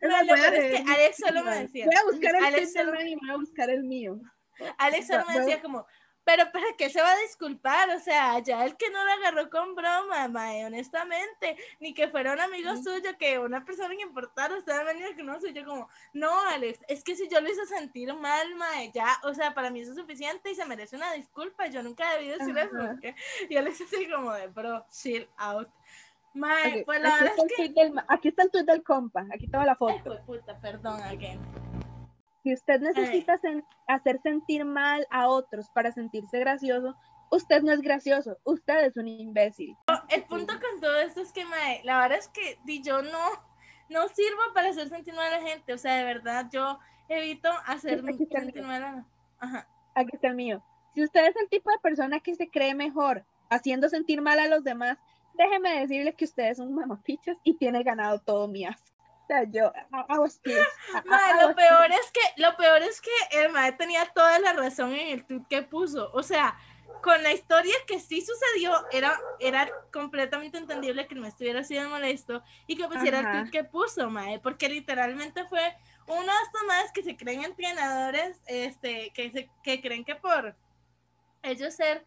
No, 0.00 0.22
lo 0.22 0.34
peor 0.34 0.54
es 0.54 0.82
que. 0.82 0.92
Alex 0.92 1.16
solo 1.16 1.44
me 1.44 1.60
decía. 1.60 1.86
Voy 1.86 1.94
a 1.94 2.04
buscar 2.04 2.36
el 2.36 2.44
Alex 2.44 2.72
solo- 2.72 3.00
y 3.00 3.14
voy 3.16 3.30
a 3.30 3.36
buscar 3.36 3.70
el 3.70 3.84
mío. 3.84 4.20
Alex 4.78 5.06
solo 5.06 5.24
me 5.26 5.40
decía 5.40 5.62
como, 5.62 5.86
pero 6.24 6.50
¿para 6.52 6.64
qué 6.78 6.88
se 6.88 7.02
va 7.02 7.12
a 7.12 7.18
disculpar? 7.18 7.90
O 7.90 8.00
sea, 8.00 8.38
ya 8.38 8.64
el 8.64 8.76
que 8.76 8.90
no 8.90 9.04
lo 9.04 9.12
agarró 9.12 9.50
con 9.50 9.74
broma, 9.74 10.26
mae, 10.28 10.64
honestamente, 10.64 11.56
ni 11.80 11.92
que 11.92 12.08
fuera 12.08 12.32
un 12.32 12.40
amigo 12.40 12.74
suyo, 12.76 13.16
que 13.18 13.38
una 13.38 13.64
persona 13.64 13.94
que 13.94 14.02
importara, 14.02 14.56
usted 14.56 14.74
me 14.78 14.84
venía 14.84 15.14
que 15.14 15.22
no 15.22 15.38
soy 15.40 15.52
yo 15.52 15.64
como, 15.64 15.88
no, 16.14 16.40
Alex, 16.48 16.80
es 16.88 17.04
que 17.04 17.14
si 17.14 17.28
yo 17.28 17.40
lo 17.40 17.50
hice 17.50 17.66
sentir 17.66 18.12
mal, 18.14 18.54
mae, 18.54 18.90
ya, 18.94 19.18
o 19.24 19.34
sea, 19.34 19.52
para 19.54 19.70
mí 19.70 19.80
eso 19.80 19.90
es 19.92 19.98
suficiente 19.98 20.50
y 20.50 20.54
se 20.54 20.64
merece 20.64 20.96
una 20.96 21.12
disculpa, 21.12 21.66
yo 21.66 21.82
nunca 21.82 22.10
debí 22.14 22.28
decir 22.28 22.56
eso, 22.56 22.70
porque- 22.74 23.14
y 23.50 23.56
Alex 23.56 23.82
así 23.82 24.08
como 24.08 24.32
de, 24.32 24.46
bro, 24.48 24.84
chill 24.90 25.28
out. 25.36 25.68
Mae, 26.32 26.82
pues 26.84 27.00
la 27.00 27.14
aquí, 27.14 27.24
verdad 27.24 27.46
es 27.46 27.56
que... 27.56 27.68
del 27.68 28.02
aquí 28.08 28.28
está 28.28 28.42
el 28.42 28.50
tweet 28.50 28.64
del 28.64 28.82
compa, 28.82 29.24
aquí 29.32 29.44
está 29.44 29.64
la 29.64 29.72
Ay, 29.72 29.76
foto. 29.78 30.02
pues, 30.04 30.20
puta, 30.22 30.58
perdón, 30.58 31.00
again. 31.02 31.38
Si 32.44 32.52
usted 32.52 32.80
necesita 32.80 33.38
sen- 33.40 33.64
hacer 33.88 34.20
sentir 34.22 34.64
mal 34.64 35.06
a 35.10 35.28
otros 35.28 35.68
para 35.70 35.90
sentirse 35.92 36.38
gracioso, 36.38 36.94
usted 37.30 37.62
no 37.62 37.72
es 37.72 37.80
gracioso, 37.80 38.36
usted 38.44 38.84
es 38.84 38.96
un 38.96 39.08
imbécil. 39.08 39.74
el 40.10 40.22
punto 40.24 40.52
con 40.60 40.80
todo 40.80 41.00
esto 41.00 41.22
es 41.22 41.32
que, 41.32 41.44
mae, 41.46 41.80
la 41.84 41.98
verdad 42.02 42.18
es 42.18 42.28
que 42.28 42.58
di, 42.64 42.82
yo 42.82 43.02
no, 43.02 43.18
no 43.88 44.06
sirvo 44.08 44.42
para 44.54 44.68
hacer 44.68 44.88
sentir 44.88 45.14
mal 45.14 45.32
a 45.32 45.40
la 45.40 45.42
gente. 45.46 45.72
O 45.72 45.78
sea, 45.78 45.96
de 45.96 46.04
verdad, 46.04 46.46
yo 46.52 46.78
evito 47.08 47.48
hacer 47.66 48.00
Aquí 48.06 48.22
está 48.22 48.38
el 48.38 48.44
sentir 48.44 48.62
mío. 48.62 48.66
mal 48.70 48.84
a 48.84 48.92
la 48.92 49.06
Ajá. 49.40 49.68
Aquí 49.94 50.10
está 50.12 50.28
el 50.28 50.34
mío. 50.36 50.62
Si 50.94 51.02
usted 51.02 51.26
es 51.26 51.36
el 51.36 51.48
tipo 51.48 51.70
de 51.70 51.78
persona 51.78 52.20
que 52.20 52.34
se 52.34 52.48
cree 52.50 52.74
mejor 52.74 53.24
haciendo 53.50 53.88
sentir 53.88 54.20
mal 54.22 54.38
a 54.38 54.48
los 54.48 54.62
demás, 54.64 54.98
déjeme 55.34 55.80
decirle 55.80 56.14
que 56.14 56.24
usted 56.26 56.44
es 56.50 56.58
un 56.58 56.74
mamapichas 56.74 57.36
y 57.42 57.56
tiene 57.56 57.82
ganado 57.82 58.20
todo 58.20 58.46
mi 58.48 58.64
asco. 58.64 58.93
Yo, 59.50 59.72
I, 59.92 60.14
I 60.14 60.18
was 60.18 60.40
lo 60.44 61.46
was 61.46 61.56
peor 61.56 61.92
es 61.92 62.10
que, 62.12 62.42
lo 62.42 62.56
peor 62.56 62.82
es 62.82 63.00
que 63.00 63.10
el 63.32 63.50
mae 63.50 63.72
tenía 63.72 64.06
toda 64.14 64.38
la 64.38 64.52
razón 64.52 64.92
en 64.92 65.08
el 65.08 65.24
tweet 65.24 65.44
que 65.48 65.62
puso. 65.62 66.10
O 66.12 66.22
sea, 66.22 66.56
con 67.02 67.22
la 67.22 67.32
historia 67.32 67.74
que 67.86 68.00
sí 68.00 68.20
sucedió, 68.20 68.72
era, 68.90 69.18
era 69.40 69.68
completamente 69.92 70.58
entendible 70.58 71.06
que 71.06 71.14
no 71.14 71.26
estuviera 71.26 71.62
de 71.62 71.88
molesto 71.88 72.42
y 72.66 72.76
que 72.76 72.88
pusiera 72.88 73.20
el 73.20 73.30
tweet 73.30 73.50
que 73.50 73.64
puso, 73.64 74.10
mae, 74.10 74.38
porque 74.40 74.68
literalmente 74.68 75.44
fue 75.44 75.74
unos 76.06 76.52
tomás 76.52 76.92
que 76.92 77.02
se 77.02 77.16
creen 77.16 77.44
entrenadores, 77.44 78.40
este, 78.46 79.10
que, 79.14 79.30
se, 79.30 79.50
que 79.62 79.80
creen 79.80 80.04
que 80.04 80.16
por 80.16 80.54
ellos 81.42 81.74
ser 81.74 82.04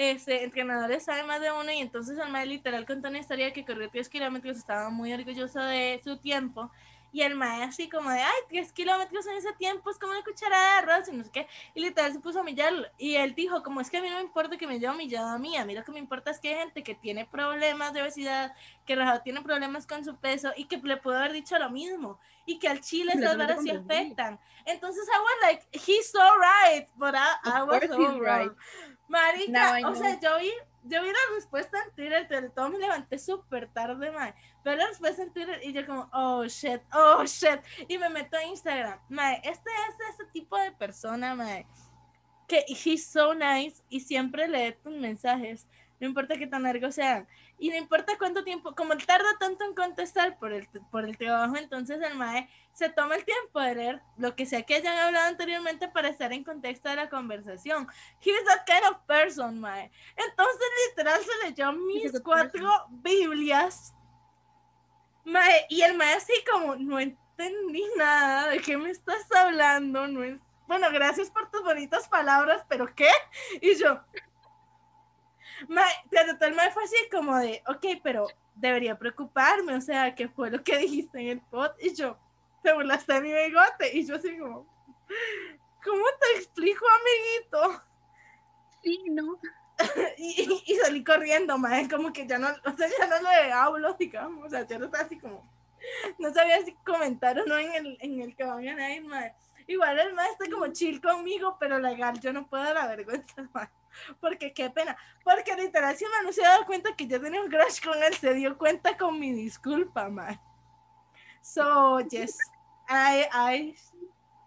este, 0.00 0.44
entrenadores 0.44 1.04
saben 1.04 1.26
más 1.26 1.42
de 1.42 1.52
uno 1.52 1.70
y 1.70 1.78
entonces 1.78 2.16
el 2.16 2.30
mae 2.30 2.46
literal 2.46 2.86
contó 2.86 3.10
una 3.10 3.18
historia 3.18 3.52
que 3.52 3.66
corrió 3.66 3.90
10 3.90 4.08
kilómetros, 4.08 4.56
estaba 4.56 4.88
muy 4.88 5.12
orgulloso 5.12 5.60
de 5.60 6.00
su 6.02 6.16
tiempo 6.16 6.70
y 7.12 7.20
el 7.20 7.34
mae 7.34 7.64
así 7.64 7.86
como 7.90 8.08
de, 8.08 8.22
ay, 8.22 8.40
10 8.48 8.72
kilómetros 8.72 9.26
en 9.26 9.36
ese 9.36 9.52
tiempo 9.58 9.90
es 9.90 9.98
como 9.98 10.12
una 10.12 10.24
cucharada 10.24 10.72
de 10.72 10.78
arroz 10.78 11.08
y 11.08 11.12
no 11.12 11.22
sé 11.22 11.30
qué, 11.30 11.46
y 11.74 11.82
literal 11.82 12.14
se 12.14 12.20
puso 12.20 12.38
a 12.38 12.42
humillarlo 12.42 12.86
y 12.96 13.16
él 13.16 13.34
dijo, 13.34 13.62
como 13.62 13.82
es 13.82 13.90
que 13.90 13.98
a 13.98 14.00
mí 14.00 14.08
no 14.08 14.16
me 14.16 14.22
importa 14.22 14.56
que 14.56 14.66
me 14.66 14.76
haya 14.76 14.90
humillado 14.90 15.28
a 15.28 15.38
mí, 15.38 15.54
a 15.58 15.66
mí 15.66 15.74
lo 15.74 15.84
que 15.84 15.92
me 15.92 15.98
importa 15.98 16.30
es 16.30 16.38
que 16.38 16.48
hay 16.48 16.60
gente 16.60 16.82
que 16.82 16.94
tiene 16.94 17.26
problemas 17.26 17.92
de 17.92 18.00
obesidad, 18.00 18.54
que 18.86 18.96
rajado 18.96 19.20
tiene 19.20 19.42
problemas 19.42 19.86
con 19.86 20.02
su 20.02 20.16
peso 20.16 20.50
y 20.56 20.64
que 20.64 20.78
le 20.78 20.96
puedo 20.96 21.18
haber 21.18 21.32
dicho 21.32 21.58
lo 21.58 21.68
mismo 21.68 22.18
y 22.46 22.58
que 22.58 22.68
al 22.68 22.80
chile 22.80 23.12
esas 23.14 23.36
varas 23.36 23.60
sí 23.62 23.68
afectan. 23.68 24.40
Entonces 24.64 25.06
I 25.08 25.18
was 25.18 25.34
like, 25.42 25.68
he's 25.72 26.10
so 26.10 26.20
right, 26.38 26.88
but 26.96 27.14
I, 27.14 27.36
I 27.44 27.62
was 27.64 27.82
so 27.86 28.18
wrong. 28.18 28.56
Marica, 29.10 29.80
o 29.88 29.94
sea, 29.96 30.20
yo 30.20 30.38
vi, 30.38 30.52
yo 30.84 31.02
vi 31.02 31.08
la 31.08 31.34
respuesta 31.34 31.76
en 31.82 31.94
Twitter, 31.96 32.42
de 32.42 32.48
todo 32.50 32.70
me 32.70 32.78
levanté 32.78 33.18
súper 33.18 33.66
tarde, 33.68 34.12
mae. 34.12 34.32
Pero 34.62 34.76
la 34.76 34.86
respuesta 34.86 35.22
en 35.24 35.32
Twitter 35.32 35.60
y 35.64 35.72
yo 35.72 35.84
como, 35.84 36.08
oh 36.12 36.44
shit, 36.46 36.80
oh 36.92 37.24
shit. 37.24 37.60
Y 37.88 37.98
me 37.98 38.08
meto 38.08 38.36
a 38.36 38.44
Instagram. 38.44 39.00
Mae, 39.08 39.40
este 39.42 39.68
es 39.88 40.14
ese 40.14 40.24
tipo 40.32 40.56
de 40.56 40.70
persona, 40.70 41.34
mae. 41.34 41.66
Que 42.46 42.64
he's 42.68 43.04
so 43.04 43.34
nice 43.34 43.82
y 43.88 43.98
siempre 43.98 44.46
lee 44.46 44.76
tus 44.80 44.94
mensajes. 44.94 45.66
No 45.98 46.06
importa 46.06 46.36
qué 46.36 46.46
tan 46.46 46.62
largos 46.62 46.94
sean. 46.94 47.26
Y 47.62 47.68
no 47.68 47.76
importa 47.76 48.16
cuánto 48.16 48.42
tiempo, 48.42 48.74
como 48.74 48.94
él 48.94 49.04
tarda 49.04 49.36
tanto 49.38 49.66
en 49.66 49.74
contestar 49.74 50.38
por 50.38 50.50
el, 50.50 50.66
por 50.90 51.04
el 51.04 51.18
trabajo, 51.18 51.58
entonces 51.58 52.00
el 52.00 52.14
mae 52.14 52.48
se 52.72 52.88
toma 52.88 53.16
el 53.16 53.24
tiempo 53.26 53.60
de 53.60 53.74
leer 53.74 54.02
lo 54.16 54.34
que 54.34 54.46
sea 54.46 54.62
que 54.62 54.76
hayan 54.76 54.96
hablado 54.96 55.28
anteriormente 55.28 55.86
para 55.86 56.08
estar 56.08 56.32
en 56.32 56.42
contexto 56.42 56.88
de 56.88 56.96
la 56.96 57.10
conversación. 57.10 57.86
He's 58.22 58.42
that 58.46 58.64
kind 58.64 58.90
of 58.90 59.02
person, 59.06 59.60
mae. 59.60 59.92
Entonces, 60.16 60.66
literal, 60.88 61.20
se 61.20 61.48
leyó 61.48 61.72
mis 61.72 62.18
cuatro 62.22 62.66
Biblias. 62.88 63.92
Mae, 65.24 65.66
y 65.68 65.82
el 65.82 65.98
mae 65.98 66.14
así 66.14 66.32
como, 66.50 66.76
no 66.76 66.98
entendí 66.98 67.84
nada, 67.94 68.48
¿de 68.48 68.60
qué 68.60 68.78
me 68.78 68.88
estás 68.88 69.30
hablando? 69.32 70.08
No 70.08 70.24
es... 70.24 70.38
Bueno, 70.66 70.86
gracias 70.90 71.30
por 71.30 71.50
tus 71.50 71.62
bonitas 71.62 72.08
palabras, 72.08 72.64
pero 72.70 72.86
¿qué? 72.94 73.10
Y 73.60 73.74
yo... 73.74 74.00
Mae, 75.68 75.92
pero 76.10 76.36
todo 76.36 76.48
el 76.48 76.54
mae 76.54 76.70
fue 76.72 76.84
así 76.84 76.96
como 77.10 77.36
de, 77.38 77.62
ok, 77.66 78.00
pero 78.02 78.26
debería 78.54 78.98
preocuparme, 78.98 79.74
o 79.74 79.80
sea, 79.80 80.14
¿qué 80.14 80.28
fue 80.28 80.50
lo 80.50 80.62
que 80.62 80.78
dijiste 80.78 81.20
en 81.20 81.28
el 81.28 81.40
pod? 81.40 81.70
Y 81.80 81.94
yo, 81.94 82.18
te 82.62 82.72
burlaste 82.72 83.14
de 83.14 83.20
mi 83.20 83.32
bigote. 83.32 83.96
Y 83.96 84.06
yo 84.06 84.16
así 84.16 84.36
como, 84.38 84.66
¿cómo 85.84 86.04
te 86.20 86.38
explico, 86.38 86.84
amiguito? 86.88 87.82
Sí, 88.82 89.04
no. 89.10 89.38
y, 90.18 90.42
y- 90.42 90.72
y 90.72 90.76
salí 90.76 91.02
corriendo, 91.04 91.58
mae, 91.58 91.88
como 91.88 92.12
que 92.12 92.26
ya 92.26 92.38
no, 92.38 92.48
o 92.48 92.76
sea, 92.76 92.88
ya 92.98 93.06
no 93.06 93.22
le 93.22 93.52
hablo, 93.52 93.94
digamos, 93.94 94.46
o 94.46 94.50
sea, 94.50 94.66
ya 94.66 94.78
no 94.78 94.86
está 94.86 95.00
así 95.02 95.18
como, 95.18 95.50
no 96.18 96.32
sabía 96.34 96.62
si 96.64 96.74
comentar 96.84 97.38
o 97.40 97.46
no 97.46 97.58
en 97.58 97.72
el, 97.74 97.98
en 98.00 98.20
el 98.20 98.36
que 98.36 98.44
van 98.44 98.66
a 98.68 98.94
ir, 98.94 99.04
mae. 99.04 99.34
Igual 99.66 99.98
el 99.98 100.14
mae 100.14 100.30
está 100.30 100.50
como 100.50 100.66
chill 100.68 101.00
conmigo, 101.00 101.56
pero 101.58 101.78
legal, 101.78 102.18
yo 102.20 102.32
no 102.32 102.46
puedo 102.46 102.62
dar 102.62 102.74
la 102.74 102.86
vergüenza, 102.86 103.48
mae. 103.54 103.68
Porque 104.20 104.52
qué 104.52 104.70
pena, 104.70 104.96
porque 105.24 105.54
literal 105.56 105.96
si 105.96 106.04
me 106.04 106.24
no 106.24 106.32
se 106.32 106.44
ha 106.44 106.50
dado 106.50 106.66
cuenta 106.66 106.94
que 106.94 107.08
yo 107.08 107.20
tenía 107.20 107.40
un 107.40 107.50
crush 107.50 107.82
con 107.82 108.00
él, 108.02 108.14
se 108.14 108.34
dio 108.34 108.56
cuenta 108.56 108.96
con 108.96 109.18
mi 109.18 109.32
disculpa, 109.32 110.08
mae. 110.08 110.40
So, 111.42 112.00
yes, 112.00 112.38
I, 112.88 113.26
I, 113.32 113.76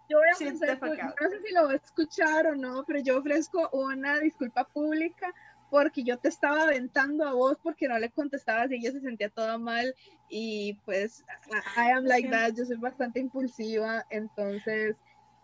Yo 0.10 0.20
voy 0.20 0.28
a 0.30 0.34
ofrecer, 0.34 0.80
out. 0.82 1.16
no 1.20 1.30
sé 1.30 1.42
si 1.42 1.54
lo 1.54 1.64
va 1.66 1.72
a 1.74 1.76
escuchar 1.76 2.48
o 2.48 2.56
no, 2.56 2.84
pero 2.86 3.00
yo 3.00 3.18
ofrezco 3.18 3.70
una 3.72 4.20
disculpa 4.20 4.64
pública 4.66 5.34
porque 5.74 6.04
yo 6.04 6.20
te 6.20 6.28
estaba 6.28 6.66
aventando 6.66 7.26
a 7.26 7.34
vos 7.34 7.58
porque 7.64 7.88
no 7.88 7.98
le 7.98 8.12
contestabas 8.12 8.70
y 8.70 8.76
ella 8.76 8.92
se 8.92 9.02
sentía 9.02 9.30
toda 9.30 9.58
mal 9.58 9.96
y 10.30 10.74
pues 10.86 11.26
I 11.76 11.88
I 11.88 11.92
am 11.94 12.06
like 12.06 12.30
that, 12.30 12.54
yo 12.56 12.64
soy 12.64 12.78
bastante 12.78 13.20
impulsiva, 13.20 14.06
entonces 14.12 14.96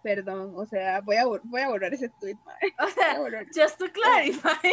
perdón, 0.02 0.54
o 0.56 0.66
sea, 0.66 1.02
voy 1.02 1.16
a, 1.16 1.26
voy 1.26 1.62
a 1.62 1.70
borrar 1.70 1.94
ese 1.94 2.10
tweet, 2.10 2.38
o 2.80 2.88
sea, 2.90 3.20
just 3.54 3.78
to 3.78 3.92
clarify, 3.92 4.70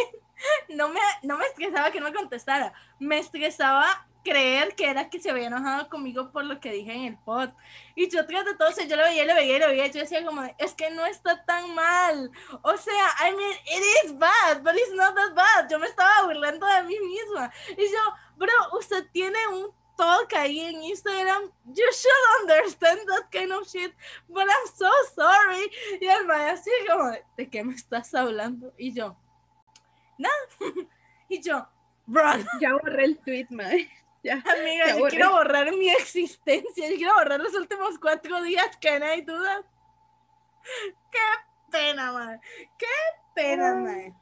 no 0.69 0.89
me, 0.89 0.99
no 1.23 1.37
me 1.37 1.45
estresaba 1.45 1.91
que 1.91 1.99
no 1.99 2.05
me 2.05 2.13
contestara, 2.13 2.73
me 2.99 3.19
estresaba 3.19 4.07
creer 4.27 4.75
que 4.75 4.89
era 4.89 5.09
que 5.09 5.21
se 5.21 5.29
había 5.29 5.47
enojado 5.47 5.89
conmigo 5.89 6.31
por 6.31 6.43
lo 6.43 6.59
que 6.59 6.71
dije 6.71 6.93
en 6.93 7.03
el 7.05 7.17
pod. 7.17 7.49
Y 7.95 8.09
yo 8.09 8.25
tras 8.27 8.43
de 8.45 8.55
todo, 8.55 8.69
o 8.69 8.71
sea, 8.71 8.85
yo 8.85 8.97
lo 8.97 9.03
veía, 9.03 9.25
lo 9.25 9.35
veía, 9.35 9.59
lo 9.59 9.67
veía, 9.67 9.87
yo 9.87 10.01
decía 10.01 10.25
como, 10.25 10.43
es 10.57 10.73
que 10.73 10.89
no 10.89 11.05
está 11.05 11.43
tan 11.45 11.73
mal. 11.73 12.29
O 12.61 12.75
sea, 12.77 13.07
I 13.25 13.35
mean, 13.35 13.51
it 13.51 14.05
is 14.05 14.17
bad, 14.17 14.63
but 14.63 14.73
it's 14.75 14.93
not 14.93 15.15
that 15.15 15.33
bad. 15.33 15.69
Yo 15.69 15.79
me 15.79 15.87
estaba 15.87 16.25
burlando 16.25 16.67
de 16.67 16.83
mí 16.83 16.99
misma. 16.99 17.51
Y 17.77 17.83
yo, 17.83 17.99
bro, 18.35 18.51
usted 18.77 19.05
tiene 19.11 19.37
un 19.53 19.71
talk 19.97 20.33
ahí 20.33 20.59
en 20.61 20.81
Instagram, 20.83 21.51
you 21.65 21.85
should 21.91 22.41
understand 22.41 22.99
that 23.07 23.29
kind 23.31 23.51
of 23.51 23.67
shit, 23.67 23.93
but 24.29 24.43
I'm 24.47 24.67
so 24.75 24.89
sorry. 25.15 25.69
Y 25.99 26.07
el 26.07 26.25
mae 26.25 26.51
así 26.51 26.71
como, 26.87 27.11
de, 27.11 27.23
¿de 27.37 27.49
qué 27.49 27.63
me 27.63 27.73
estás 27.73 28.13
hablando? 28.13 28.73
Y 28.77 28.93
yo, 28.93 29.17
nada. 30.17 30.35
y 31.29 31.41
yo, 31.41 31.67
run. 32.07 32.45
Ya 32.61 32.73
borré 32.73 33.03
el 33.05 33.17
tweet, 33.19 33.47
mae. 33.49 33.89
Ya. 34.23 34.43
Amiga, 34.45 34.87
Ya 34.87 34.93
yo 34.93 34.99
borré. 34.99 35.09
quiero 35.15 35.31
borrar 35.31 35.71
mi 35.73 35.89
existencia, 35.89 36.89
yo 36.89 36.95
quiero 36.97 37.13
borrar 37.13 37.39
los 37.39 37.53
últimos 37.53 37.97
cuatro 37.99 38.41
días 38.41 38.75
que 38.77 38.99
no 38.99 39.05
hay 39.05 39.21
duda. 39.21 39.63
Qué 41.11 41.19
pena, 41.71 42.11
man. 42.11 42.41
Qué 42.77 42.85
pena, 43.35 43.85
Ay, 43.87 44.13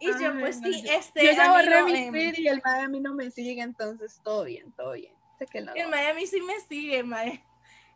Y 0.00 0.06
yo, 0.06 0.32
pues 0.40 0.60
no, 0.60 0.68
sí, 0.68 0.84
este. 0.88 1.26
Yo 1.26 1.32
ya 1.32 1.52
borré 1.52 1.74
amigo, 1.74 2.10
mi 2.10 2.10
tweet 2.10 2.34
y 2.38 2.48
el 2.48 2.62
mae 2.64 2.84
a 2.84 2.88
mí 2.88 3.00
no 3.00 3.14
me 3.14 3.30
sigue, 3.30 3.60
entonces 3.60 4.20
todo 4.24 4.44
bien, 4.44 4.72
todo 4.72 4.92
bien. 4.92 5.12
Sé 5.38 5.46
que 5.46 5.60
no. 5.60 5.74
El 5.74 5.88
mae 5.88 6.10
a 6.10 6.14
mí 6.14 6.26
sí 6.26 6.40
me 6.40 6.58
sigue, 6.60 7.02
mae. 7.02 7.44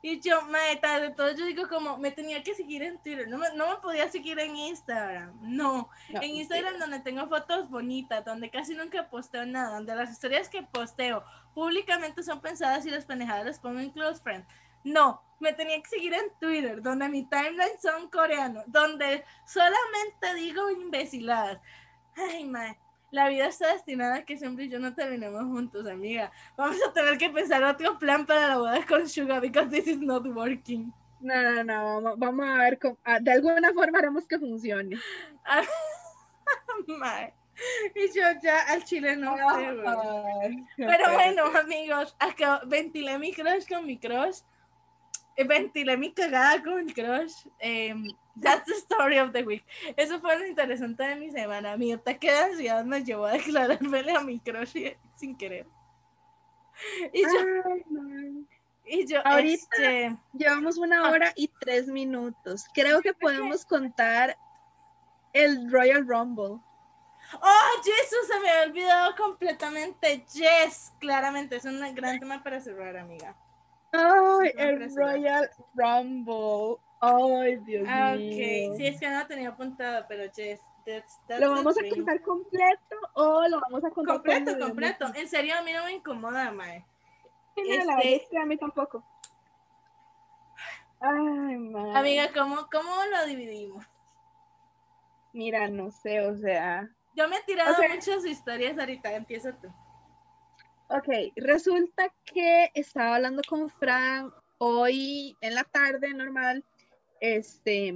Y 0.07 0.20
yo, 0.20 0.42
mae, 0.42 0.76
tal 0.76 1.00
de 1.00 1.11
todo, 1.12 1.30
yo 1.30 1.46
digo 1.46 1.66
como, 1.66 1.96
me 1.96 2.11
tenía 2.11 2.42
que 2.42 2.55
seguir 2.55 2.82
en 2.82 2.98
Twitter, 2.98 3.26
no 3.26 3.38
me, 3.38 3.46
no 3.57 3.70
me 3.70 3.76
podía 3.76 4.07
seguir 4.11 4.38
en 4.38 4.55
Instagram, 4.55 5.32
no. 5.40 5.88
no, 6.11 6.20
en 6.20 6.34
Instagram 6.34 6.78
donde 6.78 7.00
tengo 7.00 7.26
fotos 7.26 7.70
bonitas, 7.70 8.22
donde 8.22 8.50
casi 8.50 8.74
nunca 8.74 9.09
posteo 9.09 9.46
nada, 9.46 9.76
donde 9.76 9.94
las 9.94 10.11
historias 10.11 10.50
que 10.50 10.62
posteo 10.62 11.24
públicamente 11.55 12.22
son 12.22 12.42
pensadas 12.42 12.84
y 12.84 12.90
las 12.90 13.07
pendejadas 13.07 13.46
las 13.46 13.59
pongo 13.59 13.80
en 13.80 13.88
close 13.92 14.22
friend. 14.22 14.44
No, 14.84 15.22
me 15.40 15.55
tenía 15.55 15.80
que 15.80 15.88
seguir 15.88 16.12
en 16.12 16.30
Twitter, 16.38 16.82
donde 16.82 17.09
mi 17.09 17.24
timeline 17.24 17.80
son 17.80 18.11
coreanos, 18.11 18.64
donde 18.66 19.24
solamente 19.46 20.34
digo 20.34 20.68
imbeciladas. 20.70 21.59
Ay, 22.16 22.44
mae, 22.44 22.76
la 23.10 23.28
vida 23.28 23.46
está 23.46 23.72
destinada 23.72 24.16
a 24.16 24.24
que 24.24 24.36
siempre 24.36 24.64
y 24.64 24.68
yo 24.68 24.78
no 24.78 24.94
terminemos 24.94 25.44
juntos, 25.44 25.86
amiga. 25.86 26.30
Vamos 26.56 26.76
a 26.86 26.92
tener 26.92 27.16
que 27.18 27.30
pensar 27.30 27.62
otro 27.62 27.98
plan 27.98 28.26
para 28.26 28.48
la 28.48 28.58
boda 28.58 28.86
con 28.86 29.08
Suga 29.08 29.40
because 29.40 29.68
this 29.70 29.86
is 29.86 30.00
not 30.00 30.26
working. 30.26 30.92
No, 31.20 31.42
no, 31.42 31.64
no, 31.64 31.84
vamos, 32.02 32.18
vamos 32.18 32.46
a 32.46 32.58
ver, 32.58 32.78
cómo- 32.78 32.98
ah, 33.04 33.18
de 33.20 33.32
alguna 33.32 33.72
forma 33.72 33.98
haremos 33.98 34.26
que 34.26 34.38
funcione. 34.38 34.96
Mae. 36.86 37.32
Y 37.94 38.08
yo 38.08 38.24
ya 38.42 38.62
al 38.68 38.84
chile 38.84 39.16
no 39.16 39.36
sé, 39.36 40.62
qué 40.76 40.84
Pero 40.84 41.12
bueno, 41.12 41.44
amigos, 41.56 42.16
acá 42.18 42.60
ventilé 42.66 43.18
mi 43.18 43.32
crush 43.32 43.66
con 43.68 43.86
mi 43.86 43.96
crush. 43.96 44.40
Ventilé 45.37 45.97
mi 45.97 46.12
cagada 46.12 46.62
con 46.62 46.85
mi 46.85 46.93
crush. 46.93 47.47
em, 47.59 48.07
that's 48.41 48.66
the 48.66 48.74
story 48.74 49.18
of 49.18 49.32
the 49.32 49.43
week. 49.43 49.64
Eso 49.97 50.20
fue 50.20 50.39
lo 50.39 50.47
interesante 50.47 51.03
de 51.03 51.16
mi 51.16 51.30
semana. 51.30 51.76
Mi 51.76 51.93
ataque 51.93 52.30
de 52.30 52.39
ansiedad 52.39 52.85
me 52.85 53.03
llevó 53.03 53.26
a 53.26 53.32
declararme 53.32 54.01
a 54.16 54.20
mi 54.20 54.39
crush 54.41 54.74
sin 55.16 55.37
querer. 55.37 55.66
Y 57.12 57.22
yo, 57.22 57.28
Ay, 57.64 57.85
no. 57.91 58.47
y 58.87 59.07
yo, 59.07 59.20
Ahorita- 59.24 59.76
este, 59.76 60.16
Llevamos 60.32 60.76
una 60.76 61.07
Ah. 61.07 61.11
hora 61.11 61.32
y 61.37 61.49
tres 61.61 61.87
minutos. 61.89 62.64
Creo 62.74 63.01
que 63.01 63.14
podemos 63.14 63.64
contar 63.64 64.37
el 65.32 65.70
Royal 65.70 66.07
Rumble. 66.07 66.61
Oh, 67.41 67.82
Jesús, 67.82 68.26
se 68.28 68.39
me 68.41 68.51
había 68.51 68.68
olvidado 68.70 69.16
completamente. 69.16 70.24
Yes, 70.35 70.93
claramente, 71.01 71.57
es 71.57 71.64
un 71.64 71.80
gran 71.95 72.20
tema 72.20 72.43
para 72.43 72.61
cerrar, 72.61 72.97
amiga. 72.97 73.35
Ay, 73.97 74.53
el. 74.57 74.95
Royal 74.97 75.51
Rumble. 75.74 76.76
Ay, 77.01 77.57
Dios 77.64 77.86
Ah, 77.88 78.14
mío. 78.16 78.70
ok, 78.72 78.76
sí, 78.78 78.86
es 78.86 78.99
que 78.99 79.09
no 79.11 79.18
lo 79.20 79.26
tenía 79.26 79.49
apuntado, 79.51 80.05
pero 80.09 80.24
that's, 80.26 80.61
that's 81.28 81.40
¿Lo 81.40 81.51
vamos 81.51 81.76
a 81.76 81.80
dream. 81.80 81.97
contar 81.97 82.20
completo 82.22 82.97
o 83.14 83.47
lo 83.49 83.61
vamos 83.61 83.84
a 83.84 83.90
contar 83.90 84.14
Completo, 84.16 84.53
como- 84.55 84.66
completo. 84.66 85.07
En 85.14 85.28
serio, 85.28 85.55
a 85.59 85.62
mí 85.62 85.72
no 85.72 85.84
me 85.84 85.92
incomoda, 85.92 86.51
mae. 86.51 86.84
Sí, 87.55 87.62
no, 87.62 87.68
la 87.68 87.74
Este- 87.74 87.86
verdad 87.86 88.05
es 88.05 88.28
que 88.30 88.38
a 88.38 88.47
mí 88.47 88.57
tampoco. 88.57 89.05
Ay, 91.01 91.57
man. 91.59 91.97
Amiga, 91.97 92.32
¿cómo, 92.32 92.66
cómo 92.72 92.90
lo 93.11 93.26
dividimos? 93.26 93.84
Mira, 95.32 95.68
no 95.68 95.90
sé, 95.90 96.20
o 96.26 96.36
sea, 96.36 96.88
Yo 97.16 97.28
me 97.28 97.36
he 97.36 97.42
tirado 97.42 97.72
O 97.72 97.76
sea- 97.76 97.88
muchas 97.95 98.24
historias 98.24 98.78
ahorita, 98.78 99.12
empieza 99.14 99.53
tú. 99.53 99.68
Ok, 100.89 101.32
resulta 101.37 102.12
que 102.24 102.70
estaba 102.74 103.16
hablando 103.16 103.43
con 103.49 103.70
Fran 103.70 104.32
hoy 104.59 105.37
en 105.41 105.55
la 105.55 105.64
tarde, 105.64 106.14
normal, 106.14 106.64
este, 107.20 107.95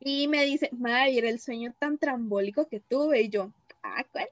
y 0.00 0.28
me 0.28 0.44
dice, 0.44 0.70
madre, 0.72 1.18
era 1.18 1.28
el 1.28 1.40
sueño 1.40 1.74
tan 1.78 1.98
trambólico 1.98 2.68
que 2.68 2.80
tuve, 2.80 3.22
y 3.22 3.28
yo, 3.28 3.52
ah, 3.82 4.04
¿cuál? 4.12 4.28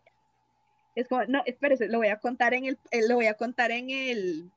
Es 0.94 1.08
como, 1.08 1.24
no, 1.24 1.42
espérese, 1.44 1.88
lo 1.88 1.98
voy 1.98 2.08
a 2.08 2.18
contar 2.18 2.54
en 2.54 2.66
el, 2.66 2.78
eh, 2.90 3.06
lo 3.08 3.16
voy 3.16 3.26
a 3.26 3.34
contar 3.34 3.70
en 3.72 3.90
el, 3.90 4.50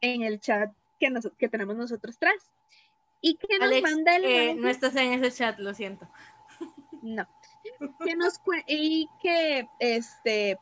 en 0.00 0.22
el 0.22 0.40
chat 0.40 0.72
que, 0.98 1.10
nos, 1.10 1.30
que 1.38 1.48
tenemos 1.48 1.76
nosotros 1.76 2.16
tres. 2.18 2.50
Y 3.20 3.36
que 3.36 3.58
nos 3.58 3.68
Alex, 3.68 3.82
manda 3.82 4.16
el 4.16 4.24
eh, 4.24 4.54
no 4.54 4.68
estás 4.68 4.94
en 4.96 5.12
ese 5.12 5.36
chat, 5.36 5.58
lo 5.58 5.74
siento. 5.74 6.08
No. 7.00 7.28
Que 8.04 8.16
nos 8.16 8.40
y 8.66 9.08
que 9.22 9.68
este 9.78 10.58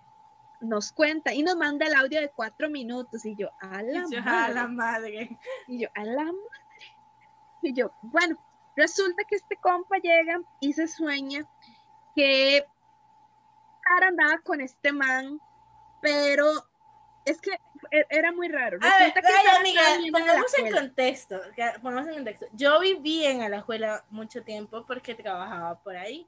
nos 0.61 0.93
cuenta 0.93 1.33
y 1.35 1.43
nos 1.43 1.57
manda 1.57 1.87
el 1.87 1.95
audio 1.95 2.21
de 2.21 2.31
cuatro 2.31 2.71
minutos 2.71 3.25
y 3.27 3.37
yo 3.37 3.51
a 3.61 3.83
la, 3.83 4.05
yo, 4.11 4.23
madre. 4.23 4.31
a 4.31 4.49
la 4.49 4.67
madre. 4.69 5.39
y 5.67 5.81
yo 5.81 5.89
a 5.95 6.05
la 6.05 6.25
madre 6.25 6.39
y 7.63 7.73
yo 7.75 7.91
bueno 8.03 8.37
resulta 8.77 9.25
que 9.25 9.37
este 9.37 9.57
compa 9.57 9.97
llega 9.99 10.41
y 10.61 10.73
se 10.73 10.87
sueña 10.89 11.45
que 12.15 12.65
Sara 13.85 14.09
andaba 14.09 14.39
con 14.39 14.61
este 14.61 14.93
man 14.93 15.41
pero 16.01 16.51
es 17.25 17.41
que 17.41 17.51
e- 17.91 18.07
era 18.11 18.33
muy 18.33 18.49
raro 18.49 18.79
A 18.81 18.99
ver, 18.99 19.13
que 19.13 19.21
ay, 19.25 19.57
amiga, 19.59 19.83
pongamos 20.13 20.59
en 20.59 20.73
contexto, 20.73 21.41
pongamos 21.83 22.09
en 22.09 22.15
contexto. 22.15 22.47
Yo 22.53 22.79
viví 22.81 23.25
en 23.25 23.43
Alajuela 23.43 24.05
mucho 24.11 24.43
tiempo 24.43 24.85
porque 24.87 25.15
trabajaba 25.15 25.79
por 25.83 25.97
ahí. 25.97 26.27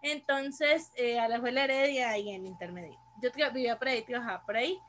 Entonces, 0.00 0.92
eh, 0.96 1.18
Alajuela 1.18 1.64
Heredia 1.64 2.16
y 2.18 2.30
en 2.30 2.46
intermedio. 2.46 2.98
Yo 3.20 3.30
vivía 3.52 3.78
por 3.78 3.88
ahí, 3.88 4.02
trabajaba 4.02 4.44
por 4.44 4.56
ahí. 4.56 4.80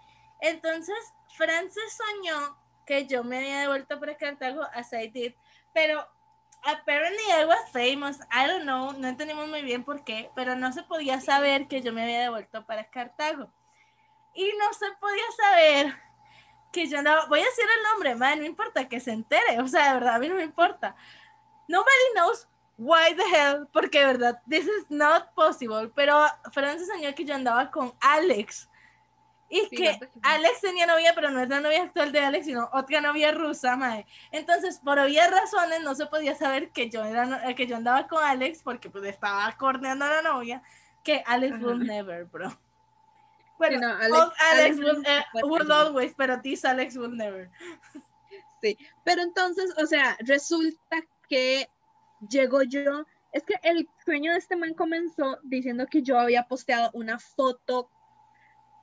Entonces, 0.41 0.97
Frances 1.35 1.97
soñó 1.97 2.57
que 2.85 3.05
yo 3.05 3.23
me 3.23 3.37
había 3.37 3.59
devuelto 3.61 3.99
para 3.99 4.17
Cartago, 4.17 4.63
as 4.73 4.91
I 4.93 5.07
did, 5.09 5.33
pero 5.73 6.07
apparently 6.63 7.23
I 7.31 7.45
was 7.45 7.69
famous, 7.71 8.19
I 8.31 8.47
don't 8.47 8.63
know, 8.63 8.93
no 8.93 9.07
entendimos 9.07 9.47
muy 9.47 9.61
bien 9.61 9.83
por 9.83 10.03
qué, 10.03 10.31
pero 10.35 10.55
no 10.55 10.71
se 10.73 10.83
podía 10.83 11.21
saber 11.21 11.67
que 11.67 11.81
yo 11.81 11.93
me 11.93 12.03
había 12.03 12.21
devuelto 12.21 12.65
para 12.65 12.89
Cartago. 12.89 13.51
Y 14.33 14.51
no 14.57 14.73
se 14.73 14.91
podía 14.99 15.31
saber 15.37 15.95
que 16.71 16.87
yo 16.87 17.01
no, 17.01 17.27
voy 17.27 17.41
a 17.41 17.45
decir 17.45 17.65
el 17.65 17.83
nombre, 17.83 18.15
man, 18.15 18.39
no 18.39 18.45
importa 18.45 18.87
que 18.87 18.99
se 18.99 19.11
entere, 19.11 19.59
o 19.59 19.67
sea, 19.67 19.87
de 19.87 19.93
verdad, 19.95 20.15
a 20.15 20.19
mí 20.19 20.27
no 20.27 20.35
me 20.35 20.43
importa. 20.43 20.95
Nobody 21.67 22.13
knows 22.15 22.47
why 22.79 23.13
the 23.13 23.23
hell, 23.23 23.67
porque 23.73 23.99
de 23.99 24.05
verdad, 24.05 24.41
this 24.49 24.65
is 24.65 24.85
not 24.89 25.33
possible, 25.35 25.91
pero 25.93 26.25
Francis 26.53 26.87
soñó 26.87 27.13
que 27.13 27.25
yo 27.25 27.35
andaba 27.35 27.69
con 27.69 27.93
Alex. 27.99 28.69
Y 29.51 29.61
Sí, 29.69 29.75
que 29.77 29.91
no 29.93 29.99
te- 29.99 30.09
Alex 30.21 30.61
tenía 30.61 30.85
novia, 30.85 31.11
pero 31.15 31.29
no 31.31 31.41
es 31.41 31.49
la 31.49 31.59
novia 31.59 31.83
actual 31.83 32.11
de 32.11 32.19
Alex, 32.19 32.45
sino 32.45 32.69
otra 32.71 33.01
novia 33.01 33.31
rusa, 33.31 33.75
mae. 33.75 34.05
Entonces, 34.31 34.79
por 34.83 34.97
obvias 34.99 35.29
razones, 35.31 35.81
no 35.81 35.93
se 35.95 36.05
podía 36.05 36.35
saber 36.35 36.69
que 36.71 36.89
yo, 36.89 37.03
era, 37.03 37.53
que 37.55 37.65
yo 37.67 37.75
andaba 37.75 38.07
con 38.07 38.23
Alex, 38.23 38.61
porque 38.63 38.89
pues 38.91 39.03
estaba 39.05 39.51
corneando 39.57 40.05
a 40.05 40.09
la 40.09 40.21
novia, 40.21 40.61
que 41.03 41.23
Alex 41.25 41.55
Ajá. 41.55 41.65
will 41.65 41.79
never, 41.85 42.25
bro. 42.25 42.49
Bueno, 43.57 43.77
Sí, 43.79 43.81
no, 43.85 43.89
Alex, 43.95 44.13
Alex- 44.13 44.35
Alex 44.51 44.77
will, 44.77 45.03
eh, 45.05 45.23
will 45.43 45.71
always, 45.71 46.13
pero 46.15 46.39
this 46.41 46.63
Alex 46.63 46.95
will 46.95 47.17
never. 47.17 47.49
Pero 49.03 49.21
entonces, 49.21 49.73
o 49.81 49.85
sea, 49.87 50.15
resulta 50.19 50.97
que 51.27 51.69
llegó 52.27 52.63
yo, 52.63 53.05
es 53.31 53.43
que 53.43 53.55
el 53.63 53.87
sueño 54.03 54.31
de 54.33 54.39
este 54.39 54.55
man 54.55 54.73
comenzó 54.73 55.37
diciendo 55.43 55.85
que 55.87 56.01
yo 56.01 56.19
había 56.19 56.47
posteado 56.47 56.89
una 56.93 57.19
foto 57.19 57.89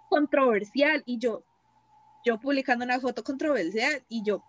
controversial 0.08 1.02
y 1.04 1.18
yo, 1.18 1.44
yo 2.24 2.38
publicando 2.38 2.84
una 2.84 3.00
foto 3.00 3.24
controversial 3.24 4.04
y 4.08 4.22
yo, 4.22 4.44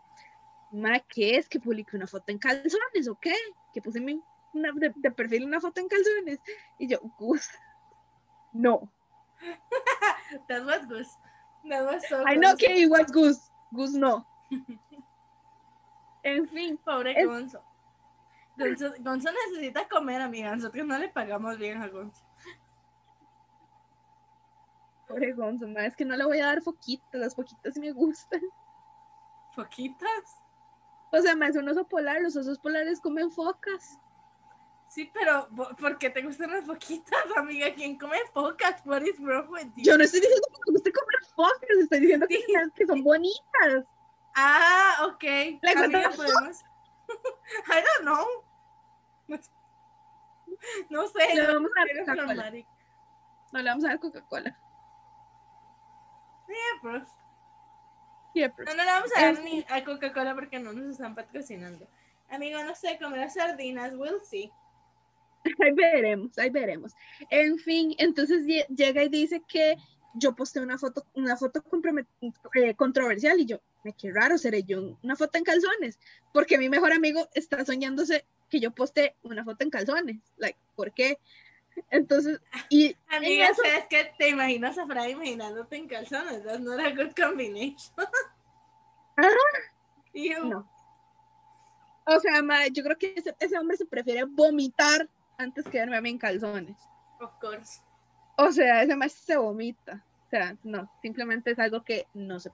ma, 0.72 1.00
¿qué 1.00 1.38
es? 1.38 1.50
¿Que 1.50 1.60
publiqué 1.60 1.96
una 1.98 2.08
foto 2.08 2.26
en 2.32 2.38
calzones 2.38 3.08
o 3.10 3.16
qué? 3.20 3.34
Que 3.74 3.82
puse 3.82 4.00
mi, 4.00 4.22
una, 4.54 4.72
de, 4.74 4.94
de 4.96 5.12
perfil 5.12 5.46
una 5.46 5.60
foto 5.60 5.82
en 5.82 5.88
calzones 5.88 6.40
y 6.78 6.88
yo, 6.88 7.00
Gus, 7.18 7.50
no. 8.54 8.92
That 10.48 10.66
was 10.66 10.88
Gus. 10.88 11.08
That 11.70 11.86
was 11.86 12.04
so 12.08 12.24
I 12.26 12.36
know 12.36 12.56
que 12.56 12.84
it 12.84 12.90
was 12.90 13.12
Gus, 13.12 13.40
Gus 13.72 13.92
no. 13.94 14.26
En 16.24 16.48
fin, 16.50 16.78
Pobre 16.78 17.14
es- 17.18 17.26
Gonzo. 17.26 17.64
Gonzo. 18.58 18.94
Gonzo 19.00 19.30
necesita 19.32 19.88
comer, 19.88 20.22
amiga. 20.22 20.56
Nosotros 20.56 20.86
no 20.86 20.98
le 20.98 21.10
pagamos 21.10 21.58
bien 21.58 21.82
a 21.82 21.88
Gonzo. 21.88 22.24
Pobre 25.08 25.32
Gonzo, 25.34 25.68
ma, 25.68 25.86
es 25.86 25.96
que 25.96 26.04
no 26.06 26.16
le 26.18 26.26
voy 26.26 26.40
a 26.40 26.48
dar 26.48 26.62
foquitas, 26.62 27.08
las 27.14 27.36
foquitas 27.36 27.78
me 27.78 27.92
gustan. 27.92 28.42
¿Poquitas? 29.56 30.36
O 31.12 31.22
sea, 31.22 31.36
más 31.36 31.56
un 31.56 31.70
oso 31.70 31.88
polar, 31.88 32.22
los 32.22 32.36
osos 32.36 32.60
polares 32.60 33.00
comen 33.00 33.32
focas. 33.32 33.98
Sí, 34.90 35.10
pero 35.14 35.48
¿po- 35.56 35.70
¿por 35.78 35.98
qué 35.98 36.10
te 36.10 36.22
gustan 36.22 36.52
las 36.52 36.66
poquitas, 36.66 37.24
amiga? 37.38 37.74
¿Quién 37.74 37.98
come 37.98 38.18
pocas? 38.34 38.82
What 38.86 39.02
is 39.04 39.18
wrong 39.20 39.50
with 39.50 39.68
you? 39.78 39.84
Yo 39.84 39.98
no 39.98 40.04
estoy 40.04 40.20
diciendo 40.20 40.48
que 40.54 40.60
me 40.72 40.74
guste 40.74 40.92
comer 40.92 41.26
focas, 41.36 41.78
estoy 41.82 42.00
diciendo 42.02 42.28
que, 42.28 42.36
Sí. 42.38 42.54
que 42.76 42.86
son 42.86 43.04
bonitas. 43.04 43.86
Ah, 44.36 45.08
ok. 45.10 45.24
Le 45.24 45.60
Amiga, 45.76 46.10
podemos. 46.16 46.64
I 47.70 47.82
don't 47.82 48.02
know. 48.04 48.26
No 50.90 51.08
sé. 51.08 51.36
Le 51.36 51.44
no 51.44 51.54
vamos 51.54 51.72
a 51.76 51.80
dar 51.82 51.90
Coca-Cola. 52.06 52.52
No 53.52 53.60
le 53.62 53.70
vamos 53.70 53.86
a 53.86 53.88
dar 53.90 54.00
Coca-Cola. 54.00 54.58
Yeah, 56.48 56.82
bros. 56.82 57.08
Siempre. 58.34 58.66
No, 58.66 58.76
no 58.76 58.84
le 58.84 58.90
vamos 58.92 59.12
a 59.16 59.22
dar 59.22 59.34
Es- 59.34 59.44
ni 59.44 59.66
a 59.70 59.84
Coca-Cola 59.84 60.34
porque 60.36 60.60
no 60.60 60.74
nos 60.74 60.92
están 60.92 61.16
patrocinando. 61.16 61.88
Amigo, 62.30 62.64
no 62.64 62.76
sé, 62.76 62.98
comer 63.02 63.30
sardinas, 63.30 63.94
we'll 63.96 64.22
see. 64.24 64.52
Ahí 65.62 65.72
veremos, 65.72 66.38
ahí 66.38 66.50
veremos. 66.50 66.94
En 67.30 67.58
fin, 67.58 67.96
entonces 68.00 68.46
lle- 68.46 68.68
llega 68.68 69.04
y 69.04 69.10
dice 69.10 69.42
que 69.48 69.78
yo 70.16 70.36
posté 70.36 70.60
una 70.60 70.78
foto, 70.78 71.06
una 71.14 71.38
foto 71.38 71.64
eh, 72.56 72.76
controversial 72.76 73.40
y 73.40 73.46
yo, 73.46 73.62
me 73.84 73.94
qué 73.94 74.12
raro, 74.12 74.38
seré 74.38 74.64
yo 74.64 74.98
una 75.04 75.16
foto 75.16 75.38
en 75.38 75.46
calzones, 75.46 76.00
porque 76.34 76.58
mi 76.58 76.68
mejor 76.68 76.92
amigo 76.92 77.30
está 77.34 77.64
soñándose 77.64 78.26
que 78.50 78.60
yo 78.60 78.72
posté 78.72 79.16
una 79.24 79.44
foto 79.44 79.64
en 79.64 79.70
calzones, 79.70 80.18
like, 80.38 80.58
¿por 80.76 80.92
qué? 80.94 81.20
Entonces, 81.92 82.40
y 82.70 82.96
Amiga, 83.10 83.50
eso- 83.50 83.62
¿sabes 83.64 83.86
qué? 83.90 84.12
Te 84.18 84.30
imaginas 84.30 84.78
a 84.78 84.86
Fray 84.88 85.12
imaginándote 85.12 85.76
en 85.76 85.88
calzones. 85.88 86.44
That's 86.44 86.60
not 86.62 86.80
a 86.80 86.92
good 86.92 87.14
combination. 87.16 87.94
Ah, 89.20 89.30
no. 90.44 90.70
O 92.06 92.20
sea, 92.20 92.42
ma, 92.44 92.68
yo 92.68 92.84
creo 92.84 92.98
que 92.98 93.14
ese, 93.18 93.36
ese 93.40 93.58
hombre 93.58 93.76
se 93.78 93.86
prefiere 93.86 94.24
vomitar 94.26 95.10
antes 95.38 95.66
que 95.66 95.80
verme 95.80 95.98
a 95.98 96.02
mí 96.02 96.10
en 96.12 96.18
calzones. 96.20 96.78
Of 97.20 97.32
course. 97.42 97.82
O 98.38 98.52
sea, 98.52 98.84
ese 98.84 98.96
más 98.96 99.12
se 99.12 99.36
vomita. 99.38 100.04
O 100.28 100.30
sea, 100.30 100.56
no, 100.64 100.90
simplemente 101.02 101.52
es 101.52 101.60
algo 101.60 101.84
que 101.84 102.06
no 102.14 102.40
se 102.40 102.52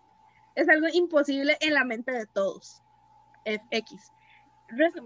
es 0.55 0.69
algo 0.69 0.87
imposible 0.93 1.57
en 1.61 1.73
la 1.73 1.83
mente 1.83 2.11
de 2.11 2.25
todos. 2.27 2.81
F- 3.43 3.63
X. 3.71 3.91
Res- 3.99 4.11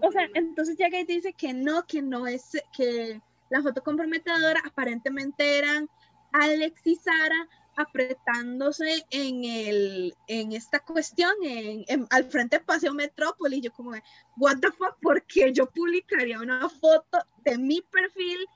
O 0.02 0.12
sea, 0.12 0.28
entonces 0.34 0.76
llega 0.76 1.00
y 1.00 1.04
dice 1.04 1.32
que 1.32 1.52
no, 1.52 1.86
que 1.86 2.02
no 2.02 2.26
es, 2.26 2.50
que 2.72 3.20
la 3.50 3.62
foto 3.62 3.82
comprometedora 3.82 4.60
aparentemente 4.66 5.58
eran 5.58 5.88
Alex 6.32 6.80
y 6.86 6.96
Sara 6.96 7.48
apretándose 7.76 9.06
en 9.10 9.44
el 9.44 10.14
en 10.26 10.52
esta 10.52 10.80
cuestión 10.80 11.30
en, 11.42 11.84
en- 11.86 12.06
al 12.10 12.24
frente 12.24 12.58
de 12.58 12.64
Paseo 12.64 12.92
Metrópoli. 12.92 13.60
Yo 13.60 13.72
como, 13.72 13.92
what 14.36 14.58
the 14.60 14.70
fuck, 14.72 14.96
¿por 15.00 15.22
qué 15.24 15.52
yo 15.52 15.70
publicaría 15.70 16.40
una 16.40 16.68
foto 16.68 17.18
de 17.44 17.56
mi 17.56 17.80
perfil 17.82 18.46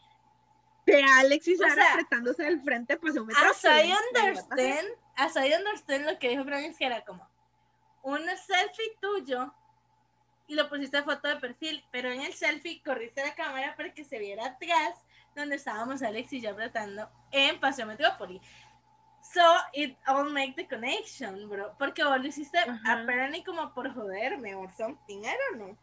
de 0.86 1.02
Alex 1.18 1.46
y 1.48 1.54
O 1.54 1.58
Sara 1.58 1.74
sea, 1.74 1.92
apretándose 1.92 2.44
al 2.46 2.60
frente 2.62 2.94
de 2.94 3.00
Paseo 3.00 3.24
Metrópoli? 3.24 3.50
As 3.52 3.64
I 3.64 3.92
understand, 4.18 4.88
as 5.16 5.36
I 5.36 5.54
understand 5.54 6.04
lo 6.04 6.18
que 6.18 6.30
dijo 6.30 6.44
Francis, 6.44 6.76
que 6.76 6.86
era 6.86 7.04
como 7.04 7.26
un 8.02 8.20
selfie 8.44 8.96
tuyo 9.00 9.54
y 10.46 10.54
lo 10.54 10.68
pusiste 10.68 10.98
de 10.98 11.02
foto 11.02 11.28
de 11.28 11.36
perfil, 11.36 11.84
pero 11.90 12.10
en 12.10 12.20
el 12.20 12.32
selfie 12.32 12.82
corriste 12.82 13.22
la 13.22 13.34
cámara 13.34 13.74
para 13.76 13.92
que 13.92 14.04
se 14.04 14.18
viera 14.18 14.46
atrás 14.46 14.98
donde 15.34 15.56
estábamos 15.56 16.02
Alex 16.02 16.32
y 16.32 16.40
yo 16.40 16.50
apretando 16.50 17.08
en 17.30 17.58
Paseo 17.58 17.86
Metrópoli. 17.86 18.40
So 19.22 19.40
it 19.72 19.96
all 20.06 20.30
make 20.30 20.54
the 20.56 20.66
connection, 20.66 21.48
bro. 21.48 21.74
Porque 21.78 22.04
vos 22.04 22.18
lo 22.20 22.26
hiciste 22.26 22.58
Ajá. 22.58 23.02
apparently 23.02 23.42
como 23.44 23.72
por 23.72 23.92
joderme 23.94 24.54
or 24.54 24.70
something, 24.72 25.20
I 25.20 25.34
don't 25.50 25.56
know. 25.56 25.78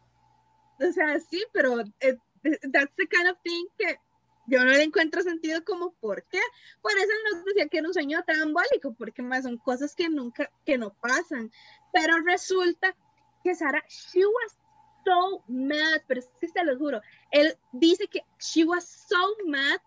O 0.87 0.91
sea, 0.91 1.19
sí, 1.19 1.43
pero 1.51 1.79
eh, 1.81 2.17
eh, 2.43 2.59
that's 2.71 2.93
the 2.95 3.07
kind 3.07 3.27
of 3.27 3.37
thing 3.41 3.65
que 3.77 3.99
yo 4.47 4.63
no 4.63 4.71
le 4.71 4.83
encuentro 4.83 5.21
sentido 5.21 5.63
como 5.63 5.93
por 5.93 6.23
qué. 6.23 6.39
Por 6.81 6.91
eso 6.91 7.11
nos 7.31 7.45
decía 7.45 7.67
que 7.67 7.77
era 7.77 7.87
un 7.87 7.93
sueño 7.93 8.23
trambólico, 8.25 8.93
porque 8.93 9.21
más 9.21 9.43
son 9.43 9.57
cosas 9.57 9.95
que 9.95 10.09
nunca, 10.09 10.49
que 10.65 10.77
no 10.77 10.93
pasan. 10.93 11.51
Pero 11.91 12.19
resulta 12.21 12.95
que 13.43 13.55
Sara, 13.55 13.83
she 13.87 14.25
was 14.25 14.57
so 15.05 15.43
mad, 15.47 16.01
pero 16.07 16.19
es 16.19 16.29
que 16.39 16.47
se 16.47 16.63
lo 16.63 16.77
juro. 16.77 17.01
Él 17.31 17.57
dice 17.71 18.07
que 18.07 18.23
she 18.39 18.63
was 18.63 18.85
so 18.85 19.35
mad 19.47 19.79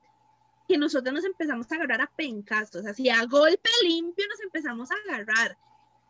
que 0.68 0.78
nosotros 0.78 1.12
nos 1.12 1.24
empezamos 1.24 1.70
a 1.70 1.74
agarrar 1.74 2.00
a 2.00 2.06
pencazos, 2.06 2.86
así 2.86 3.10
a 3.10 3.24
golpe 3.26 3.70
limpio 3.82 4.24
nos 4.28 4.40
empezamos 4.40 4.90
a 4.90 4.94
agarrar. 5.06 5.56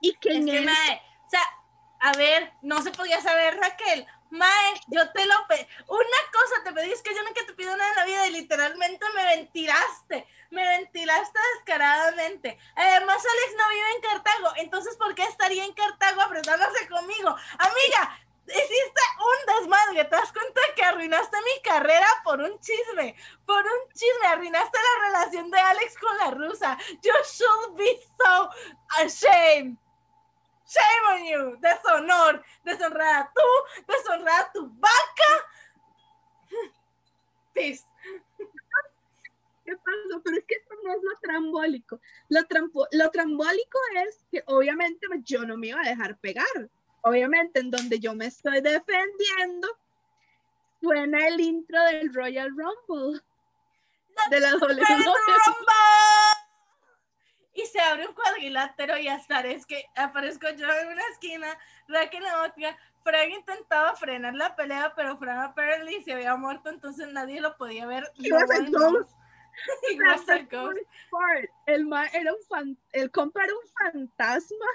Y 0.00 0.14
que 0.14 0.30
Es 0.30 0.36
en 0.36 0.46
que, 0.46 0.56
eso- 0.58 0.64
mae, 0.66 1.00
o 1.26 1.30
sea, 1.30 1.40
a 2.00 2.12
ver, 2.16 2.52
no 2.62 2.82
se 2.82 2.90
podía 2.90 3.20
saber, 3.20 3.56
Raquel. 3.56 4.06
Mae, 4.32 4.80
yo 4.86 5.12
te 5.12 5.26
lo 5.26 5.34
pedí. 5.46 5.66
Una 5.88 6.20
cosa 6.32 6.64
te 6.64 6.72
pedí, 6.72 6.90
es 6.90 7.02
que 7.02 7.14
yo 7.14 7.22
nunca 7.22 7.44
te 7.46 7.52
pido 7.52 7.76
nada 7.76 7.90
en 7.90 7.96
la 7.96 8.04
vida 8.06 8.26
y 8.28 8.30
literalmente 8.30 9.04
me 9.14 9.24
ventilaste. 9.36 10.26
Me 10.50 10.66
ventilaste 10.78 11.38
descaradamente. 11.56 12.58
Además, 12.74 13.22
Alex 13.22 13.56
no 13.58 13.68
vive 13.68 13.92
en 13.94 14.00
Cartago. 14.00 14.52
Entonces, 14.56 14.96
¿por 14.96 15.14
qué 15.14 15.24
estaría 15.24 15.66
en 15.66 15.74
Cartago 15.74 16.22
apretándose 16.22 16.88
conmigo? 16.88 17.28
Amiga, 17.58 18.20
hiciste 18.46 19.02
un 19.18 19.54
desmadre. 19.54 20.04
¿Te 20.04 20.16
das 20.16 20.32
cuenta 20.32 20.60
que 20.76 20.82
arruinaste 20.82 21.36
mi 21.42 21.62
carrera 21.62 22.08
por 22.24 22.40
un 22.40 22.58
chisme? 22.60 23.14
Por 23.44 23.62
un 23.62 23.92
chisme. 23.92 24.26
Arruinaste 24.28 24.78
la 24.78 25.08
relación 25.08 25.50
de 25.50 25.58
Alex 25.58 25.98
con 25.98 26.16
la 26.16 26.30
rusa. 26.30 26.78
You 27.02 27.12
should 27.22 27.76
be 27.76 28.00
so 28.18 28.48
ashamed. 28.98 29.81
Shame 30.66 31.06
on 31.12 31.24
you. 31.26 31.56
Deshonor. 31.60 32.42
Deshonrada 32.64 33.30
tú. 33.34 33.82
Deshonrada 33.86 34.50
tu 34.52 34.68
vaca. 34.68 35.32
Peace. 37.54 37.84
¿Qué 39.64 39.76
pasó? 39.76 40.22
Pero 40.24 40.36
es 40.38 40.44
que 40.46 40.54
esto 40.56 40.74
no 40.82 40.92
es 40.92 41.02
lo 41.02 41.18
trambólico. 41.20 42.00
Lo, 42.28 42.40
trampo- 42.48 42.88
lo 42.92 43.10
trambólico 43.10 43.78
es 44.06 44.24
que 44.30 44.42
obviamente 44.46 45.06
yo 45.24 45.44
no 45.44 45.56
me 45.56 45.68
iba 45.68 45.80
a 45.80 45.88
dejar 45.88 46.18
pegar. 46.18 46.46
Obviamente 47.02 47.60
en 47.60 47.70
donde 47.70 47.98
yo 48.00 48.14
me 48.14 48.26
estoy 48.26 48.60
defendiendo, 48.60 49.68
suena 50.80 51.26
el 51.28 51.40
intro 51.40 51.80
del 51.84 52.12
Royal 52.14 52.50
Rumble. 52.50 53.20
De 54.30 54.40
la 54.40 54.54
WWE. 54.56 54.84
Y 57.54 57.62
se 57.66 57.80
abre 57.80 58.08
un 58.08 58.14
cuadrilátero 58.14 58.98
y 58.98 59.08
hasta 59.08 59.40
es 59.40 59.66
que 59.66 59.84
aparezco 59.94 60.48
yo 60.50 60.68
en 60.70 60.88
una 60.88 61.02
esquina, 61.12 61.58
Raquel 61.88 62.24
en 62.24 62.34
otra. 62.34 62.78
Frank 63.04 63.30
intentaba 63.30 63.94
frenar 63.96 64.34
la 64.34 64.54
pelea, 64.56 64.94
pero 64.94 65.18
Frank 65.18 65.50
apparently 65.50 66.02
se 66.02 66.12
había 66.12 66.36
muerto, 66.36 66.70
entonces 66.70 67.08
nadie 67.12 67.40
lo 67.40 67.56
podía 67.56 67.86
ver. 67.86 68.04
He 68.18 68.70
No. 68.70 69.06
El, 71.66 71.86
ma 71.86 72.06
era 72.06 72.32
un 72.32 72.42
fan- 72.48 72.78
el 72.92 73.10
compa 73.10 73.44
era 73.44 73.52
un 73.52 73.68
fantasma 73.92 74.66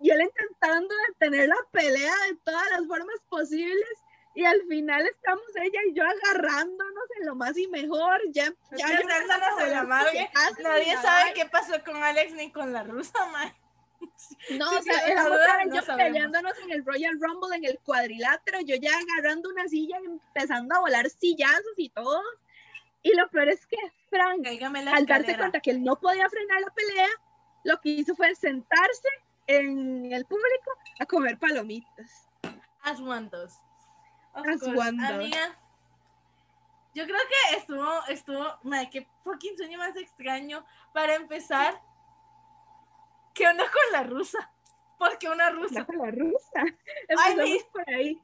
y 0.00 0.10
él 0.10 0.22
intentando 0.22 0.94
detener 1.08 1.48
la 1.48 1.56
pelea 1.72 2.14
de 2.28 2.36
todas 2.44 2.70
las 2.70 2.86
formas 2.86 3.20
posibles 3.28 4.04
y 4.36 4.44
al 4.44 4.60
final 4.68 5.06
estamos 5.06 5.44
ella 5.56 5.80
y 5.88 5.94
yo 5.94 6.04
agarrándonos 6.04 7.04
en 7.18 7.26
lo 7.26 7.34
más 7.34 7.56
y 7.56 7.66
mejor 7.68 8.20
ya, 8.32 8.52
ya 8.76 9.00
yo 9.00 9.08
Dándonos 9.08 9.60
en 9.62 9.70
la 9.70 9.82
madre. 9.82 10.30
Nadie 10.62 10.96
sabe 10.98 11.32
qué 11.34 11.46
pasó 11.46 11.82
con 11.84 11.96
Alex 11.96 12.32
ni 12.34 12.52
con 12.52 12.72
la 12.72 12.82
rusa, 12.82 13.26
man. 13.32 13.52
no, 14.58 14.68
si 14.68 14.76
o 14.76 14.82
sea, 14.82 15.14
la 15.14 15.24
duda, 15.24 15.64
no 15.64 15.74
yo 15.74 15.82
sabemos. 15.82 16.12
peleándonos 16.12 16.58
en 16.58 16.70
el 16.70 16.84
Royal 16.84 17.18
Rumble 17.18 17.56
en 17.56 17.64
el 17.64 17.78
cuadrilátero 17.78 18.60
yo 18.60 18.76
ya 18.76 18.90
agarrando 18.98 19.48
una 19.48 19.66
silla 19.68 19.96
y 20.02 20.04
empezando 20.04 20.76
a 20.76 20.80
volar 20.80 21.08
sillazos 21.08 21.74
y 21.78 21.88
todo 21.88 22.22
y 23.02 23.14
lo 23.14 23.28
peor 23.30 23.48
es 23.48 23.64
que 23.66 23.78
Frank 24.10 24.46
al 24.92 25.06
darse 25.06 25.36
cuenta 25.38 25.60
que 25.60 25.70
él 25.70 25.82
no 25.82 25.96
podía 25.98 26.28
frenar 26.28 26.60
la 26.60 26.74
pelea, 26.74 27.08
lo 27.64 27.80
que 27.80 27.90
hizo 27.90 28.14
fue 28.16 28.34
sentarse 28.34 29.08
en 29.46 30.12
el 30.12 30.26
público 30.26 30.72
a 30.98 31.06
comer 31.06 31.38
palomitas. 31.38 32.28
As 32.82 33.00
one 33.00 33.28
does. 33.30 33.60
Of 34.36 34.44
course. 34.44 34.88
Amiga, 34.88 35.58
yo 36.94 37.04
creo 37.04 37.18
que 37.28 37.56
estuvo, 37.56 38.06
estuvo, 38.08 38.58
madre, 38.62 38.90
qué 38.90 39.06
fucking 39.24 39.56
sueño 39.56 39.78
más 39.78 39.96
extraño. 39.96 40.64
Para 40.92 41.14
empezar, 41.14 41.80
¿qué 43.34 43.46
onda 43.48 43.64
con 43.64 43.92
la 43.92 44.02
rusa? 44.02 44.50
¿Por 44.98 45.18
qué 45.18 45.28
una 45.28 45.50
rusa? 45.50 45.86
La, 45.88 46.04
la 46.04 46.10
rusa. 46.10 46.64
Empezamos 47.08 47.64
por 47.72 47.90
ahí. 47.90 48.20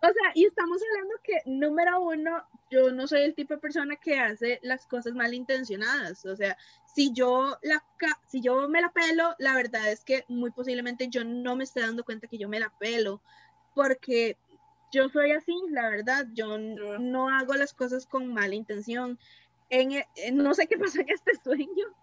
O 0.00 0.06
sea, 0.06 0.32
y 0.34 0.46
estamos 0.46 0.80
hablando 0.90 1.14
que, 1.22 1.42
número 1.44 2.00
uno, 2.00 2.46
yo 2.70 2.92
no 2.92 3.06
soy 3.08 3.22
el 3.22 3.34
tipo 3.34 3.54
de 3.54 3.60
persona 3.60 3.96
que 3.96 4.18
hace 4.18 4.60
las 4.62 4.86
cosas 4.86 5.14
malintencionadas. 5.14 6.24
O 6.24 6.36
sea, 6.36 6.56
si 6.86 7.12
yo, 7.12 7.58
la, 7.62 7.84
si 8.26 8.40
yo 8.40 8.68
me 8.68 8.80
la 8.80 8.90
pelo, 8.90 9.34
la 9.38 9.54
verdad 9.54 9.90
es 9.90 10.04
que 10.04 10.24
muy 10.28 10.50
posiblemente 10.50 11.08
yo 11.08 11.24
no 11.24 11.56
me 11.56 11.64
esté 11.64 11.80
dando 11.80 12.04
cuenta 12.04 12.28
que 12.28 12.38
yo 12.38 12.48
me 12.48 12.60
la 12.60 12.70
pelo. 12.78 13.20
Porque 13.74 14.36
yo 14.92 15.08
soy 15.08 15.32
así, 15.32 15.54
la 15.70 15.88
verdad. 15.90 16.26
Yo 16.32 16.56
no 16.58 17.28
hago 17.28 17.54
las 17.54 17.72
cosas 17.74 18.06
con 18.06 18.32
mala 18.32 18.54
intención. 18.54 19.18
En, 19.70 19.92
e- 19.92 20.08
en- 20.16 20.38
no 20.38 20.54
sé 20.54 20.66
qué 20.66 20.78
pasó 20.78 21.00
en 21.00 21.08
este 21.10 21.32
sueño. 21.42 21.66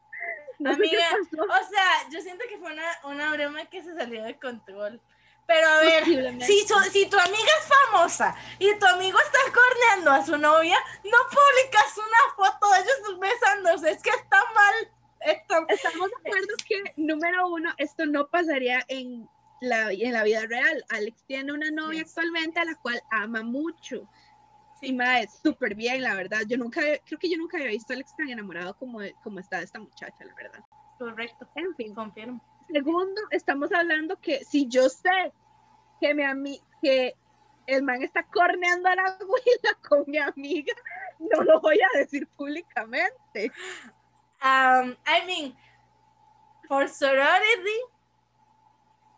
No 0.58 0.72
Amiga. 0.72 1.04
O 1.34 1.70
sea, 1.70 2.10
yo 2.12 2.22
siento 2.22 2.46
que 2.48 2.58
fue 2.58 2.72
una, 2.72 2.90
una 3.04 3.34
broma 3.34 3.66
que 3.66 3.84
se 3.84 3.94
salió 3.94 4.24
de 4.24 4.40
control. 4.40 5.02
Pero 5.48 5.68
a 5.68 5.80
ver, 5.82 6.06
si, 6.46 6.66
su- 6.66 6.80
si 6.92 7.08
tu 7.10 7.18
amiga 7.20 7.52
es 7.60 7.68
famosa 7.92 8.34
y 8.58 8.74
tu 8.80 8.86
amigo 8.86 9.20
está 9.20 9.38
corneando 9.54 10.12
a 10.12 10.26
su 10.26 10.38
novia, 10.38 10.78
no 11.04 11.18
publicas 11.30 11.98
una 11.98 12.36
foto 12.38 12.72
de 12.72 12.80
ellos 12.80 13.20
besándose. 13.20 13.92
Es 13.92 14.02
que 14.02 14.12
está 14.12 14.38
mal. 14.56 14.74
Está- 15.20 15.66
Estamos 15.68 16.10
de 16.10 16.16
acuerdo 16.30 16.54
que, 16.66 16.94
número 16.96 17.48
uno, 17.50 17.74
esto 17.78 18.06
no 18.06 18.28
pasaría 18.28 18.80
en 18.88 19.28
la, 19.62 19.92
en 19.92 20.14
la 20.14 20.24
vida 20.24 20.46
real. 20.48 20.84
Alex 20.90 21.24
tiene 21.28 21.54
una 21.54 21.72
novia 21.72 22.02
Yes. 22.02 22.10
actualmente 22.10 22.60
a 22.60 22.66
la 22.66 22.76
cual 22.76 23.02
ama 23.12 23.44
mucho. 23.44 24.08
Sí. 24.80 24.94
Mae, 24.94 25.28
súper 25.42 25.74
bien, 25.76 26.02
la 26.04 26.16
verdad. 26.16 26.42
Yo 26.48 26.58
nunca, 26.58 26.82
creo 27.06 27.18
que 27.20 27.30
yo 27.30 27.38
nunca 27.38 27.58
había 27.58 27.70
visto 27.70 27.94
a 27.94 27.96
Alex 27.96 28.16
tan 28.16 28.30
enamorado 28.30 28.76
como, 28.78 29.00
como 29.24 29.40
está 29.40 29.62
esta 29.62 29.80
muchacha, 29.80 30.26
la 30.26 30.34
verdad. 30.34 30.60
Correcto, 31.00 31.48
En 31.56 31.74
fin. 31.76 31.94
confirmo. 31.96 32.42
Segundo, 32.72 33.22
estamos 33.32 33.72
hablando 33.72 34.20
que 34.20 34.44
si 34.44 34.68
yo 34.68 34.90
sé 34.90 35.32
que 36.02 36.14
mi 36.14 36.24
ami 36.24 36.60
que 36.82 37.16
el 37.68 37.84
man 37.84 38.02
está 38.04 38.24
corneando 38.24 38.90
a 38.90 38.96
la 38.96 39.04
abuela 39.20 39.78
con 39.90 40.04
mi 40.08 40.18
amiga, 40.18 40.74
no 41.20 41.44
lo 41.44 41.60
voy 41.62 41.80
a 41.80 41.98
decir 41.98 42.28
públicamente. 42.36 43.52
Um, 44.44 44.96
I 45.08 45.26
mean, 45.26 45.56
for 46.68 46.88
sorority, 46.88 47.80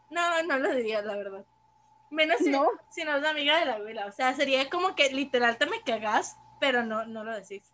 no, 0.09 0.43
no 0.43 0.59
lo 0.59 0.73
diría, 0.73 1.01
la 1.01 1.15
verdad. 1.15 1.45
Menos 2.09 2.38
si 2.38 2.49
No. 2.49 2.67
si 2.89 3.03
no 3.03 3.17
es 3.17 3.21
la 3.21 3.31
amiga 3.31 3.59
de 3.59 3.65
la 3.65 3.73
abuela. 3.75 4.05
O 4.05 4.11
sea, 4.11 4.34
sería 4.34 4.69
como 4.69 4.95
que 4.95 5.09
literal 5.11 5.57
te 5.57 5.65
me 5.65 5.81
cagas, 5.81 6.38
pero 6.59 6.84
no, 6.84 7.05
no 7.05 7.23
lo 7.23 7.35
decís. 7.35 7.73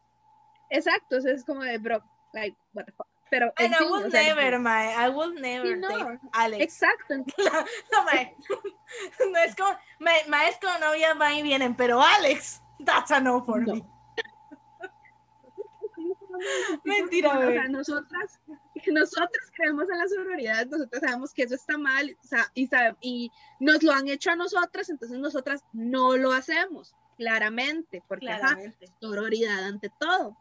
Exacto, 0.69 1.17
o 1.17 1.21
sea, 1.21 1.33
es 1.33 1.45
como 1.45 1.61
de 1.61 1.77
bro, 1.77 2.03
like, 2.33 2.57
what 2.73 2.85
the 2.85 2.91
fuck. 2.93 3.07
Pero, 3.29 3.51
en 3.57 3.65
And 3.65 3.73
I 3.73 3.77
fin, 3.77 3.91
will 3.91 4.05
o 4.05 4.09
sea, 4.11 4.23
never, 4.23 4.59
my, 4.59 5.05
I 5.05 5.09
will 5.09 5.33
never 5.39 5.77
no. 5.77 5.87
date 5.87 6.19
Alex. 6.33 6.63
Exacto, 6.63 7.15
No, 7.91 8.03
mae. 8.05 8.35
No 9.31 9.37
es 9.39 9.55
como, 9.55 9.75
mae, 9.99 10.25
mae, 10.27 10.49
es 10.49 10.57
como 10.59 10.77
novia 10.79 11.13
van 11.15 11.33
y 11.33 11.41
vienen, 11.43 11.75
pero 11.75 11.99
Alex, 12.01 12.61
that's 12.85 13.11
a 13.11 13.19
no 13.19 13.43
for 13.43 13.65
No. 13.65 13.75
me. 13.75 13.83
Mentira, 16.83 17.39
o 17.39 17.41
güey. 17.41 17.53
sea, 17.53 17.67
nosotras, 17.69 18.39
nosotros 18.91 19.51
creemos 19.55 19.89
en 19.89 19.97
la 19.97 20.07
sororidad, 20.07 20.65
nosotros 20.67 21.01
sabemos 21.01 21.33
que 21.33 21.43
eso 21.43 21.55
está 21.55 21.77
mal 21.77 22.15
o 22.23 22.27
sea, 22.27 22.51
y, 22.53 22.67
sabe- 22.67 22.95
y 23.01 23.31
nos 23.59 23.83
lo 23.83 23.91
han 23.93 24.07
hecho 24.07 24.31
a 24.31 24.35
nosotras, 24.35 24.89
entonces 24.89 25.17
nosotras 25.19 25.63
no 25.73 26.17
lo 26.17 26.31
hacemos, 26.33 26.95
claramente, 27.17 28.01
porque 28.07 28.29
ajá, 28.29 28.39
Claramente. 28.39 28.87
sororidad 28.99 29.63
ante 29.65 29.89
todo. 29.99 30.35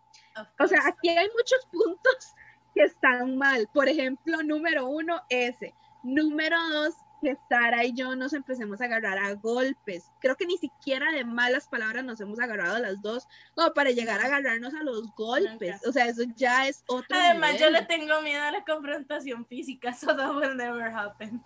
O 0.59 0.67
sea, 0.67 0.81
aquí 0.87 1.11
hay 1.11 1.29
muchos 1.37 1.67
puntos 1.71 2.35
que 2.75 2.83
están 2.85 3.37
mal. 3.37 3.69
Por 3.75 3.89
ejemplo, 3.89 4.43
número 4.43 4.87
uno, 4.87 5.21
ese. 5.29 5.75
Número 6.03 6.57
dos, 6.71 6.95
que 7.23 7.37
Sara 7.49 7.85
y 7.85 7.95
yo 7.95 8.17
nos 8.17 8.33
empecemos 8.33 8.81
a 8.81 8.87
agarrar 8.87 9.17
a 9.17 9.35
golpes. 9.35 10.11
Creo 10.21 10.37
que 10.37 10.45
ni 10.45 10.59
siquiera 10.59 11.13
de 11.13 11.25
malas 11.25 11.69
palabras 11.69 12.05
nos 12.05 12.21
hemos 12.21 12.41
agarrado 12.41 12.79
las 12.81 13.01
dos, 13.01 13.29
como 13.55 13.73
para 13.73 13.91
llegar 13.91 14.21
a 14.21 14.25
agarrarnos 14.25 14.75
a 14.75 14.83
los 14.83 15.15
golpes. 15.15 15.81
O 15.87 15.93
sea, 15.93 16.07
eso 16.07 16.25
ya 16.35 16.67
es 16.67 16.83
otro 16.89 17.17
Además, 17.17 17.59
yo 17.59 17.71
le 17.71 17.83
tengo 17.83 18.21
miedo 18.23 18.43
a 18.43 18.51
la 18.51 18.65
confrontación 18.65 19.47
física, 19.47 19.95
so 19.95 20.17
that 20.17 20.35
will 20.35 20.57
never 20.57 20.93
happen. 20.93 21.43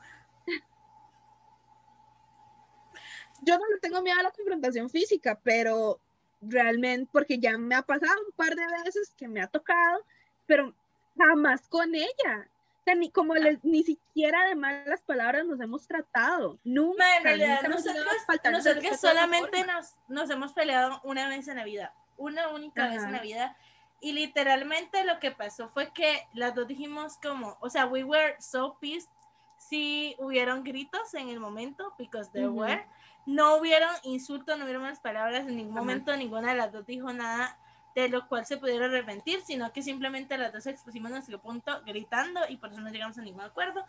Yo 3.43 3.59
no 3.59 3.69
le 3.69 3.79
tengo 3.81 4.01
miedo 4.01 4.19
a 4.19 4.23
la 4.23 4.31
confrontación 4.31 4.89
física, 4.89 5.39
pero 5.45 6.01
realmente, 6.41 7.09
porque 7.13 7.39
ya 7.39 7.59
me 7.59 7.75
ha 7.75 7.83
pasado 7.83 8.15
un 8.27 8.33
par 8.33 8.55
de 8.55 8.67
veces 8.83 9.13
que 9.15 9.29
me 9.29 9.43
ha 9.43 9.47
tocado, 9.47 10.05
pero 10.47 10.75
jamás 11.19 11.69
con 11.69 11.95
ella. 11.95 12.49
Sea, 12.87 12.95
ni 12.95 13.11
como 13.11 13.35
les, 13.35 13.65
ni 13.65 13.83
siquiera 13.83 14.47
de 14.47 14.55
malas 14.55 15.03
palabras 15.03 15.45
nos 15.45 15.61
hemos 15.61 15.89
tratado. 15.89 16.61
Nunca. 16.63 17.03
Ma, 17.03 17.17
en 17.17 17.25
realidad, 17.25 17.63
nunca 17.65 17.69
nosotros, 17.69 18.07
nosotros 18.53 19.01
solamente 19.01 19.65
nos, 19.67 19.97
nos 20.07 20.31
hemos 20.31 20.53
peleado 20.53 21.01
una 21.03 21.29
vez 21.29 21.49
en 21.49 21.57
la 21.57 21.65
vida, 21.65 21.93
una 22.17 22.49
única 22.51 22.87
vez 22.87 23.03
en 23.03 23.11
la 23.11 23.17
Ajá. 23.19 23.23
vida. 23.23 23.57
Y 23.99 24.13
literalmente 24.13 25.05
lo 25.05 25.19
que 25.19 25.33
pasó 25.33 25.69
fue 25.71 25.93
que 25.93 26.29
las 26.33 26.55
dos 26.55 26.69
dijimos 26.69 27.19
como, 27.21 27.59
o 27.61 27.69
sea, 27.69 27.87
we 27.87 28.05
were 28.05 28.37
so 28.39 28.79
pissed. 28.79 29.11
Sí 29.59 30.15
hubieron 30.21 30.63
gritos 30.63 31.13
en 31.15 31.29
el 31.29 31.41
momento, 31.41 31.93
because 31.99 32.31
there 32.31 32.47
Ujú. 32.47 32.61
were. 32.61 32.87
no 33.25 33.57
hubieron 33.57 33.91
insultos, 34.05 34.57
no 34.57 34.63
hubieron 34.65 34.83
malas 34.83 35.01
palabras, 35.01 35.41
en 35.41 35.57
ningún 35.57 35.73
Ajá. 35.73 35.81
momento 35.81 36.17
ninguna 36.17 36.51
de 36.51 36.55
las 36.55 36.71
dos 36.71 36.87
dijo 36.87 37.13
nada 37.13 37.59
de 38.03 38.11
lo 38.11 38.29
cual 38.29 38.45
se 38.45 38.59
pudiera 38.59 38.87
arrepentir, 38.87 39.41
sino 39.43 39.73
que 39.73 39.83
simplemente 39.83 40.37
las 40.37 40.53
dos 40.53 40.67
expusimos 40.67 41.11
nuestro 41.11 41.41
punto 41.41 41.83
gritando 41.87 42.41
y 42.49 42.59
por 42.59 42.71
eso 42.71 42.81
no 42.81 42.91
llegamos 42.91 43.17
a 43.17 43.23
ningún 43.23 43.41
acuerdo. 43.41 43.87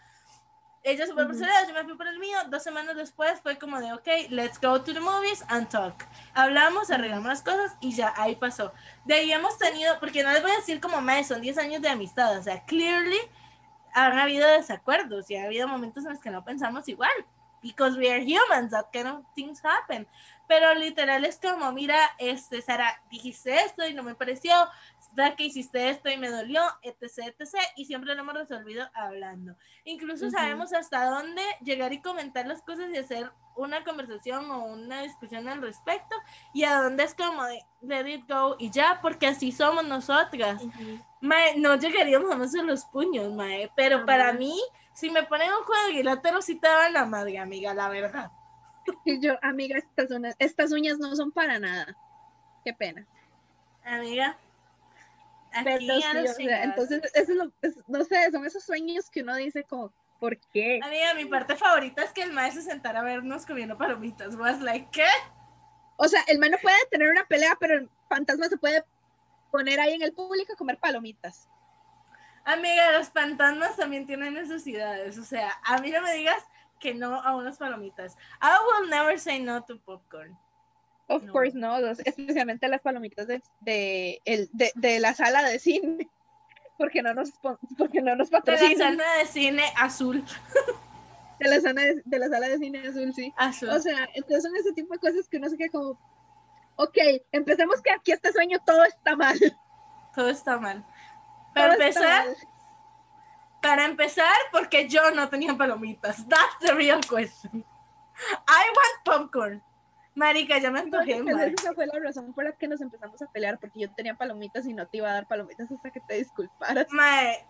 Ella 0.82 1.06
se 1.06 1.14
fue 1.14 1.26
por 1.26 1.36
su 1.36 1.42
lado, 1.42 1.68
yo 1.68 1.74
me 1.74 1.84
fui 1.84 1.98
por 1.98 2.08
el 2.08 2.18
mío. 2.18 2.38
Dos 2.50 2.64
semanas 2.64 2.96
después 2.96 3.42
fue 3.42 3.58
como 3.58 3.80
de, 3.80 3.92
ok, 3.92 4.08
let's 4.30 4.62
go 4.62 4.82
to 4.82 4.94
the 4.94 5.02
movies 5.02 5.44
and 5.50 5.68
talk. 5.68 6.06
Hablamos, 6.34 6.90
arreglamos 6.90 7.28
las 7.28 7.42
cosas 7.42 7.76
y 7.82 7.94
ya 7.94 8.14
ahí 8.16 8.38
pasó. 8.38 8.72
De 9.04 9.16
ahí 9.16 9.32
hemos 9.34 9.58
tenido, 9.58 10.00
porque 10.00 10.24
no 10.24 10.32
les 10.32 10.42
voy 10.42 10.52
a 10.52 10.56
decir 10.56 10.80
como 10.80 11.02
más, 11.02 11.28
son 11.28 11.42
10 11.42 11.58
años 11.58 11.82
de 11.82 11.90
amistad, 11.90 12.38
o 12.38 12.42
sea, 12.44 12.64
clearly 12.64 13.20
han 13.94 14.18
habido 14.18 14.48
desacuerdos 14.48 15.30
y 15.30 15.36
ha 15.36 15.44
habido 15.44 15.68
momentos 15.68 16.06
en 16.06 16.12
los 16.12 16.22
que 16.22 16.30
no 16.30 16.46
pensamos 16.46 16.88
igual. 16.88 17.12
Because 17.62 17.98
we 17.98 18.10
are 18.10 18.24
humans, 18.24 18.72
that 18.72 18.86
kind 18.94 19.08
of 19.08 19.26
things 19.36 19.60
happen. 19.62 20.08
Pero 20.48 20.74
literal 20.76 21.26
es 21.26 21.40
como, 21.40 21.72
mira, 21.72 22.00
este, 22.20 22.62
Sara, 22.62 23.02
dijiste 23.10 23.56
esto 23.62 23.88
y 23.88 23.94
no 23.94 24.04
me 24.04 24.16
pareció, 24.16 24.54
da 25.14 25.36
que 25.36 25.46
hiciste 25.46 25.90
esto 25.90 26.10
y 26.10 26.18
me 26.18 26.30
dolió, 26.30 26.62
etc, 26.84 27.36
etc. 27.38 27.56
Y 27.76 27.86
siempre 27.86 28.14
lo 28.16 28.22
hemos 28.22 28.36
resolvido 28.36 28.88
hablando. 28.94 29.56
Incluso 29.84 30.30
sabemos 30.30 30.74
hasta 30.74 31.06
dónde 31.06 31.42
llegar 31.62 31.92
y 31.92 32.02
comentar 32.02 32.46
las 32.46 32.62
cosas 32.62 32.90
y 32.92 32.98
hacer 32.98 33.32
una 33.56 33.84
conversación 33.84 34.50
o 34.52 34.66
una 34.66 35.02
discusión 35.02 35.48
al 35.48 35.62
respecto 35.62 36.16
y 36.54 36.64
a 36.64 36.82
dónde 36.82 37.04
es 37.04 37.16
como 37.16 37.44
de 37.46 37.60
let 37.82 38.08
it 38.08 38.30
go 38.30 38.56
y 38.60 38.70
ya, 38.70 39.00
porque 39.02 39.28
así 39.28 39.52
somos 39.52 39.86
nosotras. 39.86 40.62
Mae, 41.20 41.58
no 41.58 41.76
llegaríamos 41.76 42.32
a 42.32 42.44
hacer 42.44 42.64
los 42.64 42.86
puños, 42.86 43.34
mae, 43.34 43.72
pero 43.76 44.06
para 44.06 44.34
mí, 44.34 44.56
si 44.94 45.10
me 45.10 45.24
ponen 45.24 45.52
un 45.52 45.64
juego 45.64 45.84
de 45.86 45.92
equilátero, 45.94 46.42
sí 46.42 46.56
te 46.56 46.68
daban 46.68 46.94
la 46.94 47.06
madre, 47.06 47.40
amiga, 47.40 47.74
la 47.74 47.90
verdad. 47.90 48.32
Y 49.06 49.20
yo, 49.20 49.38
amiga, 49.42 49.78
estas 49.78 50.12
uñas, 50.12 50.36
estas 50.40 50.72
uñas 50.72 50.98
no 51.00 51.16
son 51.16 51.32
para 51.32 51.60
nada. 51.60 51.96
Qué 52.64 52.74
pena. 52.74 53.06
Amiga. 53.84 54.38
Pero 55.64 55.80
sí, 55.80 56.18
o 56.18 56.34
sea, 56.34 56.64
entonces, 56.64 57.02
eso 57.16 57.32
es 57.32 57.38
lo, 57.38 57.52
es- 57.62 57.78
no 57.88 58.04
sé, 58.04 58.30
son 58.32 58.46
esos 58.46 58.64
sueños 58.64 59.10
que 59.10 59.22
uno 59.24 59.36
dice 59.36 59.64
como, 59.64 59.92
¿por 60.20 60.38
qué? 60.52 60.80
Amiga, 60.84 61.14
mi 61.14 61.26
parte 61.26 61.56
favorita 61.56 62.04
es 62.04 62.12
que 62.12 62.22
el 62.22 62.34
maestro 62.34 62.62
se 62.62 62.70
sentara 62.70 63.00
a 63.00 63.04
vernos 63.04 63.46
comiendo 63.46 63.78
palomitas. 63.78 64.36
Was 64.36 64.62
like, 64.62 64.90
¿qué? 64.92 65.08
O 65.96 66.08
sea, 66.08 66.22
el 66.28 66.38
man 66.38 66.52
no 66.52 66.58
puede 66.60 66.76
tener 66.92 67.10
una 67.10 67.26
pelea, 67.26 67.56
pero 67.60 67.76
el 67.76 67.90
fantasma 68.10 68.48
se 68.50 68.58
puede 68.58 68.84
poner 69.52 69.80
ahí 69.80 69.94
en 69.94 70.02
el 70.04 70.14
público 70.14 70.54
a 70.54 70.58
comer 70.58 70.78
palomitas. 70.78 71.48
Amiga, 72.44 72.92
los 72.92 73.10
fantasmas 73.10 73.76
también 73.78 74.06
tienen 74.06 74.34
necesidades. 74.36 75.18
O 75.18 75.24
sea, 75.24 75.52
a 75.64 75.80
mí 75.80 75.90
no 75.92 76.02
me 76.02 76.14
digas 76.14 76.44
que 76.80 76.94
no 76.94 77.16
a 77.22 77.36
unas 77.36 77.58
palomitas. 77.58 78.16
I 78.42 78.56
will 78.82 78.90
never 78.90 79.18
say 79.20 79.40
no 79.40 79.64
to 79.66 79.78
popcorn. 79.80 80.38
Of 81.10 81.24
No. 81.24 81.32
course 81.32 81.54
no, 81.58 81.78
especialmente 81.78 82.68
las 82.68 82.82
palomitas 82.82 83.28
de, 83.28 83.42
de, 83.62 84.22
el, 84.26 84.50
de, 84.52 84.72
de 84.76 85.00
la 85.00 85.14
sala 85.14 85.42
de 85.44 85.58
cine. 85.60 86.10
Porque 86.78 87.02
no 87.02 87.12
nos, 87.16 87.32
porque 87.76 88.02
no 88.04 88.16
nos 88.16 88.30
De 88.30 88.36
la 88.38 88.40
patrocinan. 88.42 88.98
sala 89.00 89.18
de 89.18 89.26
cine 89.26 89.64
azul. 89.78 90.24
De 91.40 91.50
la, 91.50 91.60
zona 91.60 91.82
de, 91.82 92.04
de 92.06 92.20
la 92.20 92.28
sala 92.30 92.48
de 92.50 92.58
cine 92.60 92.88
azul, 92.88 93.14
sí. 93.16 93.34
Azul. 93.36 93.70
O 93.70 93.80
sea, 93.80 94.08
entonces 94.14 94.44
son 94.44 94.56
ese 94.58 94.74
tipo 94.74 94.94
de 94.94 95.00
cosas 95.00 95.28
que 95.28 95.38
uno 95.38 95.50
se 95.50 95.58
queda 95.58 95.70
como, 95.70 96.00
ok, 96.76 96.98
empecemos 97.32 97.82
que 97.82 97.90
aquí 97.90 98.12
este 98.12 98.32
sueño 98.32 98.60
todo 98.64 98.84
está 98.84 99.16
mal. 99.16 99.40
Todo 100.16 100.30
está 100.30 100.60
mal. 100.60 100.86
Para 101.56 101.74
todo 101.76 101.82
empezar. 101.84 102.26
Para 103.62 103.86
empezar, 103.86 104.36
porque 104.52 104.88
yo 104.88 105.12
no 105.12 105.30
tenía 105.30 105.56
palomitas. 105.56 106.28
That's 106.28 106.60
the 106.60 106.74
real 106.74 107.02
question. 107.02 107.66
I 108.48 108.64
want 108.76 109.04
popcorn. 109.06 109.64
Marica, 110.16 110.58
ya 110.58 110.72
me 110.72 110.80
antojé, 110.80 111.24
esa 111.54 111.74
fue 111.76 111.86
la 111.86 112.00
razón 112.00 112.34
por 112.34 112.44
la 112.44 112.52
que 112.54 112.68
nos 112.68 112.82
empezamos 112.82 113.22
a 113.22 113.28
pelear, 113.28 113.60
porque 113.60 113.82
yo 113.82 113.94
tenía 113.94 114.16
palomitas 114.16 114.66
y 114.66 114.74
no 114.74 114.88
te 114.88 114.98
iba 114.98 115.12
a 115.12 115.14
dar 115.14 115.28
palomitas 115.28 115.72
hasta 115.72 115.92
que 115.92 116.00
te 116.00 116.16
disculparas. 116.16 116.88
Mae, 116.90 117.46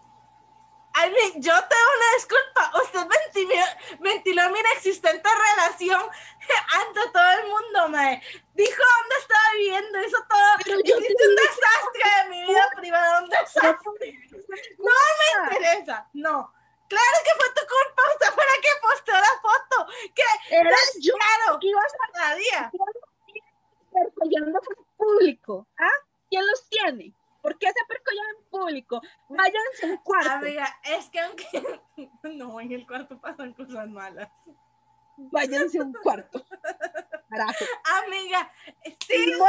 I 0.98 1.12
mean, 1.12 1.42
yo 1.42 1.54
te 1.54 1.76
doy 1.76 1.94
una 1.96 2.10
disculpa. 2.16 2.72
Usted 2.84 3.08
ventiló, 3.08 3.64
ventiló 4.00 4.50
mi 4.50 4.60
inexistente 4.60 5.30
relación 5.56 6.02
ante 6.02 7.12
todo 7.14 7.32
el 7.40 7.48
mundo, 7.48 7.90
mae. 7.90 8.22
Dijo 8.56 8.84
dónde 9.00 9.16
estaba 9.22 9.54
viviendo, 9.58 10.02
hizo 10.02 10.18
todo. 10.28 10.50
Pero 10.64 10.80
yo 10.84 10.98
Hiciste 10.98 11.28
un 11.28 11.36
desastre 11.36 12.24
de 12.24 12.30
mi 12.30 12.48
vida 12.48 12.70
privada, 12.78 13.22
un 13.22 13.30
desastre. 13.30 14.27
No 14.78 14.92
me 15.20 15.56
interesa, 15.58 16.10
no. 16.14 16.54
Claro 16.88 17.18
que 17.24 17.32
fue 17.38 17.50
tu 17.50 17.62
culpa, 17.68 18.02
usted 18.14 18.34
fue 18.34 18.44
la 18.46 18.62
que 18.62 18.70
posteó 18.82 19.16
la 19.16 19.42
foto. 19.42 19.92
Que 20.16 20.56
Era 20.56 20.70
yo 21.02 21.14
claro, 21.16 21.60
que 21.60 21.68
ibas 21.68 21.94
a 21.94 22.12
cada 22.14 22.36
día. 22.36 22.72
percollando 23.92 24.60
público. 24.96 25.68
¿Ah? 25.80 25.90
¿Quién 26.30 26.46
los 26.48 26.70
tiene? 26.70 27.14
¿Por 27.42 27.58
qué 27.58 27.68
se 27.68 27.86
percollan 27.88 28.26
en 28.38 28.50
público? 28.50 29.02
Váyanse 29.30 29.86
a 29.86 29.90
un 29.92 29.98
cuarto. 29.98 30.30
Amiga, 30.32 30.80
es 30.84 31.10
que 31.10 31.20
aunque 31.20 31.48
no, 32.24 32.60
en 32.60 32.72
el 32.72 32.86
cuarto 32.88 33.20
pasan 33.20 33.54
cosas 33.54 33.88
malas. 33.90 34.30
Váyanse 35.18 35.80
a 35.80 35.84
un 35.84 35.94
cuarto. 35.94 36.46
Carajo. 37.30 37.66
Amiga, 38.06 38.52
sí, 39.08 39.34
no 39.38 39.46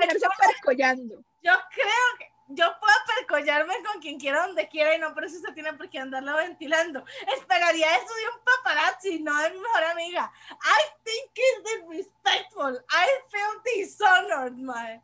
estarse 0.00 0.26
percollando. 0.46 1.22
yo 1.42 1.52
creo 1.70 2.18
que 2.18 2.33
yo 2.48 2.66
puedo 2.78 2.94
percollarme 3.16 3.74
con 3.90 4.00
quien 4.00 4.18
quiera 4.18 4.46
donde 4.46 4.68
quiera 4.68 4.94
y 4.94 5.00
no 5.00 5.14
por 5.14 5.24
eso 5.24 5.38
se 5.38 5.52
tiene 5.52 5.72
por 5.72 5.88
qué 5.88 5.98
andarlo 5.98 6.36
ventilando. 6.36 7.04
Esperaría 7.36 7.96
eso 7.96 8.14
de 8.14 8.36
un 8.36 8.44
paparazzi, 8.44 9.20
no 9.20 9.36
de 9.40 9.50
mi 9.50 9.58
mejor 9.58 9.84
amiga. 9.84 10.32
I 10.50 10.82
think 11.04 11.30
it's 11.34 11.86
disrespectful. 11.88 12.78
I 12.90 13.08
feel 13.30 13.62
dishonored, 13.76 14.56
man. 14.56 15.02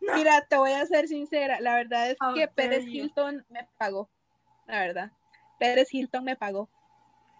Mira, 0.00 0.46
te 0.46 0.56
voy 0.56 0.72
a 0.72 0.84
ser 0.86 1.08
sincera. 1.08 1.60
La 1.60 1.74
verdad 1.76 2.10
es 2.10 2.16
que 2.34 2.48
Pérez 2.48 2.84
you. 2.84 3.04
Hilton 3.04 3.44
me 3.48 3.66
pagó. 3.78 4.10
La 4.66 4.80
verdad. 4.80 5.12
Pérez 5.58 5.92
Hilton 5.92 6.24
me 6.24 6.36
pagó. 6.36 6.68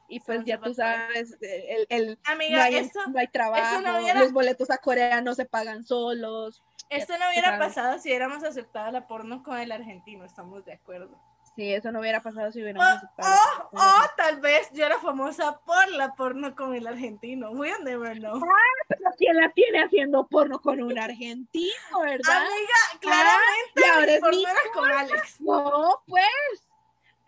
Y 0.08 0.20
pues 0.20 0.38
Son 0.38 0.46
ya 0.46 0.60
tú 0.60 0.74
sabes, 0.74 1.36
el, 1.40 1.86
el, 1.88 2.06
no, 2.10 2.32
Amiga, 2.32 2.64
hay, 2.64 2.76
esto, 2.76 3.00
no 3.08 3.18
hay 3.18 3.26
trabajo, 3.28 3.80
no 3.80 4.14
los 4.14 4.32
boletos 4.32 4.70
a 4.70 4.76
Corea 4.76 5.22
no 5.22 5.34
se 5.34 5.46
pagan 5.46 5.82
solos. 5.82 6.62
Esto 6.90 7.16
no 7.18 7.28
hubiera 7.30 7.58
pasado 7.58 7.98
si 7.98 8.08
hubiéramos 8.08 8.42
aceptado 8.44 8.90
la 8.92 9.06
porno 9.06 9.42
con 9.42 9.58
el 9.58 9.72
argentino, 9.72 10.24
estamos 10.24 10.64
de 10.64 10.74
acuerdo. 10.74 11.18
Sí, 11.56 11.72
eso 11.72 11.92
no 11.92 12.00
hubiera 12.00 12.20
pasado 12.20 12.50
si 12.50 12.60
hubiéramos 12.62 12.84
O, 12.88 12.96
aceptado. 12.96 13.38
o- 13.72 13.76
o 13.78 14.02
tal 14.16 14.40
vez 14.40 14.68
yo 14.72 14.84
era 14.84 14.98
famosa 14.98 15.60
por 15.60 15.88
la 15.90 16.12
porno 16.14 16.56
con 16.56 16.74
el 16.74 16.84
argentino. 16.86 17.50
We'll 17.52 17.84
never 17.84 18.16
know. 18.18 18.40
Pero 18.88 19.10
¿quién 19.16 19.36
la 19.36 19.48
tiene 19.50 19.84
haciendo 19.84 20.26
porno 20.26 20.60
con 20.60 20.82
un 20.82 20.98
argentino, 20.98 22.00
verdad? 22.02 22.38
Amiga, 22.38 22.98
claramente 23.00 23.72
y 23.76 23.84
ahora 23.84 24.06
mi 24.06 24.12
es 24.14 24.20
porno 24.20 24.36
mi 24.38 24.44
era 24.44 24.60
con 24.72 24.90
Alex. 24.90 25.40
No, 25.42 26.02
pues. 26.08 26.68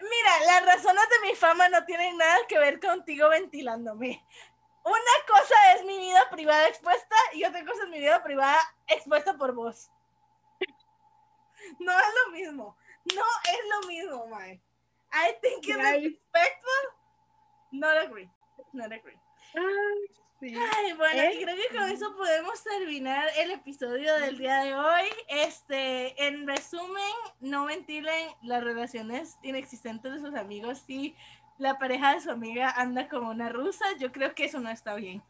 Mira, 0.00 0.46
las 0.46 0.74
razones 0.74 1.04
de 1.08 1.28
mi 1.28 1.34
fama 1.36 1.68
no 1.68 1.84
tienen 1.84 2.16
nada 2.18 2.36
que 2.48 2.58
ver 2.58 2.80
contigo 2.80 3.28
ventilándome. 3.28 4.24
Una 4.86 5.26
cosa 5.26 5.74
es 5.74 5.84
mi 5.84 5.98
vida 5.98 6.30
privada 6.30 6.68
expuesta 6.68 7.16
y 7.32 7.42
otra 7.42 7.64
cosa 7.64 7.82
es 7.82 7.88
mi 7.88 7.98
vida 7.98 8.22
privada 8.22 8.56
expuesta 8.86 9.36
por 9.36 9.52
vos. 9.52 9.90
No 11.80 11.92
es 11.92 12.06
lo 12.24 12.32
mismo. 12.32 12.76
No 13.12 13.24
es 13.50 13.60
lo 13.68 13.88
mismo, 13.88 14.26
Mae. 14.28 14.62
I 15.12 15.34
think 15.40 15.66
it's 15.66 15.76
Ay. 15.76 16.02
disrespectful. 16.02 16.84
Not 17.72 17.96
agree. 17.96 18.30
Not 18.72 18.92
agree. 18.92 19.18
Ay, 19.56 20.14
sí. 20.38 20.54
Ay, 20.54 20.92
bueno, 20.92 21.20
¿Eh? 21.20 21.34
y 21.34 21.42
creo 21.42 21.56
que 21.56 21.76
con 21.76 21.88
eso 21.88 22.16
podemos 22.16 22.62
terminar 22.62 23.28
el 23.38 23.50
episodio 23.50 24.14
del 24.20 24.38
día 24.38 24.60
de 24.60 24.74
hoy. 24.74 25.08
Este, 25.26 26.26
en 26.28 26.46
resumen, 26.46 27.12
no 27.40 27.64
ventilen 27.66 28.28
las 28.42 28.62
relaciones 28.62 29.36
inexistentes 29.42 30.12
de 30.12 30.20
sus 30.20 30.36
amigos 30.36 30.84
si 30.86 31.16
la 31.58 31.78
pareja 31.78 32.14
de 32.14 32.20
su 32.20 32.30
amiga 32.30 32.70
anda 32.70 33.08
como 33.08 33.30
una 33.30 33.48
rusa. 33.48 33.84
Yo 33.98 34.12
creo 34.12 34.34
que 34.34 34.44
eso 34.44 34.60
no 34.60 34.70
está 34.70 34.94
bien. 34.94 35.22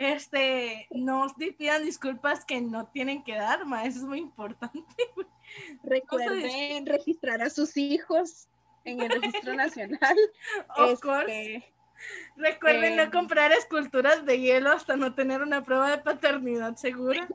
Este, 0.00 0.86
no 0.90 1.26
pidan 1.56 1.82
disculpas 1.84 2.44
que 2.44 2.60
no 2.60 2.86
tienen 2.88 3.22
que 3.24 3.34
dar, 3.34 3.64
ma, 3.64 3.84
eso 3.84 3.98
es 4.00 4.04
muy 4.04 4.18
importante. 4.18 4.78
Recuerden 5.82 6.84
registrar 6.86 7.40
a 7.42 7.50
sus 7.50 7.76
hijos 7.76 8.48
en 8.84 9.00
el 9.00 9.08
registro 9.10 9.54
nacional. 9.54 10.16
Of 10.76 11.00
course. 11.00 11.54
Este, 11.56 11.72
Recuerden 12.36 12.96
no 12.96 13.02
eh, 13.04 13.10
comprar 13.10 13.50
esculturas 13.52 14.24
de 14.24 14.38
hielo 14.40 14.70
hasta 14.70 14.96
no 14.96 15.14
tener 15.14 15.42
una 15.42 15.64
prueba 15.64 15.90
de 15.90 15.98
paternidad 15.98 16.76
segura. 16.76 17.26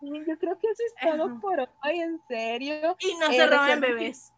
yo 0.00 0.38
creo 0.38 0.58
que 0.58 0.68
eso 0.68 0.82
es 0.86 0.94
todo 1.10 1.38
por 1.40 1.60
hoy, 1.60 2.00
en 2.00 2.18
serio. 2.28 2.96
Y 3.00 3.14
no 3.16 3.26
Eh, 3.26 3.34
se 3.34 3.46
roben 3.46 3.50
recuerden 3.50 3.80
que- 3.80 3.86
bebés. 3.94 4.32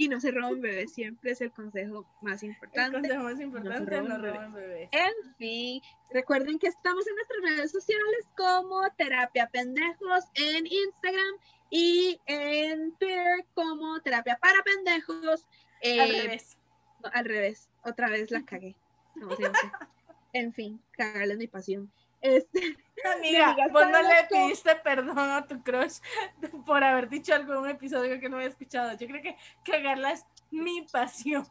Y 0.00 0.08
no 0.08 0.20
se 0.20 0.30
roben 0.30 0.60
bebés, 0.62 0.92
siempre 0.94 1.32
es 1.32 1.40
el 1.40 1.50
consejo 1.50 2.06
más 2.22 2.42
El 2.44 2.50
importante. 2.50 2.98
consejo 3.00 3.22
más 3.24 3.40
importante, 3.40 4.00
no 4.00 4.16
roben 4.16 4.22
roben 4.34 4.52
bebés. 4.54 4.88
En 4.92 5.34
fin, 5.36 5.82
recuerden 6.10 6.58
que 6.60 6.68
estamos 6.68 7.04
en 7.06 7.14
nuestras 7.16 7.40
redes 7.42 7.72
sociales 7.72 8.28
como 8.36 8.88
Terapia 8.96 9.48
Pendejos 9.52 10.24
en 10.34 10.66
Instagram 10.68 11.34
y 11.70 12.20
en 12.26 12.92
Twitter 12.96 13.44
como 13.54 14.00
Terapia 14.00 14.38
para 14.40 14.62
Pendejos. 14.62 15.46
Al 15.82 16.10
Eh, 16.10 16.22
revés. 16.22 16.58
no, 17.02 17.10
al 17.12 17.24
revés, 17.24 17.68
otra 17.84 18.08
vez 18.08 18.30
la 18.30 18.44
cagué, 18.44 18.76
como 19.14 19.34
siempre. 19.34 19.60
en 20.32 20.52
fin, 20.52 20.80
cagarles 20.92 21.38
mi 21.38 21.48
pasión. 21.48 21.90
Este, 22.20 22.76
Amiga, 23.16 23.56
vos 23.72 23.88
no 23.90 24.02
le 24.02 24.24
pediste 24.28 24.74
perdón 24.76 25.18
a 25.18 25.46
tu 25.46 25.62
crush 25.62 25.98
por 26.66 26.82
haber 26.82 27.08
dicho 27.08 27.32
un 27.40 27.68
episodio 27.68 28.18
que 28.20 28.28
no 28.28 28.36
había 28.36 28.48
escuchado. 28.48 28.96
Yo 28.96 29.06
creo 29.06 29.22
que 29.22 29.36
cagarla 29.64 30.12
es 30.12 30.24
mi 30.50 30.82
pasión. 30.82 31.46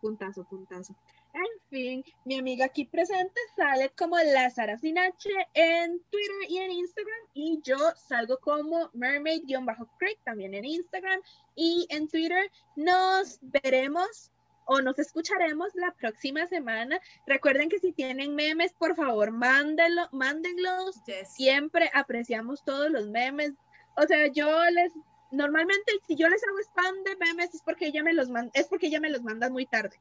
puntazo, 0.00 0.44
puntazo. 0.44 0.94
En 1.34 1.68
fin, 1.68 2.04
mi 2.24 2.38
amiga 2.38 2.66
aquí 2.66 2.84
presente 2.84 3.40
sale 3.56 3.90
como 3.98 4.16
la 4.16 4.48
Sara 4.50 4.78
Sinache 4.78 5.30
en 5.52 6.00
Twitter 6.08 6.48
y 6.48 6.58
en 6.58 6.70
Instagram. 6.70 7.20
Y 7.34 7.60
yo 7.64 7.76
salgo 7.96 8.38
como 8.38 8.88
mermaid-creek 8.92 10.22
también 10.22 10.54
en 10.54 10.64
Instagram 10.64 11.20
y 11.56 11.88
en 11.90 12.06
Twitter. 12.06 12.52
Nos 12.76 13.40
veremos 13.42 14.30
o 14.64 14.80
nos 14.80 14.98
escucharemos 14.98 15.74
la 15.74 15.92
próxima 15.92 16.46
semana. 16.46 17.00
Recuerden 17.26 17.68
que 17.68 17.78
si 17.78 17.92
tienen 17.92 18.34
memes, 18.34 18.72
por 18.72 18.96
favor, 18.96 19.30
mándenlo, 19.30 20.08
mándenlos. 20.12 21.02
Yes. 21.04 21.34
Siempre 21.34 21.90
apreciamos 21.94 22.64
todos 22.64 22.90
los 22.90 23.08
memes. 23.08 23.52
O 23.96 24.02
sea, 24.02 24.26
yo 24.28 24.48
les 24.70 24.92
normalmente 25.30 25.92
si 26.06 26.14
yo 26.16 26.28
les 26.28 26.42
hago 26.46 26.58
spam 26.60 27.02
de 27.04 27.16
memes 27.16 27.54
es 27.54 27.62
porque 27.62 27.86
ella 27.86 28.02
me 28.02 28.12
los 28.12 28.28
es 28.52 28.66
porque 28.68 28.86
ella 28.86 29.00
me 29.00 29.10
los 29.10 29.22
manda 29.22 29.50
muy 29.50 29.66
tarde. 29.66 29.98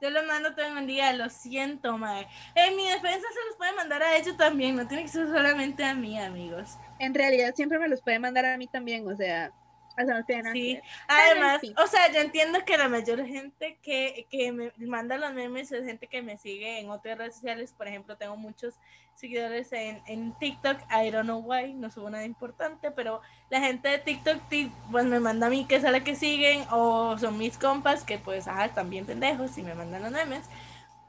Yo 0.00 0.10
lo 0.10 0.22
mando 0.24 0.54
todo 0.54 0.78
el 0.78 0.86
día, 0.86 1.12
lo 1.12 1.28
siento, 1.28 1.98
mae. 1.98 2.28
En 2.54 2.76
mi 2.76 2.86
defensa 2.86 3.26
se 3.32 3.46
los 3.48 3.56
puede 3.56 3.72
mandar 3.72 4.00
a 4.00 4.16
ellos 4.16 4.36
también, 4.36 4.76
no 4.76 4.86
tiene 4.86 5.02
que 5.02 5.08
ser 5.08 5.26
solamente 5.26 5.84
a 5.84 5.92
mí, 5.94 6.20
amigos. 6.20 6.78
En 7.00 7.14
realidad 7.14 7.52
siempre 7.56 7.80
me 7.80 7.88
los 7.88 8.00
puede 8.00 8.20
mandar 8.20 8.46
a 8.46 8.56
mí 8.56 8.68
también, 8.68 9.08
o 9.10 9.16
sea, 9.16 9.52
o 10.00 10.04
sea, 10.06 10.14
no 10.14 10.24
tiene 10.24 10.42
nada 10.42 10.54
que 10.54 10.60
Sí, 10.60 10.80
además, 11.08 11.60
o 11.76 11.86
sea, 11.86 12.12
yo 12.12 12.20
entiendo 12.20 12.64
que 12.64 12.76
la 12.78 12.88
mayor 12.88 13.24
gente 13.26 13.78
que, 13.82 14.26
que 14.30 14.52
me 14.52 14.72
manda 14.78 15.18
los 15.18 15.32
memes 15.34 15.72
es 15.72 15.84
gente 15.84 16.06
que 16.06 16.22
me 16.22 16.38
sigue 16.38 16.78
en 16.78 16.90
otras 16.90 17.18
redes 17.18 17.34
sociales. 17.34 17.72
Por 17.76 17.88
ejemplo, 17.88 18.16
tengo 18.16 18.36
muchos 18.36 18.74
seguidores 19.14 19.72
en, 19.72 20.00
en 20.06 20.32
TikTok. 20.38 20.78
I 20.92 21.10
don't 21.10 21.24
know 21.24 21.40
why, 21.40 21.74
no 21.74 21.90
subo 21.90 22.08
nada 22.10 22.24
importante, 22.24 22.90
pero 22.92 23.20
la 23.50 23.60
gente 23.60 23.88
de 23.88 23.98
TikTok 23.98 24.48
ti- 24.48 24.70
pues 24.90 25.04
me 25.06 25.18
manda 25.20 25.48
a 25.48 25.50
mí 25.50 25.64
que 25.66 25.76
es 25.76 25.84
a 25.84 25.90
la 25.90 26.04
que 26.04 26.14
siguen 26.14 26.64
o 26.70 27.18
son 27.18 27.36
mis 27.36 27.58
compas 27.58 28.04
que 28.04 28.18
pues, 28.18 28.46
ajá, 28.46 28.66
están 28.66 28.90
bien 28.90 29.06
pendejos 29.06 29.58
y 29.58 29.62
me 29.62 29.74
mandan 29.74 30.02
los 30.02 30.12
memes. 30.12 30.44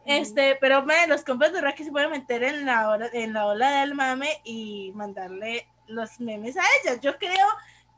Este, 0.05 0.55
pero 0.59 0.83
mae, 0.83 1.07
los 1.07 1.23
compas 1.23 1.53
de 1.53 1.61
Rocky 1.61 1.83
se 1.83 1.91
pueden 1.91 2.09
meter 2.09 2.43
en 2.43 2.65
la, 2.65 2.89
hora, 2.89 3.09
en 3.13 3.33
la 3.33 3.45
ola 3.45 3.81
del 3.81 3.93
mame 3.93 4.41
y 4.43 4.91
mandarle 4.95 5.67
los 5.87 6.19
memes 6.19 6.57
a 6.57 6.63
ellas. 6.83 6.99
Yo 7.01 7.17
creo 7.19 7.47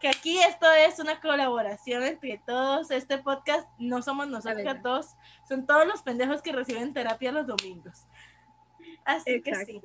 que 0.01 0.09
aquí 0.09 0.39
esto 0.39 0.69
es 0.71 0.99
una 0.99 1.21
colaboración 1.21 2.03
entre 2.03 2.41
todos. 2.45 2.91
Este 2.91 3.19
podcast 3.19 3.69
no 3.77 4.01
somos 4.01 4.27
nosotros 4.27 4.81
dos, 4.81 5.15
son 5.47 5.65
todos 5.65 5.87
los 5.87 6.01
pendejos 6.01 6.41
que 6.41 6.51
reciben 6.51 6.93
terapia 6.93 7.31
los 7.31 7.47
domingos. 7.47 8.07
Así 9.05 9.41
que 9.41 9.55
sí. 9.65 9.81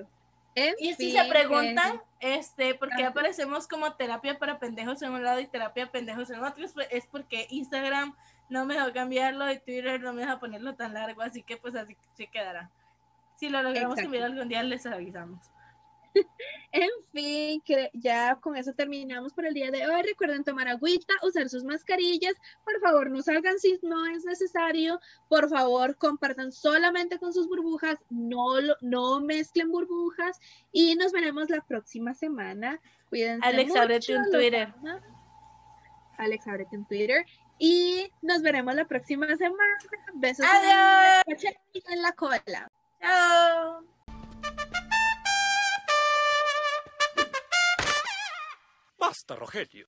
En 0.54 0.74
Y 0.78 0.94
si 0.94 1.12
fin, 1.12 1.22
se 1.22 1.28
preguntan, 1.28 2.00
este, 2.18 2.74
¿por 2.74 2.88
qué 2.88 3.04
aparecemos 3.04 3.68
como 3.68 3.92
terapia 3.92 4.38
para 4.38 4.58
pendejos 4.58 5.02
en 5.02 5.12
un 5.12 5.22
lado 5.22 5.38
y 5.38 5.46
terapia 5.46 5.92
pendejos 5.92 6.30
en 6.30 6.42
otro? 6.42 6.64
Es 6.90 7.06
porque 7.06 7.46
Instagram 7.50 8.16
no 8.48 8.64
me 8.64 8.74
dejó 8.74 8.90
cambiarlo 8.94 9.50
y 9.52 9.58
Twitter 9.58 10.00
no 10.00 10.14
me 10.14 10.22
deja 10.22 10.40
ponerlo 10.40 10.74
tan 10.74 10.94
largo, 10.94 11.20
así 11.20 11.42
que 11.42 11.58
pues 11.58 11.74
así 11.74 11.94
se 12.14 12.26
quedará. 12.28 12.70
Si 13.36 13.50
lo 13.50 13.62
logramos 13.62 13.98
Exacto. 13.98 14.02
cambiar 14.02 14.24
algún 14.24 14.48
día 14.48 14.62
les 14.62 14.86
avisamos. 14.86 15.50
En 16.72 16.90
fin, 17.12 17.62
que 17.62 17.90
ya 17.94 18.36
con 18.36 18.54
eso 18.54 18.74
terminamos 18.74 19.32
por 19.32 19.46
el 19.46 19.54
día 19.54 19.70
de 19.70 19.86
hoy. 19.86 20.02
Recuerden 20.02 20.44
tomar 20.44 20.68
agüita, 20.68 21.14
usar 21.22 21.48
sus 21.48 21.64
mascarillas. 21.64 22.34
Por 22.64 22.78
favor, 22.80 23.10
no 23.10 23.22
salgan 23.22 23.58
si 23.58 23.78
no 23.82 24.04
es 24.06 24.24
necesario. 24.26 25.00
Por 25.28 25.48
favor, 25.48 25.96
compartan 25.96 26.52
solamente 26.52 27.18
con 27.18 27.32
sus 27.32 27.48
burbujas. 27.48 27.98
No, 28.10 28.60
no 28.82 29.20
mezclen 29.20 29.70
burbujas. 29.70 30.38
Y 30.70 30.96
nos 30.96 31.12
veremos 31.12 31.48
la 31.48 31.62
próxima 31.62 32.12
semana. 32.12 32.78
Cuídense 33.08 33.46
Alex, 33.48 33.68
mucho, 33.68 33.82
ábrete 33.82 34.16
un 34.18 34.30
Twitter. 34.30 34.74
amo. 34.84 35.00
Alex, 36.18 36.46
ábrete 36.46 36.76
un 36.76 36.86
Twitter. 36.86 37.24
Y 37.58 38.12
nos 38.20 38.42
veremos 38.42 38.74
la 38.74 38.84
próxima 38.84 39.34
semana. 39.36 39.78
Besos 40.14 40.44
Adiós. 40.46 41.42
en 41.72 42.02
la 42.02 42.12
cola. 42.12 42.70
Chao. 43.00 43.95
Basta, 48.98 49.34
Rogelio. 49.36 49.84